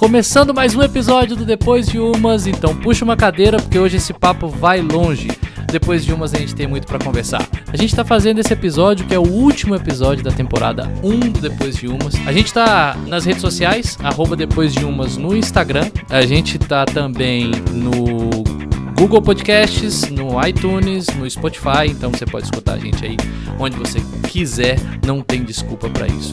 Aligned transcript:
Começando 0.00 0.54
mais 0.54 0.74
um 0.74 0.82
episódio 0.82 1.36
do 1.36 1.44
Depois 1.44 1.86
de 1.86 1.98
Umas, 1.98 2.46
então 2.46 2.74
puxa 2.74 3.04
uma 3.04 3.18
cadeira 3.18 3.58
porque 3.58 3.78
hoje 3.78 3.98
esse 3.98 4.14
papo 4.14 4.48
vai 4.48 4.80
longe. 4.80 5.28
Depois 5.70 6.06
de 6.06 6.10
umas 6.14 6.32
a 6.32 6.38
gente 6.38 6.54
tem 6.54 6.66
muito 6.66 6.86
para 6.86 6.98
conversar. 6.98 7.46
A 7.70 7.76
gente 7.76 7.94
tá 7.94 8.02
fazendo 8.02 8.38
esse 8.38 8.50
episódio 8.50 9.06
que 9.06 9.14
é 9.14 9.18
o 9.18 9.28
último 9.28 9.74
episódio 9.74 10.24
da 10.24 10.32
temporada 10.32 10.90
1 11.02 11.18
do 11.32 11.40
Depois 11.40 11.76
de 11.76 11.86
Umas. 11.86 12.14
A 12.26 12.32
gente 12.32 12.50
tá 12.50 12.96
nas 13.08 13.26
redes 13.26 13.42
sociais, 13.42 13.98
arroba 14.02 14.34
Depois 14.34 14.72
de 14.72 14.86
Umas 14.86 15.18
no 15.18 15.36
Instagram. 15.36 15.90
A 16.08 16.22
gente 16.22 16.58
tá 16.58 16.86
também 16.86 17.50
no 17.70 18.30
Google 18.98 19.20
Podcasts, 19.20 20.08
no 20.08 20.42
iTunes, 20.46 21.08
no 21.08 21.28
Spotify, 21.30 21.88
então 21.90 22.10
você 22.10 22.24
pode 22.24 22.46
escutar 22.46 22.72
a 22.72 22.78
gente 22.78 23.04
aí 23.04 23.18
onde 23.58 23.76
você 23.76 24.00
quiser, 24.26 24.78
não 25.04 25.20
tem 25.20 25.44
desculpa 25.44 25.90
para 25.90 26.06
isso. 26.06 26.32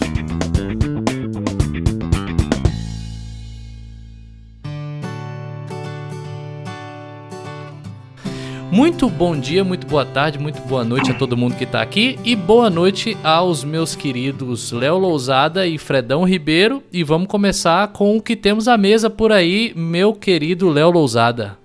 Muito 8.72 9.10
bom 9.10 9.40
dia, 9.40 9.64
muito 9.64 9.88
boa 9.88 10.06
tarde, 10.06 10.38
muito 10.38 10.60
boa 10.62 10.84
noite 10.84 11.10
a 11.10 11.14
todo 11.14 11.38
mundo 11.38 11.56
que 11.56 11.66
tá 11.66 11.82
aqui 11.82 12.20
e 12.24 12.36
boa 12.36 12.70
noite 12.70 13.18
aos 13.24 13.64
meus 13.64 13.96
queridos 13.96 14.74
Léo 14.74 14.98
Lousada 14.98 15.66
e 15.66 15.78
Fredão 15.78 16.26
Ribeiro 16.26 16.84
e 16.92 17.02
vamos 17.02 17.28
começar 17.28 17.88
com 17.90 18.18
o 18.18 18.22
que 18.22 18.36
temos 18.36 18.68
à 18.68 18.78
mesa 18.78 19.10
por 19.10 19.32
aí, 19.32 19.74
meu 19.74 20.14
querido 20.14 20.70
Léo 20.70 20.92
Lousada. 20.92 21.58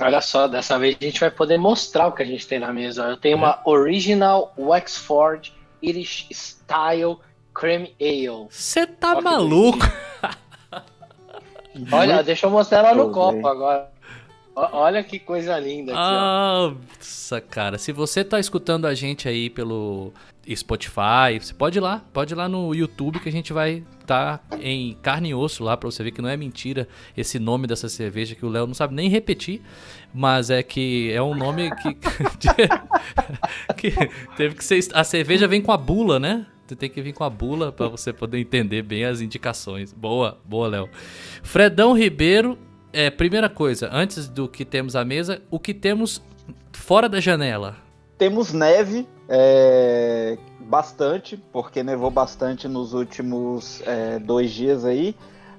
Olha 0.00 0.20
só, 0.20 0.46
dessa 0.46 0.78
vez 0.78 0.96
a 1.00 1.04
gente 1.04 1.20
vai 1.20 1.30
poder 1.30 1.58
mostrar 1.58 2.06
o 2.06 2.12
que 2.12 2.22
a 2.22 2.26
gente 2.26 2.46
tem 2.46 2.60
na 2.60 2.72
mesa. 2.72 3.04
Eu 3.04 3.16
tenho 3.16 3.36
uma 3.36 3.60
Original 3.64 4.54
Wexford 4.56 5.52
Irish 5.82 6.28
Style 6.30 7.18
Cream 7.52 7.88
Ale. 8.00 8.46
Você 8.48 8.86
tá 8.86 9.20
maluco? 9.20 9.84
Olha, 11.92 12.22
deixa 12.22 12.46
eu 12.46 12.50
mostrar 12.50 12.78
ela 12.78 12.94
no 12.94 13.10
copo 13.10 13.46
agora. 13.46 13.90
Olha 14.54 15.02
que 15.02 15.18
coisa 15.18 15.58
linda. 15.58 15.92
Aqui, 15.92 16.00
Nossa, 16.00 17.40
cara. 17.40 17.78
Se 17.78 17.92
você 17.92 18.24
tá 18.24 18.38
escutando 18.40 18.86
a 18.86 18.94
gente 18.94 19.28
aí 19.28 19.48
pelo 19.48 20.12
Spotify, 20.54 21.38
você 21.40 21.54
pode 21.54 21.78
ir 21.78 21.80
lá. 21.80 22.02
Pode 22.12 22.34
ir 22.34 22.36
lá 22.36 22.48
no 22.48 22.74
YouTube 22.74 23.20
que 23.20 23.28
a 23.28 23.32
gente 23.32 23.52
vai 23.52 23.84
tá 24.06 24.40
em 24.60 24.96
carne 25.00 25.28
e 25.30 25.34
osso 25.34 25.62
lá 25.62 25.76
pra 25.76 25.88
você 25.88 26.02
ver 26.02 26.10
que 26.10 26.20
não 26.20 26.28
é 26.28 26.36
mentira 26.36 26.88
esse 27.16 27.38
nome 27.38 27.68
dessa 27.68 27.88
cerveja 27.88 28.34
que 28.34 28.44
o 28.44 28.48
Léo 28.48 28.66
não 28.66 28.74
sabe 28.74 28.94
nem 28.94 29.08
repetir. 29.08 29.62
Mas 30.12 30.50
é 30.50 30.62
que 30.62 31.12
é 31.12 31.22
um 31.22 31.34
nome 31.34 31.70
que. 31.76 31.94
que 33.78 33.92
teve 34.36 34.56
que 34.56 34.64
ser. 34.64 34.80
A 34.92 35.04
cerveja 35.04 35.46
vem 35.46 35.62
com 35.62 35.72
a 35.72 35.76
bula, 35.76 36.18
né? 36.18 36.46
Você 36.66 36.76
tem 36.76 36.88
que 36.90 37.02
vir 37.02 37.12
com 37.12 37.24
a 37.24 37.30
bula 37.30 37.72
para 37.72 37.88
você 37.88 38.12
poder 38.12 38.38
entender 38.38 38.82
bem 38.82 39.04
as 39.04 39.20
indicações. 39.20 39.92
Boa, 39.92 40.38
boa, 40.44 40.68
Léo. 40.68 40.88
Fredão 41.42 41.92
Ribeiro 41.92 42.56
é, 42.92 43.10
primeira 43.10 43.48
coisa, 43.48 43.88
antes 43.92 44.28
do 44.28 44.48
que 44.48 44.64
temos 44.64 44.96
à 44.96 45.04
mesa, 45.04 45.40
o 45.50 45.58
que 45.58 45.72
temos 45.72 46.22
fora 46.72 47.08
da 47.08 47.20
janela? 47.20 47.76
Temos 48.18 48.52
neve, 48.52 49.08
é, 49.28 50.36
bastante, 50.60 51.36
porque 51.52 51.82
nevou 51.82 52.10
bastante 52.10 52.68
nos 52.68 52.92
últimos 52.92 53.82
é, 53.86 54.18
dois 54.18 54.50
dias 54.50 54.84
aí. 54.84 55.14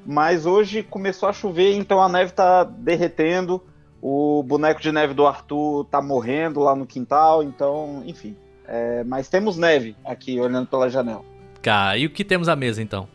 Mas 0.05 0.45
hoje 0.45 0.83
começou 0.83 1.29
a 1.29 1.33
chover, 1.33 1.75
então 1.75 2.01
a 2.01 2.09
neve 2.09 2.31
tá 2.31 2.63
derretendo. 2.63 3.61
O 4.01 4.41
boneco 4.43 4.81
de 4.81 4.91
neve 4.91 5.13
do 5.13 5.27
Arthur 5.27 5.85
tá 5.85 6.01
morrendo 6.01 6.59
lá 6.59 6.75
no 6.75 6.87
quintal, 6.87 7.43
então, 7.43 8.03
enfim. 8.05 8.35
É, 8.67 9.03
mas 9.03 9.29
temos 9.29 9.57
neve 9.57 9.95
aqui, 10.03 10.39
olhando 10.39 10.67
pela 10.67 10.89
janela. 10.89 11.23
Cá, 11.61 11.95
e 11.95 12.07
o 12.07 12.09
que 12.09 12.25
temos 12.25 12.49
à 12.49 12.55
mesa 12.55 12.81
então? 12.81 13.07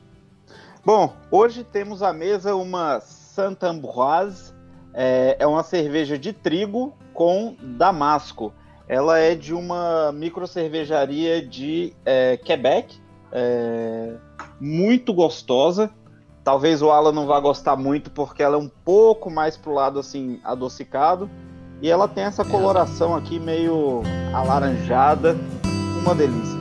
Bom, 0.85 1.13
hoje 1.31 1.65
temos 1.65 2.03
à 2.03 2.13
mesa 2.13 2.55
umas 2.55 3.26
Santa 3.37 3.69
Ambroise 3.69 4.55
é, 4.95 5.37
é 5.39 5.47
uma 5.47 5.63
cerveja 5.63 6.19
de 6.19 6.33
trigo 6.33 6.95
com 7.13 7.55
damasco. 7.61 8.51
Ela 8.89 9.19
é 9.19 9.35
de 9.35 9.53
uma 9.53 10.11
micro 10.11 10.47
cervejaria 10.47 11.47
de 11.47 11.93
é, 12.07 12.39
Quebec, 12.39 12.99
é, 13.31 14.15
muito 14.59 15.13
gostosa. 15.13 15.91
Talvez 16.43 16.81
o 16.81 16.91
Alan 16.91 17.13
não 17.13 17.27
vá 17.27 17.39
gostar 17.39 17.77
muito 17.77 18.11
porque 18.11 18.43
ela 18.43 18.57
é 18.57 18.59
um 18.59 18.71
pouco 18.71 19.31
mais 19.31 19.55
pro 19.55 19.75
lado 19.75 19.99
assim 19.99 20.41
adocicado 20.43 21.29
e 21.83 21.91
ela 21.91 22.09
tem 22.09 22.25
essa 22.25 22.43
coloração 22.43 23.15
aqui 23.15 23.39
meio 23.39 24.01
alaranjada, 24.33 25.37
uma 26.03 26.15
delícia. 26.15 26.56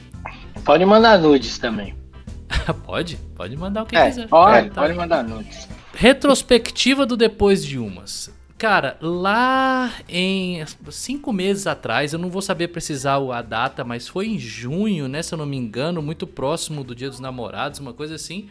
Pode 0.64 0.86
mandar 0.86 1.18
nudes 1.18 1.58
também. 1.58 1.94
pode, 2.86 3.16
pode 3.36 3.54
mandar 3.58 3.82
o 3.82 3.86
que 3.86 3.94
é, 3.94 4.08
quiser. 4.08 4.26
Pode, 4.26 4.68
é, 4.68 4.70
tá. 4.70 4.80
pode 4.80 4.94
mandar 4.94 5.22
nudes. 5.22 5.68
Retrospectiva 5.92 7.04
do 7.04 7.14
Depois 7.14 7.62
de 7.62 7.78
Umas. 7.78 8.37
Cara, 8.58 8.98
lá 9.00 9.94
em 10.08 10.64
cinco 10.90 11.32
meses 11.32 11.68
atrás, 11.68 12.12
eu 12.12 12.18
não 12.18 12.28
vou 12.28 12.42
saber 12.42 12.68
precisar 12.68 13.18
a 13.32 13.40
data, 13.40 13.84
mas 13.84 14.08
foi 14.08 14.26
em 14.26 14.38
junho, 14.38 15.06
né? 15.06 15.22
Se 15.22 15.32
eu 15.32 15.38
não 15.38 15.46
me 15.46 15.56
engano, 15.56 16.02
muito 16.02 16.26
próximo 16.26 16.82
do 16.82 16.92
Dia 16.92 17.08
dos 17.08 17.20
Namorados, 17.20 17.78
uma 17.78 17.94
coisa 17.94 18.16
assim. 18.16 18.48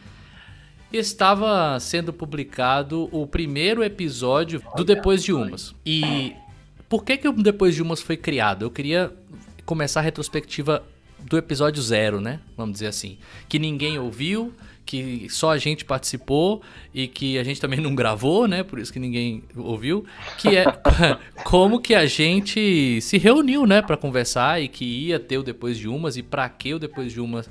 Estava 0.90 1.78
sendo 1.78 2.10
publicado 2.10 3.10
o 3.12 3.26
primeiro 3.26 3.84
episódio 3.84 4.62
do 4.74 4.82
Depois 4.82 5.22
de 5.22 5.34
Umas. 5.34 5.74
E 5.84 6.34
por 6.88 7.04
que, 7.04 7.18
que 7.18 7.28
o 7.28 7.32
Depois 7.32 7.74
de 7.74 7.82
Umas 7.82 8.00
foi 8.00 8.16
criado? 8.16 8.64
Eu 8.64 8.70
queria 8.70 9.12
começar 9.66 10.00
a 10.00 10.02
retrospectiva 10.02 10.82
do 11.18 11.36
episódio 11.36 11.82
zero, 11.82 12.18
né? 12.18 12.40
Vamos 12.56 12.72
dizer 12.72 12.86
assim. 12.86 13.18
Que 13.46 13.58
ninguém 13.58 13.98
ouviu, 13.98 14.54
que 14.88 15.28
só 15.28 15.50
a 15.50 15.58
gente 15.58 15.84
participou 15.84 16.62
e 16.94 17.06
que 17.06 17.38
a 17.38 17.44
gente 17.44 17.60
também 17.60 17.78
não 17.78 17.94
gravou, 17.94 18.48
né? 18.48 18.62
Por 18.62 18.78
isso 18.78 18.90
que 18.90 18.98
ninguém 18.98 19.44
ouviu, 19.54 20.06
que 20.38 20.56
é 20.56 20.64
como 21.44 21.78
que 21.78 21.94
a 21.94 22.06
gente 22.06 22.98
se 23.02 23.18
reuniu, 23.18 23.66
né, 23.66 23.82
para 23.82 23.98
conversar 23.98 24.62
e 24.62 24.66
que 24.66 24.86
ia 24.86 25.20
ter 25.20 25.36
o 25.36 25.42
depois 25.42 25.76
de 25.76 25.86
umas 25.86 26.16
e 26.16 26.22
para 26.22 26.48
que 26.48 26.72
o 26.72 26.78
depois 26.78 27.12
de 27.12 27.20
umas 27.20 27.50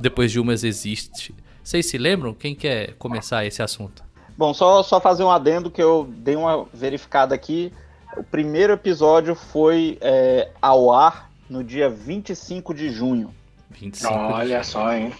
depois 0.00 0.32
de 0.32 0.40
umas 0.40 0.64
existe. 0.64 1.34
Vocês 1.62 1.84
se 1.90 1.98
lembram? 1.98 2.32
Quem 2.32 2.54
quer 2.54 2.94
começar 2.94 3.44
esse 3.44 3.62
assunto? 3.62 4.02
Bom, 4.34 4.54
só 4.54 4.82
só 4.82 4.98
fazer 4.98 5.24
um 5.24 5.30
adendo 5.30 5.70
que 5.70 5.82
eu 5.82 6.08
dei 6.10 6.36
uma 6.36 6.64
verificada 6.72 7.34
aqui. 7.34 7.70
O 8.16 8.24
primeiro 8.24 8.72
episódio 8.72 9.34
foi 9.34 9.98
é, 10.00 10.48
ao 10.62 10.90
ar 10.90 11.30
no 11.50 11.62
dia 11.62 11.90
25 11.90 12.72
de 12.72 12.88
junho. 12.88 13.34
25 13.70 14.10
Olha 14.14 14.60
de... 14.60 14.66
só, 14.66 14.90
hein? 14.94 15.12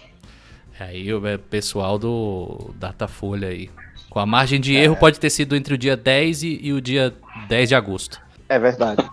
Aí 0.79 1.11
o 1.13 1.25
é, 1.27 1.37
pessoal 1.37 1.97
do 1.97 2.71
Datafolha 2.75 3.47
aí. 3.49 3.69
Com 4.09 4.19
a 4.19 4.25
margem 4.25 4.59
de 4.59 4.75
erro 4.75 4.93
é. 4.93 4.97
pode 4.97 5.19
ter 5.19 5.29
sido 5.29 5.55
entre 5.55 5.73
o 5.73 5.77
dia 5.77 5.97
10 5.97 6.43
e, 6.43 6.59
e 6.63 6.73
o 6.73 6.81
dia 6.81 7.13
10 7.47 7.69
de 7.69 7.75
agosto. 7.75 8.21
É 8.47 8.59
verdade. 8.59 9.03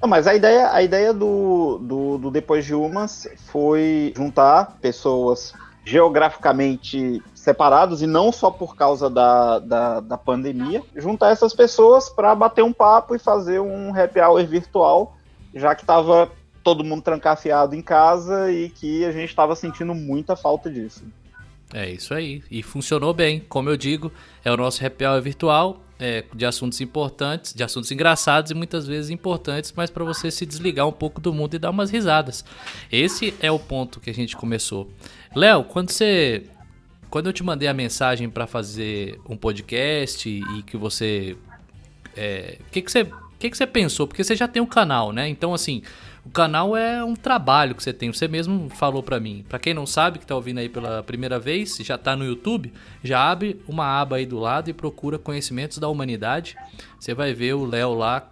Não, 0.00 0.08
mas 0.08 0.26
a 0.26 0.34
ideia, 0.34 0.70
a 0.70 0.82
ideia 0.82 1.12
do, 1.12 1.78
do, 1.78 2.18
do, 2.18 2.30
Depois 2.30 2.64
de 2.64 2.74
Umas 2.74 3.26
foi 3.46 4.12
juntar 4.16 4.76
pessoas 4.80 5.54
geograficamente 5.84 7.22
separadas 7.34 8.00
e 8.00 8.06
não 8.06 8.32
só 8.32 8.50
por 8.50 8.76
causa 8.76 9.10
da, 9.10 9.58
da, 9.58 10.00
da 10.00 10.18
pandemia, 10.18 10.82
juntar 10.96 11.30
essas 11.30 11.54
pessoas 11.54 12.08
para 12.08 12.34
bater 12.34 12.62
um 12.62 12.72
papo 12.72 13.14
e 13.14 13.18
fazer 13.18 13.60
um 13.60 13.94
happy 13.94 14.20
hour 14.20 14.44
virtual, 14.46 15.16
já 15.54 15.74
que 15.74 15.82
estava 15.82 16.30
todo 16.64 16.82
mundo 16.82 17.02
trancafiado 17.02 17.76
em 17.76 17.82
casa 17.82 18.50
e 18.50 18.70
que 18.70 19.04
a 19.04 19.12
gente 19.12 19.28
estava 19.28 19.54
sentindo 19.54 19.94
muita 19.94 20.34
falta 20.34 20.70
disso. 20.70 21.04
É 21.72 21.90
isso 21.90 22.14
aí. 22.14 22.42
E 22.50 22.62
funcionou 22.62 23.12
bem. 23.12 23.40
Como 23.48 23.68
eu 23.68 23.76
digo, 23.76 24.10
é 24.44 24.50
o 24.50 24.56
nosso 24.56 24.84
happy 24.84 25.04
hour 25.04 25.20
virtual 25.20 25.84
é, 25.98 26.24
de 26.34 26.46
assuntos 26.46 26.80
importantes, 26.80 27.52
de 27.52 27.62
assuntos 27.62 27.90
engraçados 27.90 28.50
e 28.50 28.54
muitas 28.54 28.86
vezes 28.86 29.10
importantes, 29.10 29.72
mas 29.76 29.90
para 29.90 30.04
você 30.04 30.30
se 30.30 30.44
desligar 30.46 30.86
um 30.86 30.92
pouco 30.92 31.20
do 31.20 31.32
mundo 31.32 31.54
e 31.54 31.58
dar 31.58 31.70
umas 31.70 31.90
risadas. 31.90 32.44
Esse 32.90 33.34
é 33.40 33.50
o 33.50 33.58
ponto 33.58 34.00
que 34.00 34.10
a 34.10 34.14
gente 34.14 34.36
começou. 34.36 34.90
Léo, 35.34 35.64
quando 35.64 35.90
você. 35.90 36.44
Quando 37.10 37.26
eu 37.26 37.32
te 37.32 37.44
mandei 37.44 37.68
a 37.68 37.74
mensagem 37.74 38.28
para 38.28 38.46
fazer 38.46 39.20
um 39.28 39.36
podcast 39.36 40.28
e 40.28 40.62
que 40.62 40.76
você. 40.76 41.36
O 41.36 42.10
é, 42.16 42.58
que, 42.70 42.82
que 42.82 42.90
você. 42.90 43.08
O 43.44 43.46
que, 43.46 43.50
que 43.50 43.58
você 43.58 43.66
pensou? 43.66 44.06
Porque 44.06 44.24
você 44.24 44.34
já 44.34 44.48
tem 44.48 44.62
um 44.62 44.66
canal, 44.66 45.12
né? 45.12 45.28
Então, 45.28 45.52
assim, 45.52 45.82
O 46.24 46.30
canal 46.30 46.74
é 46.74 47.04
um 47.04 47.14
trabalho 47.14 47.74
que 47.74 47.82
você 47.82 47.92
tem, 47.92 48.10
você 48.10 48.26
mesmo 48.26 48.70
falou 48.70 49.02
para 49.02 49.20
mim. 49.20 49.44
Para 49.46 49.58
quem 49.58 49.74
não 49.74 49.84
sabe, 49.84 50.18
que 50.18 50.26
tá 50.26 50.34
ouvindo 50.34 50.58
aí 50.58 50.70
pela 50.70 51.02
primeira 51.02 51.38
vez, 51.38 51.76
já 51.80 51.98
tá 51.98 52.16
no 52.16 52.24
YouTube, 52.24 52.72
já 53.02 53.30
abre 53.30 53.60
uma 53.68 54.00
aba 54.00 54.16
aí 54.16 54.24
do 54.24 54.38
lado 54.38 54.70
e 54.70 54.72
procura 54.72 55.18
Conhecimentos 55.18 55.76
da 55.76 55.86
Humanidade. 55.88 56.56
Você 56.98 57.12
vai 57.12 57.34
ver 57.34 57.54
o 57.54 57.66
Léo 57.66 57.92
lá. 57.92 58.26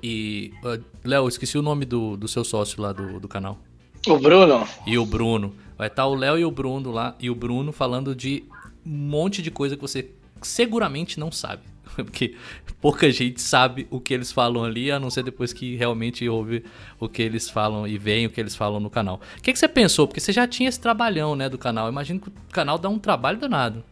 E. 0.00 0.52
Uh, 0.62 0.80
Léo, 1.04 1.26
esqueci 1.26 1.58
o 1.58 1.62
nome 1.62 1.84
do, 1.84 2.16
do 2.16 2.28
seu 2.28 2.44
sócio 2.44 2.80
lá 2.80 2.92
do, 2.92 3.18
do 3.18 3.26
canal. 3.26 3.58
O 4.06 4.16
Bruno. 4.16 4.64
E 4.86 4.96
o 4.96 5.04
Bruno. 5.04 5.52
Vai 5.76 5.88
estar 5.88 6.04
tá 6.04 6.08
o 6.08 6.14
Léo 6.14 6.38
e 6.38 6.44
o 6.44 6.50
Bruno 6.52 6.92
lá, 6.92 7.16
e 7.18 7.28
o 7.28 7.34
Bruno 7.34 7.72
falando 7.72 8.14
de 8.14 8.44
um 8.86 8.90
monte 8.90 9.42
de 9.42 9.50
coisa 9.50 9.74
que 9.74 9.82
você 9.82 10.08
seguramente 10.40 11.18
não 11.18 11.32
sabe. 11.32 11.71
Porque 12.04 12.34
pouca 12.80 13.10
gente 13.10 13.40
sabe 13.40 13.86
o 13.90 14.00
que 14.00 14.12
eles 14.12 14.32
falam 14.32 14.64
ali, 14.64 14.90
a 14.90 14.98
não 14.98 15.10
ser 15.10 15.22
depois 15.22 15.52
que 15.52 15.76
realmente 15.76 16.28
ouve 16.28 16.64
o 16.98 17.08
que 17.08 17.22
eles 17.22 17.48
falam 17.48 17.86
e 17.86 17.98
veem 17.98 18.26
o 18.26 18.30
que 18.30 18.40
eles 18.40 18.56
falam 18.56 18.80
no 18.80 18.90
canal. 18.90 19.20
O 19.38 19.42
que, 19.42 19.52
que 19.52 19.58
você 19.58 19.68
pensou? 19.68 20.06
Porque 20.06 20.20
você 20.20 20.32
já 20.32 20.46
tinha 20.46 20.68
esse 20.68 20.80
trabalhão, 20.80 21.36
né, 21.36 21.48
do 21.48 21.58
canal. 21.58 21.88
imagino 21.88 22.20
que 22.20 22.28
o 22.28 22.32
canal 22.52 22.78
dá 22.78 22.88
um 22.88 22.98
trabalho 22.98 23.38
danado. 23.38 23.84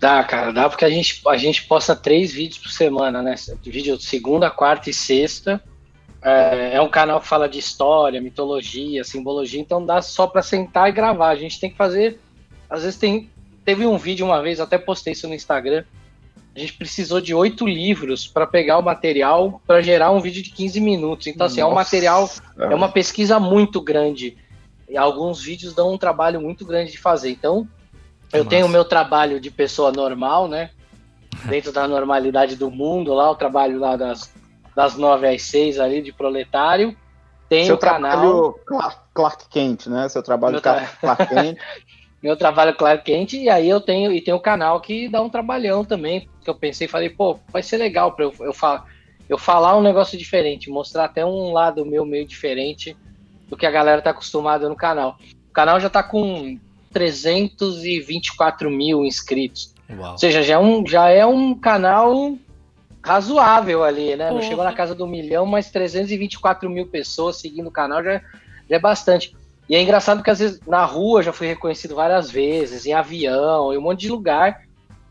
Dá, 0.00 0.24
cara, 0.24 0.52
dá 0.52 0.68
porque 0.68 0.84
a 0.84 0.90
gente, 0.90 1.20
a 1.28 1.36
gente 1.36 1.64
posta 1.64 1.94
três 1.94 2.32
vídeos 2.32 2.58
por 2.58 2.70
semana, 2.70 3.22
né? 3.22 3.36
Vídeo 3.62 4.00
segunda, 4.00 4.50
quarta 4.50 4.90
e 4.90 4.92
sexta. 4.92 5.62
É, 6.20 6.76
é 6.76 6.80
um 6.80 6.88
canal 6.88 7.20
que 7.20 7.28
fala 7.28 7.48
de 7.48 7.58
história, 7.58 8.20
mitologia, 8.20 9.04
simbologia, 9.04 9.60
então 9.60 9.84
dá 9.84 10.02
só 10.02 10.26
para 10.26 10.42
sentar 10.42 10.88
e 10.88 10.92
gravar. 10.92 11.28
A 11.28 11.36
gente 11.36 11.60
tem 11.60 11.70
que 11.70 11.76
fazer. 11.76 12.18
Às 12.68 12.82
vezes 12.82 12.98
tem. 12.98 13.30
Teve 13.64 13.86
um 13.86 13.96
vídeo 13.96 14.26
uma 14.26 14.42
vez, 14.42 14.58
até 14.58 14.76
postei 14.76 15.12
isso 15.12 15.28
no 15.28 15.34
Instagram 15.34 15.84
a 16.54 16.58
gente 16.58 16.74
precisou 16.74 17.20
de 17.20 17.34
oito 17.34 17.66
livros 17.66 18.26
para 18.26 18.46
pegar 18.46 18.78
o 18.78 18.82
material 18.82 19.60
para 19.66 19.80
gerar 19.80 20.10
um 20.10 20.20
vídeo 20.20 20.42
de 20.42 20.50
15 20.50 20.80
minutos. 20.80 21.26
Então, 21.26 21.46
assim, 21.46 21.60
Nossa. 21.60 21.70
é 21.70 21.72
um 21.72 21.74
material, 21.74 22.30
é 22.58 22.74
uma 22.74 22.90
pesquisa 22.90 23.40
muito 23.40 23.80
grande. 23.80 24.36
E 24.88 24.96
alguns 24.96 25.42
vídeos 25.42 25.74
dão 25.74 25.94
um 25.94 25.98
trabalho 25.98 26.40
muito 26.40 26.66
grande 26.66 26.92
de 26.92 26.98
fazer. 26.98 27.30
Então, 27.30 27.66
eu 28.30 28.40
Nossa. 28.40 28.50
tenho 28.50 28.66
o 28.66 28.68
meu 28.68 28.84
trabalho 28.84 29.40
de 29.40 29.50
pessoa 29.50 29.90
normal, 29.90 30.46
né? 30.46 30.70
Dentro 31.48 31.72
da 31.72 31.88
normalidade 31.88 32.54
do 32.54 32.70
mundo, 32.70 33.14
lá, 33.14 33.30
o 33.30 33.34
trabalho 33.34 33.80
lá 33.80 33.96
das, 33.96 34.30
das 34.76 34.94
9 34.94 35.26
às 35.26 35.42
6 35.42 35.80
ali 35.80 36.02
de 36.02 36.12
proletário. 36.12 36.94
Tem 37.48 37.64
Seu 37.64 37.76
o 37.76 37.78
canal. 37.78 38.52
Clark, 38.66 38.96
Clark 39.14 39.48
Kent, 39.48 39.86
né? 39.86 40.06
Seu 40.10 40.22
trabalho 40.22 40.60
tra... 40.60 40.86
Clark 41.00 41.26
Kent. 41.26 41.58
meu 42.22 42.36
trabalho 42.36 42.74
Clark 42.74 43.04
Kent, 43.04 43.32
e 43.32 43.48
aí 43.48 43.68
eu 43.68 43.80
tenho 43.80 44.12
e 44.12 44.20
tem 44.20 44.32
o 44.32 44.40
canal 44.40 44.80
que 44.80 45.08
dá 45.08 45.20
um 45.20 45.28
trabalhão 45.28 45.84
também, 45.84 46.28
que 46.42 46.48
eu 46.48 46.54
pensei, 46.54 46.86
falei, 46.86 47.10
pô, 47.10 47.38
vai 47.48 47.62
ser 47.62 47.78
legal 47.78 48.12
para 48.12 48.26
eu, 48.26 48.34
eu, 48.40 48.52
falar, 48.52 48.86
eu 49.28 49.36
falar 49.36 49.76
um 49.76 49.82
negócio 49.82 50.16
diferente, 50.16 50.70
mostrar 50.70 51.06
até 51.06 51.24
um 51.26 51.52
lado 51.52 51.84
meu 51.84 52.04
meio 52.04 52.24
diferente 52.24 52.96
do 53.48 53.56
que 53.56 53.66
a 53.66 53.70
galera 53.70 54.00
tá 54.00 54.10
acostumada 54.10 54.68
no 54.68 54.76
canal. 54.76 55.18
O 55.50 55.52
canal 55.52 55.80
já 55.80 55.90
tá 55.90 56.02
com 56.02 56.58
324 56.92 58.70
mil 58.70 59.04
inscritos. 59.04 59.74
Uau. 59.90 60.12
Ou 60.12 60.18
seja, 60.18 60.42
já 60.42 60.54
é 60.54 60.58
um, 60.58 60.86
já 60.86 61.08
é 61.08 61.26
um 61.26 61.54
canal 61.54 62.36
razoável 63.02 63.82
ali, 63.82 64.14
né? 64.14 64.30
Não 64.30 64.40
chegou 64.40 64.62
na 64.62 64.72
casa 64.72 64.94
do 64.94 65.06
milhão, 65.06 65.44
mas 65.44 65.70
324 65.70 66.70
mil 66.70 66.86
pessoas 66.86 67.36
seguindo 67.36 67.66
o 67.66 67.72
canal 67.72 68.02
já, 68.02 68.22
já 68.70 68.76
é 68.76 68.78
bastante. 68.78 69.34
E 69.68 69.74
é 69.74 69.82
engraçado 69.82 70.18
porque 70.18 70.30
às 70.30 70.38
vezes 70.38 70.60
na 70.66 70.84
rua 70.84 71.22
já 71.22 71.32
fui 71.32 71.46
reconhecido 71.46 71.94
várias 71.94 72.30
vezes, 72.30 72.84
em 72.84 72.92
avião, 72.92 73.72
em 73.72 73.78
um 73.78 73.82
monte 73.82 74.00
de 74.00 74.10
lugar. 74.10 74.62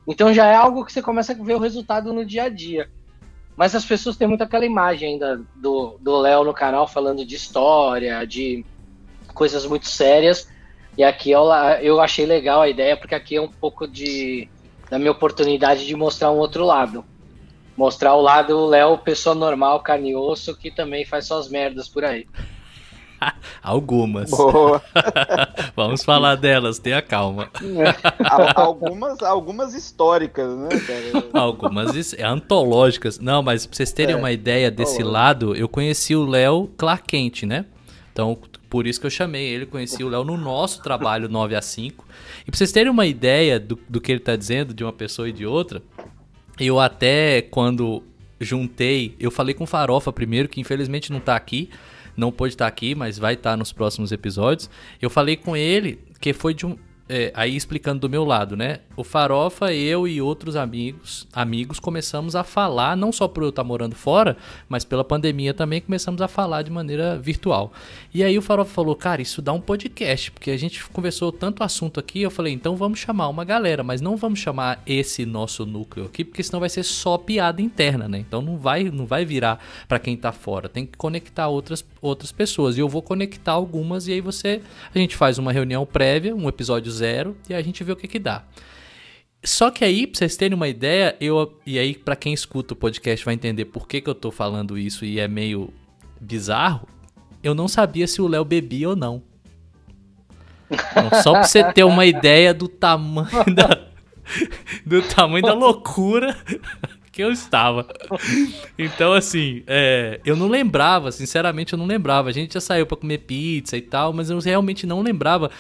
Então 0.07 0.33
já 0.33 0.47
é 0.47 0.55
algo 0.55 0.85
que 0.85 0.91
você 0.91 1.01
começa 1.01 1.33
a 1.33 1.35
ver 1.35 1.55
o 1.55 1.59
resultado 1.59 2.13
no 2.13 2.25
dia 2.25 2.43
a 2.43 2.49
dia. 2.49 2.89
Mas 3.55 3.75
as 3.75 3.85
pessoas 3.85 4.17
têm 4.17 4.27
muito 4.27 4.43
aquela 4.43 4.65
imagem 4.65 5.13
ainda 5.13 5.41
do 5.55 6.17
Léo 6.19 6.43
no 6.43 6.53
canal 6.53 6.87
falando 6.87 7.25
de 7.25 7.35
história, 7.35 8.25
de 8.25 8.65
coisas 9.33 9.65
muito 9.65 9.87
sérias. 9.87 10.49
E 10.97 11.03
aqui 11.03 11.31
eu, 11.31 11.43
eu 11.81 12.01
achei 12.01 12.25
legal 12.25 12.61
a 12.61 12.69
ideia, 12.69 12.97
porque 12.97 13.15
aqui 13.15 13.35
é 13.35 13.41
um 13.41 13.47
pouco 13.47 13.87
de 13.87 14.49
da 14.89 14.99
minha 14.99 15.11
oportunidade 15.11 15.85
de 15.85 15.95
mostrar 15.95 16.31
um 16.31 16.37
outro 16.37 16.65
lado. 16.65 17.05
Mostrar 17.77 18.13
o 18.13 18.21
lado 18.21 18.65
Léo, 18.65 18.97
pessoa 18.97 19.33
normal, 19.33 19.79
carne 19.79 20.11
e 20.11 20.15
osso, 20.15 20.55
que 20.55 20.69
também 20.69 21.05
faz 21.05 21.27
suas 21.27 21.47
merdas 21.49 21.87
por 21.87 22.03
aí. 22.03 22.27
Algumas. 23.61 24.29
Boa. 24.29 24.81
Vamos 25.75 26.03
falar 26.03 26.35
delas, 26.35 26.79
tenha 26.79 27.01
calma. 27.01 27.49
algumas, 28.55 29.21
algumas 29.21 29.73
históricas, 29.73 30.55
né, 30.57 30.69
cara? 30.69 31.27
Algumas 31.33 32.13
antológicas. 32.19 33.19
Não, 33.19 33.41
mas 33.41 33.65
pra 33.65 33.75
vocês 33.75 33.91
terem 33.91 34.15
é, 34.15 34.17
uma 34.17 34.31
ideia 34.31 34.71
desse 34.71 35.03
lado, 35.03 35.55
eu 35.55 35.67
conheci 35.67 36.15
o 36.15 36.25
Léo 36.25 36.69
Clark 36.77 37.07
Kent, 37.07 37.43
né? 37.43 37.65
Então, 38.11 38.37
por 38.69 38.87
isso 38.87 38.99
que 38.99 39.05
eu 39.05 39.11
chamei 39.11 39.47
ele, 39.47 39.65
conheci 39.65 40.03
o 40.03 40.09
Léo 40.09 40.23
no 40.23 40.37
nosso 40.37 40.81
trabalho 40.81 41.29
9 41.29 41.55
a 41.55 41.61
5. 41.61 42.05
E 42.41 42.51
pra 42.51 42.57
vocês 42.57 42.71
terem 42.71 42.91
uma 42.91 43.05
ideia 43.05 43.59
do, 43.59 43.79
do 43.87 44.01
que 44.01 44.11
ele 44.11 44.19
tá 44.19 44.35
dizendo 44.35 44.73
de 44.73 44.83
uma 44.83 44.93
pessoa 44.93 45.29
e 45.29 45.31
de 45.31 45.45
outra, 45.45 45.81
eu 46.59 46.79
até 46.79 47.41
quando 47.41 48.03
juntei, 48.39 49.15
eu 49.19 49.29
falei 49.29 49.53
com 49.53 49.63
o 49.63 49.67
Farofa 49.67 50.11
primeiro, 50.11 50.49
que 50.49 50.59
infelizmente 50.59 51.11
não 51.11 51.19
tá 51.19 51.35
aqui, 51.35 51.69
não 52.15 52.31
pôde 52.31 52.53
estar 52.53 52.67
aqui, 52.67 52.95
mas 52.95 53.17
vai 53.17 53.33
estar 53.33 53.57
nos 53.57 53.71
próximos 53.71 54.11
episódios. 54.11 54.69
Eu 55.01 55.09
falei 55.09 55.35
com 55.35 55.55
ele 55.55 55.99
que 56.19 56.33
foi 56.33 56.53
de 56.53 56.65
um, 56.65 56.77
é, 57.13 57.29
aí 57.35 57.57
explicando 57.57 57.99
do 57.99 58.09
meu 58.09 58.23
lado, 58.23 58.55
né? 58.55 58.79
O 58.95 59.03
Farofa, 59.03 59.73
eu 59.73 60.07
e 60.07 60.21
outros 60.21 60.55
amigos, 60.55 61.27
amigos 61.33 61.77
começamos 61.77 62.37
a 62.37 62.43
falar, 62.43 62.95
não 62.95 63.11
só 63.11 63.27
por 63.27 63.43
eu 63.43 63.49
estar 63.49 63.65
morando 63.65 63.95
fora, 63.95 64.37
mas 64.69 64.85
pela 64.85 65.03
pandemia 65.03 65.53
também 65.53 65.81
começamos 65.81 66.21
a 66.21 66.29
falar 66.29 66.61
de 66.61 66.71
maneira 66.71 67.19
virtual. 67.19 67.73
E 68.13 68.23
aí 68.23 68.37
o 68.37 68.41
Farofa 68.41 68.73
falou, 68.73 68.95
cara, 68.95 69.21
isso 69.21 69.41
dá 69.41 69.51
um 69.51 69.59
podcast, 69.59 70.31
porque 70.31 70.51
a 70.51 70.57
gente 70.57 70.85
conversou 70.85 71.33
tanto 71.33 71.65
assunto 71.65 71.99
aqui, 71.99 72.21
eu 72.21 72.31
falei, 72.31 72.53
então 72.53 72.77
vamos 72.77 72.99
chamar 72.99 73.27
uma 73.27 73.43
galera, 73.43 73.83
mas 73.83 73.99
não 73.99 74.15
vamos 74.15 74.39
chamar 74.39 74.81
esse 74.87 75.25
nosso 75.25 75.65
núcleo 75.65 76.05
aqui, 76.05 76.23
porque 76.23 76.41
senão 76.41 76.61
vai 76.61 76.69
ser 76.69 76.83
só 76.83 77.17
piada 77.17 77.61
interna, 77.61 78.07
né? 78.07 78.19
Então 78.19 78.41
não 78.41 78.57
vai, 78.57 78.85
não 78.85 79.05
vai 79.05 79.25
virar 79.25 79.59
para 79.85 79.99
quem 79.99 80.15
tá 80.15 80.31
fora, 80.31 80.69
tem 80.69 80.85
que 80.85 80.97
conectar 80.97 81.49
outras, 81.49 81.83
outras 82.01 82.31
pessoas. 82.31 82.77
E 82.77 82.79
eu 82.79 82.87
vou 82.87 83.01
conectar 83.01 83.51
algumas 83.51 84.07
e 84.07 84.13
aí 84.13 84.21
você, 84.21 84.61
a 84.95 84.97
gente 84.97 85.17
faz 85.17 85.37
uma 85.37 85.51
reunião 85.51 85.85
prévia, 85.85 86.33
um 86.33 86.47
episódio 86.47 86.89
zero 87.01 87.35
e 87.49 87.53
a 87.53 87.61
gente 87.61 87.83
vê 87.83 87.91
o 87.91 87.95
que 87.95 88.07
que 88.07 88.19
dá. 88.19 88.43
Só 89.43 89.71
que 89.71 89.83
aí, 89.83 90.05
pra 90.05 90.19
vocês 90.19 90.37
terem 90.37 90.55
uma 90.55 90.67
ideia, 90.67 91.15
eu. 91.19 91.59
E 91.65 91.79
aí, 91.79 91.95
para 91.95 92.15
quem 92.15 92.31
escuta 92.31 92.73
o 92.73 92.77
podcast 92.77 93.25
vai 93.25 93.33
entender 93.33 93.65
por 93.65 93.87
que, 93.87 93.99
que 93.99 94.09
eu 94.09 94.13
tô 94.13 94.29
falando 94.29 94.77
isso 94.77 95.03
e 95.03 95.19
é 95.19 95.27
meio 95.27 95.73
bizarro. 96.19 96.87
Eu 97.43 97.55
não 97.55 97.67
sabia 97.67 98.05
se 98.07 98.21
o 98.21 98.27
Léo 98.27 98.45
bebia 98.45 98.89
ou 98.89 98.95
não. 98.95 99.23
Então, 100.69 101.21
só 101.23 101.31
pra 101.33 101.43
você 101.43 101.63
ter 101.73 101.83
uma 101.83 102.05
ideia 102.05 102.53
do 102.53 102.67
tamanho 102.67 103.45
da. 103.53 103.89
Do 104.85 105.01
tamanho 105.01 105.43
da 105.43 105.53
loucura 105.53 106.37
que 107.11 107.21
eu 107.21 107.31
estava. 107.31 107.87
Então, 108.77 109.11
assim, 109.11 109.63
é, 109.67 110.21
eu 110.23 110.35
não 110.35 110.47
lembrava, 110.47 111.11
sinceramente, 111.11 111.73
eu 111.73 111.79
não 111.79 111.85
lembrava. 111.85 112.29
A 112.29 112.31
gente 112.31 112.53
já 112.53 112.61
saiu 112.61 112.85
para 112.85 112.97
comer 112.97 113.17
pizza 113.19 113.75
e 113.75 113.81
tal, 113.81 114.13
mas 114.13 114.29
eu 114.29 114.39
realmente 114.39 114.87
não 114.87 115.01
lembrava 115.01 115.51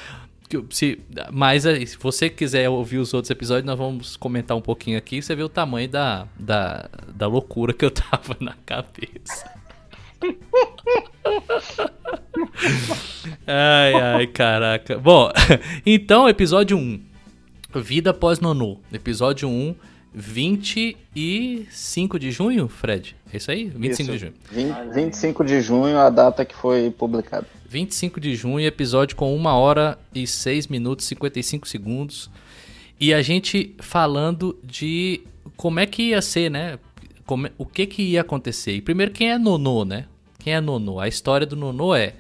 se, 0.69 0.99
mas 1.31 1.63
se 1.63 1.97
você 1.99 2.29
quiser 2.29 2.69
ouvir 2.69 2.97
os 2.97 3.13
outros 3.13 3.29
episódios, 3.29 3.65
nós 3.65 3.77
vamos 3.77 4.15
comentar 4.15 4.55
um 4.55 4.61
pouquinho 4.61 4.97
aqui. 4.97 5.21
Você 5.21 5.35
vê 5.35 5.43
o 5.43 5.49
tamanho 5.49 5.89
da, 5.89 6.27
da, 6.39 6.89
da 7.13 7.27
loucura 7.27 7.73
que 7.73 7.85
eu 7.85 7.91
tava 7.91 8.37
na 8.39 8.55
cabeça. 8.65 9.51
ai, 13.47 13.93
ai, 13.93 14.27
caraca. 14.27 14.99
Bom, 14.99 15.31
então, 15.85 16.29
episódio 16.29 16.77
1. 16.77 17.01
Vida 17.75 18.13
pós-nonô. 18.13 18.77
Episódio 18.91 19.47
1, 19.49 19.73
25 20.13 22.19
de 22.19 22.31
junho, 22.31 22.67
Fred? 22.67 23.15
É 23.33 23.37
isso 23.37 23.49
aí? 23.49 23.69
25 23.69 24.01
isso. 24.01 24.11
de 24.11 24.17
junho. 24.17 24.33
20, 24.51 24.93
25 24.93 25.45
de 25.45 25.61
junho, 25.61 25.97
a 25.97 26.09
data 26.09 26.43
que 26.43 26.53
foi 26.55 26.91
publicada. 26.91 27.47
25 27.71 28.19
de 28.19 28.35
junho, 28.35 28.67
episódio 28.67 29.15
com 29.15 29.33
1 29.33 29.45
hora 29.45 29.97
e 30.13 30.27
6 30.27 30.67
minutos 30.67 31.05
e 31.05 31.07
55 31.07 31.65
segundos. 31.69 32.29
E 32.99 33.13
a 33.13 33.21
gente 33.21 33.73
falando 33.79 34.59
de 34.61 35.21
como 35.55 35.79
é 35.79 35.85
que 35.85 36.09
ia 36.09 36.21
ser, 36.21 36.51
né? 36.51 36.77
Como, 37.25 37.47
o 37.57 37.65
que 37.65 37.85
que 37.85 38.01
ia 38.01 38.19
acontecer. 38.19 38.73
E 38.73 38.81
primeiro, 38.81 39.13
quem 39.13 39.31
é 39.31 39.37
Nonô, 39.37 39.85
né? 39.85 40.07
Quem 40.37 40.53
é 40.53 40.59
Nonô? 40.59 40.99
A 40.99 41.07
história 41.07 41.47
do 41.47 41.55
Nonô 41.55 41.95
é, 41.95 42.13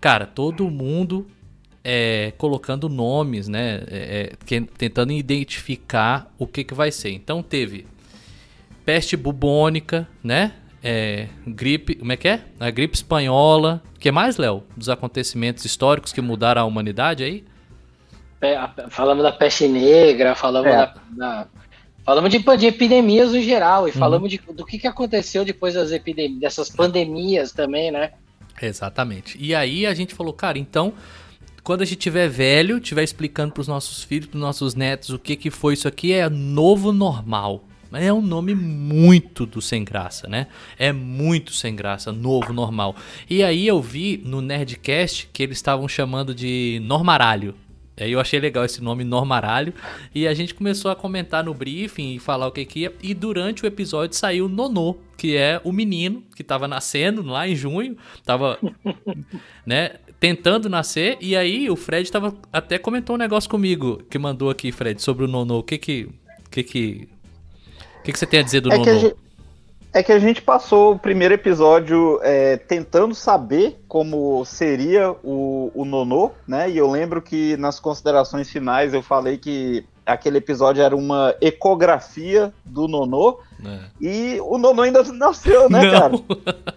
cara, 0.00 0.24
todo 0.24 0.70
mundo 0.70 1.26
é, 1.84 2.32
colocando 2.38 2.88
nomes, 2.88 3.46
né? 3.46 3.82
É, 3.88 4.32
é, 4.50 4.60
tentando 4.78 5.12
identificar 5.12 6.34
o 6.38 6.46
que 6.46 6.64
que 6.64 6.72
vai 6.72 6.90
ser. 6.90 7.10
Então 7.10 7.42
teve 7.42 7.86
peste 8.86 9.18
bubônica, 9.18 10.08
né? 10.24 10.54
É, 10.82 11.28
gripe, 11.46 11.94
como 11.96 12.12
é 12.12 12.16
que 12.16 12.28
é? 12.28 12.40
A 12.58 12.70
gripe 12.70 12.96
espanhola. 12.96 13.82
O 13.96 13.98
que 13.98 14.10
mais, 14.10 14.36
Léo? 14.36 14.62
Dos 14.76 14.88
acontecimentos 14.88 15.64
históricos 15.64 16.12
que 16.12 16.20
mudaram 16.20 16.62
a 16.62 16.64
humanidade 16.64 17.24
aí? 17.24 17.44
falamos 18.90 19.24
da 19.24 19.32
peste 19.32 19.66
negra, 19.66 20.32
falamos 20.36 20.70
é. 20.70 20.76
da, 20.76 20.94
da, 21.10 21.48
Falamos 22.08 22.30
de, 22.30 22.38
de 22.38 22.66
epidemias 22.66 23.32
no 23.32 23.42
geral 23.42 23.86
e 23.86 23.90
uhum. 23.90 23.98
falamos 23.98 24.30
de, 24.30 24.40
do 24.54 24.64
que, 24.64 24.78
que 24.78 24.86
aconteceu 24.86 25.44
depois 25.44 25.74
das 25.74 25.92
epidemias, 25.92 26.40
dessas 26.40 26.70
pandemias 26.70 27.52
também, 27.52 27.90
né? 27.90 28.12
Exatamente. 28.62 29.36
E 29.38 29.54
aí 29.54 29.84
a 29.84 29.92
gente 29.92 30.14
falou, 30.14 30.32
cara, 30.32 30.58
então 30.58 30.94
quando 31.62 31.82
a 31.82 31.84
gente 31.84 31.98
tiver 31.98 32.26
velho, 32.26 32.80
tiver 32.80 33.02
explicando 33.02 33.52
para 33.52 33.60
os 33.60 33.68
nossos 33.68 34.02
filhos, 34.02 34.26
para 34.26 34.36
os 34.36 34.40
nossos 34.40 34.74
netos 34.74 35.10
o 35.10 35.18
que 35.18 35.36
que 35.36 35.50
foi 35.50 35.74
isso 35.74 35.86
aqui 35.86 36.14
é 36.14 36.26
novo 36.30 36.92
normal. 36.92 37.67
É 37.92 38.12
um 38.12 38.20
nome 38.20 38.54
muito 38.54 39.46
do 39.46 39.62
sem 39.62 39.84
graça, 39.84 40.28
né? 40.28 40.48
É 40.78 40.92
muito 40.92 41.52
sem 41.52 41.74
graça, 41.74 42.12
novo, 42.12 42.52
normal. 42.52 42.94
E 43.28 43.42
aí 43.42 43.66
eu 43.66 43.80
vi 43.80 44.20
no 44.24 44.40
Nerdcast 44.42 45.30
que 45.32 45.42
eles 45.42 45.58
estavam 45.58 45.88
chamando 45.88 46.34
de 46.34 46.80
Normaralho. 46.84 47.54
Aí 48.00 48.12
eu 48.12 48.20
achei 48.20 48.38
legal 48.38 48.64
esse 48.64 48.82
nome 48.82 49.04
Normaralho. 49.04 49.74
E 50.14 50.26
a 50.26 50.34
gente 50.34 50.54
começou 50.54 50.90
a 50.90 50.96
comentar 50.96 51.42
no 51.42 51.54
briefing 51.54 52.14
e 52.14 52.18
falar 52.18 52.46
o 52.46 52.52
que 52.52 52.64
que 52.64 52.80
ia. 52.80 52.94
E 53.02 53.14
durante 53.14 53.64
o 53.64 53.66
episódio 53.66 54.16
saiu 54.16 54.48
Nonô, 54.48 54.96
que 55.16 55.36
é 55.36 55.60
o 55.64 55.72
menino 55.72 56.22
que 56.34 56.42
estava 56.42 56.68
nascendo 56.68 57.22
lá 57.22 57.48
em 57.48 57.56
junho. 57.56 57.96
Tava, 58.24 58.58
né, 59.66 59.96
tentando 60.20 60.68
nascer. 60.68 61.18
E 61.20 61.36
aí 61.36 61.68
o 61.70 61.76
Fred 61.76 62.10
tava, 62.10 62.34
até 62.52 62.78
comentou 62.78 63.16
um 63.16 63.18
negócio 63.18 63.50
comigo, 63.50 64.02
que 64.08 64.18
mandou 64.18 64.50
aqui, 64.50 64.70
Fred, 64.70 65.02
sobre 65.02 65.24
o 65.24 65.28
Nonô. 65.28 65.58
O 65.58 65.62
que 65.62 65.78
que... 65.78 66.08
O 66.46 66.50
que 66.50 66.62
que 66.62 67.08
o 67.98 68.02
que, 68.02 68.12
que, 68.12 68.18
você 68.18 68.26
tem 68.26 68.40
a 68.40 68.42
dizer 68.42 68.60
do 68.60 68.72
é 68.72 68.78
Nono? 68.78 69.16
é 69.92 70.02
que 70.02 70.12
a 70.12 70.18
gente 70.18 70.42
passou 70.42 70.94
o 70.94 70.98
primeiro 70.98 71.34
episódio 71.34 72.20
é, 72.22 72.56
tentando 72.56 73.14
saber 73.14 73.80
como 73.88 74.44
seria 74.44 75.10
o, 75.24 75.72
o 75.74 75.84
Nonô, 75.84 76.30
né? 76.46 76.70
E 76.70 76.76
eu 76.76 76.90
lembro 76.90 77.22
que 77.22 77.56
nas 77.56 77.80
considerações 77.80 78.50
finais 78.50 78.92
eu 78.92 79.02
falei 79.02 79.38
que 79.38 79.84
aquele 80.04 80.38
episódio 80.38 80.82
era 80.82 80.96
uma 80.96 81.34
ecografia 81.40 82.52
do 82.64 82.86
Nonô. 82.86 83.40
É. 83.64 83.78
E 84.00 84.40
o 84.42 84.56
Nonô 84.56 84.82
ainda 84.82 85.02
não 85.02 85.14
nasceu, 85.16 85.68
né, 85.68 85.82
não. 85.82 85.90
cara? 85.90 86.14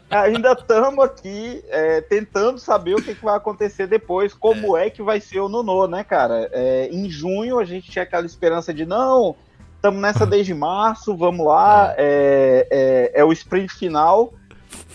ainda 0.09 0.53
estamos 0.53 1.03
aqui 1.03 1.63
é, 1.69 2.01
tentando 2.01 2.59
saber 2.59 2.95
o 2.95 3.01
que, 3.01 3.13
que, 3.13 3.23
vai 3.23 3.37
acontecer 3.37 3.87
depois, 3.87 4.33
como 4.33 4.75
é. 4.75 4.87
é. 4.87 4.89
que 4.89 5.01
vai 5.01 5.21
ser 5.21 5.39
o 5.39 5.49
Nonô, 5.49 5.87
né, 5.87 6.03
cara? 6.03 6.49
É, 6.51 6.89
em 6.91 7.09
junho 7.09 7.59
a 7.59 7.65
gente 7.65 7.91
tinha 7.91 8.03
aquela 8.03 8.25
esperança 8.25 8.73
de 8.73 8.85
não 8.85 9.35
Estamos 9.81 9.99
nessa 9.99 10.27
desde 10.27 10.53
março, 10.53 11.17
vamos 11.17 11.43
lá. 11.43 11.95
É. 11.97 12.67
É, 12.71 13.13
é, 13.15 13.21
é, 13.21 13.25
o 13.25 13.33
sprint 13.33 13.73
final. 13.73 14.31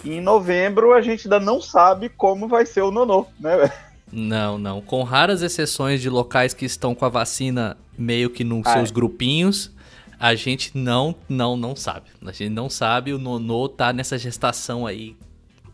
E 0.04 0.12
em 0.12 0.20
novembro 0.20 0.92
a 0.92 1.00
gente 1.00 1.26
ainda 1.26 1.40
não 1.40 1.60
sabe 1.60 2.08
como 2.08 2.46
vai 2.46 2.64
ser 2.64 2.82
o 2.82 2.92
Nonô, 2.92 3.26
né? 3.40 3.68
Não, 4.12 4.56
não. 4.56 4.80
Com 4.80 5.02
raras 5.02 5.42
exceções 5.42 6.00
de 6.00 6.08
locais 6.08 6.54
que 6.54 6.64
estão 6.64 6.94
com 6.94 7.04
a 7.04 7.08
vacina 7.08 7.76
meio 7.98 8.30
que 8.30 8.44
nos 8.44 8.64
seus 8.70 8.92
grupinhos, 8.92 9.72
a 10.20 10.36
gente 10.36 10.70
não, 10.78 11.16
não, 11.28 11.56
não 11.56 11.74
sabe. 11.74 12.06
A 12.24 12.30
gente 12.30 12.50
não 12.50 12.70
sabe. 12.70 13.12
O 13.12 13.18
Nonô 13.18 13.68
tá 13.68 13.92
nessa 13.92 14.16
gestação 14.16 14.86
aí 14.86 15.16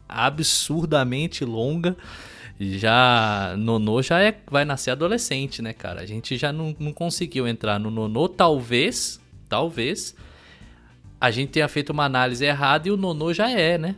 absurdamente 0.09 1.45
longa. 1.45 1.95
Já 2.61 3.55
Nonô 3.59 4.03
já 4.03 4.21
é, 4.21 4.37
vai 4.49 4.65
nascer 4.65 4.91
adolescente, 4.91 5.61
né, 5.61 5.73
cara? 5.73 6.01
A 6.01 6.07
gente 6.07 6.37
já 6.37 6.53
não, 6.53 6.75
não 6.79 6.93
conseguiu 6.93 7.49
entrar 7.49 7.79
no 7.79 7.91
Nonô, 7.91 8.29
talvez, 8.29 9.21
talvez 9.49 10.15
a 11.21 11.31
gente 11.31 11.51
tenha 11.51 11.69
feito 11.69 11.91
uma 11.91 12.05
análise 12.05 12.45
errada 12.45 12.89
e 12.89 12.91
o 12.91 12.97
Nonô 12.97 13.33
já 13.33 13.51
é, 13.51 13.79
né? 13.79 13.97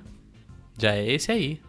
Já 0.78 0.94
é 0.94 1.10
esse 1.10 1.32
aí. 1.32 1.60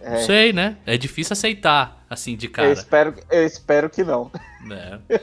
É. 0.00 0.10
Não 0.10 0.18
sei, 0.20 0.52
né? 0.52 0.76
É 0.86 0.96
difícil 0.96 1.32
aceitar, 1.32 2.04
assim, 2.08 2.36
de 2.36 2.48
cara. 2.48 2.68
Eu 2.68 2.72
espero, 2.72 3.14
eu 3.30 3.44
espero 3.44 3.90
que 3.90 4.02
não. 4.02 4.30
É. 4.70 5.20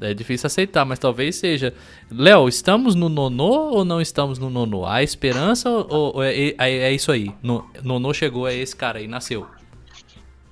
É 0.00 0.14
difícil 0.14 0.46
aceitar, 0.46 0.84
mas 0.86 0.98
talvez 0.98 1.36
seja. 1.36 1.74
Léo, 2.10 2.48
estamos 2.48 2.94
no 2.94 3.10
nonô 3.10 3.70
ou 3.70 3.84
não 3.84 4.00
estamos 4.00 4.38
no 4.38 4.48
nonô? 4.48 4.86
Há 4.86 5.02
esperança 5.02 5.68
ou, 5.68 6.16
ou 6.16 6.22
é, 6.22 6.34
é, 6.34 6.54
é, 6.58 6.92
isso 6.92 7.12
aí? 7.12 7.30
No, 7.42 7.68
nonô 7.82 8.14
chegou, 8.14 8.48
é 8.48 8.54
esse 8.54 8.74
cara 8.74 8.98
aí, 8.98 9.06
nasceu. 9.06 9.46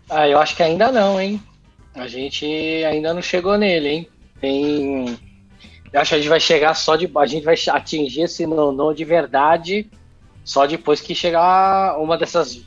Ah, 0.08 0.28
eu 0.28 0.38
acho 0.38 0.56
que 0.56 0.62
ainda 0.62 0.90
não, 0.90 1.20
hein? 1.20 1.40
A 1.94 2.06
gente 2.06 2.46
ainda 2.84 3.12
não 3.12 3.20
chegou 3.20 3.58
nele, 3.58 3.88
hein? 3.88 4.08
Tem. 4.40 5.18
Eu 5.92 6.00
acho 6.00 6.10
que 6.10 6.14
a 6.14 6.18
gente 6.18 6.28
vai 6.28 6.40
chegar 6.40 6.74
só 6.74 6.96
de. 6.96 7.10
A 7.16 7.26
gente 7.26 7.44
vai 7.44 7.54
atingir 7.70 8.22
esse 8.22 8.46
nono 8.46 8.94
de 8.94 9.04
verdade 9.04 9.90
só 10.44 10.66
depois 10.66 11.00
que 11.00 11.14
chegar 11.14 11.98
uma 11.98 12.16
dessas 12.16 12.62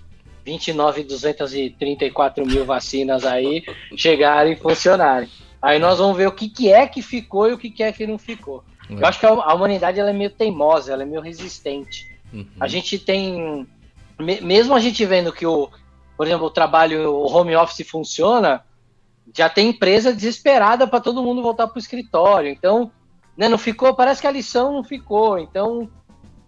29.234 0.46 2.46
mil 2.46 2.64
vacinas 2.64 3.26
aí 3.26 3.64
chegarem 3.96 4.54
e 4.54 4.56
funcionarem. 4.56 5.30
Aí 5.62 5.80
nós 5.80 6.00
vamos 6.00 6.18
ver 6.18 6.28
o 6.28 6.32
que, 6.32 6.50
que 6.50 6.72
é 6.72 6.88
que 6.88 7.02
ficou 7.02 7.50
e 7.50 7.54
o 7.54 7.58
que, 7.58 7.70
que 7.70 7.84
é 7.84 7.92
que 7.92 8.06
não 8.06 8.18
ficou. 8.18 8.64
Eu 8.90 9.06
acho 9.06 9.20
que 9.20 9.26
a 9.26 9.54
humanidade 9.54 10.00
ela 10.00 10.10
é 10.10 10.14
meio 10.14 10.30
teimosa, 10.30 10.92
ela 10.92 11.04
é 11.04 11.06
meio 11.06 11.22
resistente. 11.22 12.12
Uhum. 12.34 12.46
A 12.60 12.68
gente 12.68 13.00
tem. 13.00 13.68
Mesmo 14.20 14.76
a 14.76 14.80
gente 14.80 15.06
vendo 15.06 15.32
que 15.32 15.46
o, 15.46 15.70
por 16.22 16.28
exemplo, 16.28 16.46
o 16.46 16.52
trabalho, 16.52 17.12
o 17.12 17.36
home 17.36 17.56
office 17.56 17.90
funciona, 17.90 18.64
já 19.36 19.50
tem 19.50 19.70
empresa 19.70 20.14
desesperada 20.14 20.86
para 20.86 21.00
todo 21.00 21.24
mundo 21.24 21.42
voltar 21.42 21.66
para 21.66 21.78
o 21.78 21.82
escritório. 21.82 22.48
Então, 22.48 22.92
né, 23.36 23.50
não 23.50 23.58
ficou, 23.58 23.96
parece 23.96 24.22
que 24.22 24.28
a 24.28 24.32
lição 24.32 24.72
não 24.72 24.84
ficou. 24.84 25.40
Então, 25.40 25.90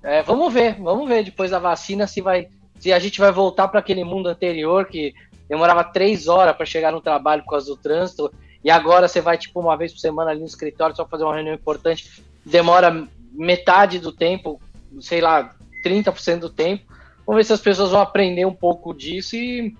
é, 0.04 0.22
vamos 0.22 0.54
ver, 0.54 0.80
vamos 0.80 1.08
ver 1.08 1.24
depois 1.24 1.50
da 1.50 1.58
vacina 1.58 2.06
se 2.06 2.22
vai, 2.22 2.50
se 2.78 2.94
a 2.94 3.00
gente 3.00 3.20
vai 3.20 3.32
voltar 3.32 3.68
para 3.68 3.80
aquele 3.80 4.04
mundo 4.04 4.30
anterior 4.30 4.86
que 4.86 5.12
demorava 5.50 5.84
três 5.84 6.28
horas 6.28 6.56
para 6.56 6.68
chegar 6.68 6.92
no 6.92 7.02
trabalho 7.02 7.42
por 7.42 7.50
causa 7.50 7.66
do 7.66 7.76
trânsito 7.76 8.32
e 8.64 8.70
agora 8.70 9.08
você 9.08 9.22
vai 9.22 9.40
tipo 9.40 9.60
uma 9.60 9.76
vez 9.76 9.92
por 9.92 9.98
semana 9.98 10.30
ali 10.30 10.42
no 10.42 10.46
escritório 10.46 10.96
só 10.96 11.04
fazer 11.04 11.24
uma 11.24 11.34
reunião 11.34 11.56
importante, 11.56 12.24
demora 12.46 13.08
metade 13.32 13.98
do 13.98 14.12
tempo, 14.12 14.62
sei 15.02 15.20
lá, 15.20 15.56
30% 15.84 16.42
do 16.42 16.50
tempo. 16.52 16.93
Vamos 17.26 17.40
ver 17.40 17.44
se 17.46 17.54
as 17.54 17.62
pessoas 17.62 17.92
vão 17.92 18.02
aprender 18.02 18.46
um 18.46 18.54
pouco 18.54 18.94
disso 18.94 19.36
e 19.36 19.76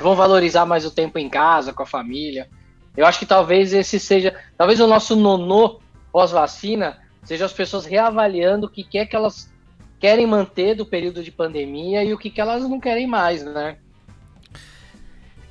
vão 0.00 0.14
valorizar 0.14 0.66
mais 0.66 0.84
o 0.84 0.90
tempo 0.90 1.18
em 1.18 1.28
casa, 1.28 1.72
com 1.72 1.82
a 1.82 1.86
família. 1.86 2.48
Eu 2.96 3.06
acho 3.06 3.18
que 3.18 3.26
talvez 3.26 3.72
esse 3.72 4.00
seja, 4.00 4.34
talvez 4.56 4.80
o 4.80 4.86
nosso 4.86 5.14
nonô 5.14 5.80
pós-vacina 6.12 6.98
seja 7.24 7.44
as 7.44 7.52
pessoas 7.52 7.84
reavaliando 7.84 8.66
o 8.66 8.70
que 8.70 8.98
é 8.98 9.04
que 9.04 9.16
elas 9.16 9.52
querem 9.98 10.26
manter 10.26 10.74
do 10.74 10.86
período 10.86 11.22
de 11.22 11.30
pandemia 11.30 12.04
e 12.04 12.14
o 12.14 12.18
que, 12.18 12.30
que 12.30 12.40
elas 12.40 12.62
não 12.62 12.78
querem 12.78 13.06
mais, 13.06 13.44
né? 13.44 13.76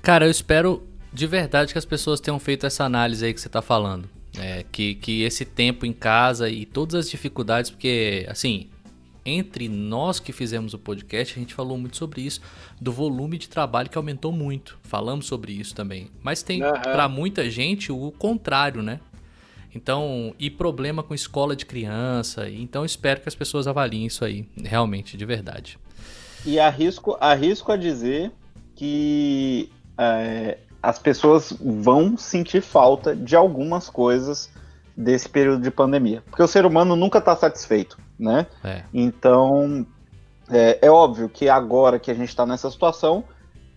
Cara, 0.02 0.26
eu 0.26 0.32
espero 0.32 0.88
de 1.12 1.28
verdade 1.28 1.72
que 1.72 1.78
as 1.78 1.86
pessoas 1.86 2.20
tenham 2.20 2.40
feito 2.40 2.66
essa 2.66 2.84
análise 2.84 3.26
aí 3.26 3.34
que 3.34 3.42
você 3.42 3.48
está 3.48 3.62
falando. 3.62 4.10
É, 4.38 4.66
que, 4.70 4.96
que 4.96 5.24
esse 5.24 5.46
tempo 5.46 5.86
em 5.86 5.94
casa 5.94 6.50
e 6.50 6.66
todas 6.66 6.96
as 6.96 7.10
dificuldades, 7.10 7.72
porque, 7.72 8.26
assim, 8.30 8.70
entre 9.26 9.68
nós 9.68 10.20
que 10.20 10.32
fizemos 10.32 10.74
o 10.74 10.80
podcast, 10.80 11.34
a 11.36 11.40
gente 11.40 11.54
falou 11.54 11.78
muito 11.78 11.98
sobre 11.98 12.22
isso, 12.22 12.40
do 12.80 12.92
volume 12.92 13.38
de 13.38 13.50
trabalho 13.50 13.90
que 13.90 13.98
aumentou 13.98 14.32
muito. 14.32 14.78
Falamos 14.84 15.26
sobre 15.26 15.52
isso 15.52 15.74
também. 15.74 16.12
Mas 16.22 16.44
tem 16.44 16.64
uhum. 16.64 16.72
para 16.72 17.10
muita 17.10 17.50
gente 17.50 17.92
o 17.92 18.12
contrário, 18.12 18.84
né? 18.84 19.00
Então, 19.74 20.34
e 20.40 20.50
problema 20.50 21.04
com 21.04 21.14
escola 21.14 21.56
de 21.56 21.66
criança. 21.66 22.50
Então, 22.50 22.86
espero 22.86 23.20
que 23.20 23.28
as 23.28 23.36
pessoas 23.36 23.68
avaliem 23.68 24.06
isso 24.06 24.24
aí, 24.24 24.48
realmente, 24.64 25.18
de 25.18 25.26
verdade. 25.26 25.78
E 26.46 26.60
arrisco, 26.60 27.18
arrisco 27.20 27.72
a 27.72 27.78
dizer 27.78 28.32
que 28.76 29.70
é, 29.98 30.60
as 30.82 31.00
pessoas 31.00 31.52
vão 31.60 32.16
sentir 32.16 32.62
falta 32.62 33.16
de 33.16 33.36
algumas 33.36 33.90
coisas 33.90 34.50
desse 34.96 35.28
período 35.28 35.62
de 35.62 35.72
pandemia. 35.72 36.24
Porque 36.28 36.44
o 36.44 36.48
ser 36.48 36.66
humano 36.66 36.96
nunca 36.96 37.20
está 37.20 37.36
satisfeito, 37.36 37.98
né? 38.18 38.48
É. 38.64 38.84
Então, 38.94 39.86
é, 40.50 40.80
é, 40.82 40.90
óbvio 40.90 41.28
que 41.28 41.50
agora 41.50 42.00
que 42.00 42.10
a 42.10 42.14
gente 42.14 42.30
está 42.30 42.46
nessa 42.46 42.70
situação, 42.70 43.24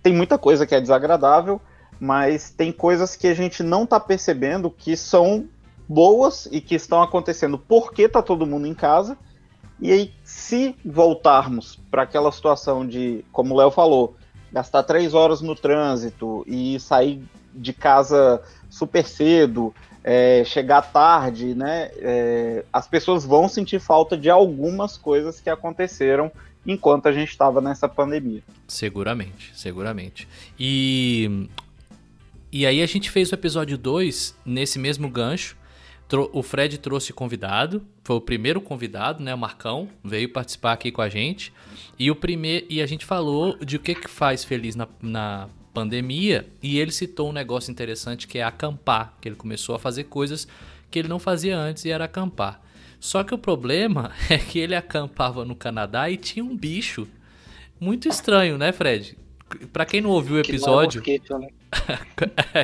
tem 0.02 0.12
muita 0.12 0.38
coisa 0.38 0.66
que 0.66 0.74
é 0.74 0.80
desagradável, 0.80 1.60
mas 1.98 2.50
tem 2.50 2.70
coisas 2.70 3.16
que 3.16 3.26
a 3.26 3.34
gente 3.34 3.62
não 3.62 3.84
está 3.84 3.98
percebendo 3.98 4.70
que 4.70 4.96
são 4.96 5.48
boas 5.88 6.46
e 6.52 6.60
que 6.60 6.74
estão 6.74 7.02
acontecendo 7.02 7.58
porque 7.58 8.02
está 8.02 8.22
todo 8.22 8.46
mundo 8.46 8.66
em 8.66 8.74
casa. 8.74 9.16
E 9.80 9.92
aí, 9.92 10.12
se 10.24 10.76
voltarmos 10.84 11.76
para 11.90 12.02
aquela 12.02 12.30
situação 12.30 12.86
de, 12.86 13.24
como 13.32 13.54
o 13.54 13.56
Léo 13.56 13.70
falou, 13.70 14.16
gastar 14.52 14.82
três 14.82 15.14
horas 15.14 15.40
no 15.40 15.54
trânsito 15.54 16.44
e 16.46 16.78
sair 16.80 17.24
de 17.54 17.72
casa 17.72 18.42
super 18.68 19.06
cedo, 19.06 19.74
é, 20.02 20.42
chegar 20.44 20.82
tarde, 20.82 21.54
né? 21.54 21.90
É, 21.96 22.64
as 22.72 22.86
pessoas 22.86 23.24
vão 23.24 23.48
sentir 23.48 23.80
falta 23.80 24.16
de 24.16 24.30
algumas 24.30 24.96
coisas 24.96 25.40
que 25.40 25.50
aconteceram 25.50 26.30
enquanto 26.66 27.06
a 27.06 27.12
gente 27.12 27.30
estava 27.30 27.60
nessa 27.60 27.88
pandemia. 27.88 28.42
Seguramente, 28.66 29.52
seguramente. 29.54 30.28
E, 30.58 31.48
e 32.52 32.66
aí 32.66 32.82
a 32.82 32.86
gente 32.86 33.10
fez 33.10 33.30
o 33.30 33.34
episódio 33.34 33.78
2 33.78 34.36
nesse 34.44 34.78
mesmo 34.78 35.08
gancho. 35.08 35.56
O 36.32 36.42
Fred 36.42 36.78
trouxe 36.78 37.12
convidado, 37.12 37.82
foi 38.02 38.16
o 38.16 38.20
primeiro 38.20 38.62
convidado, 38.62 39.22
né? 39.22 39.34
O 39.34 39.38
Marcão 39.38 39.88
veio 40.02 40.32
participar 40.32 40.72
aqui 40.72 40.90
com 40.90 41.02
a 41.02 41.08
gente. 41.08 41.52
E 41.98 42.10
o 42.10 42.16
primeiro 42.16 42.66
e 42.70 42.80
a 42.80 42.86
gente 42.86 43.04
falou 43.04 43.58
de 43.58 43.76
o 43.76 43.78
que, 43.78 43.94
que 43.94 44.08
faz 44.08 44.42
feliz 44.42 44.74
na, 44.74 44.88
na 45.02 45.48
pandemia 45.72 46.46
e 46.62 46.78
ele 46.78 46.90
citou 46.90 47.30
um 47.30 47.32
negócio 47.32 47.70
interessante 47.70 48.26
que 48.26 48.38
é 48.38 48.42
acampar, 48.42 49.14
que 49.20 49.28
ele 49.28 49.36
começou 49.36 49.74
a 49.74 49.78
fazer 49.78 50.04
coisas 50.04 50.48
que 50.90 50.98
ele 50.98 51.08
não 51.08 51.18
fazia 51.18 51.56
antes 51.56 51.84
e 51.84 51.90
era 51.90 52.04
acampar. 52.04 52.60
Só 53.00 53.22
que 53.22 53.34
o 53.34 53.38
problema 53.38 54.10
é 54.28 54.38
que 54.38 54.58
ele 54.58 54.74
acampava 54.74 55.44
no 55.44 55.54
Canadá 55.54 56.10
e 56.10 56.16
tinha 56.16 56.44
um 56.44 56.56
bicho 56.56 57.06
muito 57.80 58.08
estranho, 58.08 58.58
né, 58.58 58.72
Fred? 58.72 59.16
Pra 59.72 59.86
quem 59.86 60.00
não 60.00 60.10
ouviu 60.10 60.36
o 60.36 60.40
episódio. 60.40 61.00
Que, 61.00 61.18
mosquito, 61.18 61.38
né? 61.38 61.48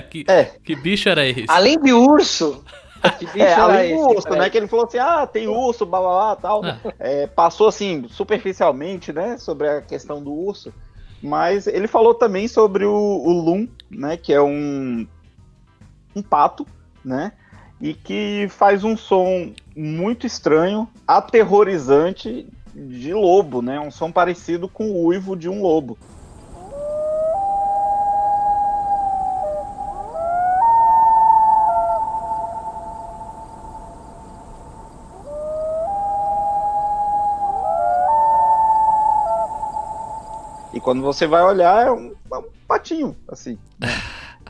que, 0.11 0.25
é. 0.29 0.45
que 0.63 0.77
bicho 0.77 1.09
era 1.09 1.27
esse? 1.27 1.47
Além 1.49 1.81
de 1.81 1.93
urso. 1.93 2.65
Que 3.19 3.27
bicho 3.27 3.39
é, 3.39 3.53
além 3.53 3.95
do 3.95 4.01
urso, 4.01 4.31
né? 4.31 4.49
Que 4.49 4.57
ele 4.57 4.67
falou 4.67 4.87
assim: 4.87 4.97
ah, 4.97 5.27
tem 5.27 5.47
urso, 5.47 5.85
blá 5.85 6.01
blá 6.01 6.11
blá 6.11 6.37
tal. 6.37 6.65
Ah. 6.65 6.79
É, 6.99 7.27
passou 7.27 7.69
assim, 7.69 8.07
superficialmente, 8.09 9.13
né? 9.13 9.37
Sobre 9.37 9.69
a 9.69 9.83
questão 9.83 10.23
do 10.23 10.33
urso. 10.33 10.73
Mas 11.25 11.67
ele 11.67 11.89
falou 11.89 12.13
também 12.13 12.47
sobre 12.47 12.85
o, 12.85 12.93
o 12.93 13.33
Loom, 13.33 13.67
né? 13.91 14.15
Que 14.15 14.35
é 14.35 14.43
um, 14.43 15.07
um 16.15 16.21
pato, 16.21 16.67
né? 17.03 17.33
E 17.81 17.95
que 17.95 18.47
faz 18.51 18.85
um 18.85 18.95
som 18.95 19.55
muito 19.75 20.27
estranho, 20.27 20.87
aterrorizante 21.09 22.47
de 22.75 23.15
lobo, 23.15 23.63
né? 23.63 23.81
Um 23.81 23.91
som 23.91 24.13
parecido 24.13 24.69
com 24.69 24.91
o 24.91 25.07
uivo 25.07 25.35
de 25.35 25.49
um 25.49 25.63
lobo. 25.63 25.97
Quando 40.85 41.01
você 41.01 41.27
vai 41.27 41.43
olhar, 41.43 41.87
é 41.87 41.91
um, 41.91 42.15
é 42.31 42.37
um 42.37 42.45
patinho, 42.69 43.17
assim. 43.27 43.59
Né? 43.81 43.89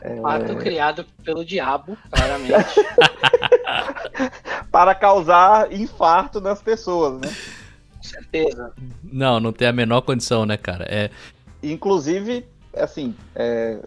É... 0.01 0.19
Pato 0.19 0.57
criado 0.57 1.05
pelo 1.23 1.43
diabo, 1.43 1.97
claramente. 2.11 2.75
Para 4.69 4.93
causar 4.93 5.71
infarto 5.71 6.39
nas 6.41 6.61
pessoas, 6.61 7.21
né? 7.21 7.33
Com 7.95 8.03
certeza. 8.03 8.73
Não, 9.01 9.39
não 9.39 9.53
tem 9.53 9.67
a 9.67 9.71
menor 9.71 10.01
condição, 10.01 10.45
né, 10.45 10.57
cara? 10.57 10.85
É... 10.87 11.09
Inclusive, 11.63 12.45
assim, 12.75 13.15
é... 13.33 13.79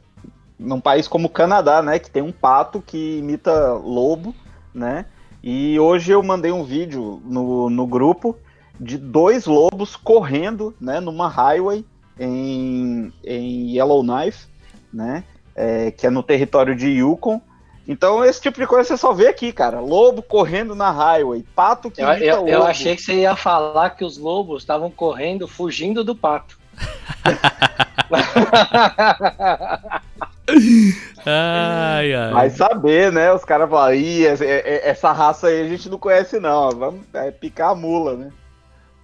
num 0.58 0.80
país 0.80 1.06
como 1.06 1.28
o 1.28 1.30
Canadá, 1.30 1.82
né, 1.82 2.00
que 2.00 2.10
tem 2.10 2.22
um 2.22 2.32
pato 2.32 2.82
que 2.84 3.18
imita 3.18 3.74
lobo, 3.74 4.34
né? 4.74 5.04
E 5.42 5.78
hoje 5.78 6.10
eu 6.10 6.22
mandei 6.22 6.50
um 6.50 6.64
vídeo 6.64 7.22
no, 7.24 7.70
no 7.70 7.86
grupo 7.86 8.36
de 8.80 8.96
dois 8.96 9.44
lobos 9.44 9.94
correndo, 9.94 10.74
né, 10.80 10.98
numa 11.00 11.28
highway 11.28 11.84
em, 12.18 13.12
em 13.24 13.76
Yellowknife, 13.76 14.46
né? 14.92 15.24
É, 15.54 15.90
que 15.90 16.06
é 16.06 16.10
no 16.10 16.22
território 16.22 16.76
de 16.76 16.88
Yukon. 16.88 17.40
Então, 17.86 18.24
esse 18.24 18.40
tipo 18.40 18.60
de 18.60 18.66
coisa 18.66 18.86
você 18.86 18.96
só 18.96 19.12
vê 19.12 19.28
aqui, 19.28 19.52
cara. 19.52 19.80
Lobo 19.80 20.22
correndo 20.22 20.74
na 20.74 20.90
highway, 20.90 21.44
pato 21.54 21.90
que 21.90 22.02
eu, 22.02 22.08
eu, 22.08 22.46
eu 22.46 22.62
achei 22.64 22.94
que 22.94 23.02
você 23.02 23.20
ia 23.20 23.34
falar 23.34 23.90
que 23.90 24.04
os 24.04 24.18
lobos 24.18 24.62
estavam 24.62 24.90
correndo, 24.90 25.48
fugindo 25.48 26.04
do 26.04 26.14
pato. 26.14 26.58
ai, 31.26 32.14
ai. 32.14 32.32
Vai 32.32 32.50
saber, 32.50 33.10
né? 33.10 33.32
Os 33.32 33.44
caras 33.44 33.70
falam, 33.70 33.94
essa 34.84 35.12
raça 35.12 35.48
aí 35.48 35.62
a 35.62 35.68
gente 35.68 35.88
não 35.88 35.98
conhece, 35.98 36.38
não. 36.38 36.70
Vamos 36.70 37.00
é, 37.14 37.30
picar 37.30 37.70
a 37.70 37.74
mula, 37.74 38.16
né? 38.16 38.30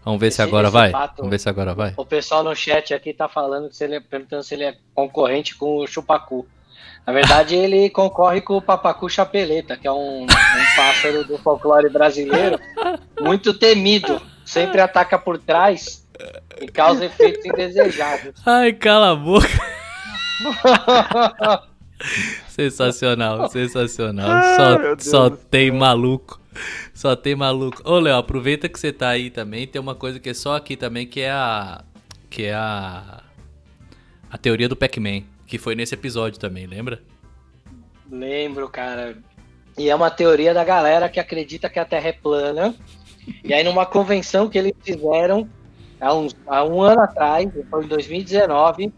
Vamos 0.04 0.20
ver 0.20 0.28
esse, 0.28 0.36
se 0.36 0.42
agora 0.42 0.70
vai. 0.70 0.90
Pato, 0.90 1.14
Vamos 1.18 1.30
ver 1.30 1.38
se 1.38 1.48
agora 1.48 1.74
vai. 1.74 1.94
O 1.96 2.04
pessoal 2.04 2.44
no 2.44 2.54
chat 2.54 2.92
aqui 2.92 3.14
tá 3.14 3.28
falando 3.28 3.70
que 3.70 3.82
ele, 3.82 4.00
perguntando 4.00 4.42
se 4.42 4.54
ele 4.54 4.64
é 4.64 4.76
concorrente 4.94 5.56
com 5.56 5.78
o 5.78 5.86
Chupacu. 5.86 6.46
Na 7.06 7.12
verdade, 7.12 7.54
ele 7.54 7.88
concorre 7.90 8.40
com 8.40 8.56
o 8.56 8.62
Papacu 8.62 9.08
Chapeleta, 9.08 9.76
que 9.76 9.86
é 9.86 9.92
um, 9.92 10.24
um 10.24 10.76
pássaro 10.76 11.24
do 11.24 11.38
folclore 11.38 11.88
brasileiro 11.88 12.58
muito 13.20 13.54
temido. 13.54 14.20
Sempre 14.44 14.80
ataca 14.80 15.18
por 15.18 15.38
trás 15.38 16.06
e 16.60 16.68
causa 16.68 17.06
efeitos 17.06 17.44
indesejados. 17.44 18.34
Ai, 18.44 18.72
cala 18.72 19.12
a 19.12 19.16
boca. 19.16 19.48
sensacional, 22.54 23.48
sensacional. 23.50 24.42
só 24.56 24.96
só 24.98 25.30
tem 25.30 25.70
maluco. 25.70 26.40
Só 26.94 27.16
tem 27.16 27.34
maluco. 27.34 27.82
Ô, 27.84 27.98
Léo, 27.98 28.16
aproveita 28.16 28.68
que 28.68 28.78
você 28.78 28.92
tá 28.92 29.08
aí 29.08 29.28
também. 29.28 29.66
Tem 29.66 29.80
uma 29.80 29.96
coisa 29.96 30.20
que 30.20 30.30
é 30.30 30.34
só 30.34 30.54
aqui 30.54 30.76
também, 30.76 31.06
que 31.06 31.20
é 31.20 31.30
a. 31.30 31.82
Que 32.30 32.44
é 32.44 32.54
a. 32.54 33.22
A 34.30 34.38
teoria 34.38 34.68
do 34.68 34.76
Pac-Man. 34.76 35.22
Que 35.46 35.58
foi 35.58 35.74
nesse 35.74 35.94
episódio 35.94 36.38
também, 36.38 36.66
lembra? 36.66 37.02
Lembro, 38.10 38.68
cara. 38.68 39.18
E 39.76 39.90
é 39.90 39.94
uma 39.94 40.10
teoria 40.10 40.54
da 40.54 40.62
galera 40.62 41.08
que 41.08 41.18
acredita 41.18 41.68
que 41.68 41.80
a 41.80 41.84
Terra 41.84 42.08
é 42.08 42.12
plana. 42.12 42.74
E 43.42 43.52
aí, 43.52 43.64
numa 43.64 43.84
convenção 43.84 44.48
que 44.48 44.56
eles 44.56 44.74
fizeram 44.80 45.48
há, 46.00 46.14
uns, 46.14 46.36
há 46.46 46.64
um 46.64 46.80
ano 46.80 47.00
atrás, 47.00 47.50
foi 47.68 47.84
em 47.84 47.88
2019, 47.88 48.92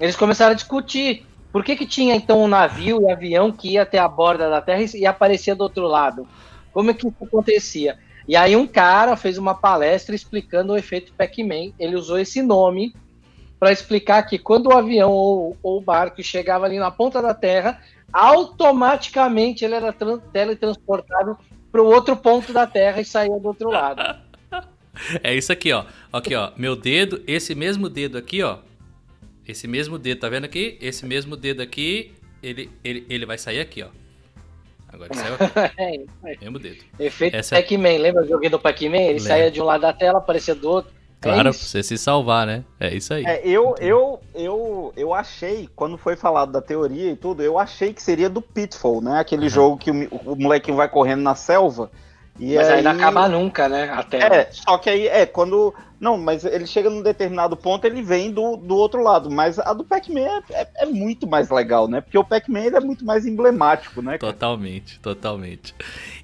eles 0.00 0.16
começaram 0.16 0.52
a 0.52 0.54
discutir 0.54 1.24
por 1.52 1.64
que, 1.64 1.76
que 1.76 1.86
tinha 1.86 2.14
então 2.14 2.42
um 2.42 2.48
navio 2.48 3.02
e 3.02 3.10
avião 3.10 3.50
que 3.50 3.72
ia 3.72 3.82
até 3.82 3.98
a 3.98 4.08
borda 4.08 4.50
da 4.50 4.60
Terra 4.60 4.84
e 4.94 5.06
aparecia 5.06 5.54
do 5.54 5.62
outro 5.62 5.86
lado. 5.86 6.26
Como 6.72 6.90
é 6.90 6.94
que 6.94 7.06
isso 7.06 7.16
acontecia? 7.22 7.98
E 8.26 8.36
aí 8.36 8.54
um 8.54 8.66
cara 8.66 9.16
fez 9.16 9.38
uma 9.38 9.54
palestra 9.54 10.14
explicando 10.14 10.72
o 10.72 10.76
efeito 10.76 11.14
Pac-Man. 11.14 11.72
Ele 11.78 11.96
usou 11.96 12.18
esse 12.18 12.42
nome 12.42 12.94
para 13.58 13.72
explicar 13.72 14.22
que 14.24 14.38
quando 14.38 14.66
o 14.66 14.76
avião 14.76 15.10
ou, 15.10 15.56
ou, 15.62 15.78
o 15.78 15.80
barco 15.80 16.22
chegava 16.22 16.66
ali 16.66 16.78
na 16.78 16.90
ponta 16.90 17.22
da 17.22 17.32
Terra, 17.32 17.80
automaticamente 18.12 19.64
ele 19.64 19.74
era 19.74 19.92
teletransportado 19.92 21.38
para 21.72 21.82
o 21.82 21.86
outro 21.86 22.16
ponto 22.16 22.52
da 22.52 22.66
Terra 22.66 23.00
e 23.00 23.04
saía 23.04 23.38
do 23.38 23.48
outro 23.48 23.70
lado. 23.70 24.02
É 25.22 25.32
isso 25.32 25.52
aqui, 25.52 25.72
ó. 25.72 25.84
Aqui, 26.12 26.34
ó. 26.34 26.50
Meu 26.56 26.74
dedo, 26.74 27.22
esse 27.24 27.54
mesmo 27.54 27.88
dedo 27.88 28.18
aqui, 28.18 28.42
ó. 28.42 28.58
Esse 29.48 29.66
mesmo 29.66 29.98
dedo, 29.98 30.20
tá 30.20 30.28
vendo 30.28 30.44
aqui? 30.44 30.76
Esse 30.78 31.06
mesmo 31.06 31.34
dedo 31.34 31.62
aqui, 31.62 32.12
ele, 32.42 32.70
ele, 32.84 33.06
ele 33.08 33.24
vai 33.24 33.38
sair 33.38 33.60
aqui, 33.60 33.82
ó. 33.82 33.88
Agora 34.92 35.14
saiu 35.14 35.34
aqui. 35.34 36.06
é, 36.22 36.36
Mesmo 36.40 36.58
dedo. 36.58 36.84
Efeito 36.98 37.34
Essa... 37.36 37.56
É 37.56 37.62
Pac-Man, 37.62 37.98
lembra 37.98 38.24
o 38.24 38.28
joguinho 38.28 38.52
do 38.52 38.58
Pac-Man? 38.58 38.96
Ele 38.96 39.06
Lembra. 39.14 39.22
saía 39.22 39.50
de 39.50 39.60
um 39.60 39.64
lado 39.64 39.80
da 39.80 39.92
tela, 39.92 40.18
aparecia 40.18 40.54
do 40.54 40.68
outro. 40.68 40.92
É 41.20 41.24
claro, 41.24 41.40
é 41.40 41.42
pra 41.44 41.52
você 41.52 41.82
se 41.82 41.98
salvar, 41.98 42.46
né? 42.46 42.62
É 42.78 42.94
isso 42.94 43.12
aí. 43.12 43.24
É, 43.24 43.40
eu, 43.44 43.74
eu, 43.80 44.20
eu, 44.34 44.92
eu 44.96 45.14
achei, 45.14 45.68
quando 45.74 45.98
foi 45.98 46.14
falado 46.14 46.52
da 46.52 46.62
teoria 46.62 47.10
e 47.10 47.16
tudo, 47.16 47.42
eu 47.42 47.58
achei 47.58 47.92
que 47.92 48.02
seria 48.02 48.28
do 48.28 48.40
Pitfall, 48.40 49.00
né? 49.00 49.18
Aquele 49.18 49.44
uhum. 49.44 49.48
jogo 49.48 49.78
que 49.78 49.90
o, 49.90 50.32
o 50.32 50.36
molequinho 50.36 50.76
vai 50.76 50.88
correndo 50.88 51.22
na 51.22 51.34
selva. 51.34 51.90
E 52.38 52.54
Mas 52.54 52.68
aí, 52.68 52.74
aí 52.76 52.82
não 52.82 52.92
acaba 52.92 53.28
nunca, 53.28 53.68
né? 53.68 53.90
Até. 53.92 54.18
É, 54.18 54.48
só 54.52 54.78
que 54.78 54.88
aí, 54.88 55.08
é, 55.08 55.26
quando 55.26 55.74
não, 56.00 56.16
mas 56.16 56.44
ele 56.44 56.66
chega 56.66 56.88
num 56.88 57.02
determinado 57.02 57.56
ponto, 57.56 57.84
ele 57.84 58.02
vem 58.02 58.30
do, 58.30 58.56
do 58.56 58.76
outro 58.76 59.02
lado. 59.02 59.30
Mas 59.30 59.58
a 59.58 59.72
do 59.72 59.84
Pac-Man 59.84 60.20
é, 60.20 60.42
é, 60.50 60.68
é, 60.76 60.86
muito 60.86 61.26
mais 61.26 61.50
legal, 61.50 61.88
né? 61.88 62.00
Porque 62.00 62.16
o 62.16 62.24
Pac-Man 62.24 62.66
é 62.66 62.80
muito 62.80 63.04
mais 63.04 63.26
emblemático, 63.26 64.00
né? 64.00 64.16
Cara? 64.16 64.32
Totalmente, 64.32 65.00
totalmente. 65.00 65.74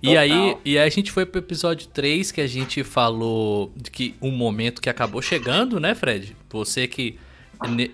E 0.00 0.16
aí, 0.16 0.56
e 0.64 0.78
aí 0.78 0.86
a 0.86 0.90
gente 0.90 1.10
foi 1.10 1.26
pro 1.26 1.40
episódio 1.40 1.88
3 1.88 2.30
que 2.30 2.40
a 2.40 2.46
gente 2.46 2.84
falou 2.84 3.72
de 3.74 3.90
que 3.90 4.14
um 4.22 4.30
momento 4.30 4.80
que 4.80 4.88
acabou 4.88 5.20
chegando, 5.20 5.80
né, 5.80 5.94
Fred? 5.94 6.36
Você 6.50 6.86
que, 6.86 7.18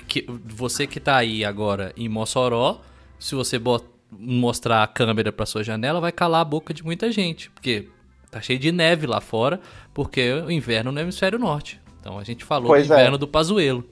que 0.07 0.27
você 0.45 0.87
que 0.87 1.01
tá 1.01 1.17
aí 1.17 1.45
agora 1.47 1.95
em 1.97 2.11
Mossoró, 2.11 2.83
se 3.19 3.35
você 3.35 3.59
bot, 3.59 3.87
mostrar 4.11 4.83
a 4.83 4.87
câmera 4.87 5.33
pra 5.33 5.47
sua 5.47 5.65
janela, 5.65 5.99
vai 5.99 6.13
calar 6.13 6.43
a 6.43 6.45
boca 6.45 6.75
de 6.75 6.85
muita 6.85 7.11
gente. 7.11 7.49
Porque 7.51 7.89
Tá 8.31 8.41
cheio 8.41 8.61
de 8.61 8.71
neve 8.71 9.09
lá 9.09 9.21
fora, 9.21 9.61
porque 9.93 10.21
é 10.21 10.35
o 10.43 10.51
inverno 10.51 10.93
no 10.93 11.01
hemisfério 11.01 11.39
norte. 11.39 11.81
Então 12.01 12.19
a 12.19 12.25
gente 12.25 12.45
falou 12.45 12.69
pois 12.69 12.87
do 12.87 12.95
inverno 12.95 13.17
é. 13.17 13.19
do 13.19 13.29
Pazuelo. 13.29 13.85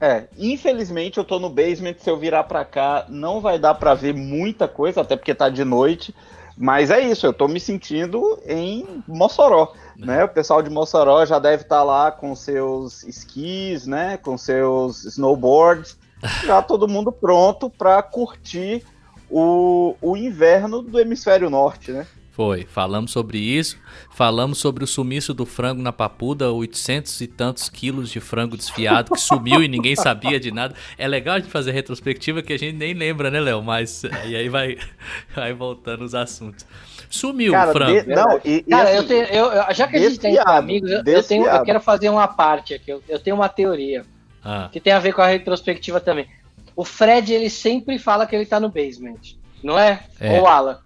É, 0.00 0.26
infelizmente 0.36 1.18
eu 1.18 1.24
tô 1.24 1.38
no 1.38 1.48
basement, 1.48 1.94
se 1.98 2.10
eu 2.10 2.18
virar 2.18 2.42
pra 2.44 2.64
cá 2.64 3.06
não 3.08 3.40
vai 3.40 3.56
dar 3.58 3.74
pra 3.74 3.94
ver 3.94 4.12
muita 4.12 4.66
coisa, 4.66 5.00
até 5.00 5.16
porque 5.16 5.34
tá 5.34 5.48
de 5.48 5.64
noite. 5.64 6.14
Mas 6.56 6.90
é 6.90 7.00
isso, 7.00 7.26
eu 7.26 7.32
tô 7.32 7.48
me 7.48 7.58
sentindo 7.58 8.38
em 8.46 8.86
Mossoró, 9.06 9.72
é. 9.98 10.04
né? 10.04 10.24
O 10.24 10.28
pessoal 10.28 10.62
de 10.62 10.68
Mossoró 10.68 11.24
já 11.24 11.38
deve 11.38 11.62
estar 11.62 11.78
tá 11.78 11.82
lá 11.82 12.10
com 12.10 12.34
seus 12.34 13.02
esquis, 13.04 13.86
né? 13.86 14.16
Com 14.16 14.36
seus 14.36 15.04
snowboards, 15.04 15.96
já 16.44 16.60
todo 16.60 16.88
mundo 16.88 17.10
pronto 17.10 17.70
para 17.70 18.02
curtir 18.02 18.84
o, 19.30 19.96
o 20.00 20.16
inverno 20.16 20.82
do 20.82 21.00
hemisfério 21.00 21.48
norte, 21.48 21.90
né? 21.90 22.06
Foi, 22.32 22.64
falamos 22.64 23.10
sobre 23.10 23.38
isso, 23.38 23.78
falamos 24.10 24.56
sobre 24.56 24.82
o 24.82 24.86
sumiço 24.86 25.34
do 25.34 25.44
frango 25.44 25.82
na 25.82 25.92
papuda, 25.92 26.50
800 26.50 27.20
e 27.20 27.26
tantos 27.26 27.68
quilos 27.68 28.10
de 28.10 28.20
frango 28.20 28.56
desfiado 28.56 29.12
que 29.12 29.20
sumiu 29.20 29.62
e 29.62 29.68
ninguém 29.68 29.94
sabia 29.94 30.40
de 30.40 30.50
nada. 30.50 30.74
É 30.96 31.06
legal 31.06 31.34
a 31.34 31.38
gente 31.38 31.50
fazer 31.50 31.72
retrospectiva 31.72 32.40
que 32.40 32.54
a 32.54 32.58
gente 32.58 32.74
nem 32.74 32.94
lembra, 32.94 33.30
né, 33.30 33.38
Léo? 33.38 33.62
Mas 33.62 34.04
e 34.24 34.34
aí 34.34 34.48
vai, 34.48 34.78
vai 35.36 35.52
voltando 35.52 36.04
os 36.04 36.14
assuntos. 36.14 36.64
Sumiu 37.10 37.52
Cara, 37.52 37.68
o 37.68 37.72
frango. 37.74 38.02
De, 38.02 38.14
não, 38.14 38.40
e, 38.42 38.54
e 38.54 38.62
Cara, 38.62 38.88
assim, 38.88 38.96
eu 38.96 39.06
tenho, 39.06 39.24
eu, 39.26 39.74
já 39.74 39.86
que 39.86 39.96
a 39.96 40.00
gente 40.00 40.18
tem 40.18 40.38
amigos, 40.38 40.90
eu, 40.90 41.02
eu, 41.04 41.22
tenho, 41.22 41.46
eu 41.46 41.62
quero 41.64 41.80
fazer 41.82 42.08
uma 42.08 42.26
parte 42.26 42.72
aqui. 42.72 42.90
Eu, 42.90 43.02
eu 43.10 43.18
tenho 43.18 43.36
uma 43.36 43.50
teoria 43.50 44.06
ah. 44.42 44.70
que 44.72 44.80
tem 44.80 44.94
a 44.94 44.98
ver 44.98 45.12
com 45.12 45.20
a 45.20 45.26
retrospectiva 45.26 46.00
também. 46.00 46.26
O 46.74 46.82
Fred, 46.82 47.30
ele 47.30 47.50
sempre 47.50 47.98
fala 47.98 48.26
que 48.26 48.34
ele 48.34 48.46
tá 48.46 48.58
no 48.58 48.70
basement, 48.70 49.20
não 49.62 49.78
é? 49.78 50.04
é. 50.18 50.40
Ou 50.40 50.46
Alan? 50.46 50.78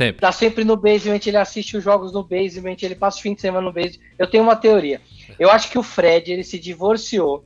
Sempre. 0.00 0.22
Tá 0.22 0.32
sempre 0.32 0.64
no 0.64 0.78
basement, 0.78 1.20
ele 1.26 1.36
assiste 1.36 1.76
os 1.76 1.84
jogos 1.84 2.10
no 2.10 2.24
basement, 2.24 2.76
ele 2.80 2.94
passa 2.94 3.18
o 3.18 3.20
fim 3.20 3.34
de 3.34 3.42
semana 3.42 3.66
no 3.66 3.70
basement. 3.70 4.02
Eu 4.18 4.26
tenho 4.26 4.42
uma 4.42 4.56
teoria. 4.56 4.98
Eu 5.38 5.50
acho 5.50 5.70
que 5.70 5.78
o 5.78 5.82
Fred, 5.82 6.32
ele 6.32 6.42
se 6.42 6.58
divorciou 6.58 7.44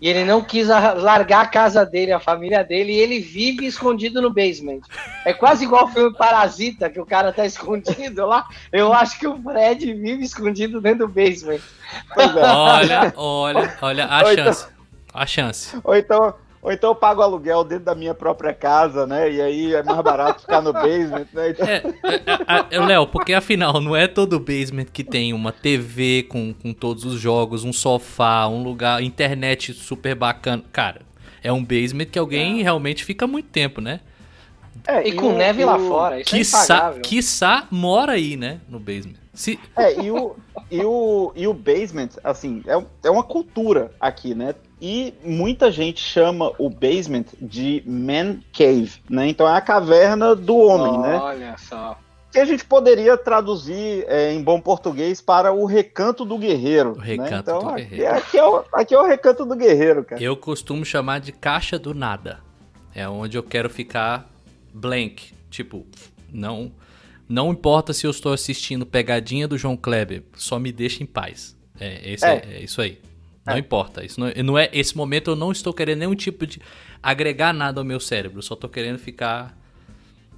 e 0.00 0.08
ele 0.08 0.24
não 0.24 0.44
quis 0.44 0.68
largar 0.68 1.40
a 1.40 1.48
casa 1.48 1.84
dele, 1.84 2.12
a 2.12 2.20
família 2.20 2.62
dele, 2.62 2.92
e 2.92 3.00
ele 3.00 3.18
vive 3.18 3.66
escondido 3.66 4.22
no 4.22 4.32
basement. 4.32 4.78
É 5.24 5.32
quase 5.32 5.64
igual 5.64 5.86
o 5.86 5.88
filme 5.88 6.16
Parasita, 6.16 6.88
que 6.88 7.00
o 7.00 7.06
cara 7.06 7.32
tá 7.32 7.44
escondido 7.46 8.26
lá. 8.26 8.46
Eu 8.70 8.92
acho 8.92 9.18
que 9.18 9.26
o 9.26 9.36
Fred 9.42 9.92
vive 9.92 10.22
escondido 10.22 10.80
dentro 10.80 11.08
do 11.08 11.12
basement. 11.12 11.60
É. 12.16 12.44
Olha, 12.44 13.12
olha, 13.16 13.78
olha 13.82 14.06
a 14.06 14.22
Ou 14.22 14.36
chance. 14.36 14.66
Então, 14.66 15.20
a 15.20 15.26
chance. 15.26 15.76
Ou 15.82 15.96
então, 15.96 16.32
ou 16.62 16.70
então 16.70 16.90
eu 16.90 16.94
pago 16.94 17.20
aluguel 17.20 17.64
dentro 17.64 17.86
da 17.86 17.94
minha 17.94 18.14
própria 18.14 18.54
casa, 18.54 19.04
né? 19.04 19.28
E 19.28 19.42
aí 19.42 19.74
é 19.74 19.82
mais 19.82 20.00
barato 20.00 20.42
ficar 20.42 20.62
no 20.62 20.72
basement, 20.72 21.26
né? 21.32 21.50
Então... 21.50 21.66
É, 21.66 21.82
é, 22.70 22.76
é, 22.76 22.80
Léo, 22.80 23.08
porque 23.08 23.34
afinal, 23.34 23.80
não 23.80 23.96
é 23.96 24.06
todo 24.06 24.38
basement 24.38 24.84
que 24.84 25.02
tem 25.02 25.32
uma 25.32 25.50
TV 25.50 26.22
com, 26.28 26.54
com 26.54 26.72
todos 26.72 27.04
os 27.04 27.20
jogos, 27.20 27.64
um 27.64 27.72
sofá, 27.72 28.46
um 28.46 28.62
lugar, 28.62 29.02
internet 29.02 29.74
super 29.74 30.14
bacana. 30.14 30.62
Cara, 30.72 31.02
é 31.42 31.52
um 31.52 31.64
basement 31.64 32.06
que 32.06 32.18
alguém 32.18 32.60
é. 32.60 32.62
realmente 32.62 33.04
fica 33.04 33.26
muito 33.26 33.48
tempo, 33.48 33.80
né? 33.80 33.98
É, 34.86 35.06
e, 35.06 35.12
com 35.12 35.30
o, 35.30 35.36
neve 35.36 35.64
lá 35.64 35.78
fora, 35.78 36.20
isso 36.20 36.30
quiçá, 36.30 36.94
é 36.96 37.00
quiçá 37.00 37.66
mora 37.70 38.12
aí, 38.12 38.36
né? 38.36 38.60
No 38.68 38.78
basement. 38.78 39.20
Se... 39.34 39.58
É, 39.76 40.00
e 40.00 40.10
o, 40.10 40.36
e, 40.70 40.84
o, 40.84 41.32
e 41.34 41.46
o 41.48 41.54
basement, 41.54 42.10
assim, 42.22 42.62
é, 42.66 42.80
é 43.04 43.10
uma 43.10 43.24
cultura 43.24 43.92
aqui, 44.00 44.34
né? 44.34 44.54
E 44.84 45.14
muita 45.22 45.70
gente 45.70 46.00
chama 46.00 46.50
o 46.58 46.68
basement 46.68 47.26
de 47.40 47.84
man 47.86 48.40
cave, 48.52 48.94
né? 49.08 49.28
Então 49.28 49.48
é 49.48 49.56
a 49.56 49.60
caverna 49.60 50.34
do 50.34 50.56
homem, 50.56 50.98
Olha 50.98 51.08
né? 51.08 51.18
Olha 51.18 51.56
só. 51.56 51.96
Que 52.32 52.40
a 52.40 52.44
gente 52.44 52.64
poderia 52.64 53.16
traduzir 53.16 54.04
é, 54.08 54.32
em 54.32 54.42
bom 54.42 54.60
português 54.60 55.20
para 55.20 55.52
o 55.52 55.66
recanto 55.66 56.24
do 56.24 56.36
guerreiro. 56.36 56.94
O 56.94 56.98
né? 56.98 57.04
recanto 57.04 57.32
né? 57.32 57.38
então, 57.38 57.58
do 57.60 57.68
aqui, 57.68 57.84
guerreiro. 57.84 58.16
Aqui 58.16 58.38
é, 58.38 58.44
o, 58.44 58.64
aqui 58.72 58.94
é 58.94 58.98
o 58.98 59.06
recanto 59.06 59.44
do 59.44 59.54
guerreiro, 59.54 60.02
cara. 60.02 60.20
Eu 60.20 60.36
costumo 60.36 60.84
chamar 60.84 61.20
de 61.20 61.30
caixa 61.30 61.78
do 61.78 61.94
nada. 61.94 62.40
É 62.92 63.08
onde 63.08 63.38
eu 63.38 63.42
quero 63.44 63.70
ficar 63.70 64.28
blank. 64.74 65.32
Tipo, 65.48 65.86
não, 66.32 66.72
não 67.28 67.52
importa 67.52 67.92
se 67.92 68.04
eu 68.04 68.10
estou 68.10 68.32
assistindo 68.32 68.84
pegadinha 68.84 69.46
do 69.46 69.56
João 69.56 69.76
Kleber, 69.76 70.24
só 70.34 70.58
me 70.58 70.72
deixa 70.72 71.04
em 71.04 71.06
paz. 71.06 71.56
É, 71.78 72.12
esse, 72.12 72.26
é. 72.26 72.42
é 72.54 72.64
isso 72.64 72.80
aí. 72.80 72.98
Não 73.44 73.54
é. 73.54 73.58
importa. 73.58 74.04
Isso 74.04 74.20
não, 74.20 74.30
não, 74.44 74.58
é 74.58 74.68
esse 74.72 74.96
momento 74.96 75.30
eu 75.30 75.36
não 75.36 75.50
estou 75.50 75.72
querendo 75.72 76.00
nenhum 76.00 76.14
tipo 76.14 76.46
de 76.46 76.60
agregar 77.02 77.52
nada 77.52 77.80
ao 77.80 77.84
meu 77.84 77.98
cérebro. 77.98 78.38
Eu 78.38 78.42
só 78.42 78.54
estou 78.54 78.70
querendo 78.70 78.98
ficar 78.98 79.56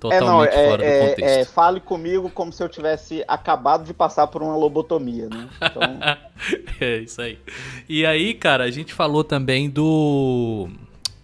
totalmente 0.00 0.52
é, 0.52 0.56
não, 0.56 0.64
é, 0.64 0.68
fora 0.68 0.82
do 0.82 0.88
é, 0.88 1.08
contexto. 1.08 1.38
É, 1.40 1.44
fale 1.44 1.80
comigo 1.80 2.30
como 2.30 2.52
se 2.52 2.62
eu 2.62 2.68
tivesse 2.68 3.24
acabado 3.28 3.84
de 3.84 3.94
passar 3.94 4.26
por 4.26 4.42
uma 4.42 4.56
lobotomia, 4.56 5.28
né? 5.28 5.48
Então... 5.56 5.82
é 6.80 6.96
isso 6.98 7.20
aí. 7.20 7.38
E 7.88 8.04
aí, 8.04 8.34
cara, 8.34 8.64
a 8.64 8.70
gente 8.70 8.92
falou 8.92 9.22
também 9.22 9.68
do 9.68 10.68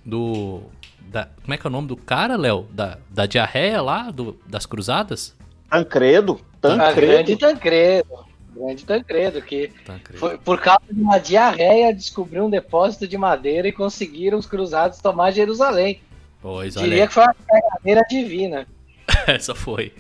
do 0.05 0.63
da, 1.01 1.29
como 1.43 1.55
é 1.55 1.57
que 1.59 1.67
é 1.67 1.69
o 1.69 1.73
nome 1.73 1.89
do 1.89 1.97
cara, 1.97 2.37
Léo? 2.37 2.67
Da, 2.71 2.99
da 3.09 3.27
diarreia 3.27 3.83
lá 3.83 4.11
do, 4.11 4.39
das 4.47 4.65
cruzadas? 4.65 5.35
Tancredo. 5.69 6.41
Tancredo. 6.61 7.01
Grande 7.01 7.37
Tancredo. 7.37 8.30
Grande 8.55 8.85
Tancredo, 8.85 9.41
que 9.43 9.71
Tancredo. 9.85 10.19
Foi, 10.19 10.39
por 10.39 10.61
causa 10.61 10.85
de 10.91 11.01
uma 11.01 11.19
diarreia 11.19 11.95
descobriu 11.95 12.45
um 12.45 12.51
depósito 12.51 13.07
de 13.07 13.17
madeira 13.17 13.69
e 13.69 13.73
conseguiram 13.73 14.39
os 14.39 14.47
cruzados 14.47 14.99
tomar 14.99 15.31
Jerusalém. 15.31 16.01
Pois, 16.41 16.75
Diria 16.75 17.07
que 17.07 17.15
foi 17.15 17.25
uma 17.25 17.35
cagadeira 17.35 18.03
divina. 18.09 18.67
Essa 19.27 19.55
foi. 19.55 19.93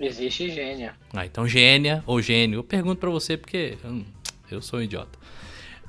Existe 0.00 0.50
gênia. 0.50 0.94
Ah, 1.12 1.26
então 1.26 1.46
gênia 1.46 2.02
ou 2.06 2.22
gênio. 2.22 2.60
Eu 2.60 2.64
pergunto 2.64 2.96
para 2.96 3.10
você 3.10 3.36
porque 3.36 3.76
hum, 3.84 4.02
eu 4.52 4.62
sou 4.62 4.78
um 4.78 4.82
idiota. 4.82 5.18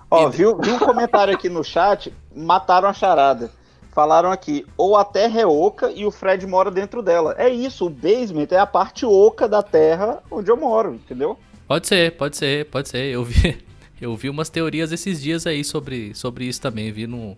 Ó, 0.10 0.30
viu, 0.30 0.58
viu 0.60 0.76
um 0.76 0.80
comentário 0.80 1.34
aqui 1.34 1.50
no 1.50 1.64
chat? 1.64 2.14
Mataram 2.36 2.88
a 2.88 2.94
charada. 2.94 3.52
Falaram 3.92 4.32
aqui, 4.32 4.66
ou 4.76 4.98
a 4.98 5.06
terra 5.06 5.42
é 5.42 5.46
oca 5.46 5.92
e 5.92 6.04
o 6.04 6.10
Fred 6.10 6.46
mora 6.48 6.72
dentro 6.72 7.04
dela. 7.04 7.36
É 7.38 7.48
isso, 7.48 7.86
o 7.86 7.90
basement 7.90 8.48
é 8.50 8.58
a 8.58 8.66
parte 8.66 9.06
oca 9.06 9.48
da 9.48 9.62
terra 9.62 10.22
onde 10.32 10.50
eu 10.50 10.58
moro, 10.58 10.96
entendeu? 10.96 11.38
Pode 11.68 11.88
ser, 11.88 12.16
pode 12.18 12.36
ser, 12.36 12.66
pode 12.66 12.90
ser. 12.90 13.06
Eu 13.14 13.24
vi, 13.24 13.64
eu 14.02 14.16
vi 14.16 14.30
umas 14.30 14.50
teorias 14.50 14.92
esses 14.92 15.22
dias 15.22 15.46
aí 15.46 15.64
sobre, 15.64 16.16
sobre 16.16 16.46
isso 16.46 16.60
também. 16.60 16.92
Vi 16.92 17.06
no, 17.06 17.38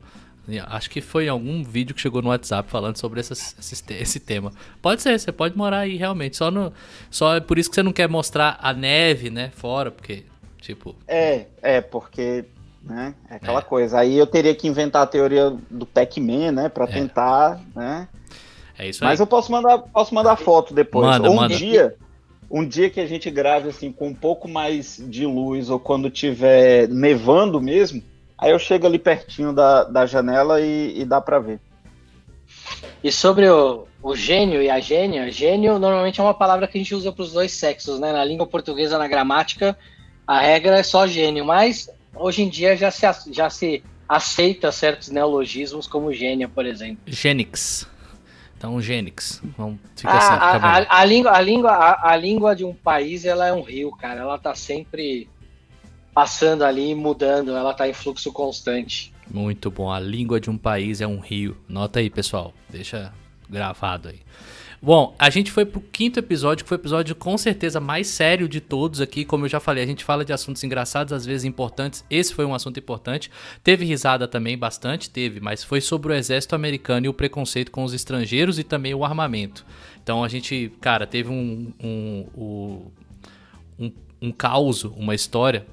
Acho 0.67 0.89
que 0.89 1.01
foi 1.01 1.27
algum 1.27 1.63
vídeo 1.63 1.95
que 1.95 2.01
chegou 2.01 2.21
no 2.21 2.29
WhatsApp 2.29 2.69
falando 2.69 2.97
sobre 2.97 3.19
essas, 3.19 3.55
esse, 3.59 3.83
esse 3.93 4.19
tema. 4.19 4.51
Pode 4.81 5.01
ser, 5.01 5.19
você 5.19 5.31
pode 5.31 5.57
morar 5.57 5.79
aí 5.79 5.97
realmente. 5.97 6.37
Só, 6.37 6.51
no, 6.51 6.71
só 7.09 7.35
é 7.35 7.39
por 7.39 7.57
isso 7.57 7.69
que 7.69 7.75
você 7.75 7.83
não 7.83 7.91
quer 7.91 8.07
mostrar 8.07 8.59
a 8.61 8.71
neve, 8.71 9.31
né? 9.31 9.51
Fora, 9.55 9.89
porque, 9.89 10.23
tipo. 10.65 10.95
É, 11.07 11.45
é, 11.61 11.81
porque. 11.81 12.45
Né, 12.83 13.15
é 13.29 13.35
aquela 13.35 13.59
é. 13.59 13.63
coisa. 13.63 13.99
Aí 13.99 14.15
eu 14.15 14.27
teria 14.27 14.53
que 14.53 14.67
inventar 14.67 15.01
a 15.01 15.07
teoria 15.07 15.51
do 15.71 15.85
Pac-Man, 15.85 16.51
né? 16.51 16.69
Pra 16.69 16.85
é. 16.85 16.87
tentar, 16.87 17.59
né? 17.75 18.07
É 18.77 18.87
isso 18.87 19.03
aí. 19.03 19.09
Mas 19.09 19.19
eu 19.19 19.25
posso 19.25 19.51
mandar, 19.51 19.79
posso 19.79 20.13
mandar 20.13 20.35
foto 20.35 20.73
depois. 20.73 21.07
Manda, 21.07 21.31
um 21.31 21.35
manda. 21.35 21.55
dia. 21.55 21.95
Um 22.49 22.63
dia 22.63 22.91
que 22.91 22.99
a 22.99 23.07
gente 23.07 23.31
grave 23.31 23.69
assim 23.69 23.91
com 23.91 24.09
um 24.09 24.13
pouco 24.13 24.47
mais 24.47 25.03
de 25.03 25.25
luz 25.25 25.69
ou 25.71 25.79
quando 25.79 26.11
tiver 26.11 26.87
nevando 26.87 27.59
mesmo, 27.59 28.03
Aí 28.37 28.51
eu 28.51 28.59
chego 28.59 28.85
ali 28.85 28.99
pertinho 28.99 29.53
da, 29.53 29.83
da 29.83 30.05
janela 30.05 30.59
e, 30.59 30.99
e 30.99 31.05
dá 31.05 31.21
para 31.21 31.39
ver. 31.39 31.59
E 33.03 33.11
sobre 33.11 33.47
o, 33.47 33.87
o 34.01 34.15
gênio 34.15 34.61
e 34.61 34.69
a 34.69 34.79
gênia, 34.79 35.31
gênio 35.31 35.79
normalmente 35.79 36.19
é 36.19 36.23
uma 36.23 36.33
palavra 36.33 36.67
que 36.67 36.77
a 36.77 36.81
gente 36.81 36.93
usa 36.93 37.11
para 37.11 37.23
os 37.23 37.31
dois 37.31 37.53
sexos, 37.53 37.99
né? 37.99 38.11
Na 38.11 38.25
língua 38.25 38.45
portuguesa, 38.45 38.97
na 38.97 39.07
gramática, 39.07 39.77
a 40.27 40.39
regra 40.39 40.79
é 40.79 40.83
só 40.83 41.07
gênio, 41.07 41.45
mas 41.45 41.89
hoje 42.15 42.43
em 42.43 42.49
dia 42.49 42.75
já 42.75 42.91
se, 42.91 43.05
já 43.31 43.49
se 43.49 43.83
aceita 44.07 44.71
certos 44.71 45.09
neologismos 45.09 45.87
como 45.87 46.13
gênia, 46.13 46.47
por 46.47 46.65
exemplo. 46.65 46.99
Gênix. 47.05 47.87
Então, 48.57 48.81
gênix. 48.81 49.41
Vamos 49.57 49.79
ficar 49.95 50.11
ah, 50.11 50.17
assim, 50.17 50.65
a, 50.65 50.97
a, 50.97 51.01
a, 51.01 51.05
língua, 51.05 51.31
a, 51.31 51.41
língua, 51.41 51.71
a, 51.71 52.11
a 52.11 52.15
língua 52.15 52.55
de 52.55 52.63
um 52.63 52.73
país 52.73 53.25
ela 53.25 53.47
é 53.47 53.53
um 53.53 53.61
rio, 53.61 53.91
cara. 53.91 54.21
Ela 54.21 54.37
tá 54.37 54.55
sempre 54.55 55.29
passando 56.13 56.63
ali, 56.63 56.95
mudando, 56.95 57.51
ela 57.51 57.71
está 57.71 57.87
em 57.87 57.93
fluxo 57.93 58.31
constante. 58.31 59.13
Muito 59.29 59.69
bom. 59.69 59.91
A 59.91 59.99
língua 59.99 60.39
de 60.39 60.49
um 60.49 60.57
país 60.57 61.01
é 61.01 61.07
um 61.07 61.19
rio. 61.19 61.57
Nota 61.67 61.99
aí, 61.99 62.09
pessoal. 62.09 62.53
Deixa 62.69 63.13
gravado 63.49 64.09
aí. 64.09 64.19
Bom, 64.85 65.15
a 65.17 65.31
gente 65.31 65.51
foi 65.51 65.65
pro 65.65 65.81
quinto 65.81 66.19
episódio, 66.19 66.63
que 66.63 66.69
foi 66.69 66.77
o 66.77 66.79
episódio 66.79 67.15
com 67.15 67.35
certeza 67.39 67.79
mais 67.79 68.05
sério 68.05 68.47
de 68.47 68.61
todos 68.61 69.01
aqui. 69.01 69.25
Como 69.25 69.43
eu 69.43 69.49
já 69.49 69.59
falei, 69.59 69.83
a 69.83 69.87
gente 69.87 70.03
fala 70.03 70.23
de 70.23 70.31
assuntos 70.31 70.63
engraçados, 70.63 71.11
às 71.11 71.25
vezes 71.25 71.43
importantes. 71.43 72.05
Esse 72.07 72.35
foi 72.35 72.45
um 72.45 72.53
assunto 72.53 72.79
importante. 72.79 73.31
Teve 73.63 73.83
risada 73.83 74.27
também, 74.27 74.55
bastante 74.55 75.09
teve, 75.09 75.39
mas 75.39 75.63
foi 75.63 75.81
sobre 75.81 76.13
o 76.13 76.15
exército 76.15 76.53
americano 76.53 77.07
e 77.07 77.09
o 77.09 77.15
preconceito 77.15 77.71
com 77.71 77.83
os 77.83 77.95
estrangeiros 77.95 78.59
e 78.59 78.63
também 78.63 78.93
o 78.93 79.03
armamento. 79.03 79.65
Então 80.03 80.23
a 80.23 80.27
gente, 80.27 80.71
cara, 80.79 81.07
teve 81.07 81.31
um, 81.31 81.73
um, 81.83 82.27
um, 82.37 82.91
um, 83.79 83.91
um 84.21 84.31
caos, 84.31 84.83
uma 84.83 85.15
história 85.15 85.65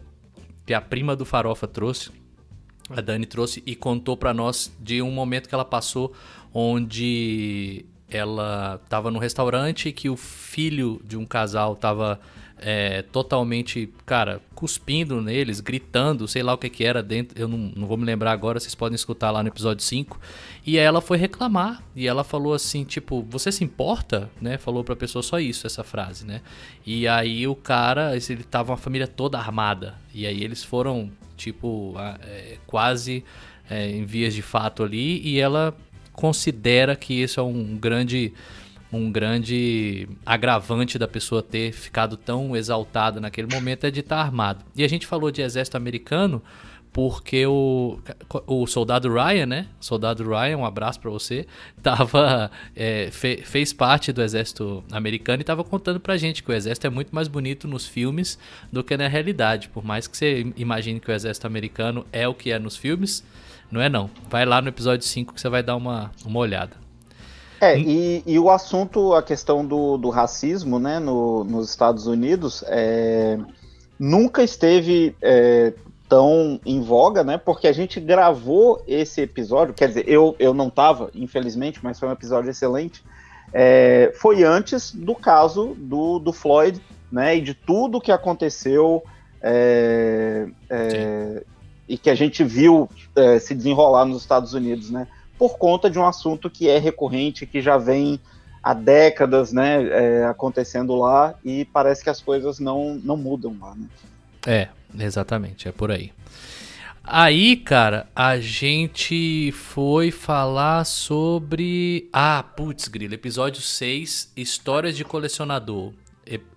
que 0.64 0.72
a 0.72 0.80
prima 0.80 1.14
do 1.14 1.26
Farofa 1.26 1.68
trouxe. 1.68 2.10
A 2.88 3.02
Dani 3.02 3.26
trouxe 3.26 3.62
e 3.66 3.76
contou 3.76 4.16
para 4.16 4.32
nós 4.32 4.74
de 4.80 5.02
um 5.02 5.10
momento 5.10 5.50
que 5.50 5.54
ela 5.54 5.66
passou 5.66 6.14
onde 6.54 7.84
ela 8.12 8.80
estava 8.84 9.10
no 9.10 9.18
restaurante 9.18 9.92
que 9.92 10.08
o 10.08 10.16
filho 10.16 11.00
de 11.04 11.16
um 11.16 11.24
casal 11.24 11.72
estava 11.72 12.20
é, 12.64 13.02
totalmente, 13.02 13.92
cara, 14.06 14.40
cuspindo 14.54 15.20
neles, 15.20 15.58
gritando, 15.58 16.28
sei 16.28 16.44
lá 16.44 16.54
o 16.54 16.58
que 16.58 16.70
que 16.70 16.84
era 16.84 17.02
dentro, 17.02 17.38
eu 17.38 17.48
não, 17.48 17.58
não 17.74 17.88
vou 17.88 17.96
me 17.96 18.04
lembrar 18.04 18.30
agora, 18.30 18.60
vocês 18.60 18.74
podem 18.74 18.94
escutar 18.94 19.32
lá 19.32 19.42
no 19.42 19.48
episódio 19.48 19.82
5. 19.82 20.18
E 20.64 20.78
ela 20.78 21.00
foi 21.00 21.18
reclamar, 21.18 21.82
e 21.94 22.06
ela 22.06 22.22
falou 22.22 22.54
assim, 22.54 22.84
tipo, 22.84 23.26
você 23.28 23.50
se 23.50 23.64
importa? 23.64 24.30
Né? 24.40 24.56
Falou 24.58 24.84
pra 24.84 24.94
pessoa 24.94 25.22
só 25.24 25.40
isso, 25.40 25.66
essa 25.66 25.82
frase, 25.82 26.24
né? 26.24 26.40
E 26.86 27.08
aí 27.08 27.48
o 27.48 27.56
cara, 27.56 28.16
ele 28.16 28.44
tava 28.44 28.70
uma 28.70 28.78
família 28.78 29.08
toda 29.08 29.38
armada, 29.38 29.96
e 30.14 30.24
aí 30.24 30.44
eles 30.44 30.62
foram, 30.62 31.10
tipo, 31.36 31.94
é, 32.22 32.58
quase 32.66 33.24
é, 33.68 33.90
em 33.90 34.04
vias 34.04 34.34
de 34.34 34.42
fato 34.42 34.84
ali, 34.84 35.20
e 35.26 35.40
ela 35.40 35.76
considera 36.12 36.94
que 36.96 37.14
isso 37.14 37.40
é 37.40 37.42
um 37.42 37.76
grande 37.76 38.32
um 38.92 39.10
grande 39.10 40.06
agravante 40.24 40.98
da 40.98 41.08
pessoa 41.08 41.42
ter 41.42 41.72
ficado 41.72 42.14
tão 42.14 42.54
exaltada 42.54 43.20
naquele 43.20 43.52
momento 43.52 43.84
é 43.84 43.90
de 43.90 44.00
estar 44.00 44.18
armado. 44.18 44.62
E 44.76 44.84
a 44.84 44.88
gente 44.88 45.06
falou 45.06 45.30
de 45.30 45.40
exército 45.40 45.78
americano 45.78 46.42
porque 46.92 47.46
o, 47.46 47.98
o 48.46 48.66
soldado 48.66 49.10
Ryan, 49.10 49.46
né? 49.46 49.66
Soldado 49.80 50.28
Ryan, 50.28 50.58
um 50.58 50.64
abraço 50.66 51.00
para 51.00 51.10
você, 51.10 51.46
tava, 51.82 52.50
é, 52.76 53.08
fe, 53.10 53.38
fez 53.44 53.72
parte 53.72 54.12
do 54.12 54.22
exército 54.22 54.84
americano 54.92 55.40
e 55.40 55.44
tava 55.44 55.64
contando 55.64 55.98
pra 55.98 56.18
gente 56.18 56.42
que 56.42 56.50
o 56.50 56.54
exército 56.54 56.86
é 56.86 56.90
muito 56.90 57.14
mais 57.14 57.28
bonito 57.28 57.66
nos 57.66 57.86
filmes 57.86 58.38
do 58.70 58.84
que 58.84 58.94
na 58.94 59.08
realidade. 59.08 59.70
Por 59.70 59.82
mais 59.82 60.06
que 60.06 60.16
você 60.16 60.52
imagine 60.54 61.00
que 61.00 61.10
o 61.10 61.14
exército 61.14 61.46
americano 61.46 62.06
é 62.12 62.28
o 62.28 62.34
que 62.34 62.52
é 62.52 62.58
nos 62.58 62.76
filmes, 62.76 63.24
não 63.72 63.80
é 63.80 63.88
não. 63.88 64.10
Vai 64.28 64.44
lá 64.44 64.60
no 64.60 64.68
episódio 64.68 65.04
5 65.04 65.32
que 65.32 65.40
você 65.40 65.48
vai 65.48 65.62
dar 65.62 65.74
uma, 65.74 66.12
uma 66.24 66.38
olhada. 66.38 66.76
É, 67.60 67.78
e, 67.78 68.22
e 68.26 68.38
o 68.38 68.50
assunto, 68.50 69.14
a 69.14 69.22
questão 69.22 69.64
do, 69.64 69.96
do 69.96 70.10
racismo, 70.10 70.78
né, 70.78 70.98
no, 70.98 71.42
nos 71.44 71.70
Estados 71.70 72.06
Unidos, 72.06 72.62
é, 72.66 73.38
nunca 73.98 74.42
esteve 74.42 75.16
é, 75.22 75.72
tão 76.08 76.60
em 76.66 76.80
voga, 76.80 77.22
né, 77.22 77.38
porque 77.38 77.68
a 77.68 77.72
gente 77.72 78.00
gravou 78.00 78.82
esse 78.86 79.22
episódio, 79.22 79.72
quer 79.72 79.88
dizer, 79.88 80.08
eu, 80.08 80.34
eu 80.40 80.52
não 80.52 80.68
estava, 80.68 81.08
infelizmente, 81.14 81.78
mas 81.82 82.00
foi 82.00 82.08
um 82.08 82.12
episódio 82.12 82.50
excelente, 82.50 83.02
é, 83.52 84.12
foi 84.16 84.42
antes 84.42 84.92
do 84.92 85.14
caso 85.14 85.76
do, 85.78 86.18
do 86.18 86.32
Floyd, 86.32 86.82
né, 87.12 87.36
e 87.36 87.40
de 87.40 87.54
tudo 87.54 88.00
que 88.00 88.10
aconteceu 88.10 89.04
é, 89.40 90.48
é, 90.68 91.44
e 91.92 91.98
que 91.98 92.08
a 92.08 92.14
gente 92.14 92.42
viu 92.42 92.88
é, 93.14 93.38
se 93.38 93.54
desenrolar 93.54 94.06
nos 94.06 94.22
Estados 94.22 94.54
Unidos, 94.54 94.88
né? 94.88 95.06
Por 95.38 95.58
conta 95.58 95.90
de 95.90 95.98
um 95.98 96.06
assunto 96.06 96.48
que 96.48 96.66
é 96.66 96.78
recorrente, 96.78 97.44
que 97.44 97.60
já 97.60 97.76
vem 97.76 98.18
há 98.62 98.72
décadas, 98.72 99.52
né, 99.52 99.82
é, 99.90 100.24
acontecendo 100.24 100.96
lá 100.96 101.34
e 101.44 101.66
parece 101.66 102.02
que 102.02 102.08
as 102.08 102.22
coisas 102.22 102.58
não, 102.58 102.94
não 103.04 103.18
mudam 103.18 103.54
lá, 103.60 103.74
né? 103.74 103.86
É, 104.46 104.68
exatamente, 104.98 105.68
é 105.68 105.72
por 105.72 105.90
aí. 105.90 106.12
Aí, 107.04 107.56
cara, 107.56 108.08
a 108.16 108.38
gente 108.38 109.52
foi 109.52 110.10
falar 110.10 110.86
sobre. 110.86 112.08
Ah, 112.10 112.42
putz, 112.56 112.88
grilo, 112.88 113.12
episódio 113.12 113.60
6, 113.60 114.32
Histórias 114.34 114.96
de 114.96 115.04
Colecionador. 115.04 115.92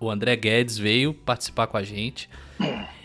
O 0.00 0.10
André 0.10 0.34
Guedes 0.34 0.78
veio 0.78 1.12
participar 1.12 1.66
com 1.66 1.76
a 1.76 1.82
gente. 1.82 2.30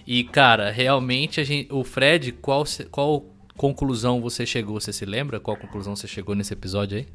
E, 0.06 0.24
cara, 0.24 0.72
realmente 0.72 1.40
a 1.40 1.44
gente, 1.44 1.72
o 1.72 1.84
Fred, 1.84 2.32
qual, 2.32 2.64
qual 2.90 3.26
conclusão 3.56 4.22
você 4.22 4.46
chegou? 4.46 4.80
Você 4.80 4.92
se 4.92 5.06
lembra 5.06 5.40
qual 5.40 5.58
conclusão 5.58 5.96
você 5.96 6.08
chegou 6.08 6.36
nesse 6.36 6.54
episódio 6.54 6.98
aí? 6.98 7.08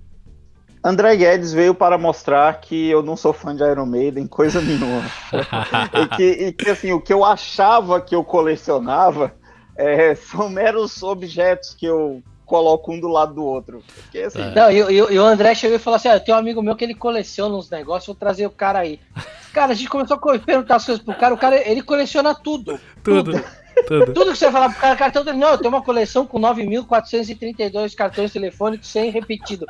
André 0.85 1.16
Guedes 1.16 1.53
veio 1.53 1.75
para 1.75 1.99
mostrar 1.99 2.61
que 2.61 2.88
eu 2.88 3.03
não 3.03 3.16
sou 3.16 3.33
fã 3.33 3.57
de 3.57 3.64
Iron 3.64 3.87
Maiden, 3.87 4.27
coisa 4.29 4.61
nenhuma. 4.61 5.03
e, 5.92 6.16
que, 6.16 6.22
e, 6.46 6.53
que, 6.53 6.70
assim, 6.70 6.92
o 6.92 7.01
que 7.01 7.12
eu 7.12 7.25
achava 7.25 8.01
que 8.01 8.14
eu 8.14 8.22
colecionava 8.22 9.35
é, 9.77 10.14
são 10.14 10.49
meros 10.49 11.03
objetos 11.03 11.75
que 11.75 11.87
eu 11.87 12.22
coloco 12.46 12.92
um 12.92 12.98
do 13.00 13.09
lado 13.09 13.35
do 13.35 13.44
outro. 13.44 13.82
Porque, 13.94 14.20
assim... 14.20 14.40
É. 14.40 14.54
Não, 14.54 14.70
e, 14.70 14.76
e, 14.76 15.14
e, 15.14 15.18
o 15.18 15.24
André 15.24 15.54
chegou 15.54 15.76
e 15.76 15.80
falou 15.80 15.96
assim: 15.96 16.09
ah, 16.09 16.14
eu 16.14 16.20
tenho 16.20 16.37
um 16.37 16.40
amigo 16.40 16.62
meu 16.62 16.76
que 16.76 16.85
ele 16.85 16.94
coleciona 16.94 17.54
uns 17.54 17.68
negócios, 17.68 18.06
vou 18.06 18.14
trazer 18.14 18.46
o 18.46 18.50
cara 18.50 18.78
aí. 18.78 19.00
Cara, 19.52 19.72
a 19.72 19.74
gente 19.74 19.88
começou 19.88 20.18
a 20.18 20.38
perguntar 20.38 20.76
as 20.76 20.85
coisas 20.85 21.02
pro 21.02 21.14
cara, 21.14 21.32
o 21.32 21.38
cara 21.38 21.56
ele 21.66 21.80
coleciona 21.80 22.35
tudo. 22.35 22.78
Tudo. 23.02 23.32
Tudo, 23.32 23.42
tudo. 23.87 24.12
tudo 24.12 24.32
que 24.32 24.37
você 24.37 24.52
falar 24.52 24.68
pro 24.68 24.78
cara, 24.78 24.96
cartão 24.96 25.24
dele, 25.24 25.38
não, 25.38 25.52
eu 25.52 25.56
tenho 25.56 25.70
uma 25.70 25.80
coleção 25.80 26.26
com 26.26 26.38
9.432 26.38 27.94
cartões 27.94 28.30
telefônicos 28.30 28.87
sem 28.87 29.11
repetido. 29.11 29.64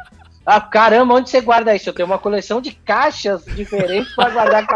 Ah, 0.44 0.60
caramba, 0.60 1.14
onde 1.14 1.30
você 1.30 1.40
guarda 1.40 1.74
isso? 1.74 1.88
Eu 1.88 1.92
tenho 1.92 2.06
uma 2.06 2.18
coleção 2.18 2.60
de 2.60 2.72
caixas 2.72 3.44
diferentes 3.44 4.12
para 4.16 4.30
guardar 4.30 4.66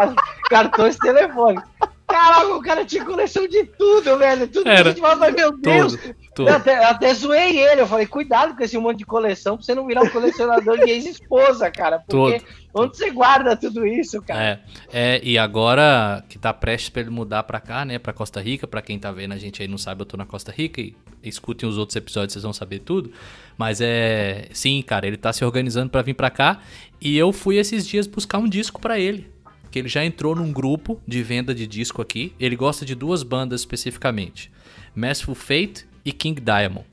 cartões 0.49 0.95
telefônicos. 0.95 1.69
Caraca, 2.11 2.55
o 2.55 2.61
cara 2.61 2.85
tinha 2.85 3.05
coleção 3.05 3.47
de 3.47 3.63
tudo, 3.63 4.17
velho. 4.17 4.47
Tudo 4.47 4.69
Era. 4.69 4.81
que 4.81 4.87
a 4.87 4.91
gente 4.91 5.01
fala, 5.01 5.31
meu 5.31 5.57
Deus. 5.57 5.97
Eu, 6.37 6.47
até, 6.49 6.83
até 6.83 7.13
zoei 7.13 7.57
ele. 7.57 7.81
Eu 7.81 7.87
falei, 7.87 8.05
cuidado 8.05 8.55
com 8.55 8.63
esse 8.63 8.77
monte 8.77 8.99
de 8.99 9.05
coleção 9.05 9.55
pra 9.55 9.65
você 9.65 9.73
não 9.73 9.87
virar 9.87 10.01
um 10.01 10.09
colecionador 10.09 10.77
de 10.77 10.89
ex-esposa, 10.89 11.71
cara. 11.71 11.99
Porque 11.99 12.41
onde 12.73 12.97
você 12.97 13.11
guarda 13.11 13.55
tudo 13.55 13.85
isso, 13.85 14.21
cara? 14.21 14.43
É, 14.43 14.59
é, 14.91 15.21
e 15.23 15.37
agora 15.37 16.23
que 16.27 16.37
tá 16.37 16.53
prestes 16.53 16.89
pra 16.89 17.01
ele 17.01 17.11
mudar 17.11 17.43
pra 17.43 17.59
cá, 17.59 17.85
né? 17.85 17.97
Pra 17.97 18.11
Costa 18.11 18.41
Rica. 18.41 18.67
Pra 18.67 18.81
quem 18.81 18.99
tá 18.99 19.11
vendo 19.11 19.33
a 19.33 19.37
gente 19.37 19.61
aí 19.61 19.67
não 19.67 19.77
sabe, 19.77 20.01
eu 20.01 20.05
tô 20.05 20.17
na 20.17 20.25
Costa 20.25 20.51
Rica 20.51 20.81
e 20.81 20.95
escutem 21.23 21.67
os 21.67 21.77
outros 21.77 21.95
episódios, 21.95 22.33
vocês 22.33 22.43
vão 22.43 22.53
saber 22.53 22.79
tudo. 22.79 23.11
Mas 23.57 23.79
é. 23.81 24.47
Sim, 24.51 24.81
cara, 24.81 25.07
ele 25.07 25.17
tá 25.17 25.31
se 25.31 25.45
organizando 25.45 25.89
para 25.89 26.01
vir 26.01 26.13
pra 26.13 26.29
cá. 26.29 26.59
E 26.99 27.17
eu 27.17 27.31
fui 27.31 27.57
esses 27.57 27.87
dias 27.87 28.05
buscar 28.05 28.37
um 28.37 28.49
disco 28.49 28.81
para 28.81 28.99
ele 28.99 29.30
que 29.71 29.79
ele 29.79 29.87
já 29.87 30.03
entrou 30.05 30.35
num 30.35 30.51
grupo 30.51 31.01
de 31.07 31.23
venda 31.23 31.55
de 31.55 31.65
disco 31.65 32.01
aqui. 32.01 32.35
Ele 32.39 32.55
gosta 32.55 32.85
de 32.85 32.93
duas 32.93 33.23
bandas 33.23 33.61
especificamente: 33.61 34.51
Massful 34.93 35.33
Fate 35.33 35.87
e 36.03 36.11
King 36.11 36.39
Diamond. 36.41 36.85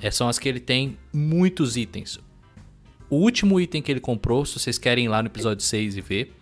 É, 0.00 0.10
são 0.10 0.28
as 0.28 0.38
que 0.38 0.48
ele 0.48 0.60
tem 0.60 0.98
muitos 1.12 1.76
itens. 1.76 2.20
O 3.08 3.16
último 3.16 3.58
item 3.58 3.80
que 3.80 3.90
ele 3.90 4.00
comprou, 4.00 4.44
se 4.44 4.58
vocês 4.58 4.78
querem 4.78 5.06
ir 5.06 5.08
lá 5.08 5.22
no 5.22 5.28
episódio 5.28 5.64
6 5.64 5.96
e 5.96 6.00
ver, 6.00 6.36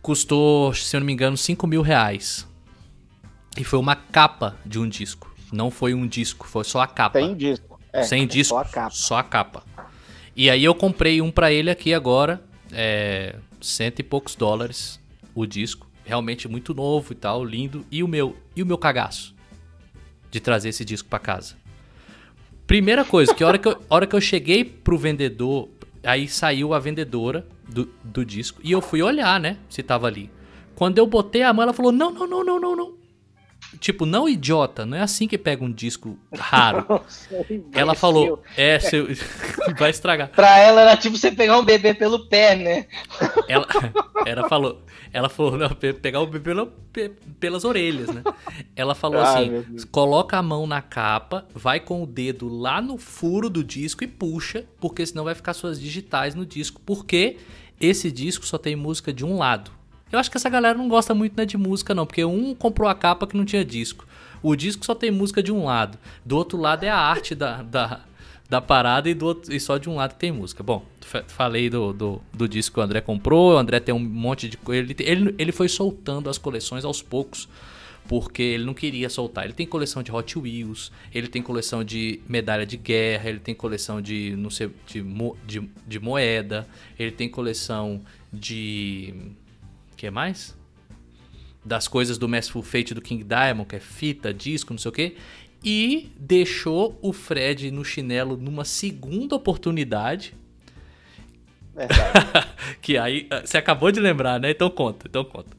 custou, 0.00 0.72
se 0.72 0.94
eu 0.94 1.00
não 1.00 1.06
me 1.06 1.12
engano, 1.12 1.36
5 1.36 1.66
mil 1.66 1.82
reais. 1.82 2.46
E 3.58 3.64
foi 3.64 3.78
uma 3.78 3.96
capa 3.96 4.56
de 4.64 4.78
um 4.78 4.88
disco. 4.88 5.34
Não 5.52 5.70
foi 5.70 5.94
um 5.94 6.06
disco, 6.06 6.46
foi 6.46 6.64
só 6.64 6.80
a 6.80 6.86
capa. 6.86 7.18
Sem 7.18 7.34
disco. 7.34 7.80
É, 7.92 8.02
Sem 8.02 8.26
disco, 8.26 8.54
só 8.54 8.60
a, 8.60 8.64
capa. 8.64 8.90
só 8.90 9.18
a 9.18 9.22
capa. 9.22 9.64
E 10.36 10.50
aí 10.50 10.62
eu 10.62 10.74
comprei 10.74 11.22
um 11.22 11.30
para 11.30 11.50
ele 11.50 11.70
aqui 11.70 11.94
agora. 11.94 12.42
É, 12.70 13.36
cento 13.68 14.00
e 14.00 14.02
poucos 14.02 14.34
dólares 14.34 15.00
o 15.34 15.46
disco. 15.46 15.86
Realmente 16.04 16.48
muito 16.48 16.72
novo 16.72 17.12
e 17.12 17.16
tal, 17.16 17.44
lindo. 17.44 17.84
E 17.90 18.02
o 18.02 18.08
meu, 18.08 18.36
e 18.54 18.62
o 18.62 18.66
meu 18.66 18.78
cagaço 18.78 19.34
de 20.30 20.40
trazer 20.40 20.70
esse 20.70 20.84
disco 20.84 21.08
para 21.08 21.18
casa. 21.18 21.56
Primeira 22.66 23.04
coisa, 23.04 23.34
que 23.34 23.44
a 23.44 23.46
hora 23.46 23.58
que, 23.58 23.68
eu, 23.68 23.80
hora 23.88 24.06
que 24.06 24.14
eu 24.14 24.20
cheguei 24.20 24.64
pro 24.64 24.98
vendedor, 24.98 25.68
aí 26.02 26.28
saiu 26.28 26.74
a 26.74 26.78
vendedora 26.78 27.46
do, 27.68 27.88
do 28.02 28.24
disco 28.24 28.60
e 28.62 28.72
eu 28.72 28.80
fui 28.80 29.02
olhar, 29.02 29.38
né, 29.38 29.56
se 29.68 29.82
tava 29.82 30.06
ali. 30.06 30.30
Quando 30.74 30.98
eu 30.98 31.06
botei 31.06 31.42
a 31.42 31.52
mão, 31.52 31.62
ela 31.62 31.72
falou: 31.72 31.92
"Não, 31.92 32.10
não, 32.10 32.26
não, 32.26 32.44
não, 32.44 32.60
não, 32.60 32.76
não. 32.76 32.94
Tipo, 33.78 34.06
não 34.06 34.28
idiota, 34.28 34.86
não 34.86 34.96
é 34.96 35.02
assim 35.02 35.26
que 35.28 35.36
pega 35.36 35.64
um 35.64 35.70
disco 35.70 36.18
raro. 36.36 36.86
Nossa, 36.88 37.28
ela 37.72 37.94
falou, 37.94 38.42
é, 38.56 38.78
seu... 38.78 39.06
vai 39.78 39.90
estragar. 39.90 40.28
Pra 40.28 40.58
ela 40.58 40.82
era 40.82 40.96
tipo 40.96 41.16
você 41.16 41.30
pegar 41.30 41.58
um 41.58 41.64
bebê 41.64 41.92
pelo 41.92 42.26
pé, 42.26 42.56
né? 42.56 42.86
Ela, 43.48 43.66
ela 44.26 44.48
falou, 44.48 44.82
ela 45.12 45.28
falou, 45.28 45.56
não, 45.56 45.68
pegar 45.68 46.20
o 46.20 46.26
bebê 46.26 46.40
pelo, 46.40 46.72
pelas 47.38 47.64
orelhas, 47.64 48.08
né? 48.08 48.22
Ela 48.74 48.94
falou 48.94 49.20
assim: 49.20 49.64
coloca 49.90 50.36
a 50.36 50.42
mão 50.42 50.66
na 50.66 50.82
capa, 50.82 51.46
vai 51.54 51.78
com 51.78 52.02
o 52.02 52.06
dedo 52.06 52.48
lá 52.48 52.80
no 52.80 52.98
furo 52.98 53.48
do 53.48 53.62
disco 53.62 54.02
e 54.02 54.06
puxa, 54.06 54.64
porque 54.80 55.06
senão 55.06 55.24
vai 55.24 55.34
ficar 55.34 55.54
suas 55.54 55.80
digitais 55.80 56.34
no 56.34 56.44
disco. 56.44 56.80
Porque 56.84 57.36
esse 57.80 58.10
disco 58.10 58.46
só 58.46 58.58
tem 58.58 58.74
música 58.74 59.12
de 59.12 59.24
um 59.24 59.36
lado. 59.36 59.70
Eu 60.16 60.20
acho 60.20 60.30
que 60.30 60.38
essa 60.38 60.48
galera 60.48 60.76
não 60.76 60.88
gosta 60.88 61.14
muito 61.14 61.36
né, 61.36 61.44
de 61.44 61.58
música, 61.58 61.94
não, 61.94 62.06
porque 62.06 62.24
um 62.24 62.54
comprou 62.54 62.88
a 62.88 62.94
capa 62.94 63.26
que 63.26 63.36
não 63.36 63.44
tinha 63.44 63.62
disco. 63.62 64.06
O 64.42 64.56
disco 64.56 64.84
só 64.84 64.94
tem 64.94 65.10
música 65.10 65.42
de 65.42 65.52
um 65.52 65.66
lado. 65.66 65.98
Do 66.24 66.38
outro 66.38 66.58
lado 66.58 66.84
é 66.84 66.88
a 66.88 66.96
arte 66.96 67.34
da, 67.34 67.62
da, 67.62 68.00
da 68.48 68.60
parada 68.62 69.10
e, 69.10 69.14
do 69.14 69.26
outro, 69.26 69.54
e 69.54 69.60
só 69.60 69.76
de 69.76 69.90
um 69.90 69.96
lado 69.96 70.14
tem 70.14 70.32
música. 70.32 70.62
Bom, 70.62 70.86
falei 71.26 71.68
do, 71.68 71.92
do, 71.92 72.22
do, 72.32 72.48
disco 72.48 72.74
que 72.74 72.80
o 72.80 72.82
André 72.82 73.02
comprou. 73.02 73.54
O 73.54 73.58
André 73.58 73.78
tem 73.78 73.94
um 73.94 73.98
monte 73.98 74.48
de 74.48 74.56
coisa. 74.56 74.80
Ele, 74.80 74.96
ele, 75.00 75.34
ele 75.36 75.52
foi 75.52 75.68
soltando 75.68 76.30
as 76.30 76.38
coleções 76.38 76.82
aos 76.82 77.02
poucos 77.02 77.46
porque 78.08 78.42
ele 78.42 78.64
não 78.64 78.72
queria 78.72 79.10
soltar. 79.10 79.44
Ele 79.44 79.52
tem 79.52 79.66
coleção 79.66 80.02
de 80.02 80.10
Hot 80.10 80.38
Wheels, 80.38 80.92
ele 81.12 81.28
tem 81.28 81.42
coleção 81.42 81.84
de 81.84 82.20
medalha 82.26 82.64
de 82.64 82.78
guerra, 82.78 83.28
ele 83.28 83.40
tem 83.40 83.54
coleção 83.54 84.00
de 84.00 84.34
não 84.36 84.48
sei 84.48 84.70
de, 84.86 85.04
de, 85.44 85.68
de 85.86 86.00
moeda, 86.00 86.66
ele 86.98 87.10
tem 87.10 87.28
coleção 87.28 88.00
de 88.32 89.12
que 89.96 90.10
mais? 90.10 90.56
Das 91.64 91.88
coisas 91.88 92.18
do 92.18 92.28
Masterful 92.28 92.62
Fate 92.62 92.94
do 92.94 93.00
King 93.00 93.24
Diamond, 93.24 93.68
que 93.68 93.76
é 93.76 93.80
fita, 93.80 94.32
disco, 94.32 94.72
não 94.72 94.78
sei 94.78 94.88
o 94.88 94.92
que, 94.92 95.16
e 95.64 96.12
deixou 96.18 96.98
o 97.02 97.12
Fred 97.12 97.70
no 97.70 97.84
chinelo 97.84 98.36
numa 98.36 98.64
segunda 98.64 99.34
oportunidade. 99.34 100.34
que 102.80 102.96
aí 102.96 103.28
você 103.44 103.58
acabou 103.58 103.90
de 103.90 104.00
lembrar, 104.00 104.40
né? 104.40 104.50
Então 104.50 104.70
conta, 104.70 105.06
então 105.08 105.24
conta. 105.24 105.56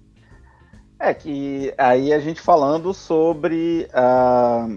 É 0.99 1.13
que 1.13 1.73
aí 1.77 2.11
a 2.11 2.19
gente 2.19 2.41
falando 2.41 2.93
sobre 2.93 3.87
a, 3.93 4.67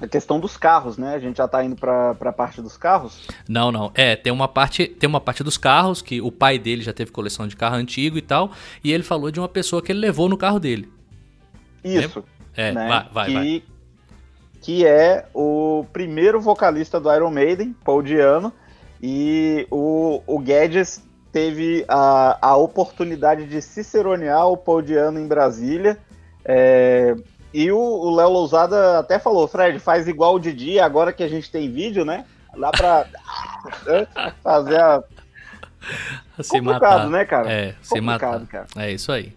a 0.00 0.08
questão 0.08 0.40
dos 0.40 0.56
carros, 0.56 0.96
né? 0.96 1.14
A 1.14 1.18
gente 1.18 1.36
já 1.36 1.46
tá 1.46 1.62
indo 1.64 1.76
para 1.76 2.10
a 2.12 2.32
parte 2.32 2.62
dos 2.62 2.76
carros. 2.76 3.28
Não, 3.48 3.70
não. 3.70 3.90
É, 3.94 4.16
tem 4.16 4.32
uma 4.32 4.48
parte, 4.48 4.86
tem 4.86 5.08
uma 5.08 5.20
parte 5.20 5.44
dos 5.44 5.56
carros 5.56 6.00
que 6.00 6.20
o 6.20 6.32
pai 6.32 6.58
dele 6.58 6.82
já 6.82 6.92
teve 6.92 7.10
coleção 7.10 7.46
de 7.46 7.56
carro 7.56 7.76
antigo 7.76 8.16
e 8.16 8.22
tal, 8.22 8.50
e 8.82 8.92
ele 8.92 9.02
falou 9.02 9.30
de 9.30 9.38
uma 9.38 9.48
pessoa 9.48 9.82
que 9.82 9.92
ele 9.92 10.00
levou 10.00 10.28
no 10.28 10.36
carro 10.36 10.58
dele. 10.58 10.90
Isso. 11.84 12.24
É, 12.56 12.72
né? 12.72 12.88
vai, 12.88 13.08
vai, 13.12 13.26
que, 13.26 13.34
vai. 13.34 13.62
Que 14.60 14.86
é 14.86 15.26
o 15.34 15.84
primeiro 15.92 16.40
vocalista 16.40 16.98
do 17.00 17.12
Iron 17.14 17.30
Maiden, 17.30 17.74
Paul 17.84 18.02
Diano, 18.02 18.52
e 19.02 19.66
o, 19.70 20.22
o 20.26 20.38
Guedes 20.38 21.02
teve 21.32 21.84
a, 21.88 22.38
a 22.40 22.56
oportunidade 22.56 23.46
de 23.46 23.62
ciceronear 23.62 24.48
o 24.48 24.56
Paudiano 24.56 25.18
em 25.18 25.26
Brasília. 25.26 25.98
É, 26.44 27.14
e 27.52 27.70
o 27.72 28.14
Léo 28.14 28.30
Lousada 28.30 28.98
até 28.98 29.18
falou, 29.18 29.48
Fred, 29.48 29.78
faz 29.78 30.06
igual 30.06 30.34
o 30.34 30.40
Didi, 30.40 30.78
agora 30.78 31.12
que 31.12 31.22
a 31.22 31.28
gente 31.28 31.50
tem 31.50 31.70
vídeo, 31.70 32.04
né? 32.04 32.24
Dá 32.56 32.70
pra 32.70 33.06
fazer 34.42 34.80
a. 34.80 35.02
Se 36.42 36.58
Complicado, 36.58 36.82
matar. 36.82 37.10
né, 37.10 37.24
cara? 37.24 37.52
É, 37.52 37.74
se 37.82 38.00
matar. 38.00 38.46
Cara. 38.46 38.66
É 38.76 38.92
isso 38.92 39.10
aí. 39.10 39.32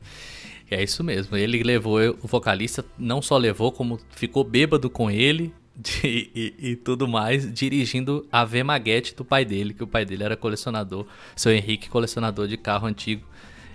É 0.70 0.82
isso 0.82 1.04
mesmo. 1.04 1.38
Ele 1.38 1.64
levou, 1.64 2.00
o 2.22 2.28
vocalista 2.28 2.84
não 2.98 3.22
só 3.22 3.38
levou, 3.38 3.72
como 3.72 4.00
ficou 4.12 4.44
bêbado 4.44 4.90
com 4.90 5.10
ele, 5.10 5.54
de, 5.76 6.30
e, 6.36 6.56
e, 6.60 6.76
tudo 6.76 7.08
mais, 7.08 7.52
dirigindo 7.52 8.28
a 8.32 8.46
V 8.46 8.64
Maguete 8.64 9.16
do 9.16 9.26
pai 9.26 9.46
dele, 9.46 9.74
que 9.74 9.84
o 9.84 9.88
pai 9.88 10.06
dele 10.06 10.24
era 10.24 10.38
colecionador, 10.38 11.06
seu 11.36 11.52
Henrique, 11.52 11.90
colecionador 11.90 12.48
de 12.48 12.58
carro 12.58 12.88
antigo. 12.88 13.24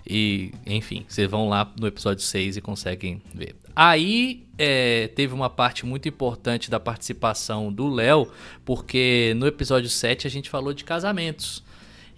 E, 0.06 0.52
enfim, 0.64 1.04
vocês 1.06 1.30
vão 1.30 1.48
lá 1.48 1.70
no 1.78 1.86
episódio 1.86 2.22
6 2.22 2.56
e 2.56 2.60
conseguem 2.60 3.20
ver. 3.34 3.54
Aí 3.80 4.44
é, 4.58 5.06
teve 5.14 5.32
uma 5.32 5.48
parte 5.48 5.86
muito 5.86 6.08
importante 6.08 6.68
da 6.68 6.80
participação 6.80 7.72
do 7.72 7.88
Léo, 7.88 8.28
porque 8.64 9.32
no 9.36 9.46
episódio 9.46 9.88
7 9.88 10.26
a 10.26 10.30
gente 10.30 10.50
falou 10.50 10.74
de 10.74 10.82
casamentos. 10.82 11.62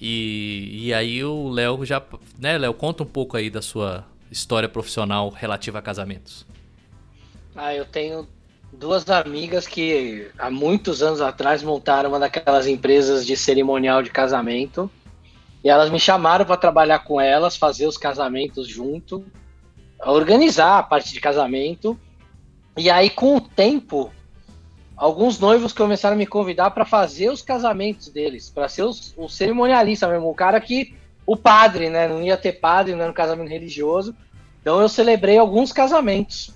E, 0.01 0.87
e 0.87 0.95
aí 0.95 1.23
o 1.23 1.51
Léo 1.51 1.85
já. 1.85 2.03
Né, 2.39 2.57
Léo, 2.57 2.73
conta 2.73 3.03
um 3.03 3.07
pouco 3.07 3.37
aí 3.37 3.51
da 3.51 3.61
sua 3.61 4.07
história 4.31 4.71
profissional 4.71 5.29
relativa 5.29 5.81
a 5.81 5.83
casamentos. 5.83 6.47
Ah, 7.55 7.75
eu 7.75 7.85
tenho 7.85 8.27
duas 8.73 9.07
amigas 9.11 9.67
que 9.67 10.31
há 10.39 10.51
muitos 10.51 11.03
anos 11.03 11.21
atrás 11.21 11.63
montaram 11.63 12.09
uma 12.09 12.19
daquelas 12.19 12.67
empresas 12.67 13.27
de 13.27 13.37
cerimonial 13.37 14.03
de 14.03 14.09
casamento. 14.09 14.91
E 15.63 15.69
elas 15.69 15.91
me 15.91 16.01
chamaram 16.01 16.47
para 16.47 16.57
trabalhar 16.57 17.01
com 17.01 17.21
elas, 17.21 17.55
fazer 17.55 17.87
os 17.87 17.99
casamentos 17.99 18.67
junto, 18.67 19.23
organizar 20.05 20.79
a 20.79 20.83
parte 20.83 21.13
de 21.13 21.21
casamento. 21.21 21.99
E 22.77 22.89
aí, 22.91 23.11
com 23.11 23.37
o 23.37 23.41
tempo, 23.41 24.11
alguns 24.97 25.39
noivos 25.39 25.73
começaram 25.73 26.15
a 26.15 26.19
me 26.19 26.27
convidar 26.27 26.71
para 26.71 26.85
fazer 26.85 27.31
os 27.31 27.43
casamentos 27.43 28.09
deles, 28.09 28.51
para 28.51 28.69
ser 28.69 28.83
os, 28.83 29.15
o 29.17 29.29
cerimonialista 29.29 30.09
mesmo, 30.09 30.29
o 30.29 30.35
cara 30.35 30.61
que. 30.61 30.95
O 31.27 31.37
padre, 31.37 31.91
né? 31.91 32.09
Não 32.09 32.21
ia 32.21 32.37
ter 32.37 32.53
padre, 32.53 32.93
não 32.93 33.03
era 33.03 33.11
um 33.11 33.15
casamento 33.15 33.51
religioso. 33.51 34.17
Então 34.61 34.81
eu 34.81 34.89
celebrei 34.89 35.39
alguns 35.39 35.73
casamentos. 35.73 36.53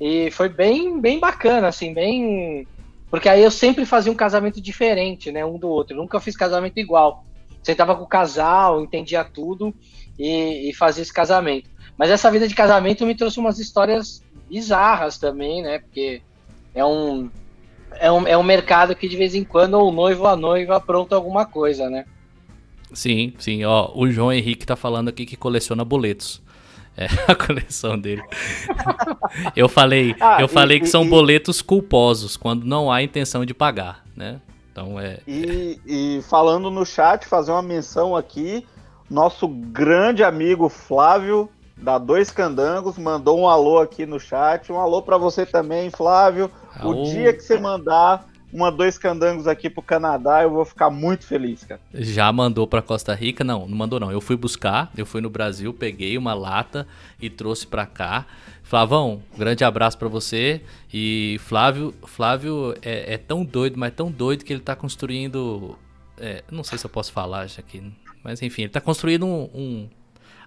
E 0.00 0.30
foi 0.32 0.48
bem, 0.48 1.00
bem 1.00 1.20
bacana, 1.20 1.68
assim, 1.68 1.94
bem. 1.94 2.66
Porque 3.10 3.28
aí 3.28 3.42
eu 3.42 3.50
sempre 3.50 3.86
fazia 3.86 4.10
um 4.10 4.16
casamento 4.16 4.60
diferente, 4.60 5.30
né? 5.30 5.44
Um 5.44 5.56
do 5.56 5.68
outro. 5.68 5.94
Eu 5.94 6.00
nunca 6.00 6.18
fiz 6.18 6.36
casamento 6.36 6.78
igual. 6.78 7.24
Sentava 7.62 7.94
com 7.94 8.04
o 8.04 8.08
casal, 8.08 8.82
entendia 8.82 9.22
tudo 9.22 9.74
e, 10.18 10.70
e 10.70 10.74
fazia 10.74 11.02
esse 11.02 11.12
casamento. 11.12 11.68
Mas 11.98 12.10
essa 12.10 12.30
vida 12.30 12.46
de 12.46 12.54
casamento 12.54 13.04
me 13.04 13.14
trouxe 13.14 13.40
umas 13.40 13.58
histórias 13.58 14.22
bizarras 14.48 15.18
também, 15.18 15.62
né? 15.62 15.80
Porque 15.80 16.22
é 16.72 16.84
um, 16.84 17.28
é 17.92 18.10
um, 18.10 18.26
é 18.26 18.38
um 18.38 18.42
mercado 18.42 18.94
que 18.94 19.08
de 19.08 19.16
vez 19.16 19.34
em 19.34 19.42
quando 19.42 19.74
o 19.74 19.90
noivo 19.90 20.22
ou 20.22 20.28
a 20.28 20.36
noiva 20.36 20.76
apronta 20.76 21.16
alguma 21.16 21.44
coisa, 21.44 21.90
né? 21.90 22.04
Sim, 22.92 23.34
sim. 23.38 23.64
Ó, 23.64 23.90
o 23.94 24.08
João 24.10 24.32
Henrique 24.32 24.64
tá 24.64 24.76
falando 24.76 25.08
aqui 25.08 25.26
que 25.26 25.36
coleciona 25.36 25.84
boletos. 25.84 26.40
É 26.96 27.06
a 27.30 27.34
coleção 27.34 27.98
dele. 27.98 28.22
eu 29.54 29.68
falei, 29.68 30.14
ah, 30.20 30.38
eu 30.40 30.48
falei 30.48 30.78
e, 30.78 30.80
que 30.80 30.86
são 30.86 31.04
e, 31.04 31.08
boletos 31.08 31.60
culposos 31.60 32.36
quando 32.36 32.64
não 32.64 32.90
há 32.90 33.02
intenção 33.02 33.44
de 33.44 33.52
pagar, 33.52 34.04
né? 34.16 34.40
Então 34.70 34.98
é. 34.98 35.18
E, 35.26 35.80
e 35.86 36.22
falando 36.28 36.70
no 36.70 36.86
chat, 36.86 37.26
fazer 37.26 37.50
uma 37.50 37.62
menção 37.62 38.16
aqui, 38.16 38.66
nosso 39.10 39.48
grande 39.48 40.22
amigo 40.22 40.68
Flávio 40.68 41.48
da 41.80 41.98
Dois 41.98 42.30
Candangos 42.30 42.98
mandou 42.98 43.38
um 43.40 43.48
alô 43.48 43.78
aqui 43.78 44.04
no 44.04 44.18
chat. 44.18 44.72
Um 44.72 44.80
alô 44.80 45.02
para 45.02 45.16
você 45.16 45.46
também, 45.46 45.90
Flávio. 45.90 46.50
O 46.82 47.04
dia 47.04 47.32
que 47.32 47.40
você 47.40 47.58
mandar 47.58 48.28
uma 48.52 48.70
dois 48.70 48.96
candangos 48.96 49.46
aqui 49.46 49.68
pro 49.68 49.82
Canadá, 49.82 50.42
eu 50.42 50.50
vou 50.50 50.64
ficar 50.64 50.90
muito 50.90 51.26
feliz, 51.26 51.64
cara. 51.64 51.80
Já 51.92 52.32
mandou 52.32 52.66
para 52.66 52.80
Costa 52.80 53.14
Rica? 53.14 53.44
Não, 53.44 53.68
não 53.68 53.76
mandou 53.76 54.00
não. 54.00 54.10
Eu 54.10 54.20
fui 54.20 54.36
buscar, 54.36 54.90
eu 54.96 55.04
fui 55.04 55.20
no 55.20 55.28
Brasil, 55.28 55.72
peguei 55.74 56.16
uma 56.16 56.34
lata 56.34 56.86
e 57.20 57.28
trouxe 57.28 57.66
para 57.66 57.84
cá. 57.84 58.26
Flavão, 58.62 59.22
grande 59.36 59.64
abraço 59.64 59.98
para 59.98 60.08
você. 60.08 60.62
E 60.92 61.38
Flávio, 61.40 61.94
Flávio 62.04 62.74
é, 62.82 63.14
é, 63.14 63.18
tão 63.18 63.44
doido, 63.44 63.78
mas 63.78 63.92
tão 63.94 64.10
doido 64.10 64.44
que 64.44 64.52
ele 64.52 64.60
tá 64.60 64.74
construindo. 64.74 65.76
É, 66.16 66.42
não 66.50 66.64
sei 66.64 66.78
se 66.78 66.86
eu 66.86 66.90
posso 66.90 67.12
falar 67.12 67.46
já 67.46 67.60
aqui, 67.60 67.82
mas 68.24 68.42
enfim, 68.42 68.62
ele 68.62 68.70
tá 68.70 68.80
construindo 68.80 69.24
um, 69.24 69.48
um 69.54 69.88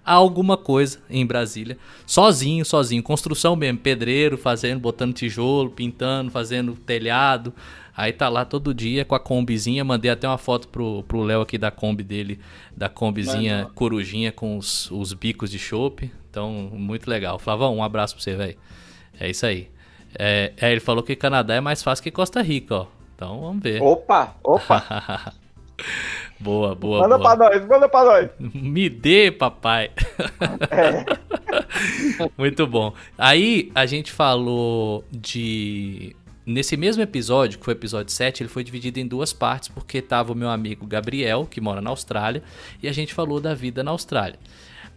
alguma 0.04 0.56
coisa 0.56 1.00
em 1.08 1.24
Brasília, 1.24 1.78
sozinho, 2.06 2.64
sozinho, 2.64 3.02
construção 3.02 3.54
mesmo, 3.56 3.78
pedreiro, 3.78 4.36
fazendo, 4.36 4.80
botando 4.80 5.14
tijolo, 5.14 5.70
pintando, 5.70 6.30
fazendo 6.30 6.74
telhado, 6.74 7.52
Aí 7.94 8.12
tá 8.12 8.28
lá 8.28 8.44
todo 8.44 8.72
dia 8.72 9.04
com 9.04 9.14
a 9.14 9.20
combizinha. 9.20 9.84
Mandei 9.84 10.10
até 10.10 10.26
uma 10.26 10.38
foto 10.38 10.68
pro, 10.68 11.02
pro 11.02 11.22
Léo 11.22 11.42
aqui 11.42 11.58
da 11.58 11.70
Kombi 11.70 12.02
dele, 12.02 12.40
da 12.76 12.88
combizinha 12.88 13.70
corujinha 13.74 14.32
com 14.32 14.56
os, 14.56 14.90
os 14.90 15.12
bicos 15.12 15.50
de 15.50 15.58
chope. 15.58 16.10
Então, 16.30 16.50
muito 16.72 17.08
legal. 17.08 17.38
Flavão, 17.38 17.76
um 17.76 17.84
abraço 17.84 18.14
pra 18.14 18.22
você, 18.22 18.34
velho. 18.34 18.56
É 19.20 19.28
isso 19.28 19.44
aí. 19.44 19.70
É, 20.18 20.52
é, 20.56 20.72
ele 20.72 20.80
falou 20.80 21.02
que 21.02 21.14
Canadá 21.14 21.54
é 21.54 21.60
mais 21.60 21.82
fácil 21.82 22.02
que 22.02 22.10
Costa 22.10 22.40
Rica, 22.40 22.74
ó. 22.76 22.86
Então 23.14 23.40
vamos 23.40 23.62
ver. 23.62 23.82
Opa, 23.82 24.34
opa. 24.42 25.34
boa, 26.42 26.74
boa, 26.74 27.00
manda 27.00 27.18
boa. 27.18 27.36
pra 27.36 27.48
nós, 27.48 27.66
manda 27.66 27.88
pra 27.88 28.04
nós. 28.04 28.30
Me 28.54 28.88
dê, 28.88 29.30
papai. 29.30 29.90
É. 30.70 31.04
Muito 32.36 32.66
bom. 32.66 32.92
Aí 33.16 33.70
a 33.74 33.86
gente 33.86 34.12
falou 34.12 35.04
de 35.10 36.14
Nesse 36.44 36.76
mesmo 36.76 37.00
episódio, 37.00 37.56
que 37.56 37.64
foi 37.64 37.72
o 37.72 37.76
episódio 37.76 38.12
7, 38.12 38.42
ele 38.42 38.48
foi 38.48 38.64
dividido 38.64 38.98
em 38.98 39.06
duas 39.06 39.32
partes, 39.32 39.68
porque 39.68 40.02
tava 40.02 40.32
o 40.32 40.36
meu 40.36 40.50
amigo 40.50 40.84
Gabriel, 40.84 41.46
que 41.48 41.60
mora 41.60 41.80
na 41.80 41.90
Austrália, 41.90 42.42
e 42.82 42.88
a 42.88 42.92
gente 42.92 43.14
falou 43.14 43.40
da 43.40 43.54
vida 43.54 43.84
na 43.84 43.92
Austrália. 43.92 44.40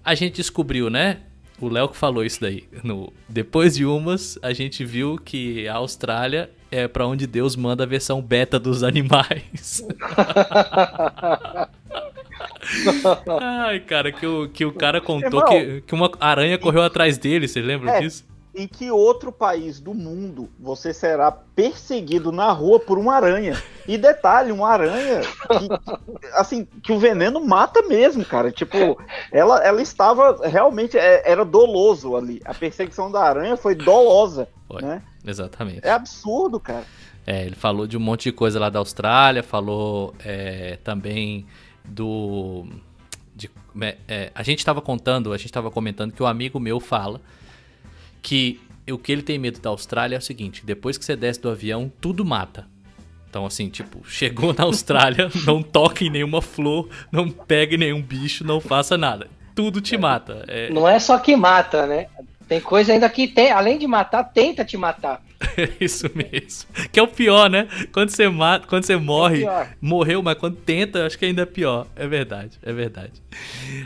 A 0.03 0.15
gente 0.15 0.37
descobriu, 0.37 0.89
né? 0.89 1.19
O 1.65 1.69
Léo 1.69 1.89
que 1.89 1.97
falou 1.97 2.23
isso 2.23 2.39
daí. 2.41 2.65
No, 2.83 3.11
depois 3.27 3.73
de 3.75 3.87
umas, 3.87 4.37
a 4.43 4.53
gente 4.53 4.85
viu 4.85 5.17
que 5.17 5.67
a 5.67 5.73
Austrália 5.73 6.51
é 6.69 6.87
para 6.87 7.07
onde 7.07 7.25
Deus 7.25 7.55
manda 7.55 7.83
a 7.83 7.87
versão 7.87 8.21
beta 8.21 8.59
dos 8.59 8.83
animais. 8.83 9.83
Ai, 13.41 13.79
cara, 13.79 14.11
que 14.11 14.27
o, 14.27 14.47
que 14.47 14.63
o 14.63 14.71
cara 14.71 15.01
contou 15.01 15.43
que, 15.45 15.81
que 15.81 15.95
uma 15.95 16.11
aranha 16.19 16.59
correu 16.59 16.83
atrás 16.83 17.17
dele, 17.17 17.47
você 17.47 17.63
lembra 17.63 17.93
é, 17.93 18.01
disso? 18.01 18.23
Em 18.55 18.67
que 18.67 18.89
outro 18.89 19.31
país 19.31 19.79
do 19.79 19.93
mundo 19.93 20.49
você 20.57 20.93
será 20.93 21.29
perseguido 21.31 22.31
na 22.31 22.51
rua 22.51 22.79
por 22.79 22.97
uma 22.97 23.13
aranha? 23.13 23.61
E 23.87 23.97
detalhe, 23.97 24.51
uma 24.51 24.69
aranha 24.69 25.21
que, 25.21 26.27
assim, 26.33 26.65
que 26.81 26.91
o 26.91 26.97
veneno 26.97 27.43
mata 27.45 27.81
mesmo, 27.83 28.23
cara. 28.25 28.51
Tipo, 28.51 28.97
ela, 29.31 29.63
ela 29.63 29.81
estava 29.81 30.47
realmente 30.47 30.97
é, 30.97 31.29
era 31.29 31.43
doloso 31.43 32.15
ali. 32.15 32.41
A 32.45 32.53
perseguição 32.53 33.11
da 33.11 33.21
aranha 33.21 33.57
foi 33.57 33.75
dolosa, 33.75 34.47
foi, 34.67 34.81
né? 34.81 35.01
Exatamente. 35.25 35.81
É 35.83 35.91
absurdo, 35.91 36.59
cara. 36.59 36.85
É, 37.27 37.45
ele 37.45 37.55
falou 37.55 37.85
de 37.85 37.97
um 37.97 37.99
monte 37.99 38.25
de 38.25 38.31
coisa 38.31 38.59
lá 38.59 38.69
da 38.69 38.79
Austrália, 38.79 39.43
falou 39.43 40.15
é, 40.23 40.77
também 40.83 41.45
do 41.83 42.65
de, 43.35 43.51
é, 43.81 43.97
é 44.07 44.31
a 44.33 44.43
gente 44.43 44.59
estava 44.59 44.81
contando, 44.81 45.33
a 45.33 45.37
gente 45.37 45.47
estava 45.47 45.69
comentando 45.69 46.13
que 46.13 46.23
o 46.23 46.25
amigo 46.25 46.59
meu 46.59 46.79
fala 46.79 47.19
que 48.25 48.59
o 48.91 48.97
que 48.97 49.11
ele 49.11 49.21
tem 49.21 49.37
medo 49.37 49.59
da 49.59 49.69
Austrália 49.69 50.15
é 50.15 50.19
o 50.19 50.21
seguinte: 50.21 50.65
depois 50.65 50.97
que 50.97 51.05
você 51.05 51.15
desce 51.15 51.39
do 51.39 51.49
avião, 51.49 51.91
tudo 52.01 52.25
mata. 52.25 52.67
Então, 53.29 53.45
assim, 53.45 53.69
tipo, 53.69 54.01
chegou 54.09 54.51
na 54.51 54.63
Austrália, 54.63 55.29
não 55.45 55.61
toque 55.61 56.07
em 56.07 56.09
nenhuma 56.09 56.41
flor, 56.41 56.89
não 57.11 57.29
pegue 57.29 57.77
nenhum 57.77 58.01
bicho, 58.01 58.43
não 58.43 58.59
faça 58.59 58.97
nada. 58.97 59.27
Tudo 59.53 59.79
te 59.79 59.95
mata. 59.95 60.43
É... 60.47 60.69
Não 60.71 60.87
é 60.87 60.99
só 60.99 61.19
que 61.19 61.35
mata, 61.35 61.85
né? 61.85 62.07
Tem 62.47 62.61
coisa 62.61 62.93
ainda 62.93 63.09
que 63.09 63.27
tem, 63.27 63.51
além 63.51 63.77
de 63.77 63.87
matar, 63.87 64.23
tenta 64.23 64.63
te 64.63 64.77
matar. 64.77 65.21
Isso 65.79 66.09
mesmo. 66.13 66.69
Que 66.91 66.99
é 66.99 67.03
o 67.03 67.07
pior, 67.07 67.49
né? 67.49 67.67
Quando 67.91 68.09
você 68.09 68.27
mata, 68.29 68.67
quando 68.67 68.83
você 68.83 68.95
morre, 68.95 69.45
é 69.45 69.69
morreu, 69.81 70.21
mas 70.21 70.37
quando 70.37 70.55
tenta, 70.55 71.05
acho 71.05 71.17
que 71.17 71.25
ainda 71.25 71.41
é 71.41 71.45
pior. 71.45 71.87
É 71.95 72.07
verdade, 72.07 72.57
é 72.61 72.71
verdade. 72.71 73.13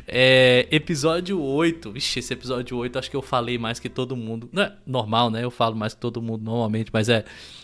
É, 0.08 0.68
episódio 0.72 1.42
8. 1.42 1.92
Vixe, 1.92 2.20
esse 2.20 2.34
episódio 2.34 2.78
8 2.78 3.00
acho 3.00 3.10
que 3.10 3.16
eu 3.16 3.22
falei 3.22 3.58
mais 3.58 3.80
que 3.80 3.90
todo 3.90 4.16
mundo. 4.16 4.50
Não 4.52 4.64
é 4.64 4.74
normal, 4.86 5.30
né? 5.30 5.44
Eu 5.44 5.52
falo 5.52 5.76
mais 5.76 5.94
que 5.94 6.00
todo 6.00 6.22
mundo 6.22 6.44
normalmente, 6.44 6.90
mas 6.94 7.10
é 7.10 7.24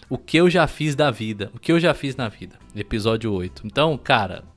o 0.10 0.18
que 0.18 0.38
eu 0.38 0.50
já 0.50 0.68
fiz 0.68 0.96
da 0.96 1.12
vida. 1.12 1.52
O 1.54 1.60
que 1.60 1.72
eu 1.72 1.80
já 1.80 1.94
fiz 1.94 2.16
na 2.16 2.30
vida. 2.30 2.56
Episódio 2.76 3.32
8. 3.34 3.64
Então, 3.66 3.98
cara, 3.98 4.44
é, 4.46 4.55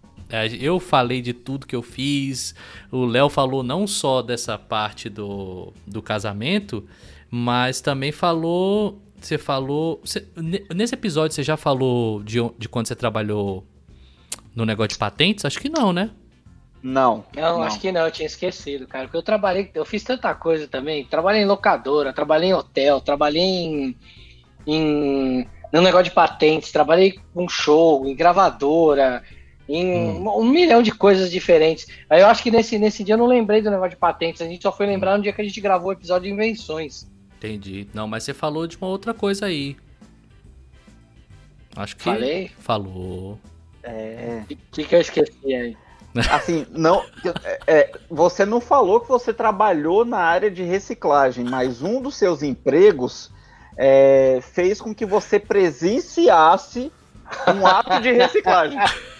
eu 0.60 0.78
falei 0.78 1.22
de 1.22 1.32
tudo 1.32 1.66
que 1.66 1.74
eu 1.74 1.82
fiz. 1.82 2.54
O 2.90 3.04
Léo 3.04 3.28
falou 3.28 3.62
não 3.62 3.86
só 3.86 4.20
dessa 4.20 4.58
parte 4.58 5.08
do, 5.08 5.72
do 5.86 6.02
casamento, 6.02 6.86
mas 7.30 7.80
também 7.80 8.12
falou. 8.12 9.00
Você 9.20 9.38
falou. 9.38 10.00
Você, 10.04 10.26
nesse 10.74 10.94
episódio 10.94 11.34
você 11.34 11.42
já 11.42 11.56
falou 11.56 12.22
de, 12.22 12.38
de 12.58 12.68
quando 12.68 12.86
você 12.86 12.94
trabalhou 12.94 13.64
no 14.54 14.66
negócio 14.66 14.90
de 14.90 14.98
patentes? 14.98 15.44
Acho 15.44 15.58
que 15.58 15.68
não, 15.68 15.92
né? 15.92 16.10
Não, 16.82 17.24
não. 17.34 17.58
Não, 17.58 17.62
acho 17.62 17.80
que 17.80 17.90
não, 17.90 18.02
eu 18.02 18.10
tinha 18.10 18.26
esquecido, 18.26 18.86
cara. 18.86 19.04
Porque 19.04 19.16
eu 19.16 19.22
trabalhei, 19.22 19.70
eu 19.74 19.84
fiz 19.84 20.04
tanta 20.04 20.34
coisa 20.34 20.68
também. 20.68 21.04
Trabalhei 21.04 21.42
em 21.42 21.46
locadora, 21.46 22.12
trabalhei 22.12 22.50
em 22.50 22.54
hotel, 22.54 23.00
trabalhei 23.00 23.42
em. 23.42 23.96
em 24.66 25.48
no 25.72 25.82
negócio 25.82 26.04
de 26.04 26.12
patentes, 26.12 26.72
trabalhei 26.72 27.18
com 27.34 27.46
show, 27.46 28.06
em 28.06 28.14
gravadora, 28.14 29.22
em 29.68 30.10
hum. 30.10 30.38
um 30.38 30.44
milhão 30.44 30.82
de 30.82 30.90
coisas 30.90 31.30
diferentes. 31.30 31.86
Aí 32.08 32.22
eu 32.22 32.26
acho 32.26 32.42
que 32.42 32.50
nesse, 32.50 32.78
nesse 32.78 33.04
dia 33.04 33.14
eu 33.14 33.18
não 33.18 33.26
lembrei 33.26 33.60
do 33.60 33.70
negócio 33.70 33.90
de 33.90 33.96
patentes, 33.96 34.40
a 34.40 34.46
gente 34.46 34.62
só 34.62 34.72
foi 34.72 34.86
lembrar 34.86 35.16
no 35.16 35.22
dia 35.22 35.32
que 35.32 35.42
a 35.42 35.44
gente 35.44 35.60
gravou 35.60 35.90
o 35.90 35.92
episódio 35.92 36.28
de 36.28 36.34
invenções. 36.34 37.06
Entendi. 37.36 37.86
Não, 37.92 38.08
mas 38.08 38.24
você 38.24 38.32
falou 38.34 38.66
de 38.66 38.76
uma 38.76 38.88
outra 38.88 39.12
coisa 39.12 39.46
aí. 39.46 39.76
Acho 41.76 41.96
que. 41.96 42.04
Falei? 42.04 42.50
Falou. 42.58 43.38
É. 43.82 44.42
O 44.50 44.56
que, 44.72 44.84
que 44.84 44.94
eu 44.94 45.00
esqueci 45.00 45.54
aí? 45.54 45.76
Assim, 46.32 46.66
não. 46.70 47.04
É, 47.44 47.60
é, 47.66 47.92
você 48.10 48.44
não 48.44 48.60
falou 48.60 49.00
que 49.00 49.08
você 49.08 49.32
trabalhou 49.32 50.04
na 50.04 50.18
área 50.18 50.50
de 50.50 50.62
reciclagem, 50.62 51.44
mas 51.44 51.82
um 51.82 52.00
dos 52.00 52.16
seus 52.16 52.42
empregos 52.42 53.30
é, 53.76 54.40
fez 54.42 54.80
com 54.80 54.94
que 54.94 55.06
você 55.06 55.38
presenciasse 55.38 56.90
um 57.46 57.66
ato 57.66 58.00
de 58.00 58.10
reciclagem. 58.10 58.78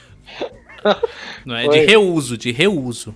Não 1.44 1.56
é 1.56 1.64
foi. 1.64 1.80
de 1.80 1.86
reuso, 1.86 2.36
de 2.36 2.52
reuso. 2.52 3.14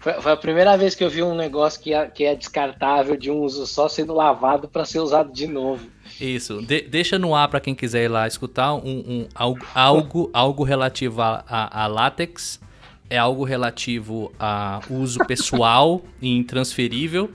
Foi, 0.00 0.32
a 0.32 0.36
primeira 0.36 0.76
vez 0.78 0.94
que 0.94 1.04
eu 1.04 1.10
vi 1.10 1.22
um 1.22 1.34
negócio 1.34 1.80
que 1.80 1.92
é, 1.92 2.06
que 2.06 2.24
é 2.24 2.34
descartável 2.34 3.16
de 3.18 3.30
um 3.30 3.42
uso 3.42 3.66
só 3.66 3.86
sendo 3.86 4.14
lavado 4.14 4.66
para 4.66 4.84
ser 4.86 4.98
usado 4.98 5.30
de 5.30 5.46
novo. 5.46 5.86
Isso. 6.18 6.62
De, 6.62 6.80
deixa 6.80 7.18
no 7.18 7.34
ar 7.34 7.48
para 7.48 7.60
quem 7.60 7.74
quiser 7.74 8.04
ir 8.04 8.08
lá 8.08 8.26
escutar 8.26 8.74
um, 8.74 8.80
um 8.82 9.28
algo, 9.34 9.66
algo, 9.74 10.30
algo 10.32 10.64
relativo 10.64 11.20
a, 11.20 11.44
a, 11.46 11.84
a, 11.84 11.86
látex. 11.86 12.58
É 13.10 13.18
algo 13.18 13.44
relativo 13.44 14.32
a 14.38 14.80
uso 14.88 15.18
pessoal 15.28 16.00
e 16.20 16.34
intransferível. 16.34 17.30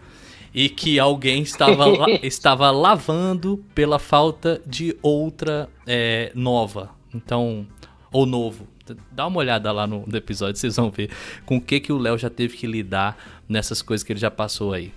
E 0.51 0.67
que 0.67 0.99
alguém 0.99 1.43
estava, 1.43 1.85
estava 2.23 2.71
lavando 2.71 3.63
pela 3.75 3.99
falta 3.99 4.59
de 4.65 4.97
outra 5.03 5.69
é, 5.85 6.31
nova. 6.33 6.89
Então, 7.13 7.67
ou 8.15 8.25
novo. 8.25 8.65
Dá 9.11 9.27
uma 9.27 9.39
olhada 9.39 9.69
lá 9.73 9.85
no, 9.85 10.05
no 10.07 10.17
episódio, 10.17 10.55
vocês 10.55 10.77
vão 10.77 10.89
ver 10.89 11.09
com 11.45 11.57
o 11.57 11.61
que, 11.61 11.81
que 11.81 11.91
o 11.91 11.97
Léo 11.97 12.17
já 12.17 12.29
teve 12.29 12.55
que 12.55 12.65
lidar 12.65 13.17
nessas 13.49 13.81
coisas 13.81 14.05
que 14.05 14.13
ele 14.13 14.19
já 14.19 14.31
passou 14.31 14.71
aí. 14.71 14.93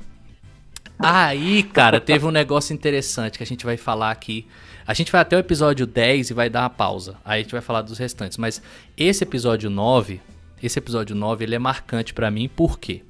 Aí, 1.00 1.64
cara, 1.64 2.00
teve 2.00 2.24
um 2.24 2.30
negócio 2.30 2.72
interessante 2.72 3.38
que 3.38 3.42
a 3.42 3.46
gente 3.46 3.64
vai 3.64 3.76
falar 3.76 4.12
aqui. 4.12 4.46
A 4.86 4.94
gente 4.94 5.10
vai 5.10 5.20
até 5.20 5.36
o 5.36 5.40
episódio 5.40 5.84
10 5.84 6.30
e 6.30 6.34
vai 6.34 6.48
dar 6.48 6.62
uma 6.62 6.70
pausa. 6.70 7.16
Aí 7.24 7.40
a 7.40 7.42
gente 7.42 7.52
vai 7.52 7.60
falar 7.60 7.82
dos 7.82 7.98
restantes. 7.98 8.38
Mas 8.38 8.62
esse 8.96 9.24
episódio 9.24 9.68
9, 9.68 10.20
esse 10.62 10.78
episódio 10.78 11.16
9, 11.16 11.44
ele 11.44 11.56
é 11.56 11.58
marcante 11.58 12.14
para 12.14 12.30
mim, 12.30 12.48
por 12.48 12.78
quê? 12.78 13.02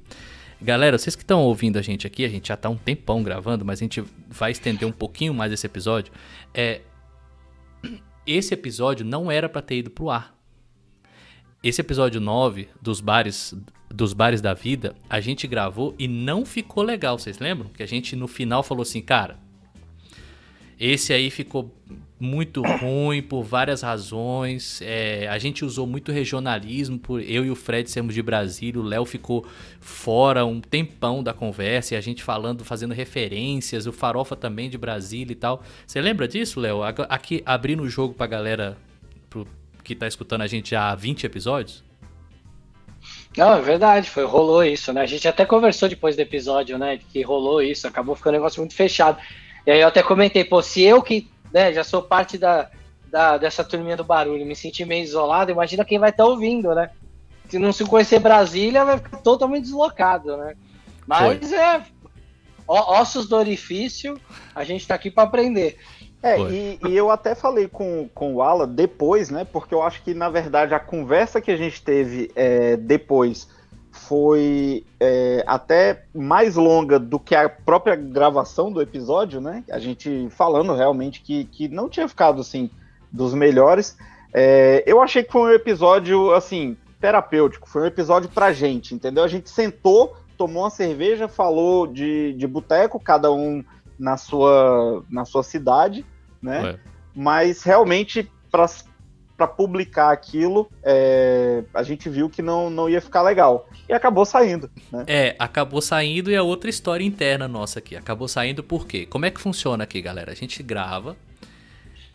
Galera, 0.61 0.97
vocês 0.97 1.15
que 1.15 1.23
estão 1.23 1.41
ouvindo 1.41 1.77
a 1.77 1.81
gente 1.81 2.05
aqui, 2.05 2.25
a 2.25 2.29
gente 2.29 2.49
já 2.49 2.57
tá 2.57 2.67
um 2.69 2.75
tempão 2.75 3.23
gravando, 3.23 3.63
mas 3.63 3.79
a 3.79 3.83
gente 3.83 4.03
vai 4.27 4.51
estender 4.51 4.87
um 4.87 4.91
pouquinho 4.91 5.33
mais 5.33 5.51
esse 5.51 5.65
episódio. 5.65 6.11
É, 6.53 6.81
esse 8.33 8.53
episódio 8.53 9.05
não 9.05 9.31
era 9.31 9.49
para 9.49 9.61
ter 9.61 9.77
ido 9.77 9.89
pro 9.89 10.09
ar. 10.09 10.37
Esse 11.63 11.81
episódio 11.81 12.21
9 12.21 12.69
dos 12.81 13.01
bares 13.01 13.53
dos 13.91 14.13
bares 14.13 14.39
da 14.39 14.53
vida, 14.53 14.95
a 15.09 15.19
gente 15.19 15.47
gravou 15.47 15.95
e 15.97 16.07
não 16.07 16.45
ficou 16.45 16.83
legal, 16.83 17.17
vocês 17.17 17.39
lembram? 17.39 17.69
Que 17.69 17.81
a 17.81 17.87
gente 17.87 18.15
no 18.15 18.27
final 18.27 18.61
falou 18.61 18.83
assim, 18.83 19.01
cara, 19.01 19.39
esse 20.79 21.11
aí 21.11 21.29
ficou 21.29 21.75
muito 22.19 22.61
ruim 22.61 23.21
por 23.21 23.43
várias 23.43 23.81
razões. 23.81 24.81
É, 24.83 25.27
a 25.29 25.37
gente 25.37 25.63
usou 25.63 25.87
muito 25.87 26.11
regionalismo, 26.11 26.99
por 26.99 27.21
eu 27.21 27.45
e 27.45 27.49
o 27.49 27.55
Fred 27.55 27.89
sermos 27.89 28.13
de 28.13 28.21
Brasília, 28.21 28.81
o 28.81 28.83
Léo 28.83 29.05
ficou 29.05 29.45
fora 29.79 30.45
um 30.45 30.59
tempão 30.59 31.23
da 31.23 31.33
conversa 31.33 31.93
e 31.93 31.97
a 31.97 32.01
gente 32.01 32.21
falando, 32.21 32.65
fazendo 32.65 32.93
referências, 32.93 33.87
o 33.87 33.93
Farofa 33.93 34.35
também 34.35 34.69
de 34.69 34.77
Brasília 34.77 35.31
e 35.31 35.35
tal. 35.35 35.63
Você 35.87 36.01
lembra 36.01 36.27
disso, 36.27 36.59
Léo? 36.59 36.81
Aqui 36.83 37.41
abrindo 37.45 37.83
o 37.83 37.89
jogo 37.89 38.13
pra 38.13 38.27
galera 38.27 38.77
pro, 39.29 39.47
que 39.83 39.95
tá 39.95 40.07
escutando 40.07 40.41
a 40.41 40.47
gente 40.47 40.71
já 40.71 40.91
há 40.91 40.95
20 40.95 41.23
episódios? 41.23 41.83
Não, 43.37 43.53
é 43.53 43.61
verdade, 43.61 44.09
foi, 44.09 44.25
rolou 44.25 44.63
isso, 44.63 44.91
né? 44.91 45.01
A 45.01 45.05
gente 45.05 45.25
até 45.27 45.45
conversou 45.45 45.87
depois 45.87 46.15
do 46.15 46.19
episódio, 46.19 46.77
né? 46.77 46.99
Que 47.13 47.21
rolou 47.21 47.61
isso, 47.61 47.87
acabou 47.87 48.15
ficando 48.15 48.33
um 48.33 48.37
negócio 48.37 48.59
muito 48.59 48.75
fechado. 48.75 49.17
E 49.65 49.71
aí 49.71 49.79
eu 49.79 49.87
até 49.87 50.01
comentei, 50.01 50.43
pô, 50.43 50.61
se 50.61 50.81
eu 50.81 51.01
que 51.01 51.29
né, 51.53 51.73
já 51.73 51.83
sou 51.83 52.01
parte 52.01 52.37
da, 52.37 52.69
da, 53.07 53.37
dessa 53.37 53.63
turminha 53.63 53.97
do 53.97 54.03
barulho, 54.03 54.45
me 54.45 54.55
senti 54.55 54.85
meio 54.85 55.03
isolado, 55.03 55.51
imagina 55.51 55.85
quem 55.85 55.99
vai 55.99 56.09
estar 56.09 56.23
tá 56.23 56.29
ouvindo, 56.29 56.73
né? 56.73 56.89
Se 57.49 57.57
não 57.57 57.71
se 57.71 57.83
conhecer 57.83 58.19
Brasília, 58.19 58.85
vai 58.85 58.97
ficar 58.97 59.17
totalmente 59.17 59.63
deslocado, 59.63 60.37
né? 60.37 60.55
Mas 61.07 61.49
Foi. 61.49 61.57
é 61.57 61.81
ossos 62.67 63.27
do 63.27 63.35
orifício, 63.35 64.19
a 64.53 64.63
gente 64.63 64.81
está 64.81 64.93
aqui 64.93 65.09
para 65.09 65.23
aprender. 65.23 65.79
É, 66.21 66.39
e, 66.39 66.79
e, 66.87 66.95
eu 66.95 67.09
até 67.09 67.33
falei 67.33 67.67
com, 67.67 68.07
com 68.13 68.35
o 68.35 68.41
Ala 68.41 68.67
depois, 68.67 69.29
né? 69.29 69.45
Porque 69.45 69.73
eu 69.73 69.81
acho 69.81 70.03
que, 70.03 70.13
na 70.13 70.29
verdade, 70.29 70.73
a 70.73 70.79
conversa 70.79 71.41
que 71.41 71.49
a 71.49 71.55
gente 71.55 71.81
teve 71.81 72.29
é, 72.35 72.75
depois 72.75 73.47
foi 73.91 74.85
é, 74.99 75.43
até 75.47 76.05
mais 76.13 76.55
longa 76.55 76.99
do 76.99 77.19
que 77.19 77.35
a 77.35 77.49
própria 77.49 77.95
gravação 77.95 78.71
do 78.71 78.81
episódio, 78.81 79.41
né? 79.41 79.63
A 79.69 79.79
gente 79.79 80.27
falando 80.31 80.73
realmente 80.75 81.21
que, 81.21 81.45
que 81.45 81.67
não 81.67 81.89
tinha 81.89 82.07
ficado, 82.07 82.41
assim, 82.41 82.69
dos 83.11 83.33
melhores. 83.33 83.97
É, 84.33 84.83
eu 84.85 85.01
achei 85.01 85.23
que 85.23 85.31
foi 85.31 85.51
um 85.51 85.53
episódio, 85.53 86.31
assim, 86.33 86.77
terapêutico. 86.99 87.67
Foi 87.67 87.83
um 87.83 87.87
episódio 87.87 88.29
pra 88.29 88.53
gente, 88.53 88.93
entendeu? 88.93 89.23
A 89.23 89.27
gente 89.27 89.49
sentou, 89.49 90.15
tomou 90.37 90.63
uma 90.63 90.69
cerveja, 90.69 91.27
falou 91.27 91.87
de, 91.87 92.33
de 92.33 92.47
boteco, 92.47 92.99
cada 92.99 93.31
um 93.31 93.63
na 93.97 94.17
sua, 94.17 95.03
na 95.09 95.25
sua 95.25 95.43
cidade, 95.43 96.05
né? 96.41 96.71
É. 96.71 96.79
Mas 97.15 97.63
realmente, 97.63 98.31
para 98.51 98.67
publicar 99.47 100.11
aquilo, 100.11 100.69
é, 100.83 101.63
a 101.73 101.83
gente 101.83 102.09
viu 102.09 102.29
que 102.29 102.41
não, 102.41 102.69
não 102.69 102.89
ia 102.89 103.01
ficar 103.01 103.21
legal. 103.21 103.67
E 103.87 103.93
acabou 103.93 104.25
saindo, 104.25 104.69
né? 104.91 105.03
É, 105.07 105.35
acabou 105.39 105.81
saindo 105.81 106.31
e 106.31 106.35
é 106.35 106.41
outra 106.41 106.69
história 106.69 107.03
interna 107.03 107.47
nossa 107.47 107.79
aqui. 107.79 107.95
Acabou 107.95 108.27
saindo 108.27 108.63
por 108.63 108.85
quê? 108.85 109.05
Como 109.05 109.25
é 109.25 109.31
que 109.31 109.39
funciona 109.39 109.83
aqui, 109.83 110.01
galera? 110.01 110.31
A 110.31 110.35
gente 110.35 110.61
grava, 110.63 111.15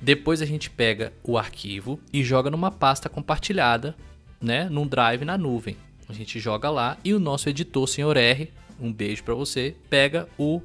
depois 0.00 0.42
a 0.42 0.46
gente 0.46 0.68
pega 0.70 1.12
o 1.22 1.38
arquivo 1.38 1.98
e 2.12 2.22
joga 2.22 2.50
numa 2.50 2.70
pasta 2.70 3.08
compartilhada, 3.08 3.94
né? 4.40 4.68
Num 4.70 4.86
drive 4.86 5.24
na 5.24 5.38
nuvem. 5.38 5.76
A 6.08 6.12
gente 6.12 6.38
joga 6.38 6.68
lá 6.68 6.98
e 7.02 7.14
o 7.14 7.20
nosso 7.20 7.48
editor, 7.48 7.88
senhor 7.88 8.16
R, 8.16 8.52
um 8.80 8.92
beijo 8.92 9.24
para 9.24 9.34
você, 9.34 9.74
pega 9.88 10.28
o 10.38 10.60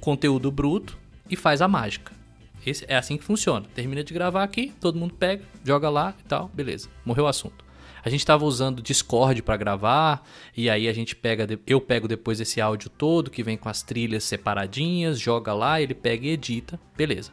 conteúdo 0.00 0.50
bruto 0.50 0.96
e 1.28 1.36
faz 1.36 1.60
a 1.60 1.68
mágica. 1.68 2.21
Esse, 2.64 2.84
é 2.88 2.96
assim 2.96 3.16
que 3.16 3.24
funciona. 3.24 3.66
Termina 3.74 4.04
de 4.04 4.14
gravar 4.14 4.42
aqui, 4.42 4.72
todo 4.80 4.98
mundo 4.98 5.14
pega, 5.14 5.44
joga 5.64 5.88
lá 5.90 6.14
e 6.18 6.28
tal, 6.28 6.48
beleza. 6.54 6.88
Morreu 7.04 7.24
o 7.24 7.28
assunto. 7.28 7.64
A 8.04 8.10
gente 8.10 8.20
estava 8.20 8.44
usando 8.44 8.82
Discord 8.82 9.42
para 9.42 9.56
gravar, 9.56 10.26
e 10.56 10.68
aí 10.68 10.88
a 10.88 10.92
gente 10.92 11.14
pega, 11.14 11.46
eu 11.66 11.80
pego 11.80 12.08
depois 12.08 12.40
esse 12.40 12.60
áudio 12.60 12.90
todo 12.90 13.30
que 13.30 13.44
vem 13.44 13.56
com 13.56 13.68
as 13.68 13.82
trilhas 13.82 14.24
separadinhas, 14.24 15.20
joga 15.20 15.54
lá, 15.54 15.80
ele 15.80 15.94
pega 15.94 16.26
e 16.26 16.30
edita, 16.30 16.80
beleza. 16.96 17.30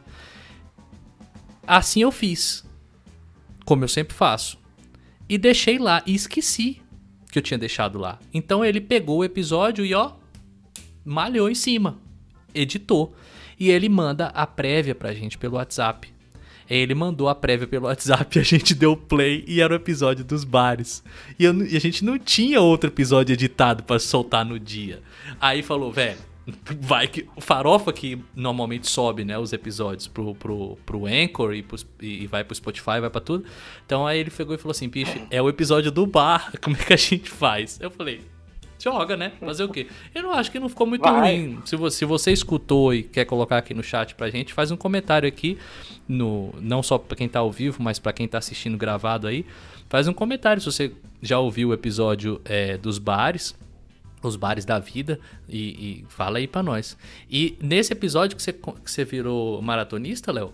Assim 1.66 2.02
eu 2.02 2.12
fiz, 2.12 2.64
como 3.64 3.82
eu 3.84 3.88
sempre 3.88 4.14
faço. 4.14 4.58
E 5.28 5.36
deixei 5.36 5.78
lá 5.78 6.02
e 6.06 6.14
esqueci 6.14 6.82
que 7.30 7.38
eu 7.38 7.42
tinha 7.42 7.58
deixado 7.58 7.98
lá. 7.98 8.18
Então 8.32 8.64
ele 8.64 8.80
pegou 8.80 9.18
o 9.18 9.24
episódio 9.24 9.84
e 9.84 9.94
ó, 9.94 10.12
malhou 11.04 11.50
em 11.50 11.54
cima, 11.54 11.98
editou. 12.54 13.14
E 13.60 13.70
ele 13.70 13.90
manda 13.90 14.28
a 14.28 14.46
prévia 14.46 14.94
pra 14.94 15.12
gente 15.12 15.36
pelo 15.36 15.56
WhatsApp. 15.56 16.08
Ele 16.68 16.94
mandou 16.94 17.28
a 17.28 17.34
prévia 17.34 17.66
pelo 17.66 17.86
WhatsApp, 17.86 18.38
a 18.40 18.42
gente 18.42 18.74
deu 18.74 18.96
play 18.96 19.44
e 19.46 19.60
era 19.60 19.72
o 19.72 19.76
episódio 19.76 20.24
dos 20.24 20.44
bares. 20.44 21.04
E, 21.38 21.44
eu, 21.44 21.66
e 21.66 21.76
a 21.76 21.80
gente 21.80 22.02
não 22.04 22.18
tinha 22.18 22.60
outro 22.60 22.88
episódio 22.88 23.34
editado 23.34 23.82
para 23.82 23.98
soltar 23.98 24.46
no 24.46 24.58
dia. 24.58 25.02
Aí 25.40 25.62
falou, 25.62 25.92
velho, 25.92 26.16
vai 26.80 27.06
que. 27.06 27.28
O 27.36 27.40
Farofa 27.40 27.92
que 27.92 28.18
normalmente 28.34 28.88
sobe, 28.88 29.24
né, 29.24 29.38
os 29.38 29.52
episódios 29.52 30.06
pro, 30.06 30.34
pro, 30.34 30.78
pro 30.86 31.06
Anchor 31.06 31.54
e, 31.54 31.62
pros, 31.62 31.86
e 32.00 32.26
vai 32.26 32.44
pro 32.44 32.54
Spotify, 32.54 33.00
vai 33.00 33.10
pra 33.10 33.20
tudo. 33.20 33.44
Então 33.84 34.06
aí 34.06 34.20
ele 34.20 34.30
pegou 34.30 34.54
e 34.54 34.58
falou 34.58 34.70
assim, 34.72 34.88
bicho, 34.88 35.18
é 35.30 35.42
o 35.42 35.48
episódio 35.48 35.90
do 35.90 36.06
bar, 36.06 36.52
como 36.62 36.76
é 36.76 36.84
que 36.84 36.92
a 36.92 36.96
gente 36.96 37.28
faz? 37.28 37.78
Eu 37.80 37.90
falei, 37.90 38.22
joga, 38.82 39.16
né? 39.16 39.32
Fazer 39.40 39.64
o 39.64 39.68
quê? 39.68 39.86
Eu 40.14 40.22
não 40.22 40.32
acho 40.32 40.50
que 40.50 40.58
não 40.58 40.68
ficou 40.68 40.86
muito 40.86 41.02
Vai. 41.02 41.36
ruim. 41.36 41.62
Se 41.64 41.76
você, 41.76 41.98
se 41.98 42.04
você 42.04 42.32
escutou 42.32 42.94
e 42.94 43.02
quer 43.02 43.24
colocar 43.24 43.58
aqui 43.58 43.74
no 43.74 43.82
chat 43.82 44.14
pra 44.14 44.30
gente, 44.30 44.52
faz 44.52 44.70
um 44.70 44.76
comentário 44.76 45.28
aqui, 45.28 45.58
no, 46.08 46.54
não 46.60 46.82
só 46.82 46.98
pra 46.98 47.16
quem 47.16 47.28
tá 47.28 47.40
ao 47.40 47.50
vivo, 47.50 47.82
mas 47.82 47.98
pra 47.98 48.12
quem 48.12 48.26
tá 48.26 48.38
assistindo 48.38 48.76
gravado 48.76 49.26
aí. 49.26 49.44
Faz 49.88 50.08
um 50.08 50.12
comentário 50.12 50.60
se 50.62 50.66
você 50.70 50.92
já 51.20 51.38
ouviu 51.38 51.70
o 51.70 51.74
episódio 51.74 52.40
é, 52.44 52.76
dos 52.78 52.98
bares, 52.98 53.54
os 54.22 54.36
bares 54.36 54.64
da 54.64 54.78
vida, 54.78 55.18
e, 55.48 55.58
e 55.58 56.06
fala 56.08 56.38
aí 56.38 56.46
pra 56.46 56.62
nós. 56.62 56.96
E 57.30 57.56
nesse 57.60 57.92
episódio 57.92 58.36
que 58.36 58.42
você, 58.42 58.52
que 58.52 58.90
você 58.90 59.04
virou 59.04 59.60
maratonista, 59.62 60.30
Léo? 60.30 60.52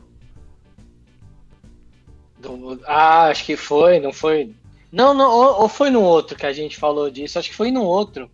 Ah, 2.87 3.27
acho 3.27 3.45
que 3.45 3.57
foi, 3.57 3.99
não 3.99 4.13
foi 4.13 4.53
não, 4.97 5.13
não, 5.13 5.31
ou, 5.31 5.63
ou, 5.63 5.69
foi 5.69 5.91
no 5.91 6.01
outro 6.01 6.37
que 6.37 6.47
a 6.47 6.53
gente 6.55 6.79
falou 6.79 7.11
disso? 7.11 7.39
Acho 7.39 7.51
que 7.51 7.55
foi 7.55 7.71
no 7.71 7.83
outro. 7.83 8.31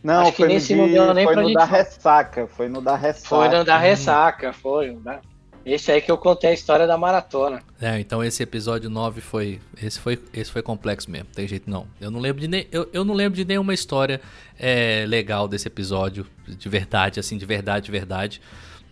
Não, 0.00 0.22
Acho 0.22 0.32
foi 0.32 0.46
nesse 0.48 0.74
no, 0.76 0.86
de, 0.86 0.94
não 0.94 1.12
nem 1.12 1.24
foi 1.24 1.34
no 1.34 1.42
gente... 1.44 1.54
da 1.54 1.64
ressaca. 1.64 2.46
Foi 2.46 2.68
no 2.68 2.80
da 2.80 2.94
ressaca. 2.94 3.28
Foi 3.28 3.48
no 3.48 3.64
da 3.64 3.76
ressaca, 3.76 4.52
foi. 4.52 4.96
Né? 5.04 5.18
Esse 5.66 5.90
aí 5.90 6.00
que 6.00 6.12
eu 6.12 6.16
contei 6.16 6.50
a 6.50 6.52
história 6.52 6.86
da 6.86 6.96
maratona. 6.96 7.62
É, 7.80 7.98
então 7.98 8.22
esse 8.22 8.42
episódio 8.42 8.88
9 8.88 9.20
foi. 9.20 9.60
Esse 9.82 9.98
foi, 9.98 10.20
esse 10.32 10.52
foi 10.52 10.62
complexo 10.62 11.10
mesmo, 11.10 11.26
tem 11.34 11.48
jeito 11.48 11.68
não. 11.68 11.86
Eu 12.00 12.12
não 12.12 12.20
lembro 12.20 12.40
de, 12.40 12.46
nem, 12.46 12.68
eu, 12.70 12.88
eu 12.92 13.04
não 13.04 13.14
lembro 13.14 13.36
de 13.36 13.44
nenhuma 13.44 13.74
história 13.74 14.20
é, 14.56 15.04
legal 15.08 15.48
desse 15.48 15.66
episódio, 15.66 16.26
de 16.46 16.68
verdade, 16.68 17.18
assim, 17.18 17.36
de 17.36 17.46
verdade, 17.46 17.86
de 17.86 17.90
verdade. 17.90 18.40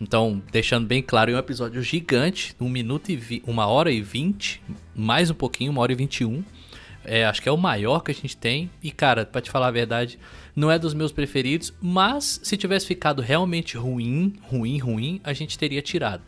Então, 0.01 0.41
deixando 0.51 0.85
bem 0.85 1.01
claro, 1.01 1.31
é 1.31 1.35
um 1.35 1.39
episódio 1.39 1.81
gigante, 1.81 2.53
1 2.59 2.67
minuto 2.67 3.09
e 3.09 3.15
vi, 3.15 3.43
uma 3.45 3.67
hora 3.67 3.91
e 3.91 4.01
20, 4.01 4.61
mais 4.93 5.29
um 5.29 5.35
pouquinho, 5.35 5.71
uma 5.71 5.81
hora 5.81 5.93
e 5.93 5.95
21. 5.95 6.43
É, 7.05 7.25
acho 7.25 7.41
que 7.41 7.49
é 7.49 7.51
o 7.51 7.57
maior 7.57 8.01
que 8.01 8.11
a 8.11 8.13
gente 8.13 8.35
tem. 8.35 8.69
E, 8.81 8.91
cara, 8.91 9.25
pra 9.25 9.41
te 9.41 9.51
falar 9.51 9.67
a 9.67 9.71
verdade, 9.71 10.17
não 10.55 10.71
é 10.71 10.79
dos 10.79 10.93
meus 10.93 11.11
preferidos. 11.11 11.73
Mas 11.81 12.39
se 12.43 12.57
tivesse 12.57 12.85
ficado 12.85 13.21
realmente 13.21 13.77
ruim, 13.77 14.33
ruim, 14.43 14.77
ruim, 14.77 15.21
a 15.23 15.33
gente 15.33 15.57
teria 15.57 15.81
tirado. 15.81 16.23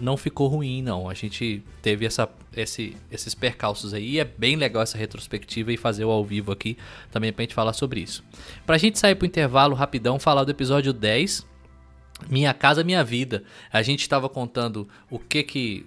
Não 0.00 0.16
ficou 0.16 0.46
ruim, 0.46 0.80
não. 0.80 1.08
A 1.08 1.14
gente 1.14 1.62
teve 1.82 2.06
essa, 2.06 2.28
esse, 2.56 2.96
esses 3.10 3.34
percalços 3.34 3.92
aí. 3.92 4.10
E 4.10 4.20
é 4.20 4.24
bem 4.24 4.54
legal 4.54 4.82
essa 4.82 4.96
retrospectiva 4.96 5.72
e 5.72 5.76
fazer 5.76 6.04
o 6.04 6.10
ao 6.10 6.24
vivo 6.24 6.52
aqui 6.52 6.76
também 7.10 7.32
pra 7.32 7.42
gente 7.42 7.54
falar 7.54 7.72
sobre 7.72 8.00
isso. 8.00 8.22
Pra 8.64 8.78
gente 8.78 8.98
sair 8.98 9.16
pro 9.16 9.26
intervalo 9.26 9.74
rapidão, 9.74 10.20
falar 10.20 10.44
do 10.44 10.50
episódio 10.50 10.92
10 10.92 11.49
minha 12.28 12.52
casa, 12.52 12.84
minha 12.84 13.02
vida. 13.04 13.42
A 13.72 13.82
gente 13.82 14.00
estava 14.00 14.28
contando 14.28 14.88
o 15.10 15.18
que 15.18 15.42
que 15.42 15.86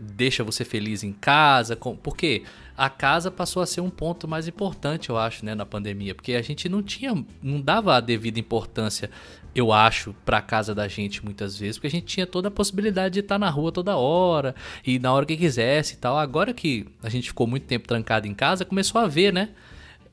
deixa 0.00 0.42
você 0.42 0.64
feliz 0.64 1.02
em 1.02 1.12
casa, 1.12 1.76
porque 1.76 2.42
a 2.76 2.88
casa 2.88 3.30
passou 3.30 3.62
a 3.62 3.66
ser 3.66 3.80
um 3.80 3.90
ponto 3.90 4.26
mais 4.26 4.48
importante, 4.48 5.10
eu 5.10 5.18
acho, 5.18 5.44
né, 5.44 5.54
na 5.54 5.66
pandemia, 5.66 6.14
porque 6.14 6.32
a 6.32 6.42
gente 6.42 6.68
não 6.68 6.82
tinha, 6.82 7.12
não 7.42 7.60
dava 7.60 7.96
a 7.96 8.00
devida 8.00 8.40
importância, 8.40 9.10
eu 9.54 9.72
acho, 9.72 10.14
para 10.24 10.38
a 10.38 10.42
casa 10.42 10.74
da 10.74 10.88
gente 10.88 11.24
muitas 11.24 11.58
vezes, 11.58 11.76
porque 11.76 11.88
a 11.88 11.90
gente 11.90 12.06
tinha 12.06 12.26
toda 12.26 12.48
a 12.48 12.50
possibilidade 12.50 13.14
de 13.14 13.20
estar 13.20 13.38
na 13.38 13.50
rua 13.50 13.72
toda 13.72 13.96
hora 13.96 14.54
e 14.86 14.98
na 14.98 15.12
hora 15.12 15.26
que 15.26 15.36
quisesse 15.36 15.94
e 15.94 15.96
tal. 15.96 16.16
Agora 16.16 16.54
que 16.54 16.86
a 17.02 17.08
gente 17.08 17.28
ficou 17.28 17.46
muito 17.46 17.66
tempo 17.66 17.86
trancado 17.86 18.26
em 18.26 18.34
casa, 18.34 18.64
começou 18.64 19.00
a 19.00 19.06
ver, 19.08 19.32
né? 19.32 19.50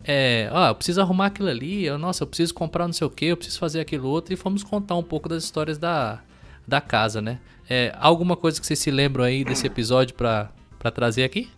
É, 0.08 0.50
ó, 0.54 0.70
eu 0.70 0.76
preciso 0.76 1.02
arrumar 1.02 1.26
aquilo 1.26 1.50
ali, 1.50 1.86
eu, 1.86 1.98
nossa, 1.98 2.24
eu 2.24 2.28
preciso 2.28 2.54
comprar 2.54 2.88
não 2.88 2.94
sei 2.94 3.06
o 3.06 3.10
que, 3.10 3.26
eu 3.26 3.36
preciso 3.36 3.60
fazer 3.60 3.82
aquilo 3.82 4.08
outro, 4.08 4.34
e 4.34 4.38
fomos 4.38 4.64
contar 4.64 4.96
um 4.96 5.04
pouco 5.04 5.28
das 5.28 5.44
histórias 5.44 5.78
da, 5.78 6.22
da 6.66 6.80
casa, 6.80 7.22
né? 7.22 7.40
É, 7.70 7.94
alguma 8.00 8.38
coisa 8.38 8.58
que 8.60 8.66
vocês 8.66 8.80
se 8.80 8.90
lembram 8.90 9.26
aí 9.26 9.44
desse 9.44 9.68
episódio 9.68 10.16
para 10.16 10.50
trazer 10.94 11.26
aqui? 11.26 11.52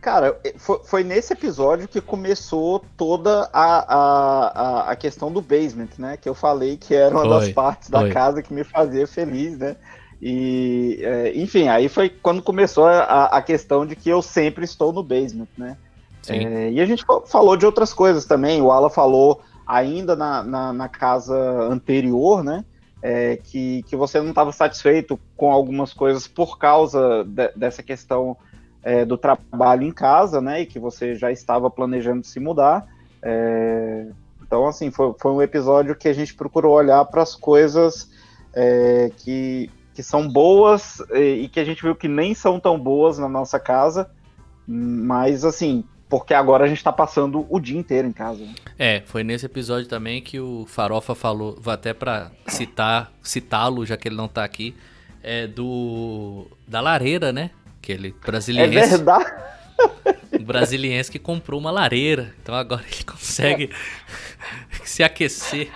Cara, 0.00 0.40
foi, 0.56 0.80
foi, 0.84 1.04
nesse 1.04 1.32
episódio 1.32 1.88
que 1.88 2.00
começou 2.00 2.82
toda 2.96 3.50
a, 3.52 3.94
a, 3.94 4.90
a, 4.92 4.96
questão 4.96 5.32
do 5.32 5.42
basement, 5.42 5.88
né? 5.98 6.16
Que 6.16 6.28
eu 6.28 6.34
falei 6.34 6.76
que 6.76 6.94
era 6.94 7.12
uma 7.12 7.24
foi, 7.24 7.30
das 7.30 7.48
partes 7.52 7.90
da 7.90 8.00
foi. 8.00 8.12
casa 8.12 8.40
que 8.40 8.54
me 8.54 8.62
fazia 8.62 9.06
feliz, 9.06 9.58
né? 9.58 9.76
E, 10.20 10.98
é, 11.02 11.36
enfim, 11.36 11.68
aí 11.68 11.88
foi 11.88 12.08
quando 12.08 12.42
começou 12.42 12.86
a, 12.86 13.26
a, 13.26 13.42
questão 13.42 13.84
de 13.84 13.94
que 13.94 14.08
eu 14.08 14.22
sempre 14.22 14.64
estou 14.64 14.92
no 14.92 15.02
basement, 15.02 15.48
né? 15.56 15.76
É, 16.28 16.70
e 16.70 16.80
a 16.80 16.86
gente 16.86 17.04
falou 17.26 17.56
de 17.56 17.66
outras 17.66 17.92
coisas 17.92 18.24
também. 18.24 18.60
O 18.60 18.72
Ala 18.72 18.90
falou 18.90 19.42
ainda 19.66 20.16
na, 20.16 20.42
na, 20.42 20.72
na 20.72 20.88
casa 20.88 21.36
anterior, 21.70 22.42
né? 22.42 22.64
É, 23.02 23.36
que, 23.36 23.82
que 23.84 23.94
você 23.94 24.20
não 24.20 24.30
estava 24.30 24.50
satisfeito 24.50 25.20
com 25.36 25.52
algumas 25.52 25.92
coisas 25.92 26.26
por 26.26 26.58
causa 26.58 27.22
de, 27.24 27.48
dessa 27.54 27.82
questão 27.82 28.36
é, 28.82 29.04
do 29.04 29.18
trabalho 29.18 29.82
em 29.82 29.92
casa, 29.92 30.40
né? 30.40 30.62
E 30.62 30.66
que 30.66 30.78
você 30.78 31.14
já 31.14 31.30
estava 31.30 31.70
planejando 31.70 32.26
se 32.26 32.40
mudar. 32.40 32.86
É, 33.22 34.06
então, 34.42 34.66
assim, 34.66 34.90
foi, 34.90 35.14
foi 35.20 35.32
um 35.32 35.42
episódio 35.42 35.94
que 35.94 36.08
a 36.08 36.12
gente 36.12 36.34
procurou 36.34 36.74
olhar 36.74 37.04
para 37.04 37.22
as 37.22 37.34
coisas 37.34 38.10
é, 38.54 39.10
que 39.18 39.70
que 39.96 40.02
são 40.02 40.28
boas 40.28 41.02
e 41.10 41.48
que 41.48 41.58
a 41.58 41.64
gente 41.64 41.82
viu 41.82 41.96
que 41.96 42.06
nem 42.06 42.34
são 42.34 42.60
tão 42.60 42.78
boas 42.78 43.18
na 43.18 43.30
nossa 43.30 43.58
casa, 43.58 44.10
mas 44.66 45.42
assim, 45.42 45.82
porque 46.06 46.34
agora 46.34 46.66
a 46.66 46.68
gente 46.68 46.84
tá 46.84 46.92
passando 46.92 47.46
o 47.48 47.58
dia 47.58 47.78
inteiro 47.78 48.06
em 48.06 48.12
casa. 48.12 48.44
Né? 48.44 48.54
É, 48.78 49.02
foi 49.06 49.24
nesse 49.24 49.46
episódio 49.46 49.88
também 49.88 50.20
que 50.20 50.38
o 50.38 50.66
Farofa 50.68 51.14
falou, 51.14 51.56
vou 51.58 51.72
até 51.72 51.94
para 51.94 52.30
citar, 52.46 53.10
citá-lo, 53.22 53.86
já 53.86 53.96
que 53.96 54.06
ele 54.06 54.16
não 54.16 54.28
tá 54.28 54.44
aqui, 54.44 54.76
é 55.22 55.46
do 55.46 56.46
da 56.68 56.82
lareira, 56.82 57.32
né? 57.32 57.50
Aquele 57.82 58.14
brasileiro. 58.24 58.78
É 58.78 58.86
verdade. 58.86 59.32
Um 60.38 60.44
brasiliense 60.44 61.10
que 61.10 61.18
comprou 61.18 61.58
uma 61.58 61.70
lareira. 61.70 62.34
Então 62.42 62.54
agora 62.54 62.84
ele 62.92 63.02
consegue 63.02 63.70
é. 63.72 64.84
se 64.84 65.02
aquecer. 65.02 65.70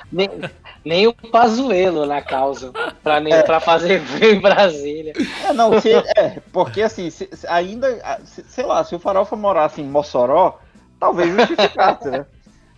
Nem, 0.85 1.07
o 1.07 1.13
Pazuelo 1.13 2.07
na 2.07 2.23
causa 2.23 2.73
para 3.03 3.21
é. 3.29 3.43
Pra 3.43 3.61
fazer 3.61 4.01
frio 4.07 4.35
em 4.35 4.41
Brasília. 4.41 5.13
É, 5.45 5.53
não, 5.53 5.81
se, 5.81 5.93
é, 5.93 6.41
porque 6.53 6.83
assim, 6.83 7.11
se, 7.11 7.29
ainda, 7.49 8.19
se, 8.25 8.43
sei 8.45 8.65
lá, 8.65 8.83
se 8.83 8.95
o 8.95 8.99
Farofa 8.99 9.37
morasse 9.37 9.81
em 9.81 9.85
Mossoró, 9.85 10.59
talvez 10.99 11.35
justificasse, 11.35 12.11
né? 12.11 12.27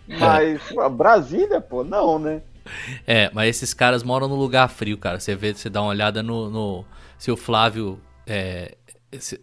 É. 0.09 0.17
Mas 0.17 0.61
é. 0.69 0.89
Brasília, 0.89 1.61
pô, 1.61 1.81
não, 1.81 2.19
né? 2.19 2.41
É, 3.07 3.31
mas 3.33 3.47
esses 3.55 3.73
caras 3.73 4.03
moram 4.03 4.27
no 4.27 4.35
lugar 4.35 4.67
frio, 4.67 4.97
cara. 4.97 5.17
Você 5.17 5.33
vê, 5.33 5.53
você 5.53 5.69
dá 5.69 5.81
uma 5.81 5.91
olhada 5.91 6.21
no. 6.21 6.49
no 6.49 6.85
se 7.17 7.31
o 7.31 7.37
Flávio. 7.37 7.97
É, 8.27 8.75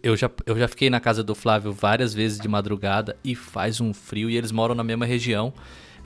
eu, 0.03 0.15
já, 0.15 0.29
eu 0.45 0.57
já 0.59 0.67
fiquei 0.67 0.87
na 0.89 0.99
casa 0.99 1.23
do 1.23 1.33
Flávio 1.33 1.71
várias 1.71 2.13
vezes 2.13 2.39
de 2.39 2.47
madrugada 2.47 3.17
e 3.23 3.33
faz 3.33 3.81
um 3.81 3.91
frio 3.91 4.29
e 4.29 4.37
eles 4.37 4.51
moram 4.51 4.75
na 4.75 4.83
mesma 4.83 5.05
região. 5.05 5.51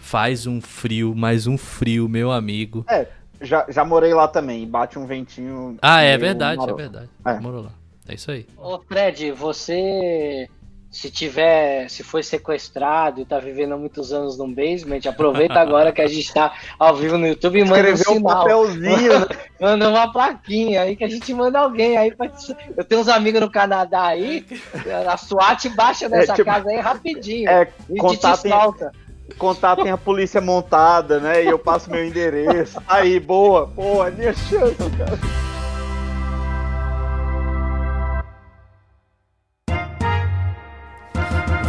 Faz 0.05 0.45
um 0.45 0.61
frio, 0.61 1.15
mais 1.15 1.47
um 1.47 1.57
frio, 1.57 2.07
meu 2.07 2.31
amigo. 2.31 2.85
É, 2.87 3.07
já, 3.41 3.65
já 3.67 3.83
morei 3.83 4.13
lá 4.13 4.27
também. 4.27 4.67
Bate 4.67 4.99
um 4.99 5.07
ventinho. 5.07 5.79
Ah, 5.81 6.03
é 6.03 6.15
verdade, 6.15 6.61
é 6.61 6.73
verdade. 6.73 7.09
É. 7.25 7.39
Morou 7.39 7.63
lá. 7.63 7.71
É 8.07 8.13
isso 8.13 8.29
aí. 8.29 8.45
Ô, 8.55 8.77
Fred, 8.77 9.31
você. 9.31 10.47
Se 10.91 11.09
tiver, 11.09 11.89
se 11.89 12.03
foi 12.03 12.21
sequestrado 12.21 13.19
e 13.19 13.25
tá 13.25 13.39
vivendo 13.39 13.73
há 13.73 13.77
muitos 13.77 14.13
anos 14.13 14.37
num 14.37 14.53
basement, 14.53 15.01
aproveita 15.09 15.55
agora 15.59 15.91
que 15.91 16.03
a 16.03 16.07
gente 16.07 16.31
tá 16.31 16.53
ao 16.77 16.95
vivo 16.95 17.17
no 17.17 17.27
YouTube 17.27 17.59
e 17.59 17.65
manda 17.65 17.91
um, 17.91 17.97
sinal. 17.97 18.15
um 18.15 18.21
papelzinho, 18.21 19.19
né? 19.21 19.25
manda 19.59 19.89
uma 19.89 20.13
plaquinha 20.13 20.83
aí 20.83 20.95
que 20.95 21.03
a 21.03 21.09
gente 21.09 21.33
manda 21.33 21.59
alguém 21.59 21.97
aí. 21.97 22.15
Pra... 22.15 22.31
Eu 22.77 22.83
tenho 22.83 23.01
uns 23.01 23.07
amigos 23.07 23.41
no 23.41 23.49
Canadá 23.49 24.03
aí, 24.03 24.45
a 25.07 25.17
SWAT 25.17 25.67
baixa 25.69 26.07
nessa 26.07 26.33
é, 26.33 26.35
tipo, 26.35 26.45
casa 26.45 26.69
aí 26.69 26.79
rapidinho. 26.79 27.49
É, 27.49 27.67
contato, 27.97 28.47
contatem 29.37 29.91
a 29.91 29.97
polícia 29.97 30.39
montada, 30.39 31.19
né? 31.19 31.43
E 31.43 31.47
eu 31.47 31.59
passo 31.59 31.89
meu 31.89 32.05
endereço. 32.05 32.81
Aí, 32.87 33.19
boa, 33.19 33.65
boa, 33.65 34.11
minha 34.11 34.33
chance, 34.33 34.75
cara. 34.97 35.45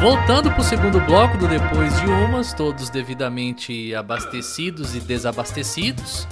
Voltando 0.00 0.50
para 0.52 0.60
o 0.60 0.64
segundo 0.64 1.00
bloco 1.00 1.36
do 1.38 1.48
Depois 1.48 1.98
de 2.00 2.06
Umas, 2.06 2.52
todos 2.52 2.90
devidamente 2.90 3.94
abastecidos 3.94 4.94
e 4.94 5.00
desabastecidos. 5.00 6.28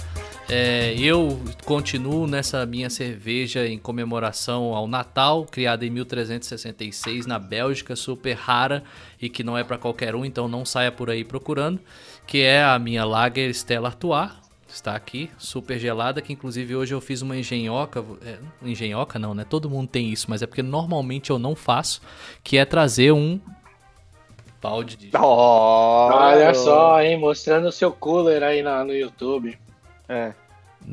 É, 0.47 0.93
eu 0.99 1.39
continuo 1.65 2.27
nessa 2.27 2.63
minha 2.67 2.87
cerveja 2.87 3.67
em 3.67 3.79
comemoração 3.79 4.75
ao 4.75 4.87
Natal, 4.87 5.43
criada 5.45 5.83
em 5.83 5.89
1366 5.89 7.25
na 7.25 7.39
Bélgica, 7.39 7.95
super 7.95 8.33
rara 8.33 8.83
e 9.19 9.27
que 9.27 9.43
não 9.43 9.57
é 9.57 9.63
para 9.63 9.77
qualquer 9.77 10.13
um, 10.13 10.23
então 10.23 10.47
não 10.47 10.63
saia 10.63 10.91
por 10.91 11.09
aí 11.09 11.23
procurando, 11.23 11.79
que 12.27 12.41
é 12.41 12.63
a 12.63 12.77
minha 12.77 13.03
Lager 13.03 13.49
Stella 13.49 13.87
Artois. 13.87 14.31
Está 14.67 14.93
aqui, 14.93 15.31
super 15.37 15.79
gelada, 15.79 16.21
que 16.21 16.33
inclusive 16.33 16.75
hoje 16.75 16.93
eu 16.93 16.99
fiz 16.99 17.21
uma 17.21 17.37
engenhoca. 17.37 18.03
É, 18.25 18.37
engenhoca 18.61 19.17
não, 19.17 19.33
né? 19.33 19.45
Todo 19.49 19.69
mundo 19.69 19.87
tem 19.87 20.09
isso, 20.09 20.25
mas 20.29 20.41
é 20.41 20.45
porque 20.45 20.61
normalmente 20.61 21.29
eu 21.29 21.39
não 21.39 21.55
faço, 21.55 22.01
que 22.43 22.57
é 22.57 22.65
trazer 22.65 23.13
um 23.13 23.39
balde 24.61 24.97
de. 24.97 25.11
Oh, 25.15 26.09
Olha 26.11 26.53
só, 26.53 27.01
hein? 27.01 27.17
Mostrando 27.17 27.69
o 27.69 27.71
seu 27.71 27.91
cooler 27.91 28.43
aí 28.43 28.61
na, 28.61 28.83
no 28.83 28.93
YouTube. 28.93 29.57
É. 30.07 30.33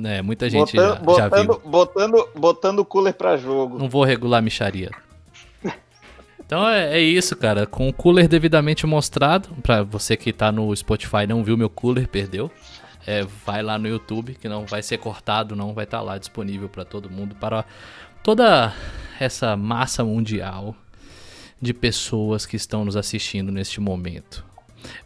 É, 0.05 0.23
muita 0.23 0.49
gente 0.49 0.75
botando, 0.75 0.97
já, 0.97 1.03
botando, 1.03 1.31
já 1.31 1.43
viu. 1.43 1.63
Botando, 1.65 2.29
botando 2.35 2.79
o 2.79 2.85
cooler 2.85 3.13
pra 3.13 3.37
jogo. 3.37 3.79
Não 3.79 3.89
vou 3.89 4.05
regular 4.05 4.39
a 4.39 4.43
micharia. 4.43 4.91
Então 6.45 6.69
é, 6.69 6.99
é, 6.99 7.01
isso, 7.01 7.35
cara. 7.35 7.67
Com 7.67 7.89
o 7.89 7.93
cooler 7.95 8.29
devidamente 8.29 8.87
mostrado, 8.87 9.49
pra 9.63 9.83
você 9.83 10.19
que 10.19 10.35
tá 10.35 10.53
no 10.53 10.75
Spotify 10.77 11.27
não 11.27 11.43
viu 11.43 11.57
meu 11.57 11.71
cooler, 11.71 12.07
perdeu. 12.07 12.51
É, 13.07 13.27
vai 13.47 13.63
lá 13.63 13.79
no 13.79 13.89
YouTube, 13.89 14.35
que 14.35 14.49
não 14.49 14.67
vai 14.67 14.83
ser 14.83 14.99
cortado, 14.99 15.57
não 15.57 15.73
vai 15.73 15.85
estar 15.85 15.99
tá 15.99 16.05
lá 16.05 16.19
disponível 16.19 16.69
para 16.69 16.85
todo 16.85 17.09
mundo, 17.09 17.35
para 17.35 17.65
toda 18.23 18.73
essa 19.19 19.57
massa 19.57 20.05
mundial 20.05 20.77
de 21.59 21.73
pessoas 21.73 22.45
que 22.45 22.57
estão 22.57 22.85
nos 22.85 22.97
assistindo 22.97 23.51
neste 23.51 23.81
momento. 23.81 24.45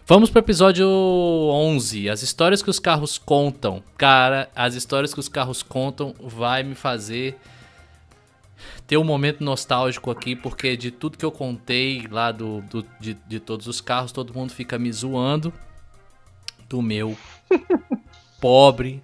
Vamos 0.07 0.31
pro 0.31 0.39
episódio 0.39 0.87
11, 0.89 2.09
as 2.09 2.23
histórias 2.23 2.63
que 2.63 2.71
os 2.71 2.79
carros 2.79 3.19
contam. 3.19 3.83
Cara, 3.99 4.49
as 4.55 4.75
histórias 4.75 5.13
que 5.13 5.21
os 5.21 5.29
carros 5.29 5.63
contam 5.63 6.15
vai 6.21 6.63
me 6.63 6.75
fazer 6.75 7.37
ter 8.87 8.97
um 8.97 9.05
momento 9.05 9.43
nostálgico 9.43 10.11
aqui, 10.11 10.37
porque 10.37 10.77
de 10.77 10.91
tudo 10.91 11.19
que 11.19 11.25
eu 11.25 11.33
contei 11.33 12.07
lá 12.11 12.31
do, 12.31 12.61
do 12.63 12.87
de, 13.01 13.15
de 13.27 13.41
todos 13.41 13.67
os 13.67 13.81
carros, 13.81 14.13
todo 14.13 14.35
mundo 14.35 14.53
fica 14.53 14.79
me 14.79 14.93
zoando 14.93 15.53
do 16.69 16.81
meu 16.81 17.17
pobre, 18.41 19.03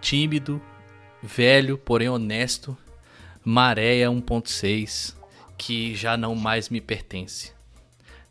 tímido, 0.00 0.60
velho, 1.22 1.78
porém 1.78 2.08
honesto, 2.08 2.76
Maréia 3.44 4.08
1.6, 4.08 5.14
que 5.56 5.94
já 5.94 6.16
não 6.16 6.34
mais 6.34 6.68
me 6.68 6.80
pertence. 6.80 7.53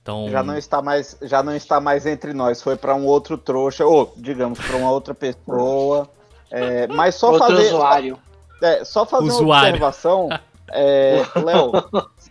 Então... 0.03 0.27
Já 0.29 0.43
não 0.43 0.57
está 0.57 0.81
mais, 0.81 1.17
já 1.21 1.41
não 1.41 1.55
está 1.55 1.79
mais 1.79 2.05
entre 2.05 2.33
nós. 2.33 2.61
Foi 2.61 2.75
para 2.75 2.93
um 2.93 3.05
outro 3.05 3.37
trouxa, 3.37 3.85
ou 3.85 4.13
digamos 4.17 4.59
para 4.59 4.75
uma 4.75 4.91
outra 4.91 5.15
pessoa. 5.15 6.09
É, 6.51 6.87
mas 6.87 7.15
só 7.15 7.31
outro 7.31 7.47
fazer, 7.47 7.67
usuário. 7.67 8.19
É, 8.61 8.83
só 8.83 9.05
fazer 9.05 9.29
usuário. 9.29 9.47
uma 9.47 9.87
observação. 9.87 10.29
É, 10.69 11.23
Léo, 11.41 11.71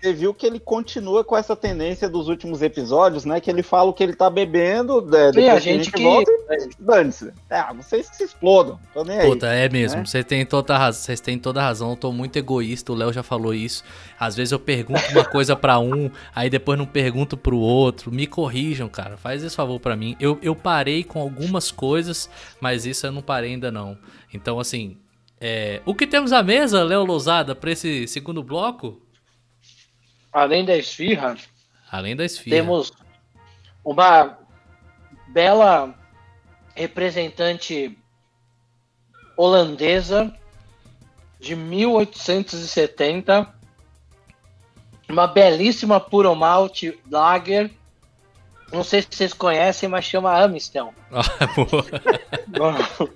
você 0.03 0.13
viu 0.13 0.35
que 0.35 0.45
ele 0.45 0.59
continua 0.59 1.23
com 1.23 1.37
essa 1.37 1.55
tendência 1.55 2.09
dos 2.09 2.27
últimos 2.27 2.61
episódios, 2.61 3.25
né? 3.25 3.41
Que 3.41 3.49
ele 3.49 3.63
fala 3.63 3.89
o 3.89 3.95
que 3.95 4.03
ele 4.03 4.15
tá 4.15 4.29
bebendo, 4.29 5.01
né, 5.01 5.31
depois 5.31 5.49
a 5.49 5.59
gente, 5.61 5.81
a 5.81 5.83
gente 5.85 5.93
que... 5.93 6.03
volta 6.03 6.31
e 6.51 6.69
dane-se. 6.77 7.33
É, 7.49 7.73
vocês 7.73 8.11
que 8.11 8.17
se 8.17 8.25
explodam, 8.25 8.81
tô 8.93 9.05
nem 9.05 9.21
aí. 9.21 9.29
Puta, 9.29 9.47
é 9.47 9.69
mesmo, 9.69 9.99
né? 9.99 10.05
vocês 10.05 10.25
têm 10.25 10.45
toda 10.45 10.77
razão, 10.77 11.03
vocês 11.03 11.21
têm 11.21 11.39
toda 11.39 11.61
a 11.61 11.65
razão, 11.65 11.91
eu 11.91 11.97
tô 11.97 12.11
muito 12.11 12.37
egoísta, 12.37 12.91
o 12.91 12.97
Léo 12.97 13.13
já 13.13 13.23
falou 13.23 13.55
isso. 13.55 13.85
Às 14.19 14.35
vezes 14.35 14.51
eu 14.51 14.59
pergunto 14.59 15.01
uma 15.13 15.25
coisa 15.25 15.55
para 15.55 15.79
um, 15.79 16.11
aí 16.35 16.51
depois 16.51 16.77
não 16.77 16.87
pergunto 16.87 17.37
pro 17.37 17.57
outro. 17.57 18.11
Me 18.11 18.27
corrijam, 18.27 18.89
cara, 18.89 19.17
faz 19.17 19.45
esse 19.45 19.55
favor 19.55 19.79
para 19.79 19.95
mim. 19.95 20.17
Eu, 20.19 20.37
eu 20.43 20.57
parei 20.57 21.05
com 21.05 21.21
algumas 21.21 21.71
coisas, 21.71 22.29
mas 22.61 22.87
isso 22.87 23.07
eu 23.07 23.13
não 23.13 23.23
parei 23.23 23.53
ainda 23.53 23.71
não. 23.71 23.97
Então, 24.35 24.59
assim, 24.59 24.97
é, 25.41 25.81
o 25.85 25.95
que 25.95 26.07
temos 26.07 26.33
à 26.33 26.43
mesa, 26.43 26.83
Léo 26.83 27.05
Lousada, 27.05 27.55
para 27.55 27.71
esse 27.71 28.07
segundo 28.09 28.43
bloco? 28.43 29.02
Além 30.33 30.65
da 30.65 30.77
esfirra, 30.77 31.37
além 31.91 32.17
da 32.17 32.25
esfirra, 32.25 32.57
temos 32.57 32.93
uma 33.85 34.39
bela 35.29 35.95
representante 36.75 37.97
holandesa 39.37 40.35
de 41.39 41.55
1870, 41.57 43.53
uma 45.09 45.27
belíssima 45.27 46.01
puro 46.01 46.35
malte 46.35 46.99
lager. 47.11 47.71
Não 48.73 48.83
sei 48.83 49.03
se 49.03 49.09
vocês 49.11 49.35
conhecem, 49.35 49.89
mas 49.89 50.05
chama 50.05 50.41
Amstel. 50.41 50.95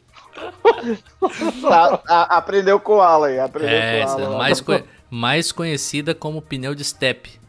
Ah, 2.09 2.37
aprendeu 2.37 2.79
com 2.79 2.97
o 2.97 3.01
Alan, 3.01 3.43
aprendeu 3.43 3.77
é, 3.77 4.03
com 4.03 4.07
o 4.07 4.11
Alan. 4.11 4.39
Mais, 4.39 4.63
mais 5.11 5.53
conhecida 5.53 6.15
como 6.15 6.43
pneu 6.43 6.75
de 6.75 6.85
step. 6.85 7.41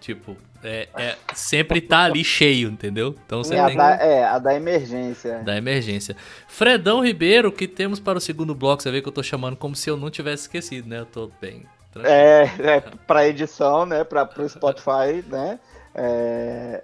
Tipo, 0.00 0.36
é, 0.62 0.88
é, 0.96 1.16
sempre 1.34 1.80
tá 1.80 2.04
ali 2.04 2.24
cheio, 2.24 2.68
entendeu? 2.68 3.14
Então 3.24 3.44
você 3.44 3.54
é, 3.54 3.66
tem... 3.66 3.76
da, 3.76 3.90
é, 3.96 4.24
a 4.24 4.38
da 4.38 4.54
emergência. 4.54 5.38
Da 5.40 5.56
emergência. 5.56 6.16
Fredão 6.48 7.04
Ribeiro, 7.04 7.52
que 7.52 7.68
temos 7.68 8.00
para 8.00 8.18
o 8.18 8.20
segundo 8.20 8.54
bloco, 8.54 8.82
você 8.82 8.90
vê 8.90 9.00
que 9.00 9.08
eu 9.08 9.12
tô 9.12 9.22
chamando 9.22 9.56
como 9.56 9.76
se 9.76 9.88
eu 9.88 9.96
não 9.96 10.10
tivesse 10.10 10.44
esquecido, 10.44 10.88
né? 10.88 11.00
Eu 11.00 11.06
tô 11.06 11.30
bem. 11.40 11.64
Tranquilo. 11.92 12.14
É, 12.14 12.42
é 12.58 12.80
pra 13.06 13.26
edição, 13.26 13.86
né? 13.86 14.02
Pra, 14.02 14.24
pro 14.24 14.48
Spotify, 14.48 15.24
né? 15.28 15.58
É... 15.94 16.82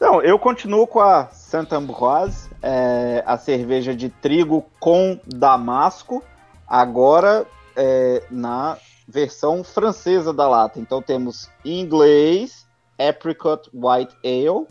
Não, 0.00 0.20
eu 0.20 0.38
continuo 0.38 0.86
com 0.86 1.00
a 1.00 1.26
Santa 1.28 1.76
Ambroise, 1.76 2.50
é, 2.62 3.22
a 3.24 3.38
cerveja 3.38 3.94
de 3.94 4.10
trigo 4.10 4.66
com 4.78 5.18
damasco, 5.26 6.22
agora 6.66 7.46
é, 7.74 8.22
na 8.30 8.76
versão 9.06 9.62
francesa 9.62 10.32
da 10.32 10.48
lata. 10.48 10.78
Então 10.78 11.02
temos 11.02 11.48
em 11.64 11.80
inglês 11.80 12.66
Apricot 12.98 13.68
White 13.72 14.14
Ale 14.24 14.66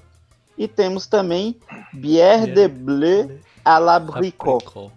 e 0.58 0.68
temos 0.68 1.08
também 1.08 1.60
Bière 1.94 2.48
de 2.48 2.68
Bleu 2.68 3.40
à 3.64 3.78
l'abricot. 3.78 4.92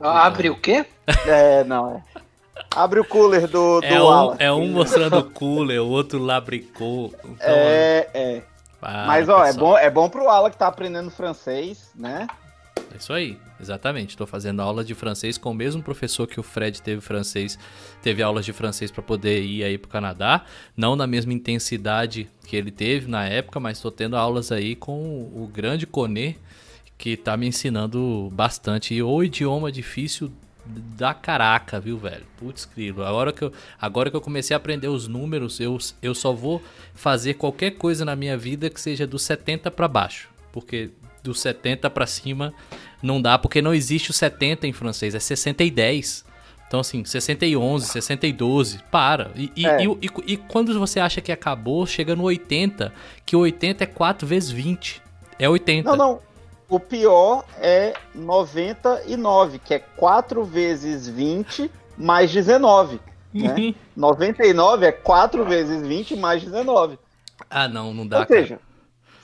Abre 0.00 0.50
o 0.50 0.56
quê? 0.58 0.86
É, 1.26 1.64
não 1.64 1.94
é. 1.94 2.02
Abre 2.74 3.00
o 3.00 3.04
cooler 3.04 3.48
do, 3.48 3.80
do 3.80 3.86
é 3.86 4.02
um, 4.02 4.36
É 4.38 4.52
um 4.52 4.68
mostrando 4.68 5.18
o 5.18 5.30
cooler, 5.30 5.82
o 5.82 5.88
outro 5.88 6.18
labricou. 6.18 7.12
Então, 7.24 7.36
é, 7.40 8.08
é. 8.14 8.42
Para, 8.80 9.06
Mas 9.06 9.28
ó, 9.28 9.44
é 9.44 9.52
bom, 9.52 9.76
é 9.76 9.90
bom 9.90 10.08
pro 10.08 10.28
Ala 10.28 10.50
que 10.50 10.56
tá 10.56 10.66
aprendendo 10.66 11.10
francês, 11.10 11.90
né? 11.94 12.26
É 12.92 12.96
isso 12.96 13.12
aí, 13.12 13.38
exatamente. 13.60 14.10
Estou 14.10 14.26
fazendo 14.26 14.60
aula 14.60 14.84
de 14.84 14.94
francês 14.94 15.38
com 15.38 15.50
o 15.50 15.54
mesmo 15.54 15.82
professor 15.82 16.26
que 16.26 16.40
o 16.40 16.42
Fred 16.42 16.82
teve 16.82 17.00
francês, 17.00 17.58
teve 18.02 18.22
aulas 18.22 18.44
de 18.44 18.52
francês 18.52 18.90
para 18.90 19.02
poder 19.02 19.42
ir 19.42 19.62
aí 19.62 19.78
para 19.78 19.88
o 19.88 19.90
Canadá, 19.90 20.44
não 20.76 20.96
na 20.96 21.06
mesma 21.06 21.32
intensidade 21.32 22.28
que 22.46 22.56
ele 22.56 22.70
teve 22.70 23.08
na 23.08 23.24
época, 23.26 23.60
mas 23.60 23.78
estou 23.78 23.90
tendo 23.90 24.16
aulas 24.16 24.50
aí 24.50 24.74
com 24.74 25.22
o 25.34 25.48
grande 25.52 25.86
Conê, 25.86 26.34
que 26.98 27.10
está 27.10 27.36
me 27.36 27.46
ensinando 27.46 28.28
bastante. 28.32 28.92
E 28.92 29.02
o 29.02 29.22
idioma 29.22 29.70
difícil 29.70 30.30
da 30.66 31.14
caraca, 31.14 31.80
viu, 31.80 31.96
velho? 31.96 32.24
Putz, 32.36 32.64
grilo. 32.64 33.04
Agora 33.04 33.32
que, 33.32 33.42
eu, 33.42 33.52
agora 33.80 34.10
que 34.10 34.16
eu 34.16 34.20
comecei 34.20 34.54
a 34.54 34.58
aprender 34.58 34.88
os 34.88 35.08
números, 35.08 35.60
eu, 35.60 35.78
eu 36.02 36.14
só 36.14 36.32
vou 36.32 36.62
fazer 36.94 37.34
qualquer 37.34 37.72
coisa 37.72 38.04
na 38.04 38.14
minha 38.14 38.36
vida 38.36 38.68
que 38.68 38.80
seja 38.80 39.06
do 39.06 39.18
70 39.18 39.70
para 39.70 39.88
baixo. 39.88 40.28
Porque 40.52 40.90
do 41.22 41.34
70 41.34 41.88
para 41.90 42.06
cima 42.06 42.52
não 43.02 43.20
dá, 43.20 43.38
porque 43.38 43.62
não 43.62 43.74
existe 43.74 44.10
o 44.10 44.14
70 44.14 44.66
em 44.66 44.72
francês, 44.72 45.14
é 45.14 45.20
60 45.20 45.64
e 45.64 45.70
10. 45.70 46.24
Então, 46.66 46.80
assim, 46.80 47.04
60 47.04 47.46
e 47.46 47.56
11, 47.56 47.86
60 47.86 48.26
e 48.28 48.32
12, 48.32 48.78
para. 48.92 49.32
E, 49.34 49.50
e, 49.56 49.66
é. 49.66 49.82
e, 49.82 50.08
e, 50.26 50.36
quando 50.36 50.78
você 50.78 51.00
acha 51.00 51.20
que 51.20 51.32
acabou, 51.32 51.84
chega 51.84 52.14
no 52.14 52.22
80, 52.22 52.92
que 53.26 53.34
o 53.34 53.40
80 53.40 53.82
é 53.82 53.86
4 53.88 54.26
vezes 54.26 54.50
20. 54.50 55.02
É 55.36 55.48
80. 55.48 55.90
Não, 55.90 55.96
não. 55.96 56.20
O 56.68 56.78
pior 56.78 57.44
é 57.58 57.94
99, 58.14 59.58
que 59.58 59.74
é 59.74 59.80
4 59.80 60.44
vezes 60.44 61.08
20 61.08 61.68
mais 61.98 62.30
19. 62.30 63.00
Né? 63.34 63.74
99 63.96 64.86
é 64.86 64.92
4 64.92 65.44
vezes 65.44 65.84
20 65.84 66.14
mais 66.14 66.44
19. 66.44 66.96
Ah, 67.48 67.66
não, 67.66 67.92
não 67.92 68.06
dá. 68.06 68.20
Ou 68.20 68.26
seja, 68.26 68.60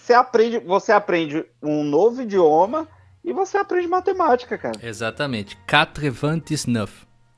você 0.07 0.15
aprende, 0.15 0.59
você 0.61 0.93
aprende 0.93 1.45
um 1.61 1.83
novo 1.83 2.23
idioma 2.23 2.87
e 3.25 3.33
você 3.33 3.59
aprende 3.59 3.89
matemática, 3.89 4.57
cara. 4.57 4.79
Exatamente. 4.81 5.59
99. 5.67 6.93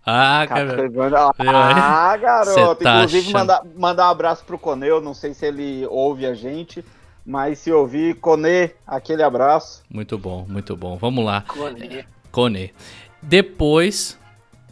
Ah, 0.05 0.47
cara. 0.47 1.33
Ah, 1.39 2.17
garoto. 2.19 2.85
Tá 2.85 2.97
Inclusive, 2.97 3.33
mandar, 3.33 3.63
mandar 3.75 4.09
um 4.09 4.11
abraço 4.11 4.45
pro 4.45 4.59
Coneu. 4.59 5.01
Não 5.01 5.15
sei 5.15 5.33
se 5.33 5.47
ele 5.47 5.87
ouve 5.87 6.27
a 6.27 6.35
gente, 6.35 6.85
mas 7.25 7.59
se 7.59 7.73
ouvir, 7.73 8.17
Cone, 8.17 8.71
aquele 8.87 9.23
abraço. 9.23 9.83
Muito 9.89 10.19
bom, 10.19 10.45
muito 10.47 10.77
bom. 10.77 10.99
Vamos 10.99 11.25
lá. 11.25 11.41
Cone. 11.49 12.05
Cone. 12.31 12.75
Depois, 13.23 14.19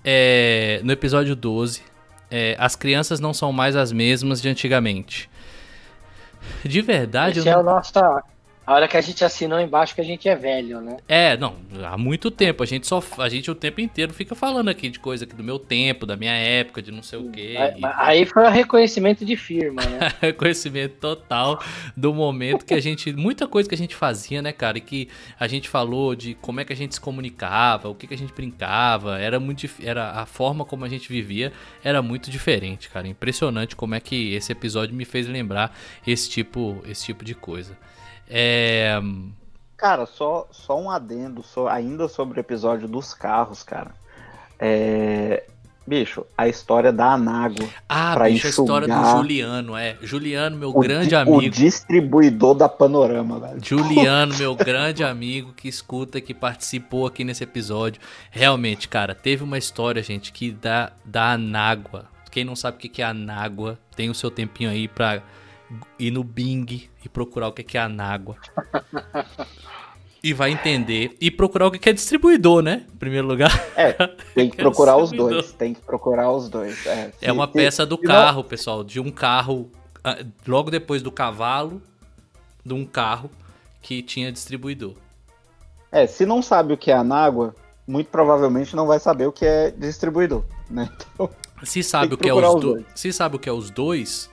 é, 0.05 0.83
no 0.85 0.93
episódio 0.93 1.35
12, 1.35 1.83
é, 2.31 2.57
as 2.59 2.77
crianças 2.77 3.21
não 3.21 3.33
são 3.33 3.53
mais 3.53 3.75
as 3.75 3.91
mesmas 3.91 4.43
de 4.43 4.51
antigamente. 4.51 5.31
De 6.65 6.81
verdade, 6.83 7.39
Esse 7.39 7.49
eu 7.49 7.53
é 7.53 7.55
não... 7.57 7.63
o 7.63 7.65
nosso 7.65 7.93
a 8.67 8.75
hora 8.75 8.89
que 8.89 8.97
a 8.97 9.01
gente 9.01 9.25
assinou 9.25 9.61
embaixo 9.61 9.95
que 9.95 10.01
a 10.01 10.05
gente 10.05 10.29
é 10.29 10.35
velho, 10.35 10.81
né? 10.81 10.97
É, 11.07 11.37
não, 11.37 11.55
há 11.85 11.97
muito 11.97 12.33
tempo. 12.33 12.65
A 12.65 12.67
gente 12.67 12.87
só. 12.87 13.01
A 13.19 13.29
gente 13.29 13.49
o 13.49 13.55
tempo 13.55 13.81
inteiro 13.81 14.13
fica 14.13 14.35
falando 14.35 14.69
aqui 14.69 14.91
de 14.91 14.99
coisa 14.99 15.25
aqui 15.25 15.37
do 15.37 15.45
meu 15.45 15.59
tempo, 15.59 16.05
da 16.05 16.17
minha 16.17 16.33
época, 16.33 16.83
de 16.83 16.91
não 16.91 17.03
sei 17.03 17.19
o 17.19 17.31
quê. 17.31 17.55
Aí, 17.57 17.81
aí 17.97 18.27
foi 18.27 18.43
o 18.43 18.51
reconhecimento 18.51 19.25
de 19.25 19.37
firma, 19.37 19.83
né? 19.83 20.13
reconhecimento 20.21 20.97
total 20.97 21.63
do 21.97 22.13
momento 22.13 22.65
que 22.65 22.75
a 22.75 22.81
gente. 22.81 23.13
Muita 23.13 23.47
coisa 23.47 23.69
que 23.69 23.75
a 23.75 23.79
gente 23.79 23.95
fazia, 23.95 24.43
né, 24.43 24.53
cara? 24.53 24.79
E 24.79 24.81
que 24.81 25.09
a 25.39 25.47
gente 25.47 25.69
falou 25.69 26.17
de 26.17 26.35
como 26.35 26.59
é 26.59 26.65
que 26.65 26.73
a 26.73 26.77
gente 26.77 26.95
se 26.95 27.01
comunicava, 27.01 27.89
o 27.89 27.95
que, 27.95 28.09
que 28.09 28.15
a 28.15 28.19
gente 28.19 28.33
brincava. 28.33 29.21
Era 29.21 29.39
muito. 29.39 29.65
Era 29.81 30.11
a 30.11 30.27
forma 30.27 30.65
como 30.65 30.85
a 30.85 30.89
gente 30.89 31.09
vivia 31.09 31.53
era 31.85 32.03
muito 32.03 32.33
diferente, 32.33 32.89
cara. 32.89 33.07
Impressionante 33.07 33.77
como 33.77 33.95
é 33.95 34.01
que 34.01 34.35
esse 34.35 34.51
episódio 34.51 34.93
me 34.93 35.05
fez 35.05 35.29
lembrar 35.29 35.77
esse 36.05 36.29
tipo, 36.29 36.83
esse 36.85 37.05
tipo 37.05 37.25
de 37.25 37.33
coisa. 37.33 37.79
É... 38.29 39.01
Cara, 39.77 40.07
só, 40.07 40.49
só 40.51 40.81
um 40.81 40.91
adendo, 40.91 41.43
só, 41.43 41.69
ainda 41.69 42.09
sobre 42.09 42.39
o 42.39 42.41
episódio 42.41 42.89
dos 42.89 43.13
carros, 43.13 43.63
cara. 43.63 43.91
É... 44.59 45.45
Bicho, 45.87 46.27
a 46.37 46.49
história 46.49 46.93
da 46.93 47.13
Anágua. 47.13 47.65
Ah, 47.89 48.19
bicho, 48.19 48.49
a 48.49 48.51
história 48.51 48.89
do 48.89 49.11
Juliano, 49.19 49.77
é. 49.77 49.97
Juliano, 50.03 50.57
meu 50.57 50.73
grande 50.73 51.15
amigo. 51.15 51.37
O 51.37 51.49
distribuidor 51.49 52.57
da 52.57 52.69
Panorama, 52.69 53.39
velho. 53.39 53.65
Juliano, 53.65 54.37
meu 54.37 54.57
grande 54.57 55.05
amigo 55.05 55.53
que 55.53 55.69
escuta, 55.69 56.21
que 56.21 56.35
participou 56.35 57.07
aqui 57.07 57.23
nesse 57.23 57.45
episódio. 57.45 58.01
Realmente, 58.33 58.89
cara, 58.89 59.15
teve 59.15 59.45
uma 59.45 59.59
história, 59.59 60.03
gente, 60.03 60.33
que 60.33 60.51
da, 60.51 60.91
da 61.05 61.35
Anágua. 61.35 62.07
Quem 62.33 62.45
não 62.45 62.57
sabe 62.57 62.79
o 62.79 62.81
que 62.81 63.01
é 63.01 63.05
Anágua, 63.05 63.79
tem 63.95 64.11
o 64.11 64.15
seu 64.15 64.31
tempinho 64.31 64.71
aí 64.71 64.89
pra 64.89 65.23
ir 65.99 66.11
no 66.11 66.23
Bing 66.23 66.89
e 67.05 67.09
procurar 67.09 67.49
o 67.49 67.53
que 67.53 67.77
é 67.77 67.81
Anágua. 67.81 68.37
e 70.23 70.33
vai 70.33 70.51
entender. 70.51 71.17
E 71.21 71.31
procurar 71.31 71.67
o 71.67 71.71
que 71.71 71.89
é 71.89 71.93
distribuidor, 71.93 72.63
né? 72.63 72.85
Em 72.93 72.97
primeiro 72.97 73.27
lugar. 73.27 73.51
É, 73.77 73.93
tem 74.35 74.51
que 74.51 74.57
procurar 74.57 74.97
os 74.97 75.11
dois. 75.11 75.53
Tem 75.53 75.75
que 75.75 75.81
procurar 75.81 76.31
os 76.33 76.49
dois. 76.49 76.87
É, 76.87 77.13
é 77.23 77.33
uma 77.33 77.49
peça 77.49 77.87
do 77.87 77.97
carro, 77.99 78.43
pessoal. 78.43 78.83
De 78.83 79.01
um 79.01 79.11
carro. 79.11 79.71
Ah, 80.03 80.25
logo 80.47 80.71
depois 80.71 81.03
do 81.03 81.11
cavalo, 81.11 81.83
de 82.65 82.75
um 82.75 82.85
carro 82.85 83.31
que 83.83 84.03
tinha 84.03 84.33
distribuidor. 84.33 84.95
É, 85.91 86.07
se 86.07 86.27
não 86.27 86.43
sabe 86.43 86.73
o 86.73 86.77
que 86.77 86.91
é 86.91 86.95
Anágua, 86.95 87.55
muito 87.87 88.09
provavelmente 88.09 88.75
não 88.75 88.87
vai 88.87 88.99
saber 88.99 89.27
o 89.27 89.33
que 89.33 89.45
é 89.47 89.71
distribuidor, 89.71 90.45
né? 90.69 90.91
Então, 91.15 91.31
se 91.65 91.83
sabe 91.83 92.13
o 92.13 92.19
que 92.19 92.29
é 92.29 92.35
os, 92.35 92.61
dois. 92.61 92.85
Se 92.95 93.11
sabe 93.11 93.37
o 93.37 93.39
que 93.39 93.49
é 93.49 93.53
os 93.53 93.71
dois, 93.71 94.29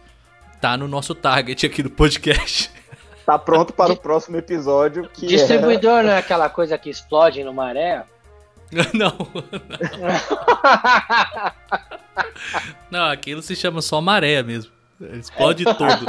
tá 0.64 0.78
no 0.78 0.88
nosso 0.88 1.14
target 1.14 1.66
aqui 1.66 1.84
do 1.84 1.90
podcast. 1.90 2.72
Tá 3.26 3.40
pronto 3.40 3.72
para 3.72 3.94
o 3.94 3.96
próximo 3.96 4.36
episódio. 4.36 5.08
Que 5.08 5.28
Distribuidor 5.28 6.00
é... 6.00 6.04
não 6.04 6.12
é 6.12 6.18
aquela 6.18 6.50
coisa 6.50 6.78
que 6.78 6.90
explode 6.90 7.42
no 7.42 7.54
maré? 7.54 8.04
Não. 8.94 9.16
Não, 12.92 13.10
aquilo 13.10 13.42
se 13.42 13.56
chama 13.56 13.82
só 13.82 14.02
maré 14.02 14.44
mesmo. 14.44 14.74
Explode 15.00 15.64
é. 15.66 15.74
tudo. 15.74 16.06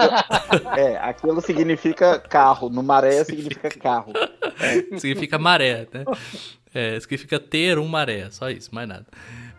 É, 0.77 0.97
aquilo 0.97 1.41
significa 1.41 2.19
carro. 2.19 2.69
No 2.69 2.83
maré 2.83 3.23
significa 3.23 3.71
carro. 3.71 4.13
É. 4.59 4.99
Significa 4.99 5.39
maré, 5.39 5.87
né? 5.93 6.05
É, 6.75 6.99
significa 6.99 7.39
ter 7.39 7.79
um 7.79 7.87
maré, 7.87 8.29
só 8.33 8.51
isso, 8.51 8.75
mais 8.75 8.89
nada. 8.89 9.07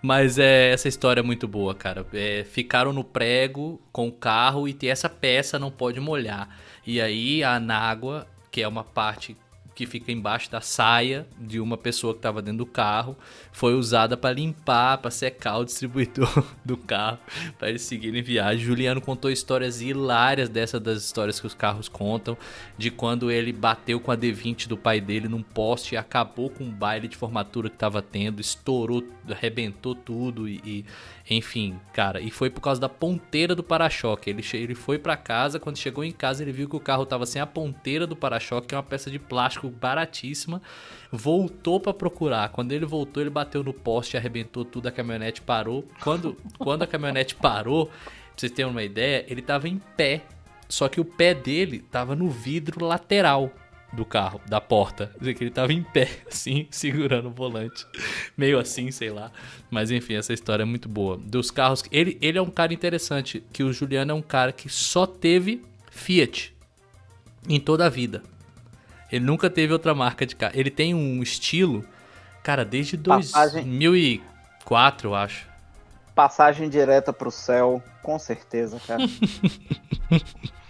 Mas 0.05 0.37
é, 0.37 0.71
essa 0.71 0.87
história 0.87 1.21
é 1.21 1.23
muito 1.23 1.47
boa, 1.47 1.73
cara. 1.73 2.05
É, 2.13 2.43
ficaram 2.43 2.93
no 2.93 3.03
prego 3.03 3.81
com 3.91 4.07
o 4.07 4.11
carro 4.11 4.67
e 4.67 4.77
essa 4.83 5.09
peça 5.09 5.57
não 5.57 5.71
pode 5.71 5.99
molhar. 5.99 6.47
E 6.85 7.01
aí 7.01 7.43
a 7.43 7.55
anágua, 7.55 8.27
que 8.51 8.61
é 8.61 8.67
uma 8.67 8.83
parte 8.83 9.35
que 9.76 9.86
fica 9.86 10.09
embaixo 10.11 10.49
da 10.49 10.61
saia 10.61 11.28
de 11.38 11.59
uma 11.59 11.78
pessoa 11.78 12.13
que 12.13 12.19
estava 12.19 12.41
dentro 12.41 12.59
do 12.59 12.65
carro, 12.65 13.15
foi 13.51 13.76
usada 13.76 14.15
para 14.15 14.34
limpar, 14.34 14.99
para 14.99 15.11
secar 15.11 15.57
o 15.57 15.65
distribuidor 15.65 16.45
do 16.63 16.78
carro, 16.78 17.19
para 17.59 17.69
eles 17.69 17.82
seguirem 17.82 18.23
viagem. 18.23 18.63
Juliano 18.63 19.01
contou 19.01 19.30
histórias 19.30 19.82
hilárias 19.82 20.47
dessas 20.47 20.80
das 20.80 21.03
histórias 21.03 21.39
que 21.39 21.45
os 21.45 21.53
carros 21.53 21.89
contam, 21.89 22.38
de 22.78 22.89
quando 22.89 23.30
ele 23.30 23.51
bateu 23.51 23.99
com 23.99 24.11
a 24.11 24.17
D20 24.17 24.67
do 24.67 24.78
pai 24.78 25.01
dele 25.01 25.28
num 25.28 25.43
poste 25.43 25.95
e 25.95 25.97
acabou 25.97 26.49
com 26.49 26.63
o 26.63 26.71
baile 26.71 27.09
de 27.09 27.17
formatura 27.17 27.69
que 27.69 27.76
estava 27.76 28.01
tendo, 28.01 28.39
estourou, 28.39 29.03
arrebentou 29.30 29.93
tudo 29.93 30.47
e, 30.47 30.61
e 30.63 30.86
enfim, 31.28 31.80
cara, 31.91 32.21
e 32.21 32.30
foi 32.30 32.51
por 32.51 32.61
causa 32.61 32.80
da 32.80 32.88
ponteira 32.88 33.55
do 33.55 33.63
para-choque. 33.63 34.30
Ele, 34.30 34.45
ele 34.53 34.76
foi 34.76 34.99
para 34.99 35.17
casa, 35.17 35.59
quando 35.59 35.78
chegou 35.78 36.03
em 36.03 36.11
casa, 36.11 36.43
ele 36.43 36.51
viu 36.51 36.69
que 36.69 36.76
o 36.76 36.80
carro 36.80 37.05
tava 37.05 37.26
sem 37.26 37.41
a 37.41 37.47
ponteira 37.47 38.05
do 38.05 38.15
para-choque, 38.15 38.67
que 38.67 38.76
é 38.76 38.78
uma 38.78 38.84
peça 38.84 39.09
de 39.09 39.17
plástico 39.17 39.67
baratíssima. 39.67 40.61
Voltou 41.11 41.80
para 41.80 41.93
procurar. 41.95 42.49
Quando 42.49 42.73
ele 42.73 42.86
voltou, 42.86 43.23
ele 43.23 43.32
bateu 43.32 43.63
no 43.63 43.73
poste, 43.73 44.15
arrebentou 44.15 44.63
tudo, 44.63 44.88
a 44.88 44.91
caminhonete 44.91 45.41
parou. 45.41 45.84
Quando, 45.99 46.38
quando 46.59 46.84
a 46.84 46.88
caminhonete 46.88 47.34
parou, 47.34 47.88
pra 47.88 47.95
vocês 48.38 48.51
terem 48.51 48.69
uma 48.69 48.84
ideia, 48.84 49.26
ele 49.28 49.41
tava 49.41 49.67
em 49.67 49.82
pé. 49.97 50.21
Só 50.69 50.88
que 50.88 51.01
o 51.01 51.05
pé 51.05 51.34
dele 51.34 51.80
tava 51.80 52.15
no 52.15 52.30
vidro 52.30 52.86
lateral 52.86 53.51
do 53.95 54.05
carro, 54.05 54.41
da 54.47 54.61
porta. 54.61 55.11
Dizer 55.19 55.33
que 55.33 55.43
ele 55.43 55.51
tava 55.51 55.73
em 55.73 55.81
pé, 55.81 56.09
assim, 56.31 56.67
segurando 56.69 57.29
o 57.29 57.31
volante. 57.31 57.85
Meio 58.37 58.59
assim, 58.59 58.91
sei 58.91 59.09
lá. 59.09 59.31
Mas 59.71 59.91
enfim, 59.91 60.15
essa 60.15 60.33
história 60.33 60.63
é 60.63 60.65
muito 60.65 60.87
boa. 60.87 61.17
Dos 61.17 61.49
carros. 61.49 61.83
Ele, 61.91 62.17
ele 62.21 62.37
é 62.37 62.41
um 62.41 62.49
cara 62.49 62.73
interessante. 62.73 63.43
Que 63.51 63.63
o 63.63 63.73
Juliano 63.73 64.11
é 64.11 64.13
um 64.15 64.21
cara 64.21 64.51
que 64.51 64.69
só 64.69 65.07
teve 65.07 65.63
Fiat 65.89 66.55
em 67.47 67.59
toda 67.59 67.85
a 67.85 67.89
vida. 67.89 68.21
Ele 69.11 69.23
nunca 69.23 69.49
teve 69.49 69.71
outra 69.71 69.93
marca 69.93 70.25
de 70.25 70.35
carro. 70.35 70.53
Ele 70.55 70.69
tem 70.69 70.93
um 70.93 71.21
estilo, 71.21 71.85
cara, 72.43 72.65
desde 72.65 72.97
Passagem... 72.97 73.63
2004, 73.63 75.09
eu 75.09 75.15
acho. 75.15 75.47
Passagem 76.13 76.69
direta 76.69 77.13
pro 77.13 77.29
céu, 77.29 77.83
com 78.01 78.17
certeza, 78.17 78.79
cara. 78.85 79.03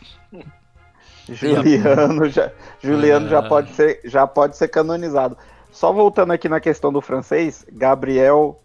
Juliano, 1.30 2.30
já, 2.30 2.51
Juliano 2.82 3.28
já, 3.30 3.39
ah. 3.39 3.47
pode 3.47 3.71
ser, 3.71 4.01
já 4.05 4.28
pode 4.28 4.57
ser 4.57 4.67
canonizado. 4.67 5.38
Só 5.71 5.91
voltando 5.91 6.32
aqui 6.32 6.47
na 6.47 6.59
questão 6.59 6.91
do 6.91 7.01
francês, 7.01 7.65
Gabriel, 7.71 8.59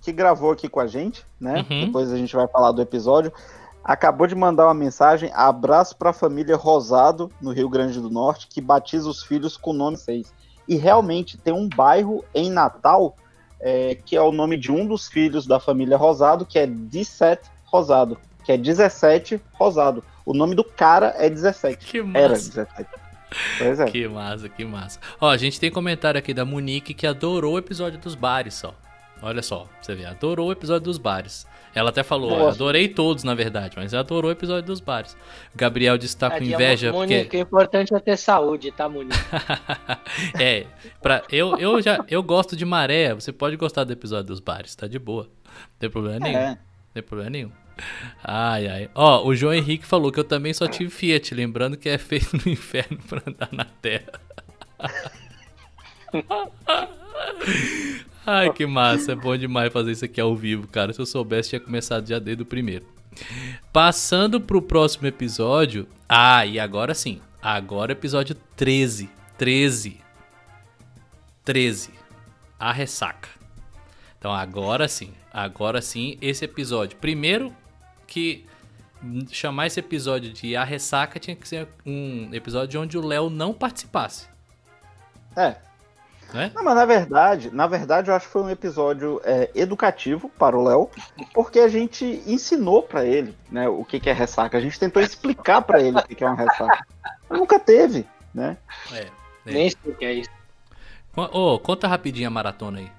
que 0.00 0.12
gravou 0.12 0.52
aqui 0.52 0.68
com 0.68 0.80
a 0.80 0.86
gente, 0.86 1.24
né? 1.40 1.66
Uhum. 1.68 1.86
Depois 1.86 2.12
a 2.12 2.16
gente 2.16 2.34
vai 2.34 2.46
falar 2.46 2.72
do 2.72 2.80
episódio. 2.80 3.32
Acabou 3.84 4.26
de 4.26 4.34
mandar 4.34 4.66
uma 4.66 4.74
mensagem, 4.74 5.30
abraço 5.34 5.96
para 5.96 6.10
a 6.10 6.12
família 6.12 6.56
Rosado, 6.56 7.30
no 7.40 7.52
Rio 7.52 7.68
Grande 7.68 8.00
do 8.00 8.10
Norte, 8.10 8.46
que 8.48 8.60
batiza 8.60 9.08
os 9.08 9.22
filhos 9.22 9.56
com 9.56 9.70
o 9.70 9.74
nome 9.74 9.96
6. 9.96 10.32
E 10.68 10.76
realmente 10.76 11.38
tem 11.38 11.54
um 11.54 11.68
bairro 11.68 12.24
em 12.34 12.50
Natal, 12.50 13.16
é, 13.60 13.94
que 13.94 14.14
é 14.14 14.20
o 14.20 14.30
nome 14.30 14.56
de 14.56 14.70
um 14.70 14.86
dos 14.86 15.08
filhos 15.08 15.46
da 15.46 15.58
família 15.58 15.96
Rosado, 15.96 16.44
que 16.44 16.58
é 16.58 16.66
17 16.66 17.50
Rosado, 17.64 18.18
que 18.44 18.52
é 18.52 18.56
17 18.56 19.40
Rosado. 19.54 20.04
O 20.28 20.34
nome 20.34 20.54
do 20.54 20.62
cara 20.62 21.14
é 21.16 21.30
17. 21.30 21.86
Que 21.86 22.02
massa. 22.02 22.18
Era 22.18 22.34
17. 22.34 22.86
Pois 23.56 23.80
é. 23.80 23.84
Que 23.86 24.06
massa, 24.06 24.48
que 24.50 24.62
massa. 24.62 25.00
Ó, 25.18 25.30
a 25.30 25.38
gente 25.38 25.58
tem 25.58 25.70
comentário 25.70 26.18
aqui 26.18 26.34
da 26.34 26.44
Monique 26.44 26.92
que 26.92 27.06
adorou 27.06 27.54
o 27.54 27.58
episódio 27.58 27.98
dos 27.98 28.14
bares, 28.14 28.52
só. 28.52 28.74
Olha 29.22 29.40
só, 29.40 29.66
você 29.80 29.94
vê, 29.94 30.04
adorou 30.04 30.50
o 30.50 30.52
episódio 30.52 30.82
dos 30.82 30.98
bares. 30.98 31.46
Ela 31.74 31.88
até 31.88 32.02
falou, 32.02 32.46
adorei 32.46 32.88
todos, 32.88 33.24
na 33.24 33.34
verdade, 33.34 33.74
mas 33.74 33.94
adorou 33.94 34.28
o 34.28 34.32
episódio 34.32 34.66
dos 34.66 34.80
bares. 34.80 35.16
Gabriel 35.56 35.96
disse 35.96 36.14
que 36.14 36.20
tá 36.20 36.30
com 36.30 36.44
inveja. 36.44 36.92
Monique, 36.92 37.22
porque... 37.22 37.36
o 37.38 37.40
importante 37.40 37.94
é 37.94 37.98
ter 37.98 38.18
saúde, 38.18 38.70
tá, 38.70 38.86
Monique? 38.86 39.16
é, 40.38 40.66
pra, 41.00 41.22
eu, 41.32 41.56
eu 41.56 41.80
já 41.80 42.04
eu 42.06 42.22
gosto 42.22 42.54
de 42.54 42.66
maré, 42.66 43.14
você 43.14 43.32
pode 43.32 43.56
gostar 43.56 43.84
do 43.84 43.94
episódio 43.94 44.26
dos 44.26 44.40
bares, 44.40 44.76
tá 44.76 44.86
de 44.86 44.98
boa. 44.98 45.24
Não 45.24 45.78
tem 45.78 45.88
problema 45.88 46.18
nenhum. 46.18 46.38
É. 46.38 46.48
Não 46.50 46.58
tem 46.92 47.02
problema 47.02 47.30
nenhum. 47.30 47.67
Ai, 48.22 48.68
ai. 48.68 48.90
Ó, 48.94 49.26
o 49.26 49.34
João 49.34 49.54
Henrique 49.54 49.86
falou 49.86 50.12
que 50.12 50.20
eu 50.20 50.24
também 50.24 50.52
só 50.52 50.66
tive 50.66 50.90
Fiat, 50.90 51.34
lembrando 51.34 51.76
que 51.76 51.88
é 51.88 51.98
feito 51.98 52.36
no 52.36 52.52
inferno 52.52 52.98
pra 53.08 53.22
andar 53.26 53.48
na 53.52 53.64
terra. 53.64 54.20
Ai, 58.26 58.52
que 58.52 58.66
massa. 58.66 59.12
É 59.12 59.14
bom 59.14 59.36
demais 59.36 59.72
fazer 59.72 59.92
isso 59.92 60.04
aqui 60.04 60.20
ao 60.20 60.36
vivo, 60.36 60.68
cara. 60.68 60.92
Se 60.92 61.00
eu 61.00 61.06
soubesse, 61.06 61.48
tinha 61.50 61.60
começado 61.60 62.06
já 62.06 62.18
desde 62.18 62.42
o 62.42 62.46
primeiro. 62.46 62.84
Passando 63.72 64.40
pro 64.40 64.60
próximo 64.60 65.06
episódio. 65.06 65.88
Ah, 66.08 66.44
e 66.44 66.60
agora 66.60 66.94
sim. 66.94 67.20
Agora 67.40 67.92
episódio 67.92 68.36
13. 68.54 69.08
13. 69.38 70.00
13. 71.44 71.90
A 72.58 72.72
ressaca. 72.72 73.28
Então 74.18 74.32
agora 74.32 74.88
sim. 74.88 75.12
Agora 75.32 75.80
sim, 75.80 76.18
esse 76.20 76.44
episódio. 76.44 76.98
Primeiro, 76.98 77.54
que 78.08 78.44
chamar 79.30 79.68
esse 79.68 79.78
episódio 79.78 80.32
de 80.32 80.56
A 80.56 80.64
Ressaca, 80.64 81.20
tinha 81.20 81.36
que 81.36 81.46
ser 81.46 81.68
um 81.86 82.28
episódio 82.32 82.80
onde 82.80 82.98
o 82.98 83.06
Léo 83.06 83.30
não 83.30 83.54
participasse. 83.54 84.26
É. 85.36 85.54
É? 86.34 86.50
Não, 86.54 86.62
mas 86.62 86.74
na 86.74 86.84
verdade, 86.84 87.50
na 87.50 87.66
verdade, 87.66 88.10
eu 88.10 88.14
acho 88.14 88.26
que 88.26 88.32
foi 88.32 88.42
um 88.42 88.50
episódio 88.50 89.20
é, 89.24 89.50
educativo 89.54 90.28
para 90.38 90.58
o 90.58 90.62
Léo, 90.62 90.90
porque 91.32 91.58
a 91.58 91.68
gente 91.68 92.22
ensinou 92.26 92.82
para 92.82 93.04
ele, 93.04 93.34
né, 93.50 93.66
o 93.66 93.82
que, 93.82 93.98
que 93.98 94.10
é 94.10 94.12
ressaca. 94.12 94.58
A 94.58 94.60
gente 94.60 94.78
tentou 94.78 95.00
explicar 95.00 95.62
para 95.62 95.80
ele 95.80 95.96
o 95.96 96.02
que, 96.02 96.14
que 96.14 96.24
é 96.24 96.26
uma 96.26 96.36
ressaca. 96.36 96.86
Nunca 97.30 97.58
teve, 97.58 98.06
né? 98.34 98.58
É. 98.92 98.98
é. 98.98 99.10
Nem 99.46 99.70
sei 99.70 99.92
o 99.92 99.94
que 99.94 100.04
é 100.04 100.12
isso. 100.14 100.30
oh, 101.16 101.58
conta 101.60 101.88
rapidinho 101.88 102.28
a 102.28 102.30
maratona 102.30 102.80
aí. 102.80 102.92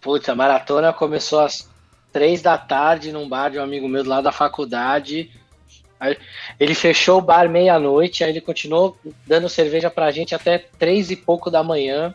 Putz, 0.00 0.28
a 0.28 0.34
maratona 0.34 0.92
começou 0.92 1.40
às 1.40 1.68
três 2.12 2.42
da 2.42 2.58
tarde 2.58 3.12
num 3.12 3.28
bar 3.28 3.50
de 3.50 3.58
um 3.58 3.62
amigo 3.62 3.88
meu 3.88 4.04
lá 4.04 4.20
da 4.20 4.30
faculdade. 4.30 5.30
Ele 6.58 6.74
fechou 6.74 7.18
o 7.18 7.22
bar 7.22 7.48
meia-noite, 7.48 8.24
aí 8.24 8.30
ele 8.30 8.40
continuou 8.40 8.96
dando 9.26 9.48
cerveja 9.48 9.90
pra 9.90 10.10
gente 10.10 10.34
até 10.34 10.58
três 10.58 11.10
e 11.10 11.16
pouco 11.16 11.50
da 11.50 11.62
manhã. 11.62 12.14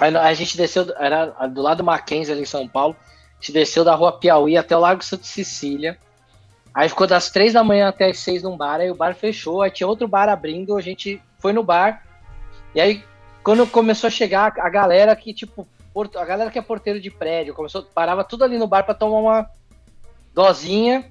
Aí 0.00 0.14
a 0.16 0.34
gente 0.34 0.56
desceu, 0.56 0.92
era 0.98 1.26
do 1.46 1.62
lado 1.62 1.78
do 1.78 1.84
Mackenzie 1.84 2.32
ali 2.32 2.42
em 2.42 2.46
São 2.46 2.66
Paulo. 2.66 2.96
A 3.00 3.34
gente 3.40 3.52
desceu 3.52 3.84
da 3.84 3.94
rua 3.94 4.18
Piauí 4.18 4.56
até 4.56 4.76
o 4.76 4.80
Lago 4.80 5.04
Santa 5.04 5.24
Cecília. 5.24 5.96
Aí 6.74 6.88
ficou 6.88 7.06
das 7.06 7.30
três 7.30 7.52
da 7.52 7.62
manhã 7.62 7.88
até 7.88 8.10
as 8.10 8.18
seis 8.18 8.42
num 8.42 8.56
bar, 8.56 8.80
aí 8.80 8.90
o 8.90 8.96
bar 8.96 9.14
fechou, 9.14 9.62
aí 9.62 9.70
tinha 9.70 9.86
outro 9.86 10.08
bar 10.08 10.28
abrindo, 10.28 10.76
a 10.76 10.80
gente 10.80 11.22
foi 11.38 11.52
no 11.52 11.62
bar. 11.62 12.02
E 12.74 12.80
aí, 12.80 13.04
quando 13.44 13.64
começou 13.64 14.08
a 14.08 14.10
chegar 14.10 14.52
a 14.58 14.68
galera 14.68 15.14
que, 15.14 15.32
tipo, 15.32 15.68
a 16.16 16.24
galera 16.24 16.50
que 16.50 16.58
é 16.58 16.62
porteiro 16.62 17.00
de 17.00 17.10
prédio, 17.10 17.54
começou, 17.54 17.82
parava 17.82 18.24
tudo 18.24 18.44
ali 18.44 18.58
no 18.58 18.66
bar 18.66 18.84
para 18.84 18.94
tomar 18.94 19.18
uma 19.18 19.50
dosinha. 20.32 21.10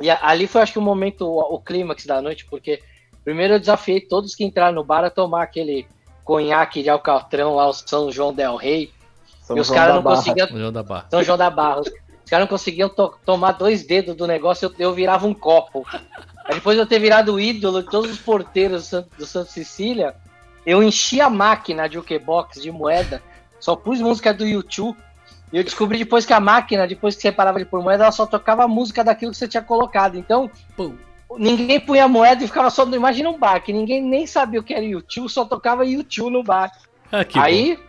E 0.00 0.10
ali 0.10 0.46
foi, 0.46 0.62
acho 0.62 0.72
que, 0.72 0.78
o 0.78 0.82
momento, 0.82 1.26
o, 1.26 1.54
o 1.54 1.60
clímax 1.60 2.06
da 2.06 2.20
noite, 2.22 2.46
porque 2.46 2.82
primeiro 3.24 3.54
eu 3.54 3.60
desafiei 3.60 4.00
todos 4.00 4.34
que 4.34 4.44
entraram 4.44 4.74
no 4.74 4.84
bar 4.84 5.04
a 5.04 5.10
tomar 5.10 5.42
aquele 5.42 5.86
conhaque 6.24 6.82
de 6.82 6.90
alcatrão 6.90 7.54
lá, 7.54 7.68
o 7.68 7.72
São 7.72 8.10
João 8.10 8.32
del 8.32 8.56
Rei. 8.56 8.92
São 9.42 9.56
e 9.56 9.60
os 9.60 9.70
caras 9.70 9.94
não 9.94 10.02
Barra. 10.02 10.16
conseguiam. 10.16 10.48
São 10.48 10.58
João 10.58 10.72
da 10.72 10.82
Barra. 10.82 11.06
São 11.10 11.22
João 11.22 11.38
da 11.38 11.50
Barra. 11.50 11.80
Os 11.80 12.30
caras 12.30 12.44
não 12.44 12.48
conseguiam 12.48 12.88
to 12.88 13.14
tomar 13.24 13.52
dois 13.52 13.84
dedos 13.84 14.16
do 14.16 14.26
negócio, 14.26 14.66
eu, 14.66 14.74
eu 14.78 14.94
virava 14.94 15.26
um 15.26 15.34
copo. 15.34 15.86
Aí 16.46 16.54
depois 16.54 16.76
de 16.76 16.82
eu 16.82 16.86
ter 16.86 16.98
virado 16.98 17.34
o 17.34 17.40
ídolo 17.40 17.82
de 17.82 17.90
todos 17.90 18.10
os 18.10 18.18
porteiros 18.18 18.90
do, 18.90 19.02
do 19.18 19.26
Santo 19.26 19.50
Cecília, 19.50 20.14
eu 20.64 20.82
enchi 20.82 21.20
a 21.20 21.28
máquina 21.28 21.86
de 21.86 21.94
jukebox 21.94 22.60
de 22.60 22.70
moeda, 22.70 23.22
só 23.64 23.74
pus 23.74 23.98
música 23.98 24.34
do 24.34 24.46
YouTube 24.46 24.94
e 25.50 25.56
eu 25.56 25.64
descobri 25.64 25.98
depois 25.98 26.26
que 26.26 26.34
a 26.34 26.40
máquina, 26.40 26.86
depois 26.86 27.16
que 27.16 27.22
você 27.22 27.32
parava 27.32 27.58
de 27.58 27.64
pôr 27.64 27.82
moeda, 27.82 28.04
ela 28.04 28.12
só 28.12 28.26
tocava 28.26 28.64
a 28.64 28.68
música 28.68 29.02
daquilo 29.02 29.32
que 29.32 29.38
você 29.38 29.48
tinha 29.48 29.62
colocado. 29.62 30.18
Então, 30.18 30.50
Pum. 30.76 30.94
ninguém 31.38 31.80
punha 31.80 32.06
moeda 32.06 32.44
e 32.44 32.46
ficava 32.46 32.68
só. 32.68 32.84
Imagina 32.92 33.30
um 33.30 33.38
bar, 33.38 33.62
que 33.62 33.72
ninguém 33.72 34.02
nem 34.02 34.26
sabia 34.26 34.60
o 34.60 34.62
que 34.62 34.74
era 34.74 34.84
YouTube, 34.84 35.30
só 35.30 35.46
tocava 35.46 35.86
YouTube 35.86 36.30
no 36.30 36.42
bar. 36.42 36.70
Ah, 37.10 37.24
Aí, 37.36 37.76
bom. 37.76 37.82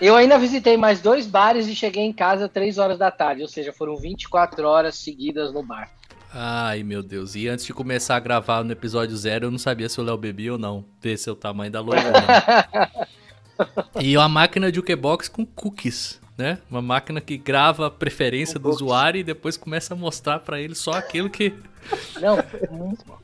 eu 0.00 0.16
ainda 0.16 0.36
visitei 0.36 0.76
mais 0.76 1.00
dois 1.00 1.28
bares 1.28 1.68
e 1.68 1.76
cheguei 1.76 2.02
em 2.02 2.12
casa 2.12 2.48
três 2.48 2.76
horas 2.76 2.98
da 2.98 3.10
tarde, 3.12 3.42
ou 3.42 3.48
seja, 3.48 3.72
foram 3.72 3.96
24 3.96 4.66
horas 4.66 4.96
seguidas 4.96 5.52
no 5.52 5.62
bar. 5.62 5.92
Ai, 6.34 6.82
meu 6.82 7.04
Deus. 7.04 7.36
E 7.36 7.46
antes 7.46 7.64
de 7.64 7.72
começar 7.72 8.16
a 8.16 8.20
gravar 8.20 8.64
no 8.64 8.72
episódio 8.72 9.16
zero, 9.16 9.46
eu 9.46 9.50
não 9.50 9.58
sabia 9.58 9.88
se 9.88 10.00
o 10.00 10.04
Léo 10.04 10.16
bebia 10.16 10.54
ou 10.54 10.58
não. 10.58 10.84
Ver 11.00 11.16
seu 11.16 11.36
tamanho 11.36 11.70
da 11.70 11.80
loucura. 11.80 12.02
e 14.00 14.16
uma 14.16 14.28
máquina 14.28 14.70
de 14.70 14.76
jukebox 14.76 15.28
com 15.28 15.44
cookies 15.44 16.20
né? 16.38 16.58
Uma 16.70 16.80
máquina 16.80 17.20
que 17.20 17.36
grava 17.36 17.88
a 17.88 17.90
preferência 17.90 18.60
do 18.60 18.70
usuário 18.70 19.18
e 19.18 19.24
depois 19.24 19.56
começa 19.56 19.92
a 19.92 19.96
mostrar 19.96 20.38
para 20.38 20.60
ele 20.60 20.76
só 20.76 20.92
aquilo 20.92 21.28
que. 21.28 21.52
Não, 22.22 22.36
muito 22.70 23.04
bom. 23.04 23.18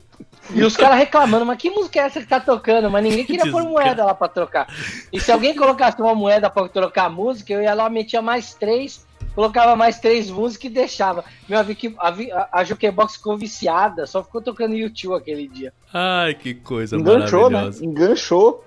E 0.53 0.63
os 0.63 0.77
caras 0.77 0.97
reclamando, 0.97 1.45
mas 1.45 1.57
que 1.57 1.69
música 1.69 1.99
é 1.99 2.03
essa 2.03 2.21
que 2.21 2.27
tá 2.27 2.39
tocando? 2.39 2.91
Mas 2.91 3.03
ninguém 3.03 3.25
queria 3.25 3.49
pôr 3.49 3.63
moeda 3.63 4.05
lá 4.05 4.13
pra 4.13 4.27
trocar. 4.27 4.67
E 5.11 5.19
se 5.19 5.31
alguém 5.31 5.55
colocasse 5.55 5.99
uma 5.99 6.13
moeda 6.13 6.49
pra 6.49 6.67
trocar 6.67 7.05
a 7.05 7.09
música, 7.09 7.53
eu 7.53 7.61
ia 7.61 7.73
lá, 7.73 7.89
metia 7.89 8.21
mais 8.21 8.53
três, 8.53 9.05
colocava 9.33 9.75
mais 9.75 9.99
três 9.99 10.29
músicas 10.29 10.69
e 10.69 10.73
deixava. 10.73 11.23
Meu, 11.49 11.59
a, 11.59 11.63
a, 11.63 12.59
a 12.59 12.63
Jukebox 12.63 13.15
ficou 13.15 13.37
viciada, 13.37 14.05
só 14.05 14.23
ficou 14.23 14.41
tocando 14.41 14.75
YouTube 14.75 15.15
aquele 15.15 15.47
dia. 15.47 15.73
Ai, 15.91 16.35
que 16.35 16.53
coisa 16.53 16.95
Enganchou, 16.95 17.49
né? 17.49 17.57
maravilhosa. 17.57 17.81
Né? 17.81 17.87
Enganchou. 17.87 18.63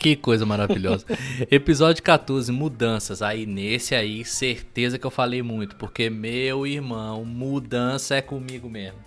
Que 0.00 0.16
coisa 0.16 0.46
maravilhosa. 0.46 1.04
Episódio 1.50 2.02
14, 2.02 2.50
mudanças. 2.50 3.20
Aí 3.20 3.44
nesse 3.44 3.94
aí, 3.94 4.24
certeza 4.24 4.98
que 4.98 5.06
eu 5.06 5.10
falei 5.10 5.42
muito, 5.42 5.76
porque 5.76 6.08
meu 6.08 6.66
irmão, 6.66 7.22
mudança 7.22 8.14
é 8.14 8.22
comigo 8.22 8.66
mesmo. 8.70 8.98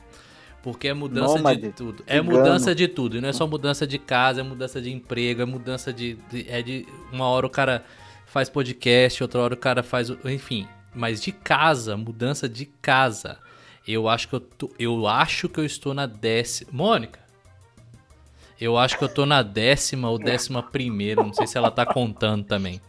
Porque 0.61 0.87
é 0.87 0.93
mudança 0.93 1.35
Nômade, 1.35 1.61
de 1.61 1.71
tudo. 1.71 2.03
É 2.05 2.21
mudança 2.21 2.75
de 2.75 2.87
tudo. 2.87 3.17
E 3.17 3.21
não 3.21 3.27
é 3.27 3.33
só 3.33 3.47
mudança 3.47 3.87
de 3.87 3.97
casa, 3.97 4.41
é 4.41 4.43
mudança 4.43 4.79
de 4.79 4.91
emprego, 4.91 5.41
é 5.41 5.45
mudança 5.45 5.91
de, 5.91 6.15
de, 6.29 6.45
É 6.47 6.61
de. 6.61 6.85
Uma 7.11 7.25
hora 7.25 7.47
o 7.47 7.49
cara 7.49 7.83
faz 8.27 8.47
podcast, 8.47 9.23
outra 9.23 9.41
hora 9.41 9.55
o 9.55 9.57
cara 9.57 9.81
faz. 9.81 10.11
Enfim. 10.23 10.67
Mas 10.93 11.23
de 11.23 11.31
casa, 11.31 11.97
mudança 11.97 12.47
de 12.47 12.67
casa. 12.67 13.39
Eu 13.85 14.07
acho 14.07 14.29
que 14.29 14.35
eu, 14.35 14.39
tô, 14.39 14.71
eu 14.77 15.07
acho 15.07 15.49
que 15.49 15.59
eu 15.59 15.65
estou 15.65 15.91
na 15.91 16.05
décima. 16.05 16.69
Mônica, 16.71 17.19
eu 18.64 18.78
acho 18.78 18.97
que 18.97 19.03
eu 19.03 19.09
tô 19.09 19.26
na 19.26 19.43
décima 19.43 20.09
ou 20.09 20.18
décima 20.18 20.64
primeira, 20.64 21.22
não 21.22 21.34
sei 21.34 21.45
se 21.45 21.57
ela 21.57 21.70
tá 21.70 21.86
contando 21.86 22.45
também. 22.45 22.82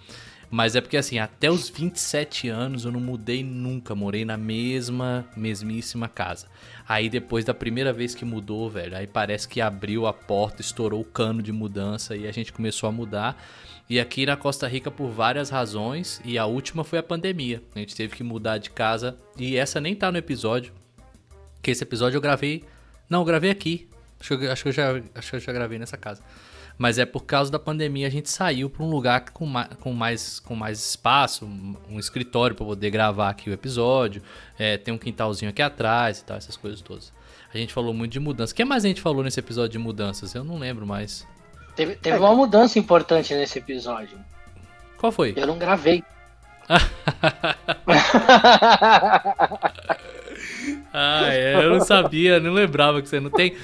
Mas 0.51 0.77
é 0.77 0.81
porque 0.81 0.97
assim, 0.97 1.19
até 1.19 1.51
os 1.51 1.69
27 1.69 2.49
anos 2.49 2.85
eu 2.85 2.93
não 2.93 3.01
mudei 3.01 3.43
nunca, 3.43 3.93
morei 3.93 4.25
na 4.25 4.37
mesma, 4.37 5.27
mesmíssima 5.37 6.07
casa. 6.07 6.47
Aí 6.89 7.09
depois 7.09 7.45
da 7.45 7.53
primeira 7.53 7.93
vez 7.93 8.15
que 8.15 8.25
mudou, 8.25 8.71
velho, 8.71 8.97
aí 8.97 9.07
parece 9.07 9.49
que 9.49 9.61
abriu 9.61 10.07
a 10.07 10.13
porta, 10.13 10.61
estourou 10.61 11.01
o 11.01 11.05
cano 11.05 11.43
de 11.43 11.51
mudança 11.51 12.15
e 12.15 12.25
a 12.29 12.31
gente 12.31 12.53
começou 12.53 12.89
a 12.89 12.93
mudar. 12.93 13.37
E 13.91 13.99
aqui 13.99 14.25
na 14.25 14.37
Costa 14.37 14.69
Rica 14.69 14.93
por 14.93 15.11
várias 15.11 15.51
razões, 15.51 16.21
e 16.25 16.39
a 16.39 16.47
última 16.47 16.85
foi 16.85 17.01
a 17.01 17.03
pandemia. 17.03 17.61
A 17.75 17.81
gente 17.81 17.97
teve 17.97 18.15
que 18.15 18.23
mudar 18.23 18.59
de 18.59 18.71
casa 18.71 19.19
e 19.37 19.57
essa 19.57 19.81
nem 19.81 19.95
tá 19.97 20.13
no 20.13 20.19
episódio. 20.19 20.73
Que 21.61 21.73
esse 21.73 21.83
episódio 21.83 22.17
eu 22.17 22.21
gravei, 22.21 22.63
não, 23.11 23.23
eu 23.23 23.25
gravei 23.25 23.51
aqui, 23.51 23.89
Acho 24.21 24.39
que, 24.39 24.47
acho 24.47 24.63
que, 24.63 24.69
eu, 24.69 24.73
já, 24.73 24.91
acho 25.15 25.31
que 25.31 25.37
eu 25.37 25.41
já 25.41 25.53
gravei 25.53 25.79
nessa 25.79 25.97
casa. 25.97 26.23
Mas 26.77 26.99
é 26.99 27.07
por 27.07 27.25
causa 27.25 27.53
da 27.53 27.59
pandemia 27.59 28.07
a 28.07 28.11
gente 28.11 28.29
saiu 28.29 28.69
para 28.69 28.83
um 28.83 28.91
lugar 28.91 29.31
com 29.31 29.47
mais, 29.47 29.69
com 29.79 29.93
mais, 29.93 30.41
com 30.41 30.57
mais 30.57 30.85
espaço, 30.85 31.49
um 31.89 32.01
escritório 32.01 32.57
para 32.57 32.67
poder 32.67 32.91
gravar 32.91 33.31
aqui 33.31 33.49
o 33.49 33.53
episódio. 33.53 34.21
É, 34.59 34.77
tem 34.77 34.93
um 34.93 34.99
quintalzinho 34.99 35.51
aqui 35.51 35.63
atrás 35.63 36.19
e 36.19 36.25
tal, 36.25 36.37
essas 36.37 36.57
coisas 36.57 36.81
todas. 36.81 37.13
A 37.53 37.59
gente 37.59 37.73
falou 37.73 37.95
muito 37.95 38.11
de 38.11 38.19
mudanças. 38.19 38.51
O 38.51 38.55
que 38.57 38.65
mais 38.65 38.85
a 38.85 38.89
gente 38.89 39.01
falou 39.01 39.23
nesse 39.23 39.39
episódio 39.39 39.71
de 39.71 39.79
mudanças? 39.79 40.35
Eu 40.35 40.43
não 40.43 40.59
lembro 40.59 40.85
mais. 40.85 41.25
Teve, 41.77 41.95
teve 41.95 42.19
uma 42.19 42.35
mudança 42.35 42.81
importante 42.81 43.33
nesse 43.35 43.59
episódio. 43.59 44.19
Qual 44.99 45.13
foi? 45.13 45.33
Eu 45.37 45.47
não 45.47 45.57
gravei. 45.57 46.03
Ah, 50.93 51.29
é, 51.33 51.57
eu 51.57 51.71
não 51.71 51.81
sabia, 51.81 52.39
não 52.39 52.53
lembrava 52.53 53.03
que 53.03 53.09
você 53.09 53.19
não 53.19 53.31
tem. 53.31 53.55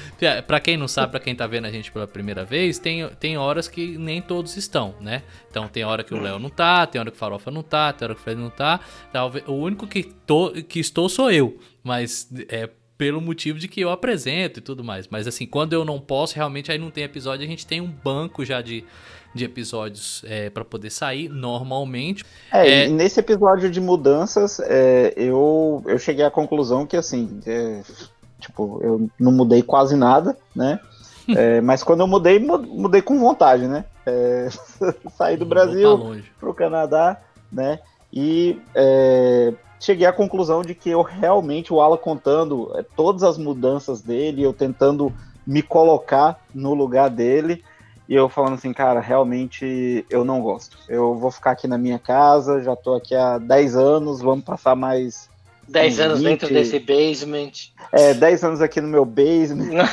Para 0.47 0.59
quem 0.59 0.77
não 0.77 0.89
sabe, 0.89 1.13
para 1.13 1.21
quem 1.21 1.35
tá 1.35 1.47
vendo 1.47 1.67
a 1.67 1.71
gente 1.71 1.93
pela 1.93 2.07
primeira 2.07 2.45
vez, 2.45 2.79
tem, 2.79 3.09
tem 3.21 3.39
horas 3.39 3.69
que 3.69 3.97
nem 3.99 4.21
todos 4.21 4.57
estão, 4.57 4.95
né? 5.01 5.23
Então 5.51 5.69
tem 5.69 5.85
hora 5.85 6.03
que 6.03 6.13
o 6.13 6.21
Léo 6.21 6.39
não 6.39 6.51
tá, 6.51 6.87
tem 6.87 7.01
hora 7.01 7.11
que 7.11 7.17
o 7.17 7.21
Farofa 7.21 7.51
não 7.51 7.63
tá, 7.63 7.93
tem 7.93 8.07
hora 8.07 8.15
que 8.15 8.21
o 8.21 8.25
Fred 8.25 8.41
não 8.41 8.51
tá. 8.51 8.81
Talvez, 9.13 9.47
o 9.47 9.53
único 9.53 9.87
que, 9.87 10.03
tô, 10.03 10.51
que 10.51 10.81
estou 10.81 11.09
sou 11.09 11.31
eu, 11.31 11.59
mas 11.83 12.29
é 12.49 12.69
pelo 13.01 13.19
motivo 13.19 13.59
de 13.59 13.67
que 13.67 13.81
eu 13.81 13.89
apresento 13.89 14.59
e 14.59 14.63
tudo 14.63 14.85
mais. 14.85 15.09
Mas 15.09 15.27
assim, 15.27 15.47
quando 15.47 15.73
eu 15.73 15.87
não 15.87 15.99
posso, 15.99 16.35
realmente 16.35 16.71
aí 16.71 16.77
não 16.77 16.91
tem 16.91 17.05
episódio, 17.05 17.47
a 17.47 17.49
gente 17.49 17.67
tem 17.67 17.81
um 17.81 17.91
banco 17.91 18.45
já 18.45 18.61
de 18.61 18.85
de 19.35 19.45
episódios 19.45 20.25
é, 20.27 20.51
para 20.51 20.65
poder 20.65 20.91
sair 20.91 21.29
normalmente. 21.29 22.25
É, 22.53 22.85
é... 22.85 22.89
nesse 22.89 23.21
episódio 23.21 23.71
de 23.71 23.81
mudanças, 23.81 24.61
é, 24.61 25.13
eu, 25.17 25.83
eu 25.87 25.99
cheguei 25.99 26.25
à 26.25 26.31
conclusão 26.31 26.87
que 26.87 26.97
assim, 26.97 27.41
é, 27.47 27.83
tipo, 28.39 28.81
eu 28.83 29.09
não 29.19 29.33
mudei 29.33 29.63
quase 29.63 29.97
nada, 29.97 30.37
né? 30.55 30.81
É, 31.29 31.61
mas 31.61 31.83
quando 31.85 32.01
eu 32.01 32.09
mudei, 32.09 32.41
mudei 32.41 33.01
com 33.01 33.19
vontade, 33.19 33.69
né? 33.69 33.85
É, 34.05 34.49
saí 35.17 35.37
do 35.37 35.47
Brasil 35.47 36.17
para 36.41 36.51
o 36.51 36.55
Canadá, 36.55 37.21
né? 37.53 37.79
E 38.13 38.59
cheguei 39.79 40.07
à 40.07 40.13
conclusão 40.13 40.63
de 40.63 40.75
que 40.75 40.91
eu 40.91 41.03
realmente, 41.03 41.73
o 41.73 41.81
Alan 41.81 41.97
contando 41.97 42.73
todas 42.97 43.23
as 43.23 43.39
mudanças 43.39 44.03
dele, 44.03 44.43
eu 44.43 44.53
tentando 44.53 45.13
me 45.47 45.63
colocar 45.63 46.45
no 46.53 46.75
lugar 46.75 47.09
dele, 47.09 47.63
e 48.11 48.15
eu 48.17 48.29
falando 48.29 48.55
assim, 48.55 48.73
cara, 48.73 48.99
realmente 48.99 50.05
eu 50.11 50.25
não 50.25 50.41
gosto. 50.41 50.77
Eu 50.89 51.15
vou 51.15 51.31
ficar 51.31 51.53
aqui 51.53 51.69
na 51.69 51.79
minha 51.79 51.97
casa, 51.97 52.61
já 52.61 52.75
tô 52.75 52.97
aqui 52.97 53.15
há 53.15 53.39
10 53.39 53.77
anos, 53.77 54.21
vamos 54.21 54.45
passar 54.45 54.75
mais 54.75 55.31
10 55.69 56.01
anos 56.01 56.19
20... 56.19 56.29
dentro 56.29 56.49
desse 56.53 56.81
basement. 56.81 57.53
É, 57.93 58.13
10 58.13 58.43
anos 58.43 58.61
aqui 58.61 58.81
no 58.81 58.89
meu 58.89 59.05
basement. 59.05 59.71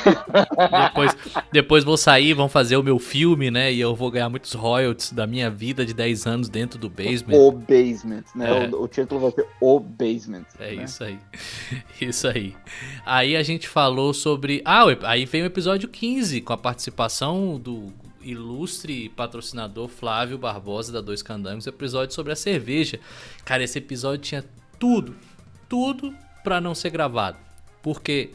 depois, 0.87 1.17
depois 1.51 1.83
vou 1.83 1.95
sair, 1.95 2.33
vão 2.33 2.49
fazer 2.49 2.75
o 2.75 2.81
meu 2.81 2.97
filme, 2.97 3.51
né? 3.51 3.71
E 3.71 3.79
eu 3.79 3.95
vou 3.95 4.09
ganhar 4.09 4.29
muitos 4.29 4.53
royalties 4.53 5.11
da 5.11 5.27
minha 5.27 5.51
vida 5.51 5.85
de 5.85 5.93
10 5.93 6.25
anos 6.25 6.49
dentro 6.49 6.79
do 6.79 6.89
basement. 6.89 7.37
O 7.37 7.51
basement, 7.51 8.23
né? 8.33 8.65
É. 8.65 8.75
O, 8.75 8.81
o, 8.81 8.87
título 8.87 9.21
vai 9.21 9.31
ser 9.31 9.45
O 9.61 9.79
Basement. 9.79 10.45
É 10.59 10.73
né? 10.73 10.83
isso 10.85 11.03
aí. 11.03 11.19
Isso 12.01 12.27
aí. 12.27 12.55
Aí 13.05 13.35
a 13.35 13.43
gente 13.43 13.69
falou 13.69 14.11
sobre. 14.11 14.63
Ah, 14.65 14.85
aí 15.03 15.25
vem 15.25 15.43
o 15.43 15.45
episódio 15.45 15.87
15, 15.87 16.41
com 16.41 16.53
a 16.53 16.57
participação 16.57 17.59
do 17.59 17.93
ilustre 18.29 19.09
patrocinador 19.09 19.87
Flávio 19.87 20.37
Barbosa 20.37 20.91
da 20.91 21.01
Dois 21.01 21.21
Candangos, 21.21 21.67
episódio 21.67 22.13
sobre 22.13 22.33
a 22.33 22.35
cerveja. 22.35 22.99
Cara, 23.45 23.63
esse 23.63 23.77
episódio 23.77 24.23
tinha 24.23 24.45
tudo, 24.79 25.15
tudo 25.69 26.13
para 26.43 26.61
não 26.61 26.75
ser 26.75 26.89
gravado, 26.89 27.37
porque 27.81 28.31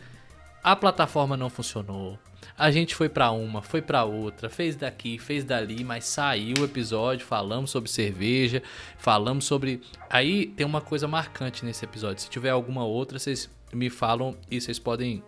a 0.62 0.74
plataforma 0.74 1.36
não 1.36 1.50
funcionou. 1.50 2.18
A 2.56 2.70
gente 2.70 2.94
foi 2.94 3.08
para 3.08 3.30
uma, 3.30 3.62
foi 3.62 3.80
para 3.80 4.04
outra, 4.04 4.48
fez 4.48 4.76
daqui, 4.76 5.18
fez 5.18 5.44
dali, 5.44 5.82
mas 5.82 6.04
saiu 6.04 6.54
o 6.60 6.64
episódio, 6.64 7.26
falamos 7.26 7.70
sobre 7.70 7.90
cerveja, 7.90 8.62
falamos 8.98 9.44
sobre. 9.44 9.80
Aí 10.10 10.46
tem 10.46 10.66
uma 10.66 10.80
coisa 10.80 11.08
marcante 11.08 11.64
nesse 11.64 11.84
episódio. 11.84 12.22
Se 12.22 12.30
tiver 12.30 12.50
alguma 12.50 12.84
outra, 12.84 13.18
vocês 13.18 13.48
me 13.72 13.88
falam 13.88 14.36
e 14.50 14.60
vocês 14.60 14.78
podem 14.78 15.22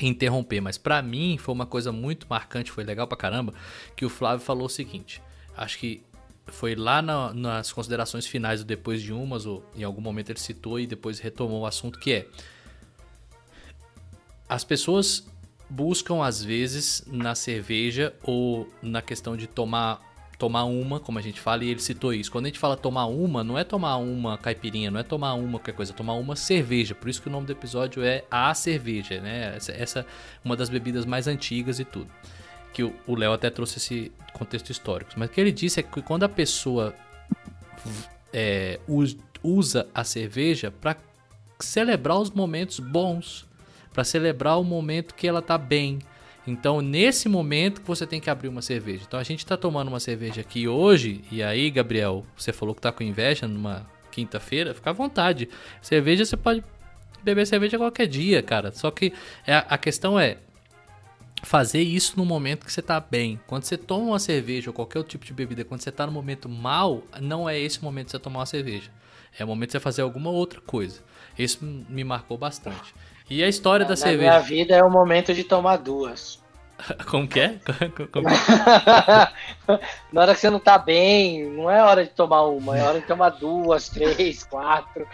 interromper, 0.00 0.60
mas 0.60 0.78
para 0.78 1.02
mim 1.02 1.36
foi 1.38 1.54
uma 1.54 1.66
coisa 1.66 1.92
muito 1.92 2.26
marcante, 2.28 2.70
foi 2.70 2.84
legal 2.84 3.06
pra 3.06 3.16
caramba, 3.16 3.52
que 3.96 4.04
o 4.04 4.08
Flávio 4.08 4.44
falou 4.44 4.66
o 4.66 4.70
seguinte: 4.70 5.22
acho 5.56 5.78
que 5.78 6.02
foi 6.46 6.74
lá 6.74 7.00
na, 7.00 7.32
nas 7.32 7.72
considerações 7.72 8.26
finais 8.26 8.60
do 8.60 8.66
depois 8.66 9.02
de 9.02 9.12
umas, 9.12 9.46
ou 9.46 9.64
em 9.76 9.84
algum 9.84 10.00
momento 10.00 10.30
ele 10.30 10.40
citou 10.40 10.80
e 10.80 10.86
depois 10.86 11.18
retomou 11.18 11.62
o 11.62 11.66
assunto 11.66 11.98
que 11.98 12.12
é 12.12 12.26
as 14.48 14.64
pessoas 14.64 15.24
buscam 15.68 16.24
às 16.24 16.42
vezes 16.42 17.04
na 17.06 17.36
cerveja 17.36 18.12
ou 18.24 18.68
na 18.82 19.00
questão 19.00 19.36
de 19.36 19.46
tomar 19.46 20.09
tomar 20.40 20.64
uma, 20.64 20.98
como 20.98 21.18
a 21.18 21.22
gente 21.22 21.38
fala, 21.38 21.62
e 21.62 21.68
ele 21.68 21.80
citou 21.80 22.14
isso. 22.14 22.32
Quando 22.32 22.46
a 22.46 22.48
gente 22.48 22.58
fala 22.58 22.74
tomar 22.74 23.04
uma, 23.04 23.44
não 23.44 23.58
é 23.58 23.62
tomar 23.62 23.98
uma 23.98 24.38
caipirinha, 24.38 24.90
não 24.90 24.98
é 24.98 25.02
tomar 25.02 25.34
uma 25.34 25.58
qualquer 25.58 25.74
coisa, 25.74 25.92
é 25.92 25.94
tomar 25.94 26.14
uma 26.14 26.34
cerveja. 26.34 26.94
Por 26.94 27.10
isso 27.10 27.20
que 27.20 27.28
o 27.28 27.30
nome 27.30 27.46
do 27.46 27.52
episódio 27.52 28.02
é 28.02 28.24
A 28.30 28.54
Cerveja, 28.54 29.20
né? 29.20 29.54
Essa, 29.54 29.72
essa 29.72 30.06
uma 30.42 30.56
das 30.56 30.70
bebidas 30.70 31.04
mais 31.04 31.28
antigas 31.28 31.78
e 31.78 31.84
tudo. 31.84 32.08
Que 32.72 32.82
o 32.82 33.14
Léo 33.14 33.34
até 33.34 33.50
trouxe 33.50 33.76
esse 33.76 34.10
contexto 34.32 34.70
histórico. 34.70 35.12
Mas 35.14 35.28
o 35.28 35.32
que 35.32 35.42
ele 35.42 35.52
disse 35.52 35.78
é 35.78 35.82
que 35.82 36.00
quando 36.00 36.22
a 36.22 36.28
pessoa 36.28 36.94
é, 38.32 38.80
usa 39.42 39.88
a 39.94 40.02
cerveja 40.04 40.70
para 40.70 40.96
celebrar 41.58 42.18
os 42.18 42.30
momentos 42.30 42.80
bons, 42.80 43.46
para 43.92 44.04
celebrar 44.04 44.58
o 44.58 44.64
momento 44.64 45.14
que 45.14 45.28
ela 45.28 45.42
tá 45.42 45.58
bem, 45.58 45.98
então, 46.46 46.80
nesse 46.80 47.28
momento 47.28 47.80
que 47.80 47.86
você 47.86 48.06
tem 48.06 48.20
que 48.20 48.30
abrir 48.30 48.48
uma 48.48 48.62
cerveja. 48.62 49.04
Então, 49.06 49.20
a 49.20 49.22
gente 49.22 49.40
está 49.40 49.56
tomando 49.56 49.88
uma 49.88 50.00
cerveja 50.00 50.40
aqui 50.40 50.66
hoje, 50.66 51.22
e 51.30 51.42
aí, 51.42 51.70
Gabriel, 51.70 52.24
você 52.36 52.52
falou 52.52 52.74
que 52.74 52.80
tá 52.80 52.90
com 52.90 53.02
inveja 53.02 53.46
numa 53.46 53.86
quinta-feira, 54.10 54.74
fica 54.74 54.90
à 54.90 54.92
vontade. 54.92 55.48
Cerveja 55.82 56.24
você 56.24 56.36
pode 56.36 56.64
beber 57.22 57.46
cerveja 57.46 57.78
qualquer 57.78 58.06
dia, 58.06 58.42
cara. 58.42 58.72
Só 58.72 58.90
que 58.90 59.12
é, 59.46 59.54
a 59.54 59.78
questão 59.78 60.18
é 60.18 60.38
fazer 61.42 61.82
isso 61.82 62.14
no 62.16 62.24
momento 62.24 62.66
que 62.66 62.72
você 62.72 62.82
tá 62.82 63.00
bem. 63.00 63.40
Quando 63.46 63.64
você 63.64 63.76
toma 63.76 64.06
uma 64.06 64.18
cerveja 64.18 64.70
ou 64.70 64.74
qualquer 64.74 64.98
outro 64.98 65.12
tipo 65.12 65.24
de 65.24 65.32
bebida, 65.32 65.64
quando 65.64 65.80
você 65.80 65.92
tá 65.92 66.06
no 66.06 66.12
momento 66.12 66.48
mal, 66.48 67.02
não 67.20 67.48
é 67.48 67.58
esse 67.58 67.82
momento 67.82 68.06
de 68.06 68.12
você 68.12 68.18
tomar 68.18 68.40
uma 68.40 68.46
cerveja. 68.46 68.90
É 69.38 69.44
o 69.44 69.48
momento 69.48 69.68
de 69.68 69.72
você 69.72 69.80
fazer 69.80 70.02
alguma 70.02 70.30
outra 70.30 70.60
coisa. 70.60 71.00
Isso 71.38 71.64
me 71.64 72.04
marcou 72.04 72.36
bastante. 72.36 72.94
E 73.30 73.44
a 73.44 73.48
história 73.48 73.84
na, 73.84 73.90
da 73.90 73.96
cerveja? 73.96 74.32
Na 74.32 74.38
minha 74.38 74.40
vida 74.40 74.74
é 74.74 74.82
o 74.82 74.90
momento 74.90 75.32
de 75.32 75.44
tomar 75.44 75.76
duas. 75.76 76.40
Como 77.08 77.28
que 77.28 77.38
é? 77.40 77.60
Como... 78.10 78.26
na 80.12 80.20
hora 80.20 80.34
que 80.34 80.40
você 80.40 80.50
não 80.50 80.58
tá 80.58 80.76
bem, 80.76 81.48
não 81.50 81.70
é 81.70 81.80
hora 81.82 82.04
de 82.04 82.10
tomar 82.10 82.42
uma, 82.42 82.76
é 82.76 82.82
hora 82.82 83.00
de 83.00 83.06
tomar 83.06 83.30
duas, 83.30 83.88
três, 83.88 84.42
quatro. 84.42 85.06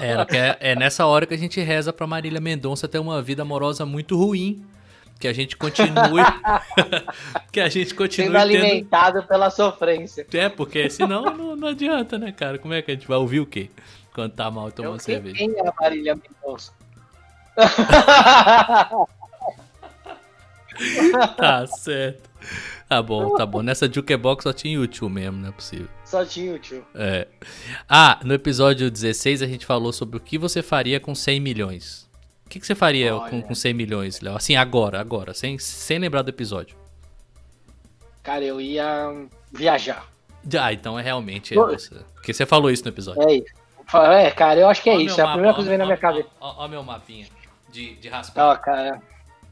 É, 0.00 0.36
é, 0.36 0.72
é 0.72 0.76
nessa 0.76 1.06
hora 1.06 1.26
que 1.26 1.34
a 1.34 1.38
gente 1.38 1.60
reza 1.60 1.92
pra 1.92 2.06
Marília 2.06 2.40
Mendonça 2.40 2.88
ter 2.88 2.98
uma 2.98 3.22
vida 3.22 3.42
amorosa 3.42 3.86
muito 3.86 4.16
ruim. 4.16 4.64
Que 5.20 5.28
a 5.28 5.32
gente 5.32 5.56
continue. 5.56 6.22
que 7.52 7.60
a 7.60 7.68
gente 7.68 7.94
continue. 7.94 8.26
Sendo 8.26 8.36
alimentado 8.36 9.20
tendo... 9.20 9.28
pela 9.28 9.48
sofrência. 9.48 10.26
É, 10.32 10.48
porque 10.48 10.90
senão 10.90 11.22
não, 11.22 11.54
não 11.54 11.68
adianta, 11.68 12.18
né, 12.18 12.32
cara? 12.32 12.58
Como 12.58 12.74
é 12.74 12.82
que 12.82 12.90
a 12.90 12.94
gente 12.94 13.06
vai 13.06 13.16
ouvir 13.16 13.38
o 13.38 13.46
quê? 13.46 13.70
Quando 14.12 14.32
tá 14.32 14.50
mal 14.50 14.72
tomando 14.72 15.00
cerveja. 15.00 15.36
Quem 15.36 15.56
é 15.56 15.68
a 15.68 15.72
Marília 15.80 16.16
Mendonça? 16.16 16.72
tá 21.36 21.66
certo. 21.66 22.30
Tá 22.88 23.02
bom, 23.02 23.36
tá 23.36 23.46
bom. 23.46 23.62
Nessa 23.62 23.90
Jukebox 23.90 24.42
só 24.42 24.52
tinha 24.52 24.74
YouTube 24.74 25.12
mesmo, 25.12 25.38
não 25.38 25.48
é 25.48 25.52
possível. 25.52 25.88
Só 26.04 26.24
tinha 26.24 26.52
YouTube. 26.52 26.84
É. 26.94 27.26
Ah, 27.88 28.20
no 28.22 28.34
episódio 28.34 28.90
16 28.90 29.42
a 29.42 29.46
gente 29.46 29.64
falou 29.64 29.92
sobre 29.92 30.16
o 30.16 30.20
que 30.20 30.36
você 30.36 30.62
faria 30.62 31.00
com 31.00 31.14
100 31.14 31.40
milhões. 31.40 32.08
O 32.44 32.50
que, 32.50 32.60
que 32.60 32.66
você 32.66 32.74
faria 32.74 33.14
com, 33.30 33.40
com 33.40 33.54
100 33.54 33.72
milhões, 33.72 34.20
Léo? 34.20 34.36
Assim, 34.36 34.54
agora, 34.54 35.00
agora, 35.00 35.32
sem, 35.32 35.58
sem 35.58 35.98
lembrar 35.98 36.22
do 36.22 36.28
episódio. 36.28 36.76
Cara, 38.22 38.44
eu 38.44 38.60
ia 38.60 39.26
viajar. 39.50 40.06
Ah, 40.60 40.72
então 40.72 40.98
é 40.98 41.02
realmente 41.02 41.54
é 41.54 41.56
você. 41.56 41.94
Porque 42.14 42.34
você 42.34 42.44
falou 42.44 42.70
isso 42.70 42.84
no 42.84 42.90
episódio. 42.90 43.22
É 43.22 43.36
isso. 43.36 43.54
É, 44.12 44.30
cara, 44.30 44.60
eu 44.60 44.68
acho 44.68 44.82
que 44.82 44.90
é 44.90 44.96
isso. 44.96 45.20
É 45.20 45.24
a 45.24 45.28
primeira 45.28 45.54
coisa 45.54 45.68
que 45.68 45.70
vem 45.70 45.78
na 45.78 45.86
minha 45.86 45.96
cabeça. 45.96 46.28
Ó, 46.40 46.48
ó, 46.48 46.64
ó 46.64 46.68
meu 46.68 46.82
mapinha 46.82 47.26
de, 47.74 47.94
de 47.96 48.08
raspar. 48.08 48.52
Ó, 48.52 48.56
cara. 48.56 49.02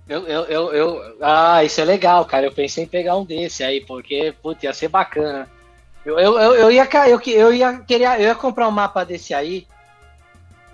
Eu, 0.09 0.27
eu, 0.27 0.45
eu, 0.45 0.73
eu, 0.73 1.16
ah, 1.20 1.62
isso 1.64 1.81
é 1.81 1.85
legal, 1.85 2.25
cara. 2.25 2.47
Eu 2.47 2.53
pensei 2.53 2.85
em 2.85 2.89
pegar 2.89 3.16
um 3.16 3.25
desse 3.25 3.62
aí, 3.64 3.81
porque, 3.85 4.35
putz, 4.43 4.62
ia 4.62 4.73
ser 4.73 4.89
bacana. 4.89 5.49
Eu, 6.05 6.18
eu, 6.18 6.39
eu, 6.39 6.55
eu, 6.55 6.73
ia, 6.73 6.89
eu, 7.09 7.20
eu, 7.20 7.55
ia 7.55 7.79
querer, 7.81 8.07
eu 8.20 8.27
ia 8.27 8.35
comprar 8.35 8.68
um 8.68 8.73
mapa 8.73 9.05
desse 9.05 9.33
aí 9.33 9.66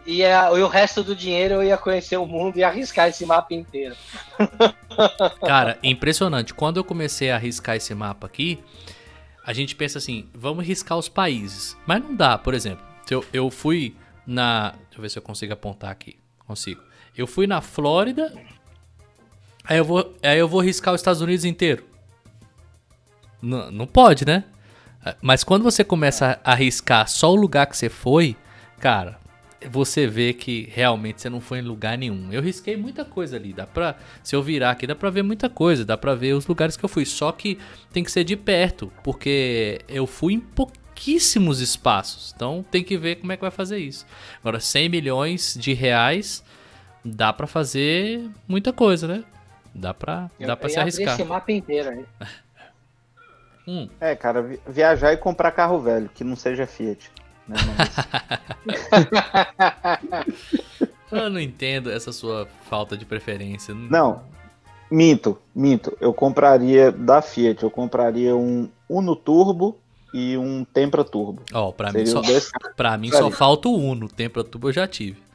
e, 0.07 0.17
ia, 0.17 0.51
e 0.57 0.63
o 0.63 0.69
resto 0.69 1.03
do 1.03 1.15
dinheiro 1.15 1.57
eu 1.57 1.65
ia 1.65 1.77
conhecer 1.77 2.17
o 2.17 2.27
mundo 2.27 2.57
e 2.57 2.65
arriscar 2.65 3.09
esse 3.09 3.27
mapa 3.27 3.53
inteiro. 3.53 3.95
Cara, 5.47 5.79
impressionante. 5.83 6.55
Quando 6.55 6.79
eu 6.79 6.85
comecei 6.85 7.31
a 7.31 7.37
arriscar 7.37 7.77
esse 7.77 7.95
mapa 7.95 8.27
aqui, 8.27 8.59
a 9.45 9.53
gente 9.53 9.77
pensa 9.77 9.99
assim, 9.99 10.29
vamos 10.35 10.67
riscar 10.67 10.97
os 10.97 11.11
países. 11.11 11.77
Mas 11.87 12.03
não 12.03 12.15
dá, 12.15 12.39
por 12.39 12.55
exemplo, 12.55 12.85
eu, 13.11 13.23
eu 13.33 13.51
fui 13.51 13.95
na. 14.27 14.71
Deixa 14.71 14.97
eu 14.97 15.03
ver 15.03 15.11
se 15.11 15.19
eu 15.19 15.23
consigo 15.23 15.53
apontar 15.53 15.91
aqui. 15.91 16.19
Consigo. 16.47 16.88
Eu 17.19 17.27
fui 17.27 17.49
na 17.49 17.61
Flórida. 17.61 18.33
Aí 19.65 19.77
eu 19.77 19.85
vou, 19.85 20.15
aí 20.23 20.39
eu 20.39 20.47
vou 20.47 20.61
riscar 20.61 20.95
os 20.95 21.01
Estados 21.01 21.21
Unidos 21.21 21.45
inteiro. 21.45 21.85
Não, 23.43 23.73
não 23.73 23.87
pode, 23.89 24.25
né? 24.25 24.45
Mas 25.21 25.43
quando 25.43 25.65
você 25.65 25.83
começa 25.83 26.41
a 26.45 26.53
arriscar 26.53 27.09
só 27.09 27.33
o 27.33 27.37
lugar 27.37 27.67
que 27.67 27.77
você 27.77 27.89
foi, 27.89 28.37
cara, 28.79 29.19
você 29.69 30.07
vê 30.07 30.33
que 30.33 30.69
realmente 30.73 31.21
você 31.21 31.29
não 31.29 31.41
foi 31.41 31.59
em 31.59 31.63
lugar 31.63 31.99
nenhum. 31.99 32.33
Eu 32.33 32.41
risquei 32.41 32.77
muita 32.77 33.05
coisa 33.05 33.37
ali, 33.37 33.53
dá 33.53 33.67
pra. 33.67 33.97
Se 34.23 34.37
eu 34.37 34.43
virar 34.43 34.71
aqui, 34.71 34.87
dá 34.87 34.95
pra 34.95 35.11
ver 35.11 35.23
muita 35.23 35.51
coisa, 35.51 35.85
dá 35.85 35.97
pra 35.97 36.15
ver 36.15 36.35
os 36.35 36.47
lugares 36.47 36.77
que 36.77 36.85
eu 36.85 36.89
fui. 36.89 37.05
Só 37.05 37.33
que 37.33 37.59
tem 37.93 38.05
que 38.05 38.13
ser 38.13 38.23
de 38.23 38.37
perto, 38.37 38.93
porque 39.03 39.81
eu 39.89 40.07
fui 40.07 40.35
em 40.35 40.41
pouquíssimos 40.41 41.61
espaços. 41.61 42.33
Então 42.35 42.65
tem 42.71 42.85
que 42.85 42.97
ver 42.97 43.17
como 43.17 43.33
é 43.33 43.37
que 43.37 43.43
vai 43.43 43.51
fazer 43.51 43.79
isso. 43.79 44.07
Agora, 44.41 44.61
100 44.61 44.89
milhões 44.89 45.57
de 45.59 45.73
reais 45.73 46.45
dá 47.05 47.33
para 47.33 47.47
fazer 47.47 48.29
muita 48.47 48.73
coisa, 48.73 49.07
né? 49.07 49.25
Dá 49.75 49.95
pra, 49.95 50.31
dá 50.41 50.57
pra 50.57 50.69
se 50.69 50.79
arriscar. 50.79 51.15
esse 51.15 51.25
mapa 51.25 51.53
inteiro 51.53 51.91
aí. 51.91 52.05
hum. 53.67 53.89
É, 54.01 54.17
cara, 54.17 54.59
viajar 54.67 55.13
e 55.13 55.17
comprar 55.17 55.53
carro 55.53 55.81
velho, 55.81 56.11
que 56.15 56.25
não 56.25 56.37
seja 56.37 56.67
Fiat. 56.67 57.11
Né? 57.47 57.57
eu 61.11 61.31
não 61.31 61.41
entendo 61.41 61.91
essa 61.91 62.13
sua 62.13 62.47
falta 62.69 62.97
de 62.97 63.05
preferência. 63.05 63.73
Não, 63.75 64.23
minto, 64.91 65.39
minto. 65.55 65.97
Eu 66.01 66.13
compraria 66.13 66.93
da 66.93 67.23
Fiat, 67.23 67.63
eu 67.63 67.71
compraria 67.71 68.37
um 68.37 68.69
Uno 68.89 69.17
Turbo 69.17 69.79
e 70.13 70.37
um 70.37 70.65
Tempra 70.65 71.05
Turbo. 71.05 71.43
Ó, 71.53 71.69
oh, 71.69 71.73
pra 71.73 71.93
mim, 71.93 72.05
só, 72.05 72.21
pra 72.77 72.99
mim 72.99 73.11
só 73.11 73.31
falta 73.31 73.69
o 73.69 73.77
Uno. 73.77 74.09
Tempra 74.09 74.45
Turbo 74.45 74.69
eu 74.69 74.73
já 74.73 74.87
tive. 74.87 75.28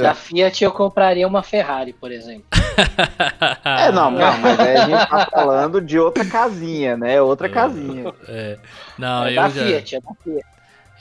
Da 0.00 0.14
Fiat 0.14 0.64
eu 0.64 0.72
compraria 0.72 1.26
uma 1.26 1.42
Ferrari, 1.42 1.92
por 1.92 2.10
exemplo. 2.10 2.44
é, 3.64 3.90
não, 3.92 4.10
não, 4.10 4.38
mas 4.38 4.60
aí 4.60 4.76
a 4.76 4.86
gente 4.86 5.08
tá 5.08 5.28
falando 5.32 5.80
de 5.80 5.98
outra 5.98 6.24
casinha, 6.24 6.96
né? 6.96 7.20
Outra 7.20 7.48
casinha. 7.48 8.12
É. 8.28 8.58
Não, 8.98 9.24
é 9.24 9.32
eu 9.32 9.36
da 9.36 9.48
já... 9.48 9.64
Fiat, 9.64 9.96
é 9.96 10.00
da 10.00 10.14
Fiat. 10.22 10.46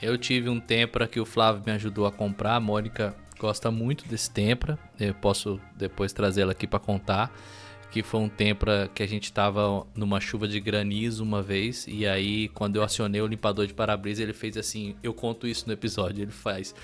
Eu 0.01 0.17
tive 0.17 0.49
um 0.49 0.59
Tempra 0.59 1.07
que 1.07 1.19
o 1.19 1.25
Flávio 1.25 1.63
me 1.65 1.71
ajudou 1.71 2.05
a 2.05 2.11
comprar. 2.11 2.55
A 2.55 2.59
Mônica 2.59 3.15
gosta 3.39 3.71
muito 3.71 4.07
desse 4.07 4.29
Tempra. 4.29 4.77
Eu 4.99 5.13
posso 5.13 5.59
depois 5.75 6.13
trazê-la 6.13 6.51
aqui 6.51 6.67
para 6.67 6.79
contar 6.79 7.31
que 7.95 8.03
foi 8.03 8.19
um 8.19 8.27
tempo 8.27 8.65
que 8.93 9.01
a 9.01 9.07
gente 9.07 9.23
estava 9.23 9.87
numa 9.95 10.19
chuva 10.19 10.49
de 10.49 10.59
granizo 10.59 11.23
uma 11.23 11.41
vez, 11.41 11.85
e 11.87 12.05
aí 12.05 12.49
quando 12.49 12.75
eu 12.75 12.83
acionei 12.83 13.21
o 13.21 13.25
limpador 13.25 13.65
de 13.65 13.73
para-brisa, 13.73 14.21
ele 14.21 14.33
fez 14.33 14.57
assim, 14.57 14.97
eu 15.01 15.13
conto 15.13 15.47
isso 15.47 15.65
no 15.65 15.71
episódio, 15.71 16.21
ele 16.21 16.31
faz, 16.33 16.75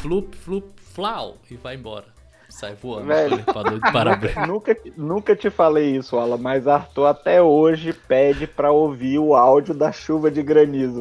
flup, 0.00 0.34
flup, 0.36 0.64
flau, 0.94 1.36
e 1.50 1.56
vai 1.56 1.76
embora. 1.76 2.06
Sai 2.48 2.74
voando 2.74 3.06
Velho, 3.06 3.36
limpador 3.36 3.74
de 3.80 3.92
para 3.92 4.46
nunca, 4.46 4.76
nunca 4.96 5.36
te 5.36 5.48
falei 5.50 5.96
isso, 5.96 6.18
Alan, 6.18 6.36
mas 6.36 6.66
Arthur 6.66 7.06
até 7.06 7.40
hoje 7.40 7.92
pede 7.92 8.46
pra 8.46 8.72
ouvir 8.72 9.18
o 9.18 9.36
áudio 9.36 9.72
da 9.72 9.92
chuva 9.92 10.30
de 10.30 10.42
granizo. 10.42 11.00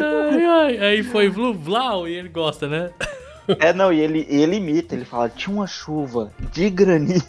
Ai, 0.00 0.44
ai, 0.44 0.78
aí 0.78 1.02
foi 1.02 1.28
Vlu 1.28 1.52
Vlau 1.52 2.06
e 2.06 2.14
ele 2.14 2.28
gosta, 2.28 2.68
né? 2.68 2.90
É, 3.58 3.72
não, 3.72 3.92
e 3.92 3.98
ele, 3.98 4.24
ele 4.28 4.56
imita, 4.56 4.94
ele 4.94 5.04
fala, 5.04 5.28
tinha 5.28 5.56
uma 5.56 5.66
chuva 5.66 6.30
de 6.52 6.70
granizo. 6.70 7.24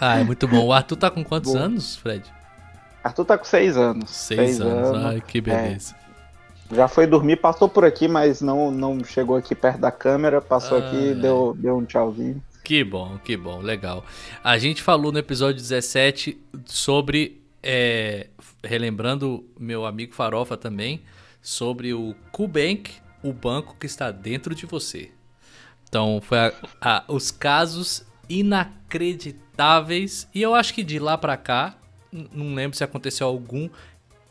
Ah, 0.00 0.18
é 0.18 0.24
muito 0.24 0.46
bom. 0.48 0.64
O 0.64 0.72
Arthur 0.72 0.96
tá 0.96 1.10
com 1.10 1.22
quantos 1.24 1.52
bom. 1.52 1.58
anos, 1.58 1.96
Fred? 1.96 2.24
Arthur 3.02 3.24
tá 3.24 3.36
com 3.36 3.44
seis 3.44 3.76
anos. 3.76 4.10
Seis, 4.10 4.56
seis 4.56 4.60
anos. 4.60 4.88
anos. 4.88 5.04
Ai, 5.04 5.20
que 5.20 5.40
beleza. 5.40 5.94
É. 5.96 5.99
Já 6.72 6.86
foi 6.86 7.06
dormir, 7.06 7.36
passou 7.36 7.68
por 7.68 7.84
aqui, 7.84 8.06
mas 8.06 8.40
não, 8.40 8.70
não 8.70 9.02
chegou 9.04 9.36
aqui 9.36 9.54
perto 9.54 9.80
da 9.80 9.90
câmera, 9.90 10.40
passou 10.40 10.78
ah, 10.78 10.86
aqui, 10.86 11.10
é. 11.10 11.14
deu, 11.14 11.54
deu 11.58 11.76
um 11.76 11.84
tchauzinho. 11.84 12.40
Que 12.62 12.84
bom, 12.84 13.18
que 13.24 13.36
bom, 13.36 13.60
legal. 13.60 14.04
A 14.44 14.56
gente 14.56 14.80
falou 14.80 15.10
no 15.10 15.18
episódio 15.18 15.60
17 15.60 16.38
sobre, 16.66 17.42
é, 17.62 18.28
relembrando 18.62 19.44
meu 19.58 19.84
amigo 19.84 20.14
Farofa 20.14 20.56
também, 20.56 21.02
sobre 21.42 21.92
o 21.92 22.14
Kubank, 22.30 22.92
o 23.22 23.32
banco 23.32 23.76
que 23.78 23.86
está 23.86 24.12
dentro 24.12 24.54
de 24.54 24.66
você. 24.66 25.10
Então, 25.88 26.20
foi 26.22 26.38
a, 26.38 26.52
a, 26.80 27.04
os 27.08 27.32
casos 27.32 28.04
inacreditáveis. 28.28 30.28
E 30.32 30.40
eu 30.40 30.54
acho 30.54 30.72
que 30.72 30.84
de 30.84 31.00
lá 31.00 31.18
para 31.18 31.36
cá, 31.36 31.76
não 32.12 32.54
lembro 32.54 32.76
se 32.76 32.84
aconteceu 32.84 33.26
algum 33.26 33.68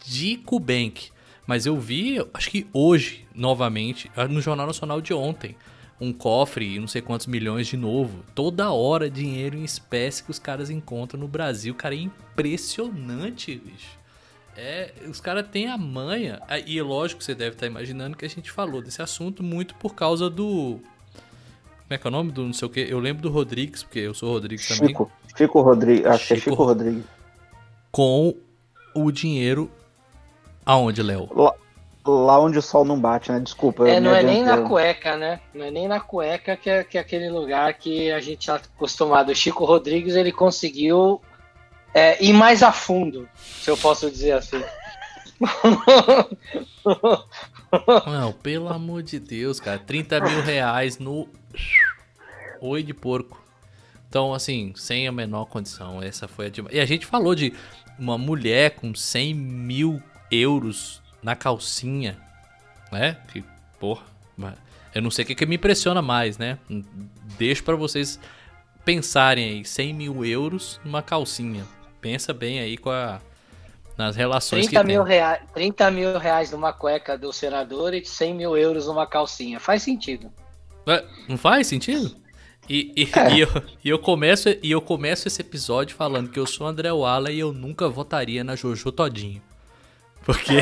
de 0.06 0.38
Kubank. 0.38 1.10
Mas 1.50 1.66
eu 1.66 1.76
vi, 1.80 2.24
acho 2.32 2.52
que 2.52 2.68
hoje, 2.72 3.26
novamente, 3.34 4.12
ah, 4.16 4.28
no 4.28 4.40
Jornal 4.40 4.68
Nacional 4.68 5.02
de 5.02 5.16
ontem, 5.16 5.56
um 6.00 6.14
cofre 6.14 6.76
e 6.76 6.80
não 6.80 6.88
sei 6.88 7.02
quantos 7.02 7.26
milhões 7.26 7.66
de 7.66 7.76
novo. 7.76 8.24
Toda 8.36 8.72
hora 8.72 9.10
dinheiro 9.10 9.58
em 9.58 9.64
espécie 9.64 10.24
que 10.24 10.30
os 10.30 10.38
caras 10.38 10.70
encontram 10.70 11.20
no 11.20 11.28
Brasil. 11.28 11.74
Cara, 11.74 11.96
é 11.96 11.98
impressionante, 11.98 13.56
bicho. 13.56 13.98
É, 14.56 14.94
os 15.08 15.20
caras 15.20 15.48
têm 15.48 15.68
a 15.68 15.76
manha. 15.76 16.40
Ah, 16.48 16.60
e 16.60 16.78
é 16.78 16.84
lógico 16.84 17.18
que 17.18 17.26
você 17.26 17.34
deve 17.34 17.56
estar 17.56 17.66
imaginando 17.66 18.16
que 18.16 18.26
a 18.26 18.30
gente 18.30 18.52
falou 18.52 18.80
desse 18.80 19.02
assunto 19.02 19.42
muito 19.42 19.74
por 19.74 19.96
causa 19.96 20.30
do 20.30 20.80
como 21.80 21.90
é 21.90 21.98
que 21.98 22.06
é 22.06 22.10
o 22.10 22.12
nome 22.12 22.32
do 22.32 22.44
não 22.44 22.54
sei 22.54 22.68
o 22.68 22.70
que? 22.70 22.82
Eu 22.82 23.00
lembro 23.00 23.24
do 23.24 23.32
Rodrigues, 23.32 23.82
porque 23.82 23.98
eu 23.98 24.14
sou 24.14 24.34
Rodrigues 24.34 24.68
Chico, 24.68 25.06
também. 25.06 25.36
Chico 25.36 25.62
Rodrigues, 25.62 26.06
acho 26.06 26.26
Chico, 26.26 26.28
que 26.28 26.34
é 26.34 26.52
Chico 26.52 26.64
Rodrigues. 26.64 27.04
Com 27.92 28.36
o 28.94 29.12
dinheiro 29.12 29.72
aonde, 30.70 31.02
Léo? 31.02 31.28
Lá, 31.36 31.54
lá, 32.06 32.40
onde 32.40 32.60
o 32.60 32.62
sol 32.62 32.86
não 32.86 33.00
bate, 33.00 33.32
né? 33.32 33.40
Desculpa. 33.40 33.90
É, 33.90 34.00
não 34.00 34.14
é 34.14 34.22
nem 34.22 34.44
na 34.44 34.62
cueca, 34.62 35.18
né? 35.18 35.40
Não 35.54 35.66
é 35.66 35.72
nem 35.72 35.88
na 35.88 36.00
cueca 36.00 36.56
que 36.56 36.70
é, 36.70 36.84
que 36.84 36.98
é 36.98 37.02
aquele 37.02 37.30
lugar 37.30 37.74
que 37.74 38.12
a 38.12 38.20
gente 38.20 38.42
está 38.42 38.56
acostumado. 38.56 39.32
O 39.32 39.36
Chico 39.36 39.66
Rodrigues, 39.66 40.16
ele 40.16 40.32
conseguiu 40.32 41.20
é, 41.94 42.24
ir 42.24 42.34
mais 42.34 42.62
a 42.62 42.72
fundo, 42.72 43.28
se 43.36 43.70
eu 43.70 43.78
posso 43.78 44.12
dizer 44.12 44.34
assim. 44.34 44.62
Não, 48.06 48.34
pelo 48.34 48.70
amor 48.70 49.02
de 49.02 49.20
Deus, 49.20 49.60
cara. 49.60 49.80
30 49.80 50.22
mil 50.22 50.42
reais 50.42 51.00
no 51.00 51.28
Oi 52.62 52.84
de 52.84 52.94
porco. 52.94 53.44
Então, 54.08 54.34
assim, 54.34 54.74
sem 54.76 55.08
a 55.08 55.12
menor 55.12 55.46
condição. 55.46 56.04
Essa 56.04 56.28
foi 56.28 56.48
a 56.48 56.50
de... 56.50 56.64
E 56.72 56.80
a 56.80 56.86
gente 56.86 57.06
falou 57.06 57.34
de 57.34 57.54
uma 57.98 58.18
mulher 58.18 58.72
com 58.72 58.94
100 58.94 59.34
mil 59.34 60.02
euros 60.32 61.02
na 61.22 61.36
calcinha, 61.36 62.18
né? 62.92 63.18
Que, 63.32 63.44
porra, 63.80 64.04
eu 64.94 65.02
não 65.02 65.12
sei 65.12 65.24
o 65.24 65.28
que, 65.28 65.36
que 65.36 65.46
me 65.46 65.56
impressiona 65.56 66.02
mais, 66.02 66.38
né? 66.38 66.58
Deixo 67.38 67.64
para 67.64 67.76
vocês 67.76 68.20
pensarem 68.84 69.46
aí, 69.46 69.66
100 69.66 69.94
mil 69.94 70.26
euros 70.26 70.80
numa 70.84 71.02
calcinha. 71.02 71.66
Pensa 72.02 72.34
bem 72.34 72.60
aí 72.60 72.78
com 72.78 72.90
a, 72.90 73.20
nas 73.98 74.16
relações 74.16 74.66
30 74.68 74.82
que 74.82 74.88
mil 74.88 75.04
tem. 75.04 75.14
Reais, 75.14 75.42
30 75.54 75.92
mil 75.92 76.18
reais 76.18 76.52
numa 76.52 76.74
cueca 76.74 77.18
do 77.18 77.32
senador 77.32 77.94
e 77.94 78.04
100 78.04 78.34
mil 78.34 78.58
euros 78.58 78.88
numa 78.88 79.06
calcinha. 79.06 79.60
Faz 79.60 79.84
sentido. 79.84 80.32
É, 80.88 81.06
não 81.28 81.38
faz 81.38 81.68
sentido? 81.68 82.16
E, 82.68 82.94
e, 82.96 83.04
é. 83.18 83.34
e, 83.34 83.40
eu, 83.42 83.48
e, 83.84 83.90
eu, 83.90 84.00
começo, 84.00 84.50
e 84.50 84.72
eu 84.72 84.82
começo 84.82 85.28
esse 85.28 85.42
episódio 85.42 85.96
falando 85.96 86.30
que 86.30 86.40
eu 86.40 86.48
sou 86.48 86.66
André 86.66 86.92
Walla 86.92 87.32
e 87.32 87.40
eu 87.40 87.52
nunca 87.52 87.90
votaria 87.90 88.44
na 88.44 88.56
Jojo 88.56 88.92
Todinho. 88.92 89.42
Porque. 90.30 90.60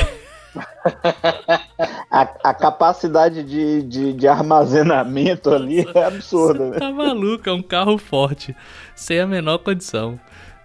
a, 2.10 2.22
a, 2.42 2.54
capacidade 2.54 3.42
de, 3.42 3.82
de, 3.82 4.14
de, 4.14 4.26
armazenamento 4.26 5.50
ali 5.50 5.86
é 5.94 6.04
absurda, 6.04 6.70
né? 6.70 6.78
Tá 6.78 6.90
maluco, 6.90 7.50
é 7.50 7.52
um 7.52 7.60
carro 7.60 7.98
forte, 7.98 8.56
sem 8.96 9.20
a 9.20 9.26
menor 9.26 9.58
condição. 9.58 10.18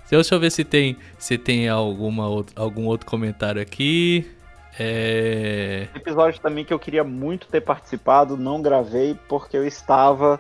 Deixa 0.10 0.36
eu 0.36 0.40
ver 0.40 0.52
se 0.52 0.64
tem, 0.64 0.96
se 1.18 1.38
tem 1.38 1.68
alguma, 1.68 2.46
algum 2.56 2.86
outro 2.86 3.06
comentário 3.06 3.62
aqui. 3.62 4.32
É... 4.80 5.88
Episódio 5.94 6.40
também 6.40 6.64
que 6.64 6.74
eu 6.74 6.80
queria 6.80 7.04
muito 7.04 7.48
ter 7.48 7.60
participado, 7.60 8.38
não 8.38 8.62
gravei 8.62 9.18
porque 9.28 9.58
eu 9.58 9.68
estava 9.68 10.40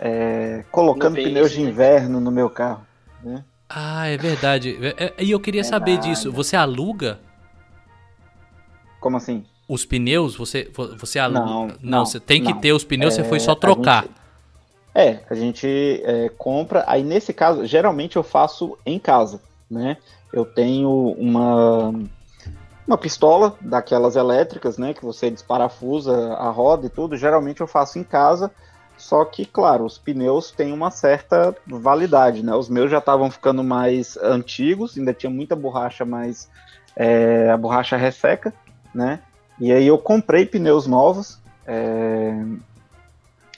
é, 0.00 0.64
colocando 0.70 1.16
pneus 1.16 1.50
de 1.50 1.60
né? 1.60 1.68
inverno 1.68 2.20
no 2.20 2.30
meu 2.30 2.48
carro. 2.48 2.86
Né? 3.22 3.44
Ah, 3.68 4.06
é 4.06 4.16
verdade. 4.16 4.78
É, 4.80 5.04
é, 5.04 5.14
e 5.18 5.30
eu 5.30 5.40
queria 5.40 5.60
é 5.60 5.64
saber 5.64 5.96
nada. 5.96 6.08
disso. 6.08 6.32
Você 6.32 6.56
aluga? 6.56 7.20
Como 9.00 9.16
assim? 9.16 9.44
Os 9.68 9.84
pneus, 9.84 10.34
você, 10.34 10.70
você? 10.98 11.20
Não, 11.28 11.30
não, 11.30 11.74
não 11.80 12.06
você 12.06 12.18
tem 12.18 12.42
que 12.42 12.52
não. 12.52 12.60
ter 12.60 12.72
os 12.72 12.84
pneus, 12.84 13.14
você 13.14 13.24
foi 13.24 13.38
só 13.38 13.54
trocar. 13.54 14.02
Gente, 14.02 14.14
é, 14.94 15.20
a 15.28 15.34
gente 15.34 16.02
é, 16.04 16.30
compra. 16.36 16.84
Aí 16.86 17.02
nesse 17.02 17.32
caso, 17.32 17.66
geralmente 17.66 18.16
eu 18.16 18.22
faço 18.22 18.78
em 18.84 18.98
casa, 18.98 19.40
né? 19.70 19.98
Eu 20.32 20.44
tenho 20.44 21.14
uma 21.18 21.92
uma 22.88 22.96
pistola 22.96 23.54
daquelas 23.60 24.16
elétricas, 24.16 24.78
né, 24.78 24.94
que 24.94 25.04
você 25.04 25.30
desparafusa 25.30 26.32
a 26.32 26.48
roda 26.48 26.86
e 26.86 26.88
tudo. 26.88 27.18
Geralmente 27.18 27.60
eu 27.60 27.66
faço 27.66 27.98
em 27.98 28.02
casa, 28.02 28.50
só 28.96 29.26
que, 29.26 29.44
claro, 29.44 29.84
os 29.84 29.98
pneus 29.98 30.50
têm 30.50 30.72
uma 30.72 30.90
certa 30.90 31.54
validade, 31.66 32.42
né? 32.42 32.54
Os 32.54 32.70
meus 32.70 32.90
já 32.90 32.96
estavam 32.96 33.30
ficando 33.30 33.62
mais 33.62 34.16
antigos, 34.16 34.96
ainda 34.96 35.12
tinha 35.12 35.28
muita 35.28 35.54
borracha, 35.54 36.06
mas 36.06 36.48
é, 36.96 37.50
a 37.50 37.56
borracha 37.58 37.94
resseca, 37.96 38.54
né? 38.94 39.20
E 39.60 39.72
aí 39.72 39.86
eu 39.86 39.98
comprei 39.98 40.46
pneus 40.46 40.86
novos. 40.86 41.38
É, 41.66 42.44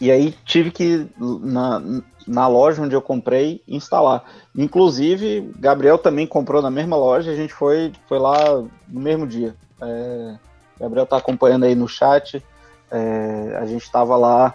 e 0.00 0.10
aí 0.10 0.34
tive 0.44 0.70
que, 0.70 1.06
na, 1.18 1.82
na 2.26 2.46
loja 2.48 2.82
onde 2.82 2.94
eu 2.94 3.02
comprei, 3.02 3.62
instalar. 3.68 4.24
Inclusive, 4.56 5.52
Gabriel 5.58 5.98
também 5.98 6.26
comprou 6.26 6.62
na 6.62 6.70
mesma 6.70 6.96
loja, 6.96 7.30
a 7.30 7.36
gente 7.36 7.52
foi, 7.52 7.92
foi 8.08 8.18
lá 8.18 8.62
no 8.88 9.00
mesmo 9.00 9.26
dia. 9.26 9.54
É, 9.80 10.36
Gabriel 10.78 11.04
está 11.04 11.18
acompanhando 11.18 11.64
aí 11.64 11.74
no 11.74 11.86
chat. 11.86 12.42
É, 12.90 13.58
a 13.60 13.66
gente 13.66 13.82
estava 13.82 14.16
lá 14.16 14.54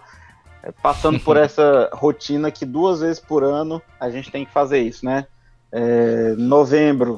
é, 0.64 0.72
passando 0.72 1.20
por 1.20 1.38
essa 1.38 1.90
rotina 1.94 2.50
que 2.50 2.66
duas 2.66 3.02
vezes 3.02 3.20
por 3.20 3.44
ano 3.44 3.82
a 4.00 4.10
gente 4.10 4.32
tem 4.32 4.46
que 4.46 4.52
fazer 4.52 4.80
isso, 4.80 5.06
né? 5.06 5.28
É, 5.72 6.34
novembro, 6.38 7.18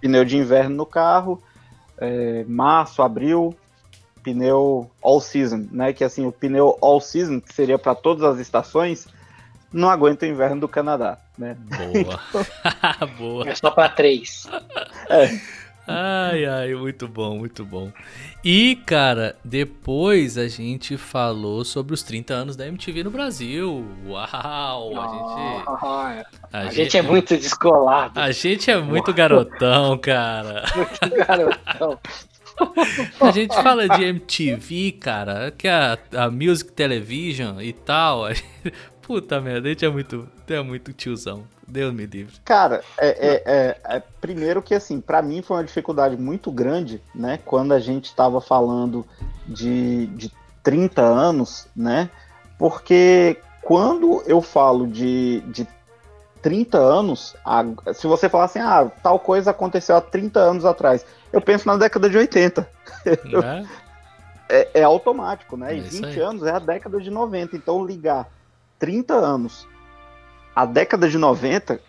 pneu 0.00 0.24
de 0.24 0.36
inverno 0.36 0.76
no 0.76 0.86
carro. 0.86 1.42
É, 1.98 2.44
março, 2.48 3.02
abril, 3.02 3.54
pneu 4.22 4.90
all 5.02 5.20
season, 5.20 5.66
né? 5.70 5.92
Que 5.92 6.04
assim, 6.04 6.26
o 6.26 6.32
pneu 6.32 6.76
all 6.80 7.00
season, 7.00 7.40
que 7.40 7.52
seria 7.52 7.78
para 7.78 7.94
todas 7.94 8.24
as 8.24 8.38
estações, 8.38 9.06
não 9.72 9.88
aguenta 9.88 10.24
o 10.24 10.28
inverno 10.28 10.60
do 10.60 10.68
Canadá, 10.68 11.18
né? 11.36 11.56
Boa. 12.02 12.20
Boa. 13.18 13.48
É 13.48 13.54
só 13.54 13.70
para 13.70 13.88
três. 13.88 14.46
É. 15.08 15.63
Ai, 15.86 16.46
ai, 16.46 16.74
muito 16.74 17.06
bom, 17.06 17.38
muito 17.38 17.64
bom. 17.64 17.92
E, 18.42 18.76
cara, 18.86 19.36
depois 19.44 20.38
a 20.38 20.48
gente 20.48 20.96
falou 20.96 21.64
sobre 21.64 21.92
os 21.92 22.02
30 22.02 22.32
anos 22.32 22.56
da 22.56 22.66
MTV 22.66 23.04
no 23.04 23.10
Brasil. 23.10 23.86
Uau! 24.06 24.98
A 24.98 25.08
gente. 25.08 25.68
a, 25.68 26.58
a 26.58 26.64
gente, 26.64 26.74
gente, 26.74 26.96
é 26.98 27.02
muito 27.02 27.36
descolado. 27.36 28.18
A 28.18 28.30
gente 28.32 28.70
é 28.70 28.80
muito 28.80 29.12
garotão, 29.12 29.98
cara. 29.98 30.64
Muito 30.74 31.26
garotão. 31.26 31.98
A 33.20 33.30
gente 33.30 33.54
fala 33.54 33.88
de 33.88 34.04
MTV, 34.04 34.92
cara, 34.92 35.50
que 35.50 35.66
é 35.66 35.72
a, 35.72 35.98
a 36.24 36.30
Music 36.30 36.72
Television 36.72 37.60
e 37.60 37.72
tal. 37.72 38.24
Puta 39.02 39.40
merda, 39.40 39.68
a 39.68 39.70
gente 39.70 39.84
é 39.84 39.90
muito, 39.90 40.28
é 40.48 40.62
muito 40.62 40.92
tiozão. 40.92 41.44
Deus 41.66 41.92
me 41.92 42.06
livre. 42.06 42.34
Cara, 42.44 42.82
é, 42.98 43.08
é, 43.08 43.42
é, 43.46 43.96
é 43.96 44.02
primeiro 44.20 44.62
que 44.62 44.74
assim, 44.74 45.00
para 45.00 45.22
mim 45.22 45.42
foi 45.42 45.56
uma 45.56 45.64
dificuldade 45.64 46.16
muito 46.16 46.50
grande, 46.50 47.02
né? 47.14 47.38
Quando 47.44 47.72
a 47.72 47.80
gente 47.80 48.06
estava 48.06 48.40
falando 48.40 49.06
de, 49.46 50.06
de 50.08 50.32
30 50.62 51.02
anos, 51.02 51.66
né? 51.74 52.10
Porque 52.58 53.38
quando 53.62 54.22
eu 54.26 54.40
falo 54.40 54.86
de, 54.86 55.40
de 55.48 55.66
30 56.42 56.78
anos, 56.78 57.34
a, 57.44 57.64
se 57.94 58.06
você 58.06 58.28
falar 58.28 58.44
assim, 58.44 58.60
ah, 58.60 58.90
tal 59.02 59.18
coisa 59.18 59.50
aconteceu 59.50 59.96
há 59.96 60.00
30 60.00 60.38
anos 60.40 60.64
atrás, 60.64 61.04
eu 61.32 61.40
penso 61.40 61.66
na 61.66 61.76
década 61.76 62.08
de 62.08 62.16
80. 62.16 62.68
É? 63.06 63.64
é, 64.60 64.68
é 64.74 64.82
automático, 64.82 65.56
né? 65.56 65.74
É 65.74 65.78
e 65.78 65.80
20 65.80 66.20
anos 66.20 66.42
é 66.44 66.52
a 66.52 66.58
década 66.58 67.00
de 67.00 67.10
90. 67.10 67.56
Então 67.56 67.84
ligar 67.84 68.28
30 68.78 69.14
anos 69.14 69.66
à 70.54 70.64
década 70.64 71.08
de 71.08 71.18
90, 71.18 71.80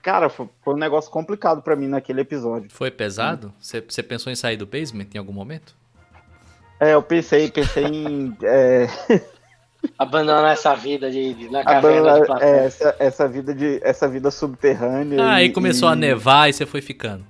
cara, 0.00 0.28
foi, 0.28 0.48
foi 0.62 0.74
um 0.74 0.78
negócio 0.78 1.10
complicado 1.10 1.62
para 1.62 1.74
mim 1.76 1.88
naquele 1.88 2.20
episódio. 2.20 2.70
Foi 2.70 2.90
pesado? 2.90 3.52
Você 3.60 4.02
pensou 4.02 4.32
em 4.32 4.36
sair 4.36 4.56
do 4.56 4.66
basement 4.66 5.06
em 5.14 5.18
algum 5.18 5.32
momento? 5.32 5.74
É, 6.78 6.94
eu 6.94 7.02
pensei, 7.02 7.50
pensei 7.50 7.84
em. 7.84 8.36
É... 8.42 8.88
Abandonar 9.98 10.52
essa 10.52 10.74
vida 10.74 11.10
de, 11.10 11.34
de 11.34 11.50
na 11.50 11.64
caverna 11.64 12.12
Abandonar, 12.12 12.38
de 12.38 12.44
é, 12.44 12.64
essa, 12.66 12.96
essa, 13.00 13.28
vida 13.28 13.52
de 13.52 13.80
essa 13.82 14.08
vida 14.08 14.30
subterrânea. 14.30 15.20
Ah, 15.22 15.34
aí 15.34 15.50
começou 15.50 15.88
e... 15.88 15.92
a 15.92 15.96
nevar 15.96 16.48
e 16.48 16.52
você 16.52 16.64
foi 16.64 16.80
ficando. 16.80 17.24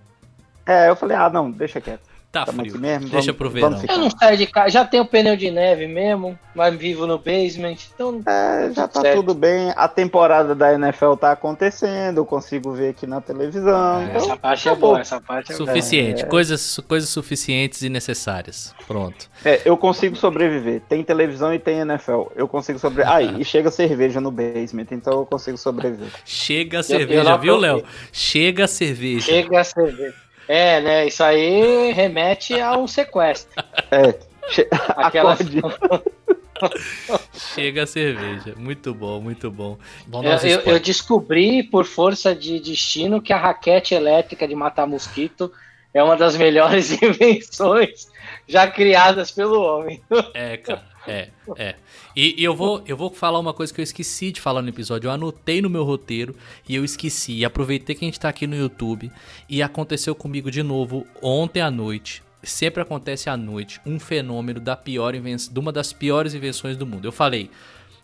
É, 0.66 0.88
eu 0.88 0.96
falei, 0.96 1.16
ah, 1.16 1.30
não, 1.30 1.50
deixa 1.50 1.80
quieto. 1.80 2.11
Tá 2.32 2.46
frio. 2.46 2.78
Mesmo, 2.78 3.10
Deixa 3.10 3.30
vamos, 3.30 3.36
pro 3.36 3.50
verão. 3.50 3.78
Eu 3.86 3.98
não 3.98 4.10
saio 4.10 4.38
de 4.38 4.46
casa, 4.46 4.70
já 4.70 4.86
tenho 4.86 5.04
pneu 5.04 5.36
de 5.36 5.50
neve 5.50 5.86
mesmo, 5.86 6.38
mas 6.54 6.74
vivo 6.74 7.06
no 7.06 7.18
basement, 7.18 7.76
então. 7.94 8.22
É, 8.26 8.72
já 8.74 8.88
tá 8.88 9.02
certo. 9.02 9.16
tudo 9.16 9.34
bem. 9.34 9.70
A 9.76 9.86
temporada 9.86 10.54
da 10.54 10.72
NFL 10.72 11.12
tá 11.16 11.32
acontecendo, 11.32 12.16
eu 12.16 12.24
consigo 12.24 12.72
ver 12.72 12.88
aqui 12.88 13.06
na 13.06 13.20
televisão. 13.20 14.00
É, 14.00 14.04
então, 14.04 14.16
essa 14.16 14.36
parte 14.38 14.66
é 14.66 14.74
boa, 14.74 15.00
essa 15.00 15.20
parte 15.20 15.52
é 15.52 15.54
Suficiente, 15.54 16.22
é... 16.22 16.26
coisas, 16.26 16.80
coisas 16.88 17.10
suficientes 17.10 17.82
e 17.82 17.90
necessárias. 17.90 18.74
Pronto. 18.86 19.28
É, 19.44 19.60
eu 19.66 19.76
consigo 19.76 20.16
sobreviver. 20.16 20.80
Tem 20.88 21.04
televisão 21.04 21.52
e 21.52 21.58
tem 21.58 21.80
NFL. 21.80 22.28
Eu 22.34 22.48
consigo 22.48 22.78
sobreviver. 22.78 23.14
Ah, 23.14 23.22
e 23.22 23.44
chega 23.44 23.70
cerveja 23.70 24.22
no 24.22 24.30
basement, 24.30 24.86
então 24.90 25.18
eu 25.18 25.26
consigo 25.26 25.58
sobreviver. 25.58 26.08
Chega 26.24 26.82
cerveja, 26.82 27.36
viu, 27.36 27.58
Léo? 27.58 27.84
Chega 28.10 28.66
cerveja. 28.66 29.26
Chega 29.26 29.62
cerveja. 29.62 30.31
É, 30.52 30.82
né? 30.82 31.06
Isso 31.06 31.24
aí 31.24 31.92
remete 31.92 32.60
a 32.60 32.76
um 32.76 32.86
sequestro. 32.86 33.50
É. 33.90 34.14
Aquela. 34.94 35.34
Chega 37.54 37.84
a 37.84 37.86
cerveja. 37.86 38.54
Muito 38.58 38.92
bom, 38.92 39.18
muito 39.18 39.50
bom. 39.50 39.78
bom 40.06 40.22
eu, 40.22 40.36
eu, 40.46 40.60
eu, 40.60 40.78
descobri, 40.78 41.62
por 41.62 41.86
força 41.86 42.34
de 42.34 42.60
destino, 42.60 43.22
que 43.22 43.32
a 43.32 43.38
raquete 43.38 43.94
elétrica 43.94 44.46
de 44.46 44.54
matar 44.54 44.86
mosquito 44.86 45.50
é 45.94 46.02
uma 46.02 46.18
das 46.18 46.36
melhores 46.36 46.92
invenções 47.02 48.08
já 48.46 48.66
criadas 48.66 49.30
pelo 49.30 49.58
homem. 49.58 50.02
É, 50.34 50.58
cara. 50.58 50.91
É, 51.06 51.28
é. 51.56 51.74
E, 52.14 52.40
e, 52.40 52.44
eu, 52.44 52.54
vou, 52.54 52.82
eu 52.86 52.96
vou 52.96 53.10
falar 53.10 53.38
uma 53.38 53.52
coisa 53.52 53.72
que 53.72 53.80
eu 53.80 53.82
esqueci 53.82 54.30
de 54.30 54.40
falar 54.40 54.62
no 54.62 54.68
episódio. 54.68 55.08
Eu 55.08 55.12
anotei 55.12 55.60
no 55.60 55.68
meu 55.68 55.84
roteiro 55.84 56.36
e 56.68 56.74
eu 56.74 56.84
esqueci. 56.84 57.38
E 57.38 57.44
aproveitei 57.44 57.94
que 57.94 58.04
a 58.04 58.08
gente 58.08 58.20
tá 58.20 58.28
aqui 58.28 58.46
no 58.46 58.56
YouTube. 58.56 59.10
E 59.48 59.62
aconteceu 59.62 60.14
comigo 60.14 60.50
de 60.50 60.62
novo 60.62 61.06
ontem 61.20 61.60
à 61.60 61.70
noite. 61.70 62.22
Sempre 62.42 62.82
acontece 62.82 63.30
à 63.30 63.36
noite 63.36 63.80
um 63.86 63.98
fenômeno 63.98 64.60
da 64.60 64.76
pior 64.76 65.14
invenção, 65.14 65.52
de 65.52 65.60
uma 65.60 65.72
das 65.72 65.92
piores 65.92 66.34
invenções 66.34 66.76
do 66.76 66.86
mundo. 66.86 67.06
Eu 67.06 67.12
falei 67.12 67.50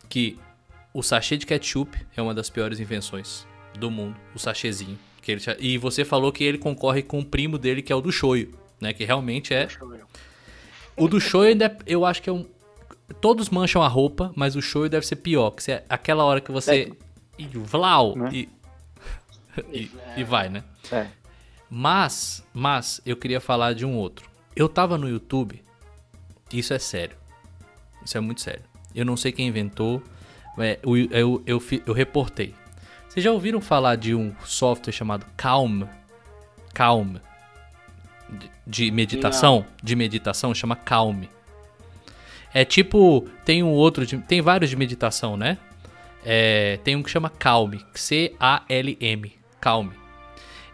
que 0.09 0.39
o 0.93 1.03
sachê 1.03 1.37
de 1.37 1.47
ketchup 1.47 1.97
é 2.17 2.23
uma 2.23 2.35
das 2.35 2.49
piores 2.51 2.81
invenções 2.81 3.47
do 3.79 3.91
mundo. 3.91 4.17
O 4.35 4.39
sachêzinho. 4.39 4.99
Que 5.23 5.33
ele, 5.33 5.43
e 5.59 5.77
você 5.77 6.05
falou 6.05 6.33
que 6.33 6.43
ele 6.43 6.59
concorre 6.59 7.03
com 7.03 7.21
o 7.21 7.25
primo 7.25 7.59
dele, 7.59 7.83
que 7.83 7.93
é 7.93 7.97
o 7.97 8.01
do 8.01 8.11
shoyu, 8.11 8.55
né? 8.81 8.93
Que 8.93 9.05
realmente 9.05 9.53
é. 9.53 9.69
O 10.97 11.07
do 11.07 11.21
shoyu 11.21 11.51
ainda 11.51 11.67
é, 11.67 11.77
eu 11.87 12.05
acho 12.05 12.23
que 12.23 12.31
é 12.31 12.33
um, 12.33 12.47
Todos 13.21 13.49
mancham 13.49 13.83
a 13.83 13.89
roupa, 13.89 14.33
mas 14.37 14.55
o 14.55 14.63
show 14.63 14.89
deve 14.89 15.07
ser 15.07 15.17
pior. 15.17 15.51
Que 15.51 15.73
é 15.73 15.85
aquela 15.89 16.25
hora 16.25 16.41
que 16.41 16.53
você. 16.53 16.93
É. 16.93 17.09
E 17.39 17.47
vlau! 17.47 18.17
Né? 18.17 18.31
E, 18.33 18.49
e, 19.73 19.91
e, 20.17 20.25
vai, 20.25 20.49
né? 20.49 20.65
É. 20.93 21.07
Mas, 21.71 22.45
mas, 22.53 23.01
eu 23.05 23.17
queria 23.17 23.41
falar 23.41 23.75
de 23.75 23.85
um 23.85 23.97
outro. 23.97 24.29
Eu 24.55 24.69
tava 24.69 24.99
no 24.99 25.09
YouTube. 25.09 25.63
Isso 26.53 26.73
é 26.75 26.79
sério. 26.79 27.17
Isso 28.05 28.17
é 28.17 28.21
muito 28.21 28.41
sério. 28.41 28.63
Eu 28.95 29.05
não 29.05 29.17
sei 29.17 29.33
quem 29.33 29.49
inventou. 29.49 30.03
É, 30.59 30.79
eu, 30.83 30.97
eu, 30.97 31.43
eu, 31.47 31.63
eu 31.87 31.95
reportei. 31.95 32.55
Vocês 33.09 33.25
já 33.25 33.31
ouviram 33.31 33.61
falar 33.61 33.97
de 33.97 34.15
um 34.15 34.35
software 34.45 34.93
chamado 34.93 35.25
Calm? 35.37 35.85
Calm. 36.75 37.17
De, 38.29 38.51
de 38.67 38.91
meditação? 38.91 39.61
Não. 39.61 39.67
De 39.83 39.95
meditação, 39.95 40.55
chama 40.55 40.77
Calm. 40.77 41.25
É 42.59 42.65
tipo, 42.65 43.25
tem 43.45 43.63
um 43.63 43.71
outro, 43.71 44.05
de, 44.05 44.19
tem 44.19 44.41
vários 44.41 44.69
de 44.69 44.75
meditação, 44.75 45.37
né? 45.37 45.59
É, 46.25 46.77
tem 46.83 46.97
um 46.97 47.05
que 47.05 47.09
chama 47.09 47.31
Calm, 47.31 47.75
C-A-L-M, 47.95 49.33
Calm. 49.61 49.91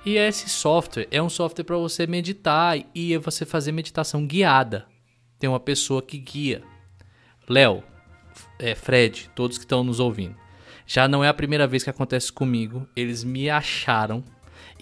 E 0.03 0.17
esse 0.17 0.49
software 0.49 1.07
é 1.11 1.23
um 1.23 1.29
software 1.29 1.63
para 1.63 1.77
você 1.77 2.07
meditar 2.07 2.79
e 2.95 3.19
você 3.19 3.45
fazer 3.45 3.71
meditação 3.71 4.27
guiada. 4.27 4.87
Tem 5.39 5.47
uma 5.47 5.61
pessoa 5.61 6.01
que 6.01 6.17
guia. 6.17 6.63
Léo, 7.47 7.85
é, 8.59 8.75
Fred, 8.75 9.29
todos 9.35 9.59
que 9.59 9.65
estão 9.65 9.85
nos 9.85 10.01
ouvindo. 10.01 10.37
Já 10.87 11.07
não 11.07 11.23
é 11.23 11.29
a 11.29 11.35
primeira 11.35 11.67
vez 11.67 11.85
que 11.85 11.91
acontece 11.91 12.33
comigo. 12.33 12.89
Eles 12.97 13.23
me 13.23 13.51
acharam. 13.51 14.25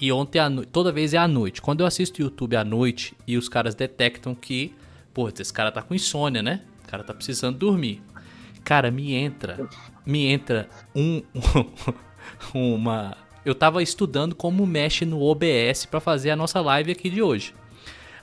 E 0.01 0.13
ontem 0.13 0.39
à 0.39 0.49
noite, 0.49 0.69
toda 0.69 0.93
vez 0.93 1.15
é 1.15 1.19
à 1.19 1.27
noite. 1.27 1.61
Quando 1.61 1.81
eu 1.81 1.87
assisto 1.87 2.23
YouTube 2.23 2.55
à 2.55 2.63
noite 2.63 3.13
e 3.27 3.37
os 3.37 3.49
caras 3.49 3.75
detectam 3.75 4.37
que, 4.37 4.73
pô, 5.13 5.29
esse 5.29 5.53
cara 5.53 5.73
tá 5.73 5.83
com 5.83 5.97
insônia, 5.97 6.41
né? 6.41 6.61
Cara 6.93 7.03
tá 7.03 7.15
precisando 7.15 7.57
dormir. 7.57 8.03
Cara, 8.63 8.91
me 8.91 9.15
entra, 9.15 9.67
me 10.05 10.27
entra 10.27 10.69
um, 10.95 11.23
uma. 12.55 13.17
Eu 13.45 13.55
tava 13.55 13.83
estudando 13.83 14.35
como 14.35 14.67
mexe 14.67 15.07
no 15.07 15.21
OBS 15.23 15.87
para 15.87 16.01
fazer 16.01 16.31
a 16.31 16.37
nossa 16.37 16.61
live 16.61 16.93
aqui 16.93 17.09
de 17.09 17.23
hoje. 17.23 17.55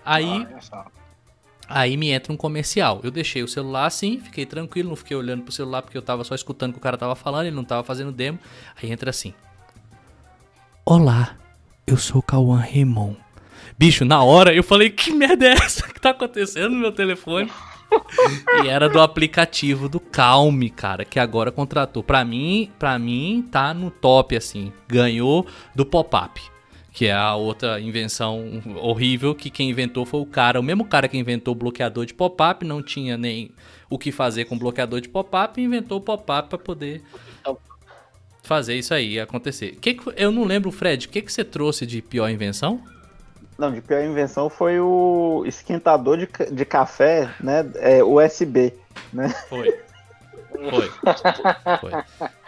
Aí, 0.05 0.47
aí 1.67 1.97
me 1.97 2.11
entra 2.11 2.31
um 2.31 2.37
comercial. 2.37 3.01
Eu 3.03 3.09
deixei 3.09 3.41
o 3.41 3.47
celular 3.47 3.87
assim, 3.87 4.19
fiquei 4.19 4.45
tranquilo, 4.45 4.89
não 4.89 4.95
fiquei 4.95 5.17
olhando 5.17 5.41
pro 5.41 5.51
celular 5.51 5.81
porque 5.81 5.97
eu 5.97 6.01
tava 6.01 6.23
só 6.23 6.35
escutando 6.35 6.69
o 6.69 6.73
que 6.73 6.79
o 6.79 6.81
cara 6.83 6.95
tava 6.95 7.15
falando, 7.15 7.47
ele 7.47 7.55
não 7.55 7.65
tava 7.65 7.83
fazendo 7.83 8.11
demo. 8.11 8.37
Aí 8.81 8.91
entra 8.91 9.09
assim: 9.09 9.33
Olá, 10.85 11.35
eu 11.87 11.97
sou 11.97 12.19
o 12.19 12.23
Cauã 12.23 12.59
Raymond. 12.59 13.17
Bicho, 13.79 14.05
na 14.05 14.23
hora 14.23 14.53
eu 14.53 14.63
falei: 14.63 14.91
Que 14.91 15.11
merda 15.11 15.47
é 15.47 15.53
essa 15.53 15.87
que 15.87 15.99
tá 15.99 16.11
acontecendo 16.11 16.69
no 16.69 16.79
meu 16.79 16.91
telefone? 16.91 17.51
E 18.63 18.67
era 18.67 18.89
do 18.89 18.99
aplicativo 18.99 19.87
do 19.89 19.99
Calme, 19.99 20.69
cara, 20.69 21.05
que 21.05 21.19
agora 21.19 21.51
contratou. 21.51 22.03
Pra 22.03 22.23
mim, 22.23 22.71
pra 22.77 22.97
mim, 22.99 23.47
tá 23.51 23.73
no 23.73 23.89
top, 23.89 24.35
assim. 24.35 24.71
Ganhou 24.87 25.45
do 25.75 25.85
pop-up. 25.85 26.41
Que 26.91 27.05
é 27.05 27.13
a 27.13 27.35
outra 27.35 27.79
invenção 27.79 28.61
horrível 28.81 29.33
que 29.33 29.49
quem 29.49 29.69
inventou 29.69 30.05
foi 30.05 30.19
o 30.19 30.25
cara. 30.25 30.59
O 30.59 30.63
mesmo 30.63 30.85
cara 30.85 31.07
que 31.07 31.17
inventou 31.17 31.53
o 31.53 31.57
bloqueador 31.57 32.05
de 32.05 32.13
pop-up, 32.13 32.65
não 32.65 32.81
tinha 32.81 33.17
nem 33.17 33.51
o 33.89 33.97
que 33.97 34.11
fazer 34.11 34.45
com 34.45 34.57
bloqueador 34.57 34.99
de 34.99 35.09
pop-up, 35.09 35.61
inventou 35.61 35.99
o 35.99 36.01
pop-up 36.01 36.49
para 36.49 36.57
poder 36.57 37.01
fazer 38.43 38.75
isso 38.75 38.93
aí 38.93 39.19
acontecer. 39.19 39.77
Que 39.79 39.93
que, 39.93 40.13
eu 40.17 40.31
não 40.31 40.43
lembro, 40.43 40.71
Fred, 40.71 41.05
o 41.05 41.09
que, 41.09 41.21
que 41.21 41.31
você 41.31 41.43
trouxe 41.43 41.85
de 41.85 42.01
pior 42.01 42.29
invenção? 42.29 42.81
Não, 43.59 43.73
de 43.73 43.81
pior 43.81 44.01
invenção 44.01 44.49
foi 44.49 44.79
o 44.79 45.43
esquentador 45.45 46.17
de, 46.17 46.29
de 46.49 46.63
café, 46.63 47.29
né? 47.41 47.69
É, 47.75 48.01
USB, 48.01 48.73
né? 49.11 49.27
Foi. 49.49 49.77
Foi. 50.69 50.91
Foi. 51.79 51.91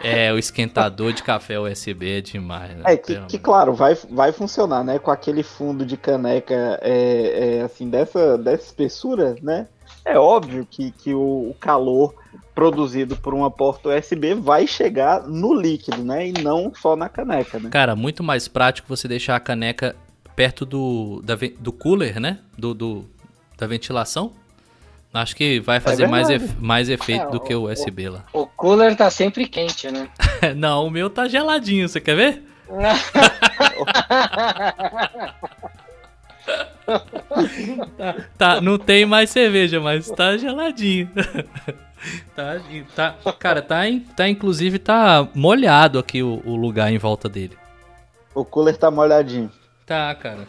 É, 0.02 0.32
o 0.32 0.38
esquentador 0.38 1.12
de 1.12 1.22
café 1.22 1.60
USB 1.60 2.18
é 2.18 2.20
demais, 2.22 2.76
né? 2.76 2.82
É, 2.86 2.96
que, 2.96 3.20
que 3.26 3.38
claro, 3.38 3.74
vai, 3.74 3.94
vai 4.10 4.32
funcionar, 4.32 4.82
né? 4.82 4.98
Com 4.98 5.10
aquele 5.10 5.42
fundo 5.42 5.84
de 5.84 5.98
caneca, 5.98 6.78
é, 6.80 7.58
é, 7.58 7.62
assim, 7.62 7.90
dessa, 7.90 8.38
dessa 8.38 8.64
espessura, 8.64 9.36
né? 9.42 9.68
É 10.04 10.18
óbvio 10.18 10.66
que, 10.68 10.90
que 10.92 11.14
o, 11.14 11.50
o 11.50 11.56
calor 11.60 12.14
produzido 12.54 13.16
por 13.16 13.34
uma 13.34 13.50
porta 13.50 13.90
USB 13.90 14.34
vai 14.34 14.66
chegar 14.66 15.26
no 15.26 15.54
líquido, 15.54 16.02
né? 16.02 16.28
E 16.28 16.32
não 16.42 16.72
só 16.74 16.96
na 16.96 17.08
caneca, 17.08 17.58
né? 17.58 17.70
Cara, 17.70 17.94
muito 17.94 18.22
mais 18.22 18.48
prático 18.48 18.88
você 18.88 19.06
deixar 19.06 19.36
a 19.36 19.40
caneca 19.40 19.94
perto 20.34 20.64
do, 20.64 21.22
da, 21.24 21.36
do 21.58 21.72
cooler, 21.72 22.20
né? 22.20 22.38
Do, 22.56 22.74
do, 22.74 23.04
da 23.56 23.66
ventilação. 23.66 24.32
Acho 25.14 25.36
que 25.36 25.60
vai 25.60 25.76
é 25.76 25.80
fazer 25.80 26.04
é 26.04 26.06
mais, 26.06 26.30
efe, 26.30 26.56
mais 26.58 26.88
efeito 26.88 27.26
é, 27.26 27.30
do 27.30 27.38
que 27.38 27.54
o 27.54 27.70
USB 27.70 28.08
o, 28.08 28.12
lá. 28.12 28.24
O 28.32 28.46
cooler 28.46 28.96
tá 28.96 29.10
sempre 29.10 29.46
quente, 29.46 29.90
né? 29.90 30.08
Não, 30.56 30.86
o 30.86 30.90
meu 30.90 31.10
tá 31.10 31.28
geladinho, 31.28 31.86
você 31.86 32.00
quer 32.00 32.16
ver? 32.16 32.42
tá, 37.96 38.16
tá, 38.38 38.60
não 38.60 38.78
tem 38.78 39.04
mais 39.04 39.28
cerveja, 39.28 39.80
mas 39.80 40.10
tá 40.10 40.36
geladinho. 40.38 41.10
tá, 42.34 42.56
tá, 42.96 43.14
cara, 43.38 43.60
tá, 43.60 43.82
tá 44.16 44.28
inclusive 44.28 44.78
tá 44.78 45.28
molhado 45.34 45.98
aqui 45.98 46.22
o, 46.22 46.40
o 46.46 46.56
lugar 46.56 46.90
em 46.90 46.98
volta 46.98 47.28
dele. 47.28 47.58
O 48.34 48.44
cooler 48.44 48.76
tá 48.76 48.90
molhadinho. 48.90 49.50
Tá, 49.86 50.14
cara. 50.14 50.46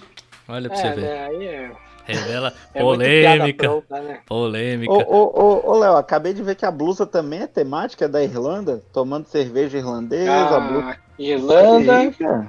Olha 0.48 0.70
pra 0.70 0.78
é, 0.78 0.82
você 0.82 0.90
ver. 0.94 1.02
Né, 1.02 1.26
aí 1.26 1.48
é... 1.48 1.72
Revela 2.06 2.54
é 2.74 2.82
polêmica. 2.82 3.68
Pronta, 3.68 4.02
né? 4.02 4.20
Polêmica. 4.26 4.92
Ô, 4.92 4.98
ô, 4.98 5.42
ô, 5.42 5.72
ô 5.72 5.80
Léo, 5.80 5.96
acabei 5.96 6.34
de 6.34 6.44
ver 6.44 6.56
que 6.56 6.66
a 6.66 6.72
blusa 6.72 7.06
também 7.06 7.42
é 7.42 7.48
temática 7.48 8.10
da 8.10 8.22
Irlanda, 8.22 8.84
tomando 8.92 9.26
cerveja 9.28 9.78
irlandesa. 9.78 10.32
Ah, 10.32 10.60
blusa... 10.60 10.98
Irlanda. 11.18 12.48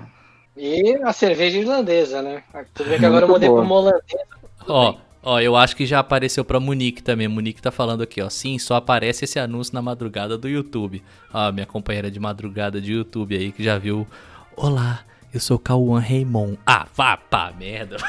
E 0.56 0.96
a 1.02 1.12
cerveja 1.12 1.58
irlandesa, 1.58 2.22
né? 2.22 2.42
Tu 2.74 2.84
vê 2.84 2.98
que 2.98 3.06
agora 3.06 3.24
eu 3.24 3.28
mudei 3.28 3.48
pro 3.48 3.64
holandesa. 3.64 4.24
Ó, 4.68 4.96
Ó, 5.26 5.40
eu 5.40 5.56
acho 5.56 5.74
que 5.74 5.86
já 5.86 6.00
apareceu 6.00 6.44
pra 6.44 6.60
Monique 6.60 7.02
também. 7.02 7.26
Monique 7.26 7.62
tá 7.62 7.70
falando 7.70 8.02
aqui, 8.02 8.20
ó. 8.20 8.28
Sim, 8.28 8.58
só 8.58 8.74
aparece 8.74 9.24
esse 9.24 9.38
anúncio 9.38 9.72
na 9.72 9.80
madrugada 9.80 10.36
do 10.36 10.46
YouTube. 10.46 11.02
Ó, 11.32 11.50
minha 11.50 11.64
companheira 11.64 12.10
de 12.10 12.20
madrugada 12.20 12.78
de 12.78 12.92
YouTube 12.92 13.34
aí 13.34 13.50
que 13.50 13.64
já 13.64 13.78
viu. 13.78 14.06
Olá, 14.54 15.00
eu 15.34 15.40
sou 15.40 15.58
Cauã 15.58 15.98
Raymond. 15.98 16.56
Ah, 16.64 16.86
vá 16.94 17.16
pra 17.16 17.52
merda. 17.58 17.96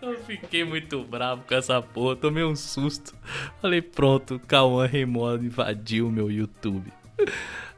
Eu 0.00 0.16
fiquei 0.24 0.62
muito 0.64 1.02
bravo 1.02 1.42
com 1.48 1.52
essa 1.52 1.82
porra, 1.82 2.14
tomei 2.14 2.44
um 2.44 2.54
susto. 2.54 3.12
Falei, 3.60 3.82
pronto, 3.82 4.40
Cauã 4.46 4.86
Raymond 4.86 5.44
invadiu 5.44 6.08
meu 6.12 6.30
YouTube. 6.30 6.92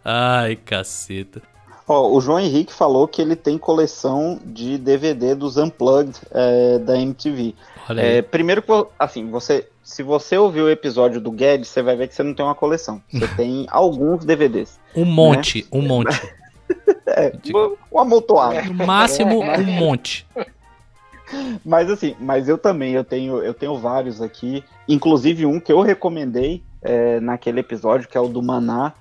Ai, 0.04 0.56
caceta. 0.56 1.40
Ó, 1.88 2.10
o 2.10 2.20
João 2.20 2.38
Henrique 2.38 2.70
falou 2.70 3.08
que 3.08 3.22
ele 3.22 3.34
tem 3.34 3.56
coleção 3.56 4.38
de 4.44 4.76
DVD 4.76 5.34
dos 5.34 5.56
Unplugged 5.56 6.18
é, 6.32 6.78
da 6.80 7.00
MTV. 7.00 7.54
É, 7.96 8.20
primeiro, 8.20 8.62
assim, 8.98 9.30
você, 9.30 9.66
se 9.82 10.02
você 10.02 10.36
ouviu 10.36 10.66
o 10.66 10.70
episódio 10.70 11.18
do 11.18 11.30
Guedes, 11.30 11.68
você 11.68 11.82
vai 11.82 11.96
ver 11.96 12.08
que 12.08 12.14
você 12.14 12.22
não 12.22 12.34
tem 12.34 12.44
uma 12.44 12.54
coleção. 12.54 13.02
Você 13.10 13.26
tem 13.36 13.66
alguns 13.70 14.22
DVDs. 14.22 14.78
Um 14.94 15.06
monte, 15.06 15.62
né? 15.62 15.68
um 15.72 15.80
monte. 15.80 16.43
É, 17.14 17.32
um 17.92 17.98
amontoado. 17.98 18.72
No 18.72 18.86
máximo, 18.86 19.40
um 19.40 19.64
monte. 19.78 20.26
Mas 21.64 21.90
assim, 21.90 22.14
mas 22.20 22.48
eu 22.48 22.58
também, 22.58 22.92
eu 22.92 23.04
tenho, 23.04 23.38
eu 23.38 23.54
tenho 23.54 23.78
vários 23.78 24.20
aqui, 24.20 24.62
inclusive 24.88 25.46
um 25.46 25.58
que 25.58 25.72
eu 25.72 25.80
recomendei 25.80 26.62
é, 26.82 27.18
naquele 27.20 27.60
episódio, 27.60 28.08
que 28.08 28.16
é 28.16 28.20
o 28.20 28.28
do 28.28 28.42
Maná, 28.42 28.92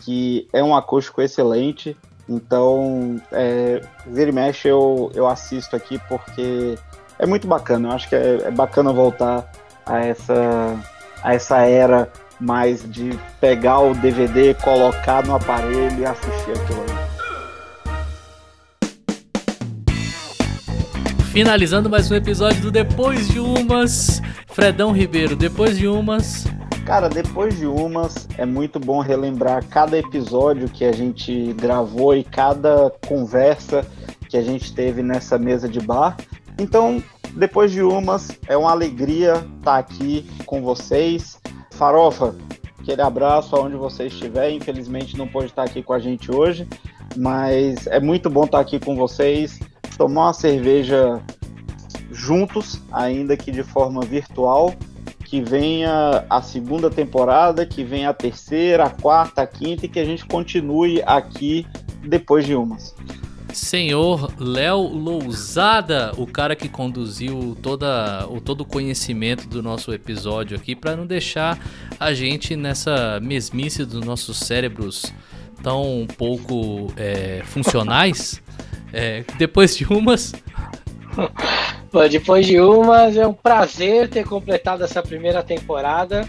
que 0.00 0.48
é 0.52 0.62
um 0.62 0.76
acústico 0.76 1.22
excelente. 1.22 1.96
Então, 2.28 3.20
é, 3.32 3.80
vira 4.06 4.30
e 4.30 4.32
mexe 4.32 4.68
eu, 4.68 5.10
eu 5.14 5.26
assisto 5.26 5.74
aqui 5.74 6.00
porque 6.08 6.76
é 7.18 7.26
muito 7.26 7.48
bacana. 7.48 7.88
Eu 7.88 7.92
acho 7.92 8.08
que 8.08 8.14
é, 8.14 8.42
é 8.44 8.50
bacana 8.50 8.92
voltar 8.92 9.50
a 9.84 9.98
essa, 10.04 10.78
a 11.22 11.34
essa 11.34 11.58
era 11.58 12.08
mais 12.38 12.88
de 12.90 13.18
pegar 13.40 13.80
o 13.80 13.94
DVD, 13.94 14.54
colocar 14.54 15.24
no 15.26 15.34
aparelho 15.34 15.98
e 15.98 16.06
assistir 16.06 16.52
aquilo 16.52 16.82
ali. 16.82 16.99
Finalizando 21.32 21.88
mais 21.88 22.10
um 22.10 22.16
episódio 22.16 22.60
do 22.60 22.72
Depois 22.72 23.28
de 23.28 23.38
Umas. 23.38 24.20
Fredão 24.48 24.90
Ribeiro, 24.90 25.36
depois 25.36 25.78
de 25.78 25.86
umas. 25.86 26.44
Cara, 26.84 27.08
depois 27.08 27.56
de 27.56 27.66
umas, 27.66 28.28
é 28.36 28.44
muito 28.44 28.80
bom 28.80 28.98
relembrar 28.98 29.64
cada 29.68 29.96
episódio 29.96 30.68
que 30.68 30.84
a 30.84 30.90
gente 30.90 31.52
gravou 31.52 32.16
e 32.16 32.24
cada 32.24 32.92
conversa 33.06 33.86
que 34.28 34.36
a 34.36 34.42
gente 34.42 34.74
teve 34.74 35.04
nessa 35.04 35.38
mesa 35.38 35.68
de 35.68 35.78
bar. 35.78 36.16
Então, 36.58 37.00
depois 37.36 37.70
de 37.70 37.80
umas, 37.80 38.36
é 38.48 38.56
uma 38.56 38.72
alegria 38.72 39.34
estar 39.58 39.78
aqui 39.78 40.28
com 40.46 40.60
vocês. 40.60 41.38
Farofa, 41.70 42.34
aquele 42.80 43.02
abraço 43.02 43.54
aonde 43.54 43.76
você 43.76 44.06
estiver. 44.06 44.50
Infelizmente 44.50 45.16
não 45.16 45.28
pode 45.28 45.46
estar 45.46 45.62
aqui 45.62 45.80
com 45.80 45.92
a 45.92 46.00
gente 46.00 46.34
hoje, 46.34 46.66
mas 47.16 47.86
é 47.86 48.00
muito 48.00 48.28
bom 48.28 48.46
estar 48.46 48.58
aqui 48.58 48.80
com 48.80 48.96
vocês 48.96 49.60
tomar 50.00 50.28
uma 50.28 50.32
cerveja 50.32 51.20
juntos, 52.10 52.80
ainda 52.90 53.36
que 53.36 53.52
de 53.52 53.62
forma 53.62 54.00
virtual. 54.00 54.74
Que 55.26 55.42
venha 55.42 56.24
a 56.28 56.42
segunda 56.42 56.90
temporada, 56.90 57.64
que 57.66 57.84
venha 57.84 58.08
a 58.08 58.14
terceira, 58.14 58.84
a 58.84 58.90
quarta, 58.90 59.42
a 59.42 59.46
quinta 59.46 59.84
e 59.84 59.88
que 59.88 60.00
a 60.00 60.04
gente 60.04 60.24
continue 60.24 61.02
aqui 61.06 61.66
depois 62.02 62.46
de 62.46 62.54
umas. 62.54 62.96
Senhor 63.52 64.32
Léo 64.40 64.88
Lousada, 64.88 66.12
o 66.16 66.26
cara 66.26 66.56
que 66.56 66.68
conduziu 66.68 67.56
toda, 67.62 68.26
o 68.28 68.40
todo 68.40 68.62
o 68.62 68.64
conhecimento 68.64 69.46
do 69.46 69.62
nosso 69.62 69.92
episódio 69.92 70.56
aqui, 70.56 70.74
para 70.74 70.96
não 70.96 71.06
deixar 71.06 71.58
a 71.98 72.12
gente 72.12 72.56
nessa 72.56 73.20
mesmice 73.20 73.84
dos 73.84 74.04
nossos 74.04 74.38
cérebros 74.38 75.12
tão 75.62 76.08
pouco 76.16 76.92
é, 76.96 77.42
funcionais. 77.44 78.42
É, 78.92 79.24
depois 79.38 79.76
de 79.76 79.84
umas. 79.84 80.32
Bom, 81.92 82.08
depois 82.08 82.46
de 82.46 82.60
umas, 82.60 83.16
é 83.16 83.26
um 83.26 83.32
prazer 83.32 84.08
ter 84.08 84.24
completado 84.24 84.84
essa 84.84 85.02
primeira 85.02 85.42
temporada. 85.42 86.28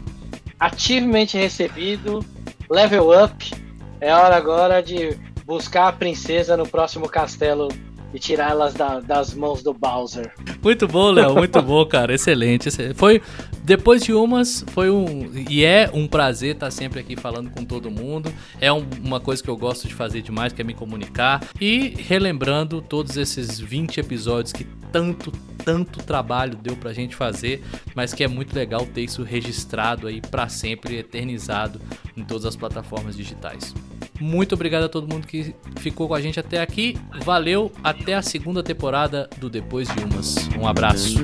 Ativamente 0.60 1.38
recebido, 1.38 2.24
level 2.70 3.12
up. 3.24 3.52
É 4.00 4.14
hora 4.14 4.36
agora 4.36 4.82
de 4.82 5.18
buscar 5.46 5.88
a 5.88 5.92
princesa 5.92 6.56
no 6.56 6.68
próximo 6.68 7.08
castelo 7.08 7.68
e 8.14 8.20
tirá-las 8.20 8.74
da, 8.74 9.00
das 9.00 9.34
mãos 9.34 9.64
do 9.64 9.74
Bowser. 9.74 10.34
Muito 10.62 10.88
bom, 10.88 11.12
Léo, 11.12 11.36
muito 11.36 11.62
bom, 11.64 11.86
cara. 11.86 12.14
Excelente. 12.14 12.70
Foi 12.96 13.22
depois 13.64 14.04
de 14.04 14.14
umas, 14.14 14.66
foi 14.72 14.90
um 14.90 15.32
e 15.50 15.64
é 15.64 15.90
um 15.94 16.08
prazer 16.08 16.56
estar 16.56 16.72
sempre 16.72 17.00
aqui 17.00 17.16
falando 17.16 17.50
com 17.50 17.64
todo 17.64 17.90
mundo. 17.90 18.32
É 18.60 18.72
um, 18.72 18.86
uma 19.04 19.20
coisa 19.20 19.42
que 19.42 19.50
eu 19.50 19.58
gosto 19.58 19.88
de 19.88 19.94
fazer 19.94 20.22
demais, 20.22 20.54
que 20.54 20.62
é 20.62 20.64
me 20.64 20.74
comunicar 20.74 21.42
e 21.60 21.96
relembrando 21.98 22.82
todos 22.82 23.18
esses 23.18 23.60
20 23.60 24.00
episódios 24.00 24.52
que 24.52 24.66
tanto, 24.92 25.32
tanto 25.64 26.04
trabalho 26.04 26.56
deu 26.58 26.76
pra 26.76 26.92
gente 26.92 27.16
fazer, 27.16 27.64
mas 27.96 28.14
que 28.14 28.24
é 28.24 28.28
muito 28.28 28.54
legal 28.54 28.86
ter 28.86 29.02
isso 29.02 29.24
registrado 29.24 30.08
aí 30.08 30.22
para 30.22 30.50
sempre, 30.50 30.98
eternizado 30.98 31.80
em 32.16 32.24
todas 32.24 32.46
as 32.46 32.56
plataformas 32.56 33.16
digitais. 33.16 33.74
Muito 34.22 34.54
obrigado 34.54 34.84
a 34.84 34.90
todo 34.90 35.12
mundo 35.12 35.26
que 35.26 35.56
ficou 35.78 36.08
com 36.08 36.14
a 36.14 36.22
gente 36.22 36.40
até 36.40 36.62
aqui. 36.62 36.96
Valeu, 37.26 37.72
até 37.84 38.14
a 38.14 38.22
segunda 38.22 38.62
temporada 38.62 39.28
do 39.38 39.50
Depois 39.50 39.88
de 39.88 40.04
Umas. 40.04 40.36
Um 40.60 40.68
abraço. 40.68 41.18